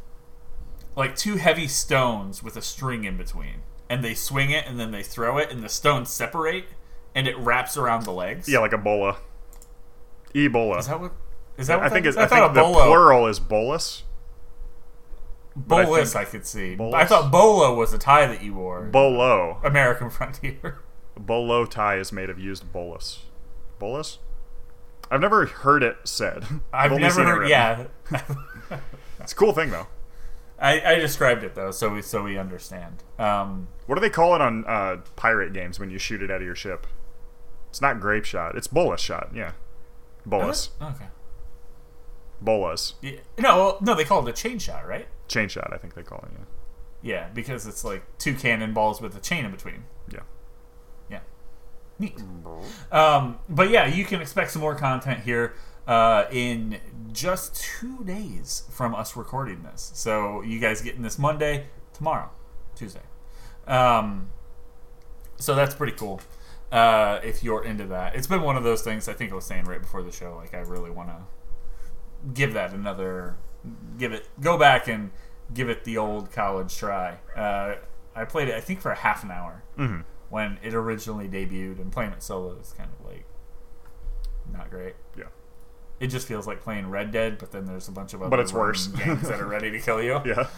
like 0.96 1.16
two 1.16 1.36
heavy 1.36 1.68
stones 1.68 2.42
with 2.42 2.56
a 2.56 2.62
string 2.62 3.04
in 3.04 3.16
between, 3.16 3.62
and 3.88 4.02
they 4.02 4.14
swing 4.14 4.50
it 4.50 4.66
and 4.66 4.78
then 4.78 4.90
they 4.90 5.02
throw 5.02 5.38
it, 5.38 5.50
and 5.50 5.62
the 5.62 5.68
stones 5.68 6.10
separate, 6.10 6.64
and 7.14 7.26
it 7.26 7.36
wraps 7.38 7.76
around 7.76 8.04
the 8.04 8.12
legs. 8.12 8.48
Yeah, 8.48 8.60
like 8.60 8.72
a 8.72 8.78
bola. 8.78 9.18
Ebola. 10.34 10.78
Is 10.78 10.86
that 10.86 11.00
what? 11.00 11.12
Is 11.58 11.66
that 11.66 11.78
what 11.78 11.86
I 11.86 11.88
think 11.90 12.04
that 12.04 12.10
is? 12.10 12.16
I, 12.16 12.26
thought 12.26 12.52
think 12.52 12.54
the 12.54 12.60
a 12.60 12.64
bolo, 12.64 12.86
plural 12.86 13.26
is 13.26 13.38
bolus. 13.38 14.04
but 15.54 15.76
I 15.76 15.84
bolus. 15.84 16.16
I 16.16 16.24
could 16.24 16.46
see. 16.46 16.74
Bolus? 16.74 16.94
I 16.94 17.04
thought 17.04 17.30
bolo 17.30 17.74
was 17.74 17.92
a 17.92 17.98
tie 17.98 18.26
that 18.26 18.42
you 18.42 18.54
wore. 18.54 18.84
Bolo. 18.84 19.60
American 19.62 20.08
Frontier. 20.18 20.80
Bolo 21.16 21.64
tie 21.66 21.96
is 21.98 22.12
made 22.12 22.30
of 22.30 22.38
used 22.38 22.72
bolus. 22.72 23.20
Bolus? 23.78 24.18
I've 25.10 25.20
never 25.20 25.44
heard 25.46 25.82
it 25.82 25.96
said. 26.04 26.44
I've 26.72 26.92
never 26.92 27.20
it 27.20 27.26
heard. 27.26 27.38
written. 27.40 27.48
Yeah, 27.50 27.86
It's 29.20 29.32
a 29.32 29.36
cool 29.36 29.52
thing 29.52 29.70
though. 29.70 29.86
I, 30.58 30.80
I 30.92 30.94
described 30.96 31.42
it 31.42 31.54
though, 31.54 31.70
so 31.72 31.88
we 31.92 32.02
so 32.02 32.22
we 32.22 32.38
understand. 32.38 33.02
Um, 33.18 33.68
What 33.86 33.96
do 33.96 34.00
they 34.00 34.10
call 34.10 34.34
it 34.34 34.40
on 34.40 34.64
uh, 34.66 34.98
pirate 35.16 35.52
games 35.52 35.78
when 35.80 35.90
you 35.90 35.98
shoot 35.98 36.22
it 36.22 36.30
out 36.30 36.40
of 36.40 36.46
your 36.46 36.54
ship? 36.54 36.86
It's 37.70 37.80
not 37.80 38.00
grape 38.00 38.24
shot. 38.24 38.56
It's 38.56 38.66
bolus 38.68 39.00
shot. 39.00 39.30
Yeah, 39.34 39.52
bolus. 40.24 40.70
okay. 40.80 41.06
Bolas. 42.40 42.94
Yeah, 43.00 43.18
no, 43.38 43.56
well, 43.56 43.78
no, 43.80 43.94
they 43.94 44.04
call 44.04 44.26
it 44.26 44.30
a 44.30 44.32
chain 44.32 44.58
shot, 44.58 44.86
right? 44.86 45.06
Chain 45.28 45.48
shot. 45.48 45.72
I 45.72 45.78
think 45.78 45.94
they 45.94 46.02
call 46.02 46.24
it. 46.26 46.30
Yeah. 46.32 46.44
Yeah, 47.04 47.28
because 47.34 47.66
it's 47.66 47.84
like 47.84 48.02
two 48.18 48.34
cannonballs 48.34 49.00
with 49.00 49.16
a 49.16 49.20
chain 49.20 49.44
in 49.44 49.50
between. 49.50 49.84
Neat. 52.02 52.20
Um, 52.90 53.38
but 53.48 53.70
yeah, 53.70 53.86
you 53.86 54.04
can 54.04 54.20
expect 54.20 54.50
some 54.50 54.60
more 54.60 54.74
content 54.74 55.20
here 55.20 55.54
uh, 55.86 56.24
in 56.30 56.78
just 57.12 57.56
two 57.56 58.02
days 58.04 58.64
from 58.70 58.94
us 58.94 59.16
recording 59.16 59.62
this. 59.62 59.92
So 59.94 60.42
you 60.42 60.58
guys 60.58 60.82
getting 60.82 61.02
this 61.02 61.18
Monday, 61.18 61.66
tomorrow, 61.94 62.30
Tuesday. 62.74 63.02
Um, 63.66 64.30
so 65.36 65.54
that's 65.54 65.74
pretty 65.74 65.92
cool. 65.92 66.20
Uh, 66.72 67.20
if 67.22 67.44
you're 67.44 67.64
into 67.64 67.84
that, 67.86 68.16
it's 68.16 68.26
been 68.26 68.42
one 68.42 68.56
of 68.56 68.64
those 68.64 68.82
things. 68.82 69.08
I 69.08 69.12
think 69.12 69.30
I 69.30 69.34
was 69.34 69.44
saying 69.44 69.64
right 69.64 69.80
before 69.80 70.02
the 70.02 70.12
show. 70.12 70.34
Like 70.36 70.54
I 70.54 70.60
really 70.60 70.90
want 70.90 71.08
to 71.10 71.22
give 72.34 72.54
that 72.54 72.72
another, 72.72 73.36
give 73.98 74.12
it, 74.12 74.28
go 74.40 74.58
back 74.58 74.88
and 74.88 75.10
give 75.54 75.68
it 75.68 75.84
the 75.84 75.98
old 75.98 76.32
college 76.32 76.76
try. 76.76 77.18
Uh, 77.36 77.76
I 78.14 78.24
played 78.24 78.48
it, 78.48 78.54
I 78.54 78.60
think, 78.60 78.80
for 78.80 78.90
a 78.90 78.96
half 78.96 79.22
an 79.24 79.30
hour 79.30 79.62
Mm-hmm. 79.78 80.00
When 80.32 80.58
it 80.62 80.72
originally 80.72 81.28
debuted, 81.28 81.78
and 81.78 81.92
playing 81.92 82.10
it 82.12 82.22
solo 82.22 82.56
is 82.58 82.72
kind 82.72 82.88
of 82.98 83.06
like 83.06 83.26
not 84.50 84.70
great. 84.70 84.94
Yeah. 85.16 85.24
It 86.00 86.06
just 86.06 86.26
feels 86.26 86.46
like 86.46 86.62
playing 86.62 86.88
Red 86.88 87.12
Dead, 87.12 87.36
but 87.38 87.52
then 87.52 87.66
there's 87.66 87.86
a 87.86 87.92
bunch 87.92 88.14
of 88.14 88.22
other 88.22 88.30
But 88.30 88.40
it's 88.40 88.52
worse. 88.52 88.86
games 88.88 89.28
that 89.28 89.38
are 89.40 89.46
ready 89.46 89.70
to 89.70 89.78
kill 89.78 90.02
you. 90.02 90.20
Yeah. 90.26 90.48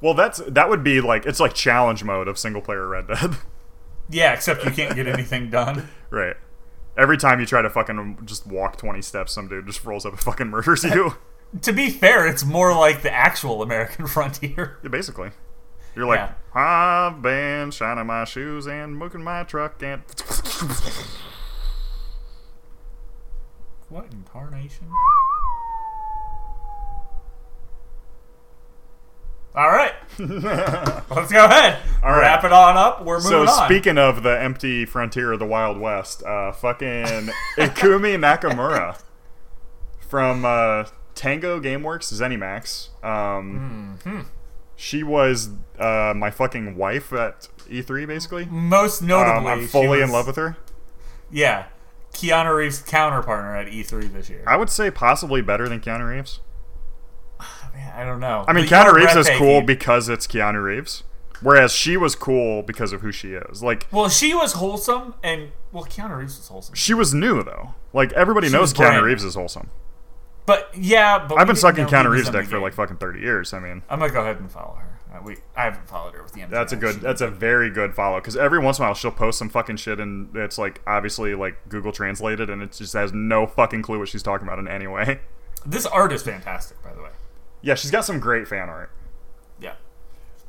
Well, 0.00 0.14
that's 0.14 0.38
that 0.48 0.68
would 0.68 0.82
be 0.82 1.00
like 1.00 1.26
it's 1.26 1.38
like 1.38 1.52
challenge 1.54 2.02
mode 2.02 2.26
of 2.26 2.36
single 2.38 2.62
player 2.62 2.88
Red 2.88 3.06
Dead. 3.06 3.36
Yeah, 4.10 4.32
except 4.32 4.64
you 4.64 4.70
can't 4.72 4.94
get 4.96 5.06
anything 5.06 5.48
done. 5.48 5.88
right. 6.10 6.36
Every 6.98 7.16
time 7.16 7.38
you 7.40 7.46
try 7.46 7.62
to 7.62 7.70
fucking 7.70 8.18
just 8.24 8.46
walk 8.46 8.76
twenty 8.76 9.00
steps, 9.02 9.32
some 9.32 9.46
dude 9.48 9.66
just 9.66 9.84
rolls 9.84 10.04
up 10.04 10.12
and 10.12 10.20
fucking 10.20 10.48
murders 10.48 10.84
you. 10.84 11.14
to 11.62 11.72
be 11.72 11.88
fair, 11.88 12.26
it's 12.26 12.44
more 12.44 12.74
like 12.74 13.02
the 13.02 13.12
actual 13.12 13.62
American 13.62 14.06
frontier. 14.06 14.78
Yeah, 14.82 14.88
basically. 14.90 15.30
You're 15.94 16.06
like, 16.06 16.18
Yeah. 16.20 16.32
I've 16.54 17.22
been 17.22 17.70
shining 17.70 18.06
my 18.06 18.24
shoes 18.24 18.66
and 18.66 19.00
mooking 19.00 19.22
my 19.22 19.42
truck 19.44 19.82
and 19.82 20.02
What 23.88 24.06
incarnation? 24.12 24.88
All 29.54 29.68
right, 29.68 29.92
let's 30.18 31.30
go 31.30 31.44
ahead. 31.44 31.78
All 32.02 32.10
right. 32.10 32.20
Wrap 32.20 32.42
it 32.44 32.52
on 32.54 32.78
up. 32.78 33.04
We're 33.04 33.20
So 33.20 33.40
moving 33.40 33.48
on. 33.50 33.66
speaking 33.66 33.98
of 33.98 34.22
the 34.22 34.40
empty 34.40 34.86
frontier 34.86 35.30
of 35.32 35.40
the 35.40 35.44
Wild 35.46 35.78
West, 35.78 36.22
uh, 36.22 36.52
fucking 36.52 36.86
Ikumi 37.58 38.16
Nakamura 38.18 38.98
from 40.08 40.46
uh, 40.46 40.84
Tango 41.14 41.60
GameWorks 41.60 42.10
ZeniMax. 42.14 42.88
Um, 43.04 43.98
Mm-hmm. 44.04 44.20
She 44.82 45.04
was 45.04 45.50
uh, 45.78 46.12
my 46.16 46.32
fucking 46.32 46.76
wife 46.76 47.12
at 47.12 47.46
E3, 47.70 48.04
basically. 48.04 48.46
Most 48.46 49.02
Um, 49.02 49.06
notably, 49.06 49.52
I'm 49.52 49.60
she 49.60 49.66
fully 49.68 50.02
in 50.02 50.10
love 50.10 50.26
with 50.26 50.34
her. 50.34 50.56
Yeah, 51.30 51.66
Keanu 52.12 52.56
Reeves' 52.56 52.82
counterpartner 52.82 53.64
at 53.64 53.72
E3 53.72 54.12
this 54.12 54.28
year. 54.28 54.42
I 54.44 54.56
would 54.56 54.70
say 54.70 54.90
possibly 54.90 55.40
better 55.40 55.68
than 55.68 55.78
Keanu 55.78 56.08
Reeves. 56.12 56.40
Man, 57.72 57.92
I 57.96 58.04
don't 58.04 58.18
know. 58.18 58.44
I 58.48 58.52
mean, 58.52 58.64
But 58.68 58.72
Keanu 58.88 58.92
Reeves 58.94 59.14
is 59.14 59.30
cool 59.38 59.62
because 59.62 60.08
it's 60.08 60.26
Keanu 60.26 60.60
Reeves, 60.64 61.04
whereas 61.40 61.70
she 61.72 61.96
was 61.96 62.16
cool 62.16 62.64
because 62.64 62.92
of 62.92 63.02
who 63.02 63.12
she 63.12 63.34
is. 63.34 63.62
Like, 63.62 63.86
Well, 63.92 64.08
she 64.08 64.34
was 64.34 64.54
wholesome, 64.54 65.14
and 65.22 65.52
well, 65.70 65.84
Keanu 65.84 66.18
Reeves 66.18 66.38
was 66.38 66.48
wholesome. 66.48 66.74
she 66.74 66.92
was 66.92 67.14
new 67.14 67.44
though. 67.44 67.74
Like 67.92 68.10
everybody 68.14 68.48
She 68.48 68.52
knows 68.52 68.72
was 68.72 68.74
Keanu. 68.74 69.04
Reeves 69.04 69.22
is 69.22 69.36
wholesome. 69.36 69.70
But 70.46 70.70
yeah, 70.76 71.24
but 71.26 71.38
I've 71.38 71.46
been 71.46 71.56
sucking 71.56 71.86
Keanu 71.86 72.10
Reeves' 72.10 72.30
dick 72.30 72.46
for 72.46 72.58
like 72.58 72.74
fucking 72.74 72.96
thirty 72.96 73.20
years. 73.20 73.52
I 73.52 73.60
mean, 73.60 73.82
I'm 73.88 73.98
gonna 74.00 74.12
go 74.12 74.20
ahead 74.20 74.38
and 74.40 74.50
follow 74.50 74.74
her. 74.74 74.88
Uh, 75.14 75.20
we 75.22 75.36
I 75.54 75.64
haven't 75.64 75.86
followed 75.88 76.14
her 76.14 76.22
with 76.22 76.32
the 76.32 76.40
end. 76.42 76.50
that's 76.50 76.72
a 76.72 76.76
good. 76.76 77.00
That's 77.00 77.20
a 77.20 77.28
very 77.28 77.70
good 77.70 77.94
follow 77.94 78.18
because 78.18 78.36
every 78.36 78.58
once 78.58 78.78
in 78.78 78.84
a 78.84 78.88
while 78.88 78.94
she'll 78.94 79.10
post 79.10 79.38
some 79.38 79.48
fucking 79.50 79.76
shit 79.76 80.00
and 80.00 80.34
it's 80.34 80.58
like 80.58 80.80
obviously 80.86 81.34
like 81.34 81.56
Google 81.68 81.92
translated 81.92 82.48
and 82.50 82.62
it 82.62 82.72
just 82.72 82.94
has 82.94 83.12
no 83.12 83.46
fucking 83.46 83.82
clue 83.82 83.98
what 83.98 84.08
she's 84.08 84.22
talking 84.22 84.46
about 84.46 84.58
in 84.58 84.66
any 84.66 84.86
way. 84.86 85.20
This 85.66 85.86
art 85.86 86.12
is 86.12 86.22
fantastic, 86.22 86.82
by 86.82 86.92
the 86.94 87.02
way. 87.02 87.10
Yeah, 87.60 87.74
she's 87.74 87.90
got 87.90 88.04
some 88.04 88.18
great 88.18 88.48
fan 88.48 88.68
art. 88.68 88.90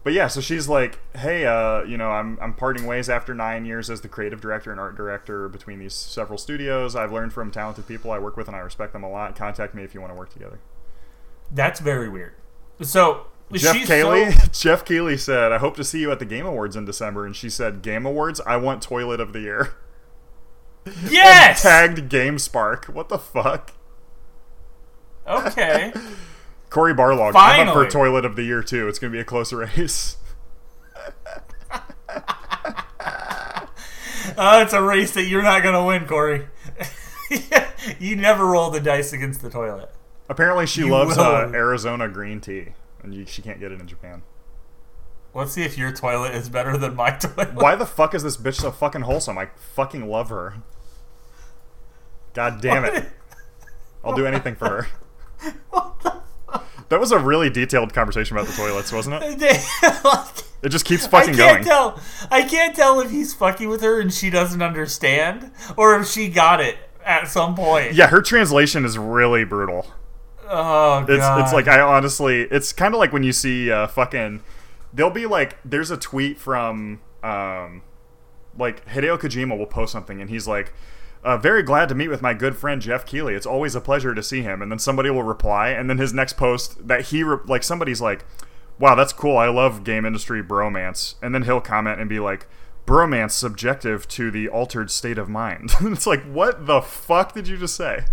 But 0.03 0.11
yeah, 0.13 0.27
so 0.27 0.41
she's 0.41 0.67
like, 0.67 0.99
"Hey, 1.15 1.45
uh, 1.45 1.83
you 1.83 1.97
know, 1.97 2.09
I'm 2.11 2.37
I'm 2.41 2.53
parting 2.53 2.85
ways 2.85 3.09
after 3.09 3.33
nine 3.33 3.65
years 3.65 3.89
as 3.89 4.01
the 4.01 4.09
creative 4.09 4.41
director 4.41 4.69
and 4.71 4.79
art 4.79 4.97
director 4.97 5.47
between 5.47 5.79
these 5.79 5.93
several 5.93 6.37
studios. 6.37 6.93
I've 6.95 7.13
learned 7.13 7.31
from 7.31 7.51
talented 7.51 7.87
people 7.87 8.11
I 8.11 8.19
work 8.19 8.35
with, 8.35 8.47
and 8.47 8.55
I 8.55 8.59
respect 8.59 8.91
them 8.93 9.03
a 9.03 9.09
lot. 9.09 9.35
Contact 9.35 9.73
me 9.73 9.83
if 9.83 9.93
you 9.93 10.01
want 10.01 10.11
to 10.11 10.17
work 10.17 10.31
together." 10.33 10.59
That's 11.51 11.79
very 11.79 12.09
weird. 12.09 12.33
So 12.81 13.27
Jeff 13.53 13.75
she's 13.77 13.87
Keighley, 13.87 14.31
so- 14.31 14.47
Jeff 14.51 14.83
Keighley 14.83 15.15
said, 15.17 15.53
"I 15.53 15.57
hope 15.59 15.77
to 15.77 15.83
see 15.85 16.01
you 16.01 16.11
at 16.11 16.19
the 16.19 16.25
Game 16.25 16.45
Awards 16.45 16.75
in 16.75 16.83
December." 16.83 17.25
And 17.25 17.33
she 17.35 17.49
said, 17.49 17.81
"Game 17.81 18.05
Awards, 18.05 18.41
I 18.45 18.57
want 18.57 18.81
Toilet 18.81 19.21
of 19.21 19.31
the 19.31 19.39
Year." 19.39 19.73
yes. 21.09 21.61
Tagged 21.61 22.09
GameSpark. 22.11 22.89
What 22.89 23.07
the 23.07 23.17
fuck? 23.19 23.71
Okay. 25.25 25.93
Cory 26.73 26.95
Barlog, 26.95 27.33
I'm 27.35 27.67
up 27.67 27.75
for 27.75 27.87
Toilet 27.87 28.25
of 28.25 28.35
the 28.35 28.41
Year 28.41 28.63
too. 28.63 28.87
It's 28.87 28.97
gonna 28.97 29.11
be 29.11 29.19
a 29.19 29.23
close 29.23 29.53
race. 29.53 30.17
Uh, 34.35 34.61
it's 34.63 34.73
a 34.73 34.81
race 34.81 35.11
that 35.11 35.25
you're 35.25 35.43
not 35.43 35.61
gonna 35.61 35.85
win, 35.85 36.07
Cory. 36.07 36.47
you 37.99 38.15
never 38.15 38.47
roll 38.47 38.71
the 38.71 38.79
dice 38.79 39.13
against 39.13 39.43
the 39.43 39.51
toilet. 39.51 39.91
Apparently, 40.27 40.65
she 40.65 40.81
You 40.81 40.89
loves 40.89 41.15
uh. 41.15 41.51
Arizona 41.53 42.09
green 42.09 42.41
tea, 42.41 42.69
and 43.03 43.13
you, 43.13 43.27
she 43.27 43.43
can't 43.43 43.59
get 43.59 43.71
it 43.71 43.79
in 43.79 43.85
Japan. 43.85 44.23
Let's 45.35 45.51
see 45.51 45.61
if 45.61 45.77
your 45.77 45.91
toilet 45.91 46.33
is 46.33 46.49
better 46.49 46.75
than 46.75 46.95
my 46.95 47.11
toilet. 47.17 47.53
Why 47.53 47.75
the 47.75 47.85
fuck 47.85 48.15
is 48.15 48.23
this 48.23 48.35
bitch 48.35 48.55
so 48.55 48.71
fucking 48.71 49.01
wholesome? 49.01 49.37
I 49.37 49.49
fucking 49.75 50.09
love 50.09 50.29
her. 50.29 50.55
God 52.33 52.61
damn 52.61 52.83
it. 52.83 53.11
I'll 54.03 54.15
do 54.15 54.25
anything 54.25 54.55
for 54.55 54.87
her. 54.87 54.87
That 56.89 56.99
was 56.99 57.11
a 57.11 57.19
really 57.19 57.49
detailed 57.49 57.93
conversation 57.93 58.37
about 58.37 58.47
the 58.47 58.53
toilets, 58.53 58.91
wasn't 58.91 59.21
it? 59.23 60.43
It 60.63 60.69
just 60.69 60.85
keeps 60.85 61.05
fucking 61.05 61.33
I 61.33 61.37
can't 61.37 61.55
going. 61.57 61.63
tell. 61.65 61.99
I 62.31 62.43
can't 62.43 62.73
tell 62.73 63.01
if 63.01 63.11
he's 63.11 63.33
fucking 63.33 63.67
with 63.67 63.81
her 63.81 63.99
and 63.99 64.13
she 64.13 64.29
doesn't 64.29 64.61
understand, 64.61 65.51
or 65.75 65.99
if 65.99 66.07
she 66.07 66.29
got 66.29 66.61
it 66.61 66.77
at 67.03 67.27
some 67.27 67.53
point. 67.53 67.93
Yeah, 67.93 68.07
her 68.07 68.21
translation 68.21 68.85
is 68.85 68.97
really 68.97 69.43
brutal. 69.43 69.85
Oh 70.45 71.03
god. 71.05 71.09
It's 71.09 71.25
it's 71.43 71.53
like 71.53 71.67
I 71.67 71.81
honestly, 71.81 72.43
it's 72.43 72.71
kind 72.71 72.93
of 72.93 72.99
like 72.99 73.11
when 73.11 73.23
you 73.23 73.33
see 73.33 73.69
uh, 73.69 73.87
fucking. 73.87 74.41
There'll 74.93 75.11
be 75.11 75.25
like, 75.25 75.57
there's 75.65 75.91
a 75.91 75.97
tweet 75.97 76.37
from 76.37 77.01
um, 77.23 77.81
like 78.57 78.85
Hideo 78.87 79.17
Kojima 79.17 79.57
will 79.57 79.65
post 79.65 79.91
something 79.91 80.21
and 80.21 80.29
he's 80.29 80.47
like, 80.47 80.73
uh, 81.23 81.37
"Very 81.37 81.63
glad 81.63 81.89
to 81.89 81.95
meet 81.95 82.09
with 82.09 82.21
my 82.21 82.33
good 82.33 82.55
friend 82.55 82.81
Jeff 82.81 83.05
Keighley. 83.05 83.33
It's 83.33 83.45
always 83.45 83.75
a 83.75 83.81
pleasure 83.81 84.13
to 84.13 84.23
see 84.23 84.41
him." 84.41 84.61
And 84.61 84.71
then 84.71 84.79
somebody 84.79 85.09
will 85.09 85.23
reply, 85.23 85.69
and 85.69 85.89
then 85.89 85.97
his 85.97 86.13
next 86.13 86.33
post 86.33 86.87
that 86.87 87.05
he 87.05 87.23
re- 87.23 87.37
like 87.45 87.63
somebody's 87.63 88.01
like. 88.01 88.25
wow, 88.79 88.95
that's 88.95 89.13
cool. 89.13 89.37
I 89.37 89.47
love 89.47 89.83
game 89.83 90.03
industry 90.03 90.41
bromance. 90.43 91.13
And 91.21 91.33
then 91.33 91.43
he'll 91.43 91.61
comment 91.61 91.99
and 92.01 92.09
be 92.09 92.19
like, 92.19 92.47
bromance 92.85 93.31
subjective 93.31 94.07
to 94.09 94.31
the 94.31 94.49
altered 94.49 94.91
state 94.91 95.17
of 95.17 95.29
mind. 95.29 95.71
it's 95.81 96.07
like, 96.07 96.23
what 96.23 96.65
the 96.65 96.81
fuck 96.81 97.33
did 97.33 97.47
you 97.47 97.55
just 97.55 97.75
say? 97.75 98.05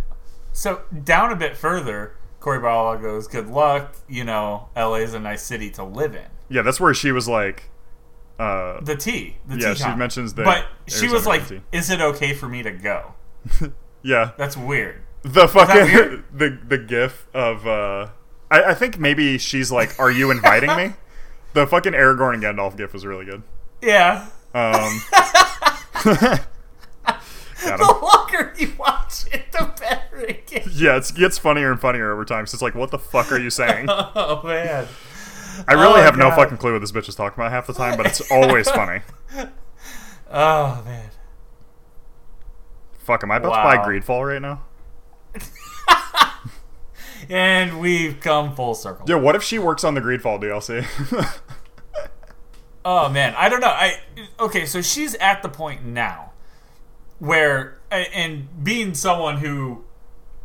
So 0.53 0.83
down 1.05 1.33
a 1.33 1.37
bit 1.37 1.57
further, 1.57 2.17
Cory 2.41 2.59
Barlog 2.59 3.03
goes, 3.03 3.29
"Good 3.29 3.49
luck. 3.49 3.97
You 4.09 4.25
know, 4.25 4.69
LA 4.77 4.97
is 4.97 5.15
a 5.15 5.21
nice 5.21 5.43
city 5.43 5.71
to 5.73 5.85
live 5.85 6.15
in." 6.15 6.27
Yeah, 6.49 6.63
that's 6.63 6.81
where 6.81 6.95
she 6.95 7.13
was 7.13 7.29
like, 7.29 7.70
uh, 8.41 8.81
The 8.81 8.97
tea. 8.97 9.37
the 9.47 9.59
Yeah, 9.59 9.75
T. 9.75 9.83
she 9.85 9.95
mentions 9.95 10.35
the 10.35 10.45
but 10.45 10.67
she 10.89 11.09
was 11.09 11.27
like, 11.27 11.47
Tea. 11.49 11.61
"Is 11.73 11.91
it 11.91 12.01
okay 12.01 12.33
for 12.35 12.49
me 12.49 12.63
to 12.63 12.71
go?" 12.71 13.15
yeah, 14.03 14.33
That's 14.39 14.57
weird. 14.57 15.03
the 15.23 15.47
fucking 15.49 15.83
weird? 15.85 16.25
the 16.33 16.59
the 16.67 16.79
gif 16.79 17.27
of 17.35 17.67
uh, 17.67 18.09
I, 18.51 18.63
I 18.71 18.75
think 18.75 18.99
maybe 18.99 19.37
she's 19.39 19.71
like, 19.71 19.99
"Are 20.01 20.11
you 20.11 20.31
inviting 20.31 20.75
me?" 20.77 20.95
The 21.53 21.67
fucking 21.67 21.95
Aragorn 21.95 22.35
and 22.35 22.43
Gandalf 22.45 22.77
gif 22.77 22.93
was 22.93 23.05
really 23.05 23.25
good. 23.25 23.43
Yeah. 23.83 24.27
Um, 24.55 25.01
The 27.63 27.99
longer 28.03 28.55
you 28.57 28.73
watch 28.79 29.27
it, 29.33 29.53
the 29.53 29.71
better 29.79 30.17
it 30.19 30.47
gets. 30.47 30.81
Yeah, 30.81 30.97
it 30.97 31.13
gets 31.15 31.37
funnier 31.39 31.71
and 31.71 31.79
funnier 31.81 32.11
over 32.13 32.25
time. 32.25 32.47
So 32.47 32.55
it's 32.55 32.63
like, 32.63 32.75
what 32.75 32.91
the 32.91 32.99
fuck 32.99 33.31
are 33.33 33.39
you 33.39 33.51
saying? 33.51 33.87
Oh 33.91 34.41
man. 34.45 34.87
I 35.69 35.75
really 35.75 36.01
Oh, 36.01 36.03
have 36.03 36.17
no 36.17 36.31
fucking 36.31 36.57
clue 36.59 36.73
what 36.73 36.81
this 36.81 36.93
bitch 36.93 37.09
is 37.09 37.15
talking 37.15 37.39
about 37.41 37.51
half 37.53 37.67
the 37.67 37.73
time, 37.73 37.97
but 37.97 38.07
it's 38.07 38.31
always 38.31 38.71
funny. 38.71 39.01
Oh 40.31 40.83
man. 40.85 41.11
Fuck, 42.99 43.23
am 43.25 43.31
I 43.31 43.37
about 43.39 43.49
to 43.49 43.79
buy 43.79 43.85
Greedfall 43.85 44.27
right 44.29 44.43
now? 44.43 44.63
And 47.29 47.79
we've 47.81 48.19
come 48.19 48.57
full 48.57 48.75
circle. 48.75 49.05
Yeah, 49.09 49.15
what 49.17 49.37
if 49.37 49.43
she 49.45 49.59
works 49.59 49.85
on 49.85 49.95
the 49.95 50.01
Greedfall 50.01 50.43
DLC? 50.43 50.85
Oh 52.83 53.11
man, 53.11 53.35
I 53.37 53.51
don't 53.51 53.61
know. 53.61 53.67
I 53.69 54.01
okay, 54.41 54.65
so 54.65 54.81
she's 54.81 55.15
at 55.17 55.43
the 55.43 55.51
point 55.51 55.85
now 55.85 56.33
where 57.19 57.79
and 57.91 58.49
being 58.65 58.95
someone 58.95 59.37
who 59.37 59.85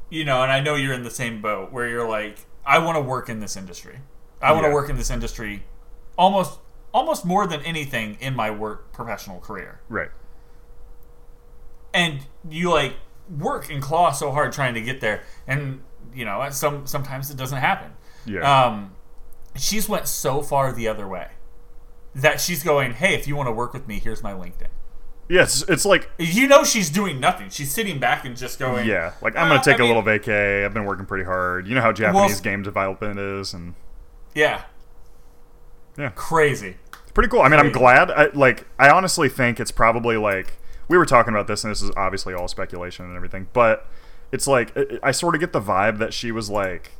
you 0.09 0.25
know, 0.25 0.43
and 0.43 0.51
I 0.51 0.59
know 0.59 0.75
you're 0.75 0.93
in 0.93 1.03
the 1.03 1.09
same 1.09 1.41
boat 1.41 1.71
where 1.71 1.87
you're 1.87 2.07
like 2.07 2.39
I 2.65 2.79
want 2.79 2.97
to 2.97 3.01
work 3.01 3.29
in 3.29 3.39
this 3.39 3.55
industry. 3.55 3.99
I 4.45 4.51
want 4.51 4.63
to 4.65 4.69
Yeah. 4.69 4.73
work 4.75 4.89
in 4.89 4.97
this 4.97 5.09
industry 5.09 5.63
almost 6.17 6.59
almost 6.93 7.25
more 7.25 7.45
than 7.47 7.59
anything 7.61 8.15
in 8.21 8.33
my 8.35 8.49
work 8.49 8.91
professional 8.93 9.39
career. 9.41 9.79
right. 9.89 10.09
And 11.93 12.25
you 12.49 12.71
like 12.71 12.93
work 13.29 13.69
and 13.71 13.81
claw 13.81 14.11
so 14.11 14.31
hard 14.31 14.51
trying 14.53 14.73
to 14.73 14.81
get 14.81 15.01
there 15.01 15.23
and 15.47 15.81
you 16.13 16.23
know, 16.23 16.47
some 16.51 16.85
sometimes 16.87 17.29
it 17.29 17.37
doesn't 17.37 17.57
happen. 17.57 17.91
Yeah. 18.25 18.39
Um, 18.65 18.95
she's 19.55 19.89
went 19.89 20.07
so 20.07 20.41
far 20.41 20.71
the 20.71 20.87
other 20.87 21.07
way 21.07 21.29
that 22.13 22.39
she's 22.39 22.63
going, 22.63 22.93
"Hey, 22.93 23.13
if 23.15 23.27
you 23.27 23.35
want 23.35 23.47
to 23.47 23.51
work 23.51 23.73
with 23.73 23.87
me, 23.87 23.99
here's 23.99 24.23
my 24.23 24.31
LinkedIn." 24.33 24.67
yeah, 25.27 25.41
it's, 25.41 25.63
it's 25.63 25.85
like, 25.85 26.09
You 26.19 26.47
know, 26.47 26.63
she's 26.63 26.89
doing 26.91 27.19
nothing. 27.19 27.49
She's 27.49 27.73
sitting 27.73 27.97
back 27.97 28.25
and 28.25 28.37
just 28.37 28.59
going, 28.59 28.85
yeah, 28.85 29.13
like 29.21 29.35
I'm 29.35 29.49
Well, 29.49 29.57
gonna 29.57 29.63
take 29.63 29.81
I 29.81 29.83
a 29.83 29.87
little 29.87 30.03
mean- 30.03 30.19
vacay. 30.19 30.63
I've 30.63 30.73
been 30.73 30.85
working 30.85 31.05
pretty 31.07 31.23
hard. 31.25 31.67
You 31.67 31.73
know 31.75 31.81
how 31.81 31.91
Japanese 31.91 32.39
game 32.41 32.61
development 32.61 33.19
is, 33.19 33.53
and 33.53 33.73
yeah, 34.35 34.63
Yeah. 35.97 36.09
crazy." 36.09 36.75
pretty 37.15 37.29
cool. 37.29 37.41
I 37.41 37.47
mean, 37.47 37.59
I'm 37.61 37.71
glad. 37.71 38.11
I, 38.11 38.25
like, 38.33 38.67
I 38.77 38.89
honestly 38.89 39.29
think 39.29 39.59
it's 39.59 39.71
probably 39.71 40.17
like 40.17 40.57
we 40.89 40.97
were 40.97 41.05
talking 41.05 41.33
about 41.33 41.47
this, 41.47 41.63
and 41.63 41.71
this 41.71 41.81
is 41.81 41.89
obviously 41.95 42.33
all 42.33 42.47
speculation 42.49 43.05
and 43.05 43.15
everything, 43.15 43.47
but 43.53 43.87
it's 44.31 44.47
like 44.47 44.75
I, 45.01 45.11
sort 45.11 45.33
of 45.33 45.39
get 45.41 45.53
the 45.53 45.61
vibe 45.61 45.97
that 45.99 46.13
she 46.13 46.31
was 46.31 46.49
like 46.49 46.91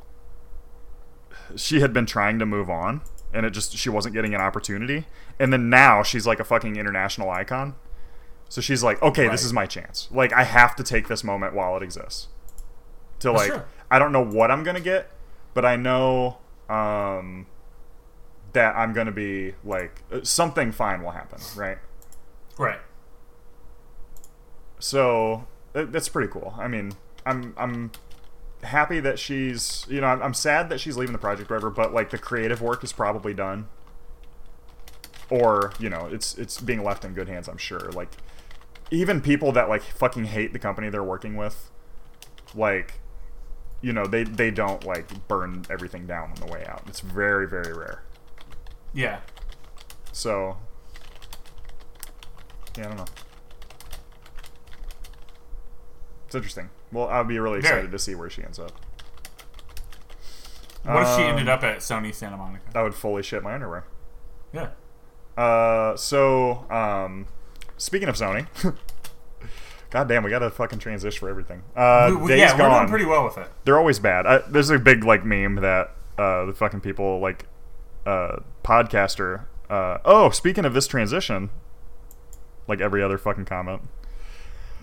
she 1.56 1.82
had 1.82 1.92
been 1.94 2.06
trying 2.06 2.40
to 2.40 2.46
move 2.46 2.70
on 2.70 3.02
and 3.34 3.46
it 3.46 3.50
just 3.52 3.76
she 3.78 3.90
wasn't 3.90 4.14
getting 4.14 4.34
an 4.34 4.42
opportunity 4.42 5.06
and 5.40 5.52
then 5.52 5.70
now 5.70 6.02
she's 6.02 6.26
like 6.26 6.40
a 6.40 6.44
fucking 6.44 6.76
international 6.76 7.30
icon 7.30 7.76
so 8.50 8.62
she's 8.62 8.84
like 8.84 9.02
okay 9.02 9.28
this 9.28 9.44
is 9.44 9.52
my 9.54 9.66
chance 9.66 10.08
like 10.12 10.32
i 10.34 10.44
have 10.44 10.76
to 10.76 10.84
take 10.84 11.08
this 11.08 11.24
moment 11.24 11.54
while 11.54 11.76
it 11.78 11.84
exists 11.84 12.28
to 13.20 13.32
like 13.32 13.48
Sure. 13.52 13.66
i 13.92 14.00
don't 14.00 14.12
know 14.12 14.24
what 14.26 14.50
i'm 14.52 14.64
gonna 14.64 14.80
get 14.80 15.12
but 15.54 15.66
i 15.66 15.76
know 15.76 16.38
um 16.70 17.46
that 18.54 18.76
i'm 18.76 18.94
gonna 18.94 19.12
be 19.12 19.54
like 19.64 20.02
uh, 20.12 20.20
something 20.24 20.72
fine 20.72 21.02
will 21.04 21.12
happen 21.12 21.40
right 21.56 21.78
Right. 22.58 22.80
so 24.80 25.46
that- 25.74 25.92
that's 25.92 26.08
pretty 26.08 26.32
cool. 26.32 26.54
I 26.58 26.68
mean, 26.70 26.94
I'm 27.26 27.54
I'm 27.58 27.92
happy 28.64 29.00
that 29.02 29.20
she's 29.20 29.86
you 29.90 30.00
know 30.00 30.08
I'm, 30.08 30.22
I'm 30.24 30.34
sad 30.34 30.70
that 30.70 30.80
she's 30.80 30.96
leaving 30.96 31.12
the 31.14 31.20
project, 31.20 31.50
whatever. 31.50 31.70
But 31.70 31.94
like 31.94 32.12
the 32.12 32.18
creative 32.18 32.62
work 32.62 32.82
is 32.84 32.94
probably 32.94 33.34
done, 33.34 33.68
or 35.30 35.74
you 35.80 35.90
know 35.90 36.08
it's 36.12 36.38
it's 36.38 36.62
being 36.62 36.82
left 36.84 37.04
in 37.04 37.14
good 37.14 37.28
hands. 37.28 37.48
I'm 37.50 37.58
sure. 37.58 37.92
Like 37.92 38.12
even 38.92 39.20
people 39.22 39.52
that 39.54 39.68
like 39.68 39.82
fucking 39.84 40.26
hate 40.26 40.54
the 40.54 40.60
company 40.60 40.90
they're 40.90 41.04
working 41.04 41.36
with, 41.36 41.70
like 42.54 43.02
you 43.86 43.94
know 43.94 44.06
they 44.08 44.24
they 44.24 44.50
don't 44.50 44.84
like 44.84 45.28
burn 45.28 45.64
everything 45.70 46.08
down 46.08 46.32
on 46.32 46.36
the 46.48 46.52
way 46.52 46.66
out. 46.66 46.82
It's 46.88 47.02
very 47.02 47.48
very 47.48 47.72
rare. 47.72 48.02
Yeah. 48.94 49.20
So 50.12 50.58
yeah, 52.76 52.86
I 52.86 52.88
don't 52.88 52.98
know. 52.98 53.06
It's 56.26 56.34
interesting. 56.36 56.70
Well, 56.92 57.08
I'll 57.10 57.24
be 57.24 57.38
really 57.38 57.62
Very. 57.62 57.74
excited 57.76 57.92
to 57.92 58.00
see 58.00 58.16
where 58.16 58.30
she 58.30 58.44
ends 58.44 58.58
up. 58.58 58.72
What 60.84 61.04
if 61.04 61.08
she 61.16 61.24
Um, 61.24 61.30
ended 61.32 61.48
up 61.50 61.64
at 61.64 61.78
Sony 61.80 62.14
Santa 62.14 62.38
Monica? 62.38 62.64
I 62.74 62.82
would 62.82 62.96
fully 62.96 63.22
shit 63.24 63.44
my 63.44 63.54
underwear. 63.54 63.86
Yeah. 64.52 64.70
Uh, 65.38 65.96
so 65.96 66.66
um, 66.72 67.28
speaking 67.78 68.08
of 68.08 68.16
Sony, 68.16 68.48
God 69.92 70.08
damn, 70.08 70.24
we 70.24 70.30
got 70.30 70.44
a 70.44 70.50
fucking 70.50 70.80
transition 70.80 71.20
for 71.20 71.30
everything. 71.30 71.64
Uh, 71.76 72.08
We- 72.12 72.16
we- 72.18 72.28
Days 72.30 72.40
yeah, 72.40 72.58
we're 72.60 72.78
doing 72.78 72.90
pretty 72.90 73.06
well 73.06 73.24
with 73.26 73.38
it. 73.38 73.48
They're 73.64 73.78
always 73.78 74.00
bad. 74.00 74.26
I, 74.26 74.38
there's 74.50 74.70
a 74.70 74.80
big 74.80 75.04
like 75.04 75.24
meme 75.26 75.56
that 75.58 75.92
uh, 76.18 76.46
the 76.46 76.54
fucking 76.54 76.82
people 76.82 77.20
like 77.20 77.46
uh, 78.06 78.38
podcaster. 78.64 79.46
Uh, 79.70 79.98
oh, 80.06 80.30
speaking 80.30 80.66
of 80.66 80.74
this 80.74 80.88
transition, 80.88 81.50
like 82.68 82.82
every 82.82 83.02
other 83.02 83.18
fucking 83.18 83.46
comment. 83.46 83.82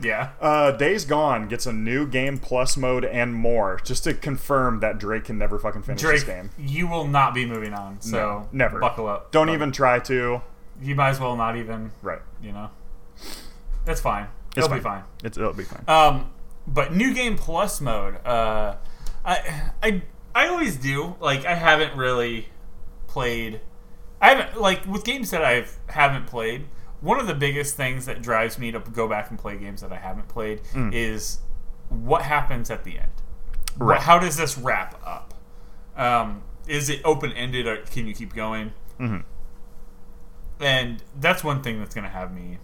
Yeah. 0.01 0.31
Uh, 0.41 0.73
Days 0.73 1.05
Gone 1.05 1.47
gets 1.49 1.67
a 1.67 1.73
new 1.73 2.07
game 2.07 2.39
plus 2.39 2.77
mode 2.77 3.05
and 3.05 3.35
more, 3.35 3.79
just 3.85 4.03
to 4.05 4.15
confirm 4.15 4.81
that 4.81 4.99
Drake 4.99 5.25
can 5.25 5.39
never 5.39 5.59
fucking 5.59 5.83
finish 5.83 6.01
Drake, 6.01 6.15
this 6.21 6.25
game. 6.25 6.51
you 6.59 6.89
will 6.89 7.07
not 7.07 7.35
be 7.35 7.45
moving 7.47 7.73
on. 7.75 8.01
So 8.01 8.17
No, 8.19 8.49
never. 8.51 8.81
buckle 8.81 9.07
up. 9.07 9.31
Don't 9.31 9.47
But 9.49 9.53
even 9.55 9.71
try 9.71 9.99
to. 10.01 10.41
You 10.81 10.95
might 10.97 11.11
as 11.11 11.21
well 11.21 11.37
not 11.37 11.57
even. 11.57 11.93
Right. 12.03 12.23
You 12.43 12.53
know. 12.53 12.71
That's 13.85 14.01
fine. 14.01 14.27
It's 14.57 14.67
It'll 14.67 14.77
be 14.77 14.83
fine. 14.83 15.03
It's, 15.25 15.37
it'll 15.39 15.53
be 15.55 15.65
fine. 15.65 15.85
Um, 15.89 16.31
but 16.67 16.95
new 16.95 17.15
game 17.15 17.37
plus 17.37 17.81
mode. 17.81 18.17
Uh, 18.25 18.77
I 19.25 19.71
I 19.83 20.03
I 20.35 20.49
always 20.49 20.77
do. 20.77 21.17
Like 21.21 21.45
I 21.45 21.55
haven't 21.55 21.97
really 21.97 22.49
played. 23.07 23.61
I 24.21 24.31
haven't 24.35 24.61
like 24.61 24.87
with 24.87 25.05
games 25.05 25.31
that 25.31 25.45
I've 25.45 25.79
haven't 25.89 26.27
played. 26.27 26.69
One 27.01 27.19
of 27.19 27.27
the 27.27 27.35
biggest 27.35 27.77
things 27.77 28.07
that 28.07 28.23
drives 28.23 28.59
me 28.59 28.71
to 28.71 28.79
go 28.79 29.09
back 29.09 29.31
and 29.31 29.39
play 29.39 29.57
games 29.59 29.81
that 29.81 29.93
I 29.93 29.97
haven't 29.97 30.29
played 30.29 30.61
is 30.93 31.39
what 31.89 32.23
happens 32.23 32.71
at 32.71 32.85
the 32.85 32.99
end. 32.99 33.11
Right. 33.77 34.01
How 34.01 34.19
does 34.21 34.37
this 34.37 34.57
wrap 34.57 35.01
up? 35.05 35.35
Um, 35.97 36.43
is 36.69 36.89
it 36.89 37.01
open 37.05 37.33
ended 37.33 37.67
or 37.67 37.79
can 37.79 38.07
you 38.07 38.15
keep 38.15 38.35
going? 38.35 38.73
Mhm. 39.01 39.25
And 40.61 41.03
that's 41.19 41.43
one 41.43 41.63
thing 41.63 41.81
that's 41.81 41.95
going 41.95 42.05
to 42.05 42.11
have 42.11 42.33
me 42.33 42.59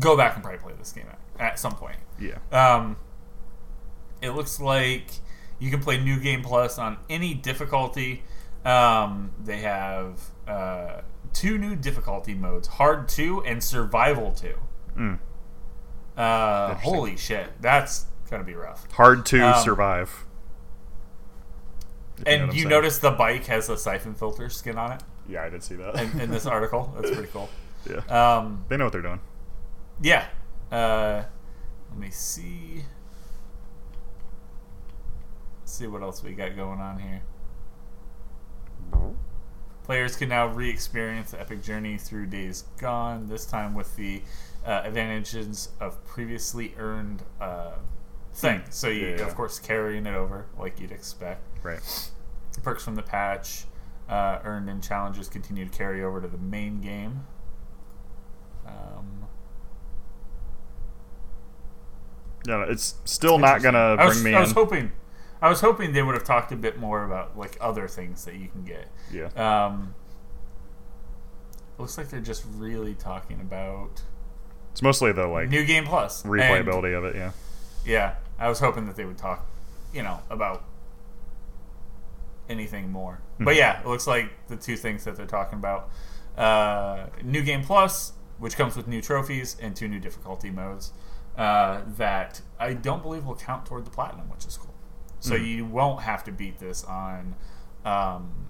go 0.00 0.16
back 0.16 0.34
and 0.34 0.42
probably 0.42 0.58
play 0.60 0.72
this 0.78 0.92
game 0.92 1.06
at, 1.08 1.18
at 1.40 1.58
some 1.58 1.72
point. 1.74 1.96
yeah. 2.20 2.38
Um, 2.52 2.96
it 4.22 4.30
looks 4.30 4.58
like 4.60 5.10
you 5.58 5.70
can 5.70 5.80
play 5.80 6.02
New 6.02 6.18
Game 6.20 6.42
Plus 6.42 6.78
on 6.78 6.96
any 7.10 7.34
difficulty. 7.34 8.22
Um, 8.64 9.30
they 9.42 9.58
have 9.58 10.20
uh, 10.48 11.02
two 11.32 11.58
new 11.58 11.76
difficulty 11.76 12.34
modes: 12.34 12.66
Hard 12.68 13.08
Two 13.08 13.42
and 13.44 13.62
Survival 13.62 14.32
Two. 14.32 14.54
Mm. 14.96 15.18
Uh, 16.16 16.74
holy 16.76 17.16
shit, 17.16 17.50
that's 17.60 18.06
gonna 18.30 18.42
be 18.44 18.54
rough. 18.54 18.90
Hard 18.92 19.26
to 19.26 19.40
Um, 19.40 19.62
survive. 19.62 20.24
And 22.24 22.54
you 22.54 22.66
notice 22.66 22.98
the 22.98 23.10
bike 23.10 23.44
has 23.46 23.68
a 23.68 23.76
Syphon 23.76 24.14
Filter 24.14 24.48
skin 24.48 24.78
on 24.78 24.92
it 24.92 25.02
Yeah, 25.28 25.42
I 25.44 25.50
did 25.50 25.62
see 25.62 25.74
that. 25.74 25.96
in, 26.00 26.18
in 26.18 26.30
this 26.30 26.46
article. 26.46 26.90
That's 26.96 27.10
pretty 27.10 27.28
cool. 27.30 27.50
yeah. 27.90 27.98
Um, 28.38 28.64
they 28.68 28.78
know 28.78 28.84
what 28.84 28.92
they're 28.94 29.02
doing. 29.02 29.20
Yeah. 30.00 30.26
Uh, 30.70 31.24
let 31.90 31.98
me 31.98 32.10
see. 32.10 32.84
see 35.64 35.86
what 35.86 36.02
else 36.02 36.22
we 36.22 36.32
got 36.32 36.54
going 36.56 36.80
on 36.80 36.98
here. 36.98 37.22
Players 39.84 40.16
can 40.16 40.28
now 40.28 40.46
re-experience 40.48 41.30
the 41.30 41.40
epic 41.40 41.62
journey 41.62 41.96
through 41.96 42.26
Days 42.26 42.64
Gone. 42.78 43.28
This 43.28 43.46
time 43.46 43.74
with 43.74 43.94
the 43.96 44.22
uh, 44.64 44.82
advantages 44.84 45.68
of 45.80 46.04
previously 46.04 46.74
earned 46.76 47.22
uh, 47.40 47.72
things. 48.34 48.74
So 48.74 48.88
you, 48.88 49.08
Yeah, 49.08 49.16
yeah. 49.18 49.26
of 49.26 49.34
course, 49.36 49.58
carrying 49.60 50.06
it 50.06 50.14
over 50.14 50.46
like 50.58 50.80
you'd 50.80 50.90
expect. 50.92 51.42
Right. 51.62 52.10
Perks 52.62 52.82
from 52.84 52.96
the 52.96 53.02
patch. 53.02 53.64
uh, 54.08 54.38
earned 54.44 54.68
in 54.70 54.80
challenges 54.80 55.28
continue 55.28 55.64
to 55.68 55.70
carry 55.76 56.02
over 56.02 56.20
to 56.20 56.28
the 56.28 56.38
main 56.38 56.80
game. 56.80 57.26
Um, 58.66 59.25
Yeah, 62.46 62.64
it's 62.68 62.94
still 63.04 63.38
not 63.38 63.62
gonna 63.62 63.96
bring 63.96 64.08
was, 64.08 64.24
me 64.24 64.34
I 64.34 64.40
was 64.40 64.50
in. 64.50 64.54
hoping, 64.54 64.92
I 65.42 65.48
was 65.48 65.60
hoping 65.60 65.92
they 65.92 66.02
would 66.02 66.14
have 66.14 66.24
talked 66.24 66.52
a 66.52 66.56
bit 66.56 66.78
more 66.78 67.04
about 67.04 67.36
like 67.36 67.56
other 67.60 67.88
things 67.88 68.24
that 68.24 68.36
you 68.36 68.48
can 68.48 68.64
get. 68.64 68.88
yeah, 69.12 69.30
Um, 69.36 69.94
looks 71.78 71.98
like 71.98 72.08
they're 72.08 72.20
just 72.20 72.44
really 72.56 72.94
talking 72.94 73.40
about 73.40 74.02
it's 74.72 74.82
mostly 74.82 75.12
the 75.12 75.26
like 75.26 75.48
new 75.48 75.64
game 75.64 75.84
plus 75.84 76.22
replayability 76.22 76.96
of 76.96 77.04
it. 77.04 77.16
Yeah, 77.16 77.32
Yeah, 77.84 78.14
I 78.38 78.48
was 78.48 78.60
hoping 78.60 78.86
that 78.86 78.96
they 78.96 79.04
would 79.04 79.18
talk, 79.18 79.46
you 79.92 80.02
know, 80.02 80.20
about 80.30 80.64
anything 82.48 82.90
more. 82.90 83.20
But 83.40 83.56
yeah, 83.56 83.80
it 83.80 83.86
looks 83.86 84.06
like 84.06 84.30
the 84.48 84.56
two 84.56 84.76
things 84.76 85.04
that 85.04 85.16
they're 85.16 85.26
talking 85.26 85.58
about: 85.58 85.90
uh, 86.36 87.06
new 87.22 87.42
game 87.42 87.62
plus, 87.62 88.12
which 88.38 88.56
comes 88.56 88.76
with 88.76 88.86
new 88.86 89.02
trophies 89.02 89.56
and 89.60 89.74
two 89.74 89.88
new 89.88 89.98
difficulty 89.98 90.50
modes 90.50 90.92
uh, 91.36 91.80
that 91.96 92.40
I 92.58 92.72
don't 92.74 93.02
believe 93.02 93.24
will 93.26 93.36
count 93.36 93.66
toward 93.66 93.84
the 93.84 93.90
platinum, 93.90 94.28
which 94.30 94.46
is 94.46 94.56
cool. 94.56 94.74
So 95.20 95.34
you 95.34 95.64
won't 95.64 96.02
have 96.02 96.22
to 96.24 96.32
beat 96.32 96.58
this 96.58 96.84
on 96.84 97.34
um, 97.84 98.46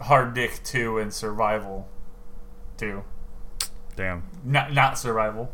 hard 0.00 0.34
dick 0.34 0.60
two 0.64 0.98
and 0.98 1.12
survival 1.12 1.88
two, 2.76 3.02
damn. 3.96 4.24
not 4.44 4.72
not 4.72 4.98
survival. 4.98 5.52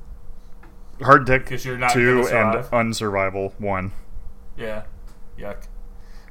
Hard 1.03 1.27
Dick 1.27 1.45
because 1.45 1.65
you're 1.65 1.77
not 1.77 1.93
two 1.93 2.21
and 2.29 2.55
unsurvival 2.71 3.53
one. 3.61 3.93
Yeah, 4.57 4.85
yuck. 5.39 5.67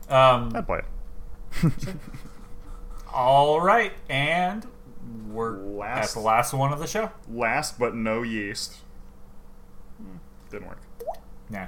Um, 0.10 0.52
I'd 0.56 0.66
play 0.66 0.80
it. 1.64 1.96
All 3.14 3.62
right, 3.62 3.94
and 4.10 4.66
we're 5.30 5.58
Last- 5.58 6.10
at 6.10 6.14
the 6.22 6.26
last 6.26 6.54
one 6.54 6.74
of 6.74 6.80
the 6.80 6.88
show. 6.88 7.12
Last 7.32 7.78
but 7.80 7.96
no 7.96 8.24
yeast. 8.24 8.78
Didn't 10.50 10.68
work. 10.68 10.82
Yeah. 11.52 11.68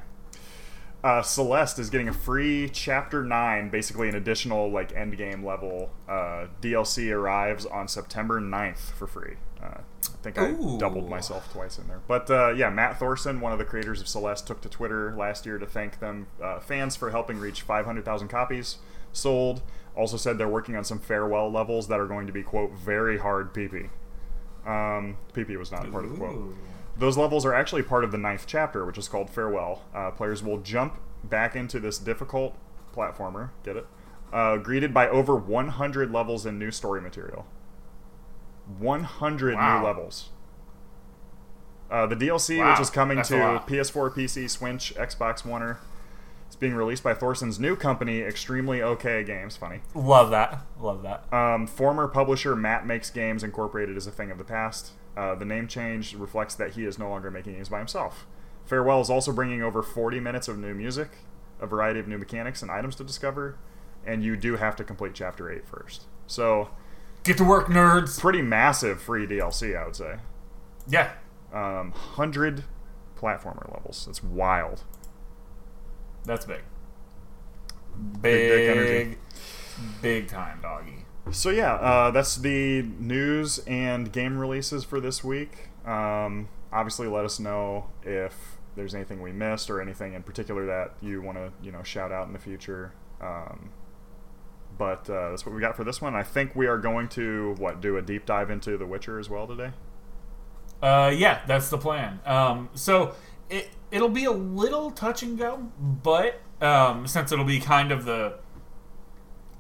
Uh, 1.04 1.22
Celeste 1.22 1.80
is 1.80 1.90
getting 1.90 2.10
a 2.10 2.14
free 2.14 2.70
chapter 2.70 3.24
nine, 3.24 3.70
basically 3.70 4.10
an 4.10 4.16
additional 4.16 4.70
like 4.70 4.94
end 4.94 5.16
game 5.18 5.46
level 5.46 5.92
uh, 6.10 6.48
DLC 6.62 7.12
arrives 7.14 7.66
on 7.66 7.88
September 7.88 8.42
9th 8.42 8.92
for 8.92 9.06
free. 9.06 9.36
Uh, 9.62 9.78
I 9.78 10.18
think 10.24 10.38
I 10.38 10.50
Ooh. 10.50 10.78
doubled 10.80 11.10
myself 11.10 11.52
twice 11.54 11.78
in 11.78 11.88
there, 11.88 12.02
but 12.08 12.30
uh, 12.30 12.50
yeah, 12.50 12.70
Matt 12.70 13.00
Thorson, 13.00 13.40
one 13.42 13.52
of 13.52 13.60
the 13.60 13.66
creators 13.66 14.02
of 14.02 14.08
Celeste, 14.08 14.48
took 14.48 14.62
to 14.62 14.70
Twitter 14.70 15.16
last 15.16 15.46
year 15.46 15.58
to 15.58 15.66
thank 15.66 16.00
them 16.00 16.28
uh, 16.44 16.60
fans 16.60 16.96
for 16.96 17.12
helping 17.12 17.40
reach 17.40 17.62
500,000 17.62 18.28
copies 18.28 18.78
sold. 19.14 19.62
Also 19.96 20.18
said 20.18 20.38
they're 20.38 20.48
working 20.48 20.76
on 20.76 20.84
some 20.84 21.00
farewell 21.00 21.52
levels 21.52 21.88
that 21.88 22.00
are 22.00 22.08
going 22.08 22.28
to 22.28 22.34
be 22.34 22.44
quote 22.44 22.74
very 22.74 23.18
hard 23.18 23.54
PP. 23.54 23.90
Um, 24.66 25.18
PP 25.34 25.58
was 25.58 25.72
not 25.72 25.90
part 25.92 26.06
of 26.06 26.12
the 26.12 26.18
quote. 26.18 26.56
Those 27.00 27.18
levels 27.18 27.46
are 27.46 27.54
actually 27.54 27.84
part 27.84 28.04
of 28.04 28.12
the 28.12 28.18
ninth 28.18 28.46
chapter, 28.48 28.86
which 28.86 28.98
is 28.98 29.08
called 29.08 29.30
Farewell. 29.30 29.84
Uh, 29.94 30.12
players 30.12 30.42
will 30.44 30.58
jump 30.58 31.00
back 31.24 31.56
into 31.56 31.80
this 31.80 31.98
difficult 32.00 32.56
platformer, 32.96 33.50
get 33.64 33.76
it? 33.78 33.86
Uh, 34.34 34.58
greeted 34.58 34.94
by 34.94 35.08
over 35.08 35.36
100 35.36 36.12
levels 36.12 36.46
in 36.46 36.58
new 36.60 36.72
story 36.72 37.00
material. 37.02 37.46
100 38.80 39.56
Wow. 39.56 39.80
new 39.80 39.86
levels. 39.86 40.30
Uh, 41.90 42.06
the 42.06 42.16
DLC, 42.16 42.60
Wow, 42.60 42.72
which 42.72 42.82
is 42.82 42.90
coming 42.90 43.18
that's 43.18 43.30
to. 43.30 43.36
PS4, 43.66 44.10
PC, 44.10 44.50
Switch, 44.50 44.94
Xbox 44.98 45.46
One, 45.46 45.78
it's 46.48 46.56
being 46.58 46.74
released 46.76 47.04
by 47.04 47.14
Thorson's 47.14 47.60
new 47.60 47.76
company, 47.78 48.22
Extremely 48.22 48.82
OK 48.82 49.24
Games. 49.24 49.56
Funny. 49.56 49.80
Love 49.94 50.30
that. 50.32 50.62
Love 50.82 51.04
that. 51.04 51.32
Um, 51.34 51.66
former 51.68 52.08
publisher 52.08 52.56
Matt 52.56 52.86
Makes 52.86 53.10
Games 53.10 53.44
Incorporated 53.44 53.96
is 53.96 54.08
a 54.08 54.12
thing 54.12 54.32
of 54.32 54.38
the 54.38 54.44
past. 54.44 54.92
Uh, 55.18 55.34
the 55.36 55.46
name 55.46 55.68
change 55.68 56.14
reflects 56.14 56.54
that 56.56 56.72
he 56.76 56.86
is 56.86 57.00
no 57.00 57.10
longer 57.10 57.32
making 57.32 57.54
games 57.56 57.70
by 57.70 57.80
himself. 57.80 58.28
Farewell 58.66 59.02
is 59.02 59.10
also 59.10 59.32
bringing 59.32 59.64
over 59.64 59.82
40 59.82 60.20
minutes 60.20 60.48
of 60.48 60.60
new 60.60 60.76
music, 60.76 61.10
a 61.60 61.66
variety 61.66 62.00
of 62.00 62.08
new 62.08 62.18
mechanics 62.20 62.62
and 62.62 62.70
items 62.70 62.96
to 62.98 63.04
discover, 63.04 63.58
and 64.06 64.24
you 64.24 64.36
do 64.36 64.58
have 64.58 64.76
to 64.76 64.84
complete 64.84 65.14
Chapter 65.16 65.52
8 65.52 65.66
first. 65.66 66.04
So, 66.28 66.70
Get 67.24 67.38
to 67.38 67.44
work, 67.44 67.66
nerds. 67.68 68.20
pretty 68.20 68.42
massive 68.44 69.02
free 69.02 69.26
DLC, 69.26 69.76
I 69.76 69.86
would 69.86 69.96
say. 69.96 70.18
Yeah. 70.88 71.14
Um, 71.52 71.92
100 71.92 72.64
platformer 73.20 73.74
levels. 73.74 74.06
That's 74.06 74.24
wild. 74.24 74.84
That's 76.26 76.46
big. 76.46 76.62
Big 78.22 78.22
Big, 78.22 78.70
energy. 78.70 79.18
big 80.04 80.28
time, 80.28 80.60
doggy. 80.62 81.06
So 81.32 81.50
yeah, 81.50 81.74
uh, 81.76 82.12
that's 82.12 82.38
the 82.38 82.84
news 83.00 83.60
and 83.68 84.12
game 84.12 84.38
releases 84.38 84.84
for 84.84 85.00
this 85.00 85.24
week. 85.24 85.70
Um, 85.86 86.50
obviously, 86.72 87.08
let 87.08 87.26
us 87.26 87.40
know 87.40 87.90
if 88.04 88.58
there's 88.76 88.96
anything 88.96 89.22
we 89.22 89.32
missed 89.32 89.70
or 89.70 89.82
anything 89.82 90.14
in 90.14 90.24
particular 90.24 90.66
that 90.66 90.94
you 91.02 91.22
want 91.22 91.38
to 91.38 91.52
you 91.62 91.72
know 91.72 91.84
shout 91.84 92.12
out 92.12 92.28
in 92.28 92.34
the 92.34 92.40
future. 92.40 92.94
Um, 93.20 93.72
but 94.78 95.10
uh, 95.10 95.32
that's 95.32 95.46
what 95.46 95.54
we 95.56 95.62
got 95.62 95.76
for 95.76 95.84
this 95.84 96.02
one. 96.02 96.16
I 96.16 96.24
think 96.24 96.56
we 96.56 96.68
are 96.68 96.78
going 96.78 97.10
to 97.10 97.56
what 97.58 97.82
do 97.82 97.98
a 97.98 98.02
deep 98.02 98.26
dive 98.26 98.50
into 98.50 98.78
The 98.78 98.86
Witcher 98.86 99.20
as 99.20 99.30
well 99.30 99.48
today. 99.48 99.72
Uh, 100.82 101.12
yeah, 101.16 101.42
that's 101.48 101.70
the 101.70 101.78
plan. 101.78 102.20
Um, 102.26 102.70
so 102.74 103.16
it 103.50 103.70
it'll 103.92 104.10
be 104.10 104.26
a 104.26 104.32
little 104.32 104.92
touch 104.92 105.24
and 105.24 105.38
go, 105.38 105.72
but 105.80 106.40
um, 106.62 107.08
since 107.08 107.32
it'll 107.32 107.46
be 107.46 107.60
kind 107.60 107.92
of 107.92 108.06
the 108.06 108.36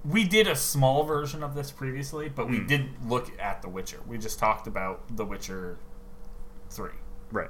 we 0.07 0.23
did 0.23 0.47
a 0.47 0.55
small 0.55 1.03
version 1.03 1.43
of 1.43 1.53
this 1.53 1.69
previously, 1.71 2.29
but 2.29 2.47
we 2.49 2.59
Mm. 2.59 2.67
didn't 2.67 3.09
look 3.09 3.29
at 3.39 3.61
The 3.61 3.67
Witcher. 3.69 3.99
We 4.07 4.17
just 4.17 4.39
talked 4.39 4.65
about 4.67 5.03
The 5.17 5.25
Witcher 5.25 5.77
three. 6.69 6.91
Right. 7.31 7.49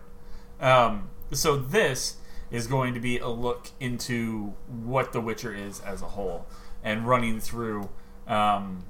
Um, 0.59 1.09
so 1.31 1.55
this 1.57 2.17
is 2.49 2.65
going 2.65 2.93
to 2.95 2.99
be 2.99 3.19
a 3.19 3.27
look 3.27 3.69
into 3.79 4.53
what 4.67 5.11
The 5.13 5.21
Witcher 5.21 5.53
is 5.53 5.81
as 5.81 6.01
a 6.01 6.07
whole, 6.07 6.47
and 6.83 7.05
running 7.07 7.39
through, 7.39 7.89
um, 8.27 8.85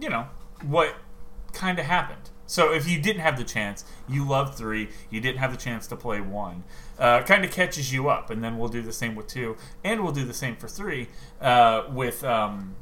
you 0.00 0.08
know, 0.08 0.26
what 0.62 0.96
kind 1.52 1.78
of 1.78 1.84
happened. 1.84 2.30
So 2.48 2.72
if 2.72 2.88
you 2.88 3.00
didn't 3.00 3.22
have 3.22 3.36
the 3.36 3.44
chance, 3.44 3.84
you 4.08 4.26
loved 4.26 4.54
three, 4.54 4.88
you 5.10 5.20
didn't 5.20 5.38
have 5.38 5.50
the 5.52 5.56
chance 5.58 5.86
to 5.88 5.96
play 5.96 6.20
one, 6.20 6.64
uh, 6.98 7.22
kind 7.22 7.44
of 7.44 7.50
catches 7.50 7.92
you 7.92 8.08
up, 8.08 8.30
and 8.30 8.42
then 8.42 8.56
we'll 8.56 8.68
do 8.68 8.82
the 8.82 8.92
same 8.92 9.14
with 9.14 9.26
two, 9.26 9.56
and 9.84 10.02
we'll 10.02 10.12
do 10.12 10.24
the 10.24 10.34
same 10.34 10.56
for 10.56 10.66
three 10.68 11.08
uh, 11.40 11.82
with. 11.90 12.24
Um, 12.24 12.76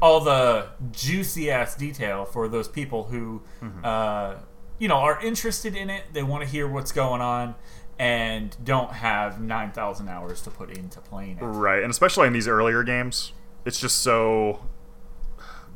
all 0.00 0.20
the 0.20 0.68
juicy 0.92 1.50
ass 1.50 1.74
detail 1.74 2.24
for 2.24 2.48
those 2.48 2.68
people 2.68 3.04
who, 3.04 3.42
uh, 3.84 4.36
you 4.78 4.88
know, 4.88 4.96
are 4.96 5.20
interested 5.22 5.74
in 5.76 5.90
it. 5.90 6.04
They 6.12 6.22
want 6.22 6.44
to 6.44 6.48
hear 6.48 6.68
what's 6.68 6.92
going 6.92 7.20
on 7.20 7.54
and 7.98 8.56
don't 8.64 8.92
have 8.92 9.40
9,000 9.40 10.08
hours 10.08 10.40
to 10.42 10.50
put 10.50 10.70
into 10.76 11.00
playing 11.00 11.38
it. 11.38 11.42
Right, 11.44 11.82
and 11.82 11.90
especially 11.90 12.26
in 12.26 12.32
these 12.32 12.48
earlier 12.48 12.82
games, 12.82 13.32
it's 13.64 13.78
just 13.78 14.00
so 14.00 14.64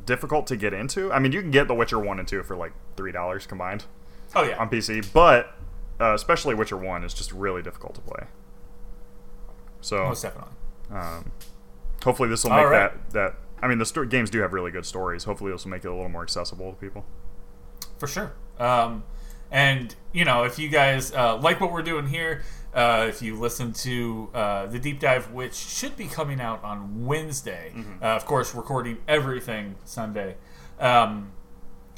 difficult 0.05 0.47
to 0.47 0.55
get 0.55 0.73
into. 0.73 1.11
I 1.11 1.19
mean, 1.19 1.31
you 1.31 1.41
can 1.41 1.51
get 1.51 1.67
The 1.67 1.75
Witcher 1.75 1.99
one 1.99 2.19
and 2.19 2.27
two 2.27 2.41
for 2.43 2.55
like 2.55 2.73
three 2.97 3.11
dollars 3.11 3.45
combined. 3.45 3.85
Oh, 4.35 4.43
yeah. 4.43 4.57
on 4.57 4.69
PC, 4.69 5.13
but 5.13 5.55
uh, 5.99 6.13
especially 6.13 6.55
Witcher 6.55 6.77
One 6.77 7.03
is 7.03 7.13
just 7.13 7.31
really 7.31 7.61
difficult 7.61 7.95
to 7.95 8.01
play. 8.01 8.25
So 9.81 9.97
Most 10.07 10.23
definitely. 10.23 10.53
um, 10.91 11.31
hopefully 12.03 12.27
this 12.29 12.43
will 12.43 12.51
make 12.51 12.65
right. 12.65 12.91
that 12.91 13.11
that. 13.11 13.35
I 13.65 13.67
mean, 13.67 13.79
the 13.79 13.85
sto- 13.85 14.05
games 14.05 14.29
do 14.29 14.41
have 14.41 14.53
really 14.53 14.69
good 14.69 14.85
stories. 14.85 15.23
Hopefully, 15.23 15.51
this 15.51 15.65
will 15.65 15.71
make 15.71 15.83
it 15.83 15.87
a 15.87 15.91
little 15.91 16.07
more 16.07 16.21
accessible 16.21 16.71
to 16.71 16.77
people. 16.77 17.03
For 17.97 18.05
sure. 18.05 18.33
Um, 18.59 19.03
and, 19.49 19.95
you 20.13 20.23
know, 20.23 20.43
if 20.43 20.59
you 20.59 20.69
guys 20.69 21.11
uh, 21.11 21.37
like 21.37 21.59
what 21.59 21.71
we're 21.71 21.81
doing 21.81 22.05
here, 22.05 22.43
uh, 22.75 23.07
if 23.09 23.23
you 23.23 23.35
listen 23.35 23.73
to 23.73 24.29
uh, 24.35 24.67
the 24.67 24.77
deep 24.77 24.99
dive, 24.99 25.31
which 25.31 25.55
should 25.55 25.97
be 25.97 26.05
coming 26.05 26.39
out 26.39 26.63
on 26.63 27.05
Wednesday, 27.07 27.73
uh, 28.03 28.05
of 28.05 28.25
course, 28.27 28.53
recording 28.53 28.99
everything 29.07 29.77
Sunday 29.83 30.35
um, 30.79 31.31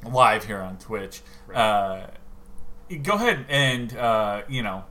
live 0.09 0.45
here 0.45 0.61
on 0.61 0.77
Twitch, 0.77 1.19
uh, 1.53 2.07
go 3.03 3.15
ahead 3.15 3.45
and, 3.49 3.93
uh, 3.97 4.43
you 4.47 4.63
know, 4.63 4.85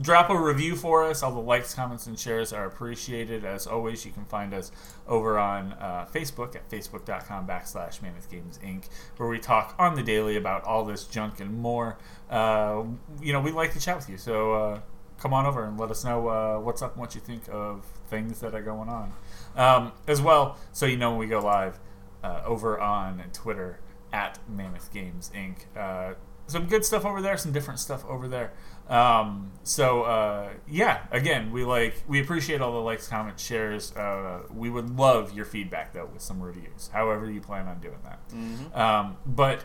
drop 0.00 0.30
a 0.30 0.36
review 0.36 0.76
for 0.76 1.04
us. 1.04 1.22
All 1.22 1.32
the 1.32 1.40
likes, 1.40 1.74
comments, 1.74 2.06
and 2.06 2.18
shares 2.18 2.52
are 2.52 2.66
appreciated. 2.66 3.44
As 3.44 3.66
always, 3.66 4.04
you 4.04 4.12
can 4.12 4.24
find 4.24 4.52
us 4.52 4.72
over 5.06 5.38
on 5.38 5.72
uh, 5.74 6.06
Facebook 6.12 6.56
at 6.56 6.68
facebook.com 6.68 7.46
backslash 7.46 8.02
Mammoth 8.02 8.30
Games 8.30 8.58
Inc., 8.64 8.88
where 9.16 9.28
we 9.28 9.38
talk 9.38 9.74
on 9.78 9.94
the 9.94 10.02
daily 10.02 10.36
about 10.36 10.64
all 10.64 10.84
this 10.84 11.04
junk 11.04 11.40
and 11.40 11.56
more. 11.58 11.96
Uh, 12.28 12.84
you 13.22 13.32
know, 13.32 13.40
we 13.40 13.52
like 13.52 13.72
to 13.72 13.80
chat 13.80 13.96
with 13.96 14.08
you, 14.08 14.18
so 14.18 14.52
uh, 14.52 14.80
come 15.18 15.32
on 15.32 15.46
over 15.46 15.64
and 15.64 15.78
let 15.78 15.90
us 15.90 16.04
know 16.04 16.28
uh, 16.28 16.58
what's 16.58 16.82
up 16.82 16.92
and 16.92 17.00
what 17.00 17.14
you 17.14 17.20
think 17.20 17.42
of 17.50 17.84
things 18.08 18.40
that 18.40 18.54
are 18.54 18.62
going 18.62 18.88
on. 18.88 19.12
Um, 19.56 19.92
as 20.08 20.20
well, 20.20 20.58
so 20.72 20.86
you 20.86 20.96
know 20.96 21.10
when 21.10 21.20
we 21.20 21.26
go 21.26 21.38
live 21.40 21.78
uh, 22.22 22.42
over 22.44 22.80
on 22.80 23.22
Twitter 23.32 23.78
at 24.12 24.38
Mammoth 24.48 24.92
Games 24.92 25.30
Inc. 25.34 25.58
Uh, 25.76 26.14
some 26.46 26.66
good 26.66 26.84
stuff 26.84 27.04
over 27.04 27.22
there, 27.22 27.36
some 27.36 27.52
different 27.52 27.80
stuff 27.80 28.04
over 28.06 28.28
there. 28.28 28.52
Um, 28.88 29.50
so 29.62 30.02
uh, 30.02 30.48
yeah, 30.68 31.04
again, 31.10 31.50
we 31.52 31.64
like 31.64 32.02
we 32.06 32.20
appreciate 32.20 32.60
all 32.60 32.72
the 32.72 32.78
likes, 32.78 33.08
comments, 33.08 33.42
shares. 33.42 33.92
Uh, 33.96 34.42
we 34.54 34.68
would 34.68 34.96
love 34.98 35.32
your 35.34 35.46
feedback 35.46 35.92
though 35.94 36.06
with 36.12 36.20
some 36.22 36.40
reviews, 36.42 36.90
however 36.92 37.30
you 37.30 37.40
plan 37.40 37.66
on 37.66 37.80
doing 37.80 37.98
that. 38.04 38.78
Um, 38.78 39.16
but 39.24 39.64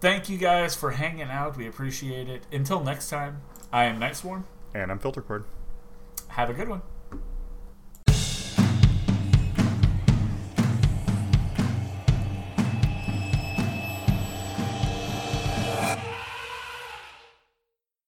thank 0.00 0.28
you 0.28 0.38
guys 0.38 0.74
for 0.76 0.92
hanging 0.92 1.22
out. 1.30 1.56
We 1.56 1.66
appreciate 1.66 2.28
it. 2.28 2.44
Until 2.52 2.80
next 2.80 3.08
time, 3.10 3.42
I 3.72 3.84
am 3.84 3.98
Nightsworn. 3.98 4.44
And 4.72 4.90
I'm 4.92 5.00
Filter 5.00 5.20
Cord. 5.20 5.44
Have 6.28 6.48
a 6.48 6.52
good 6.54 6.68
one. 6.68 6.82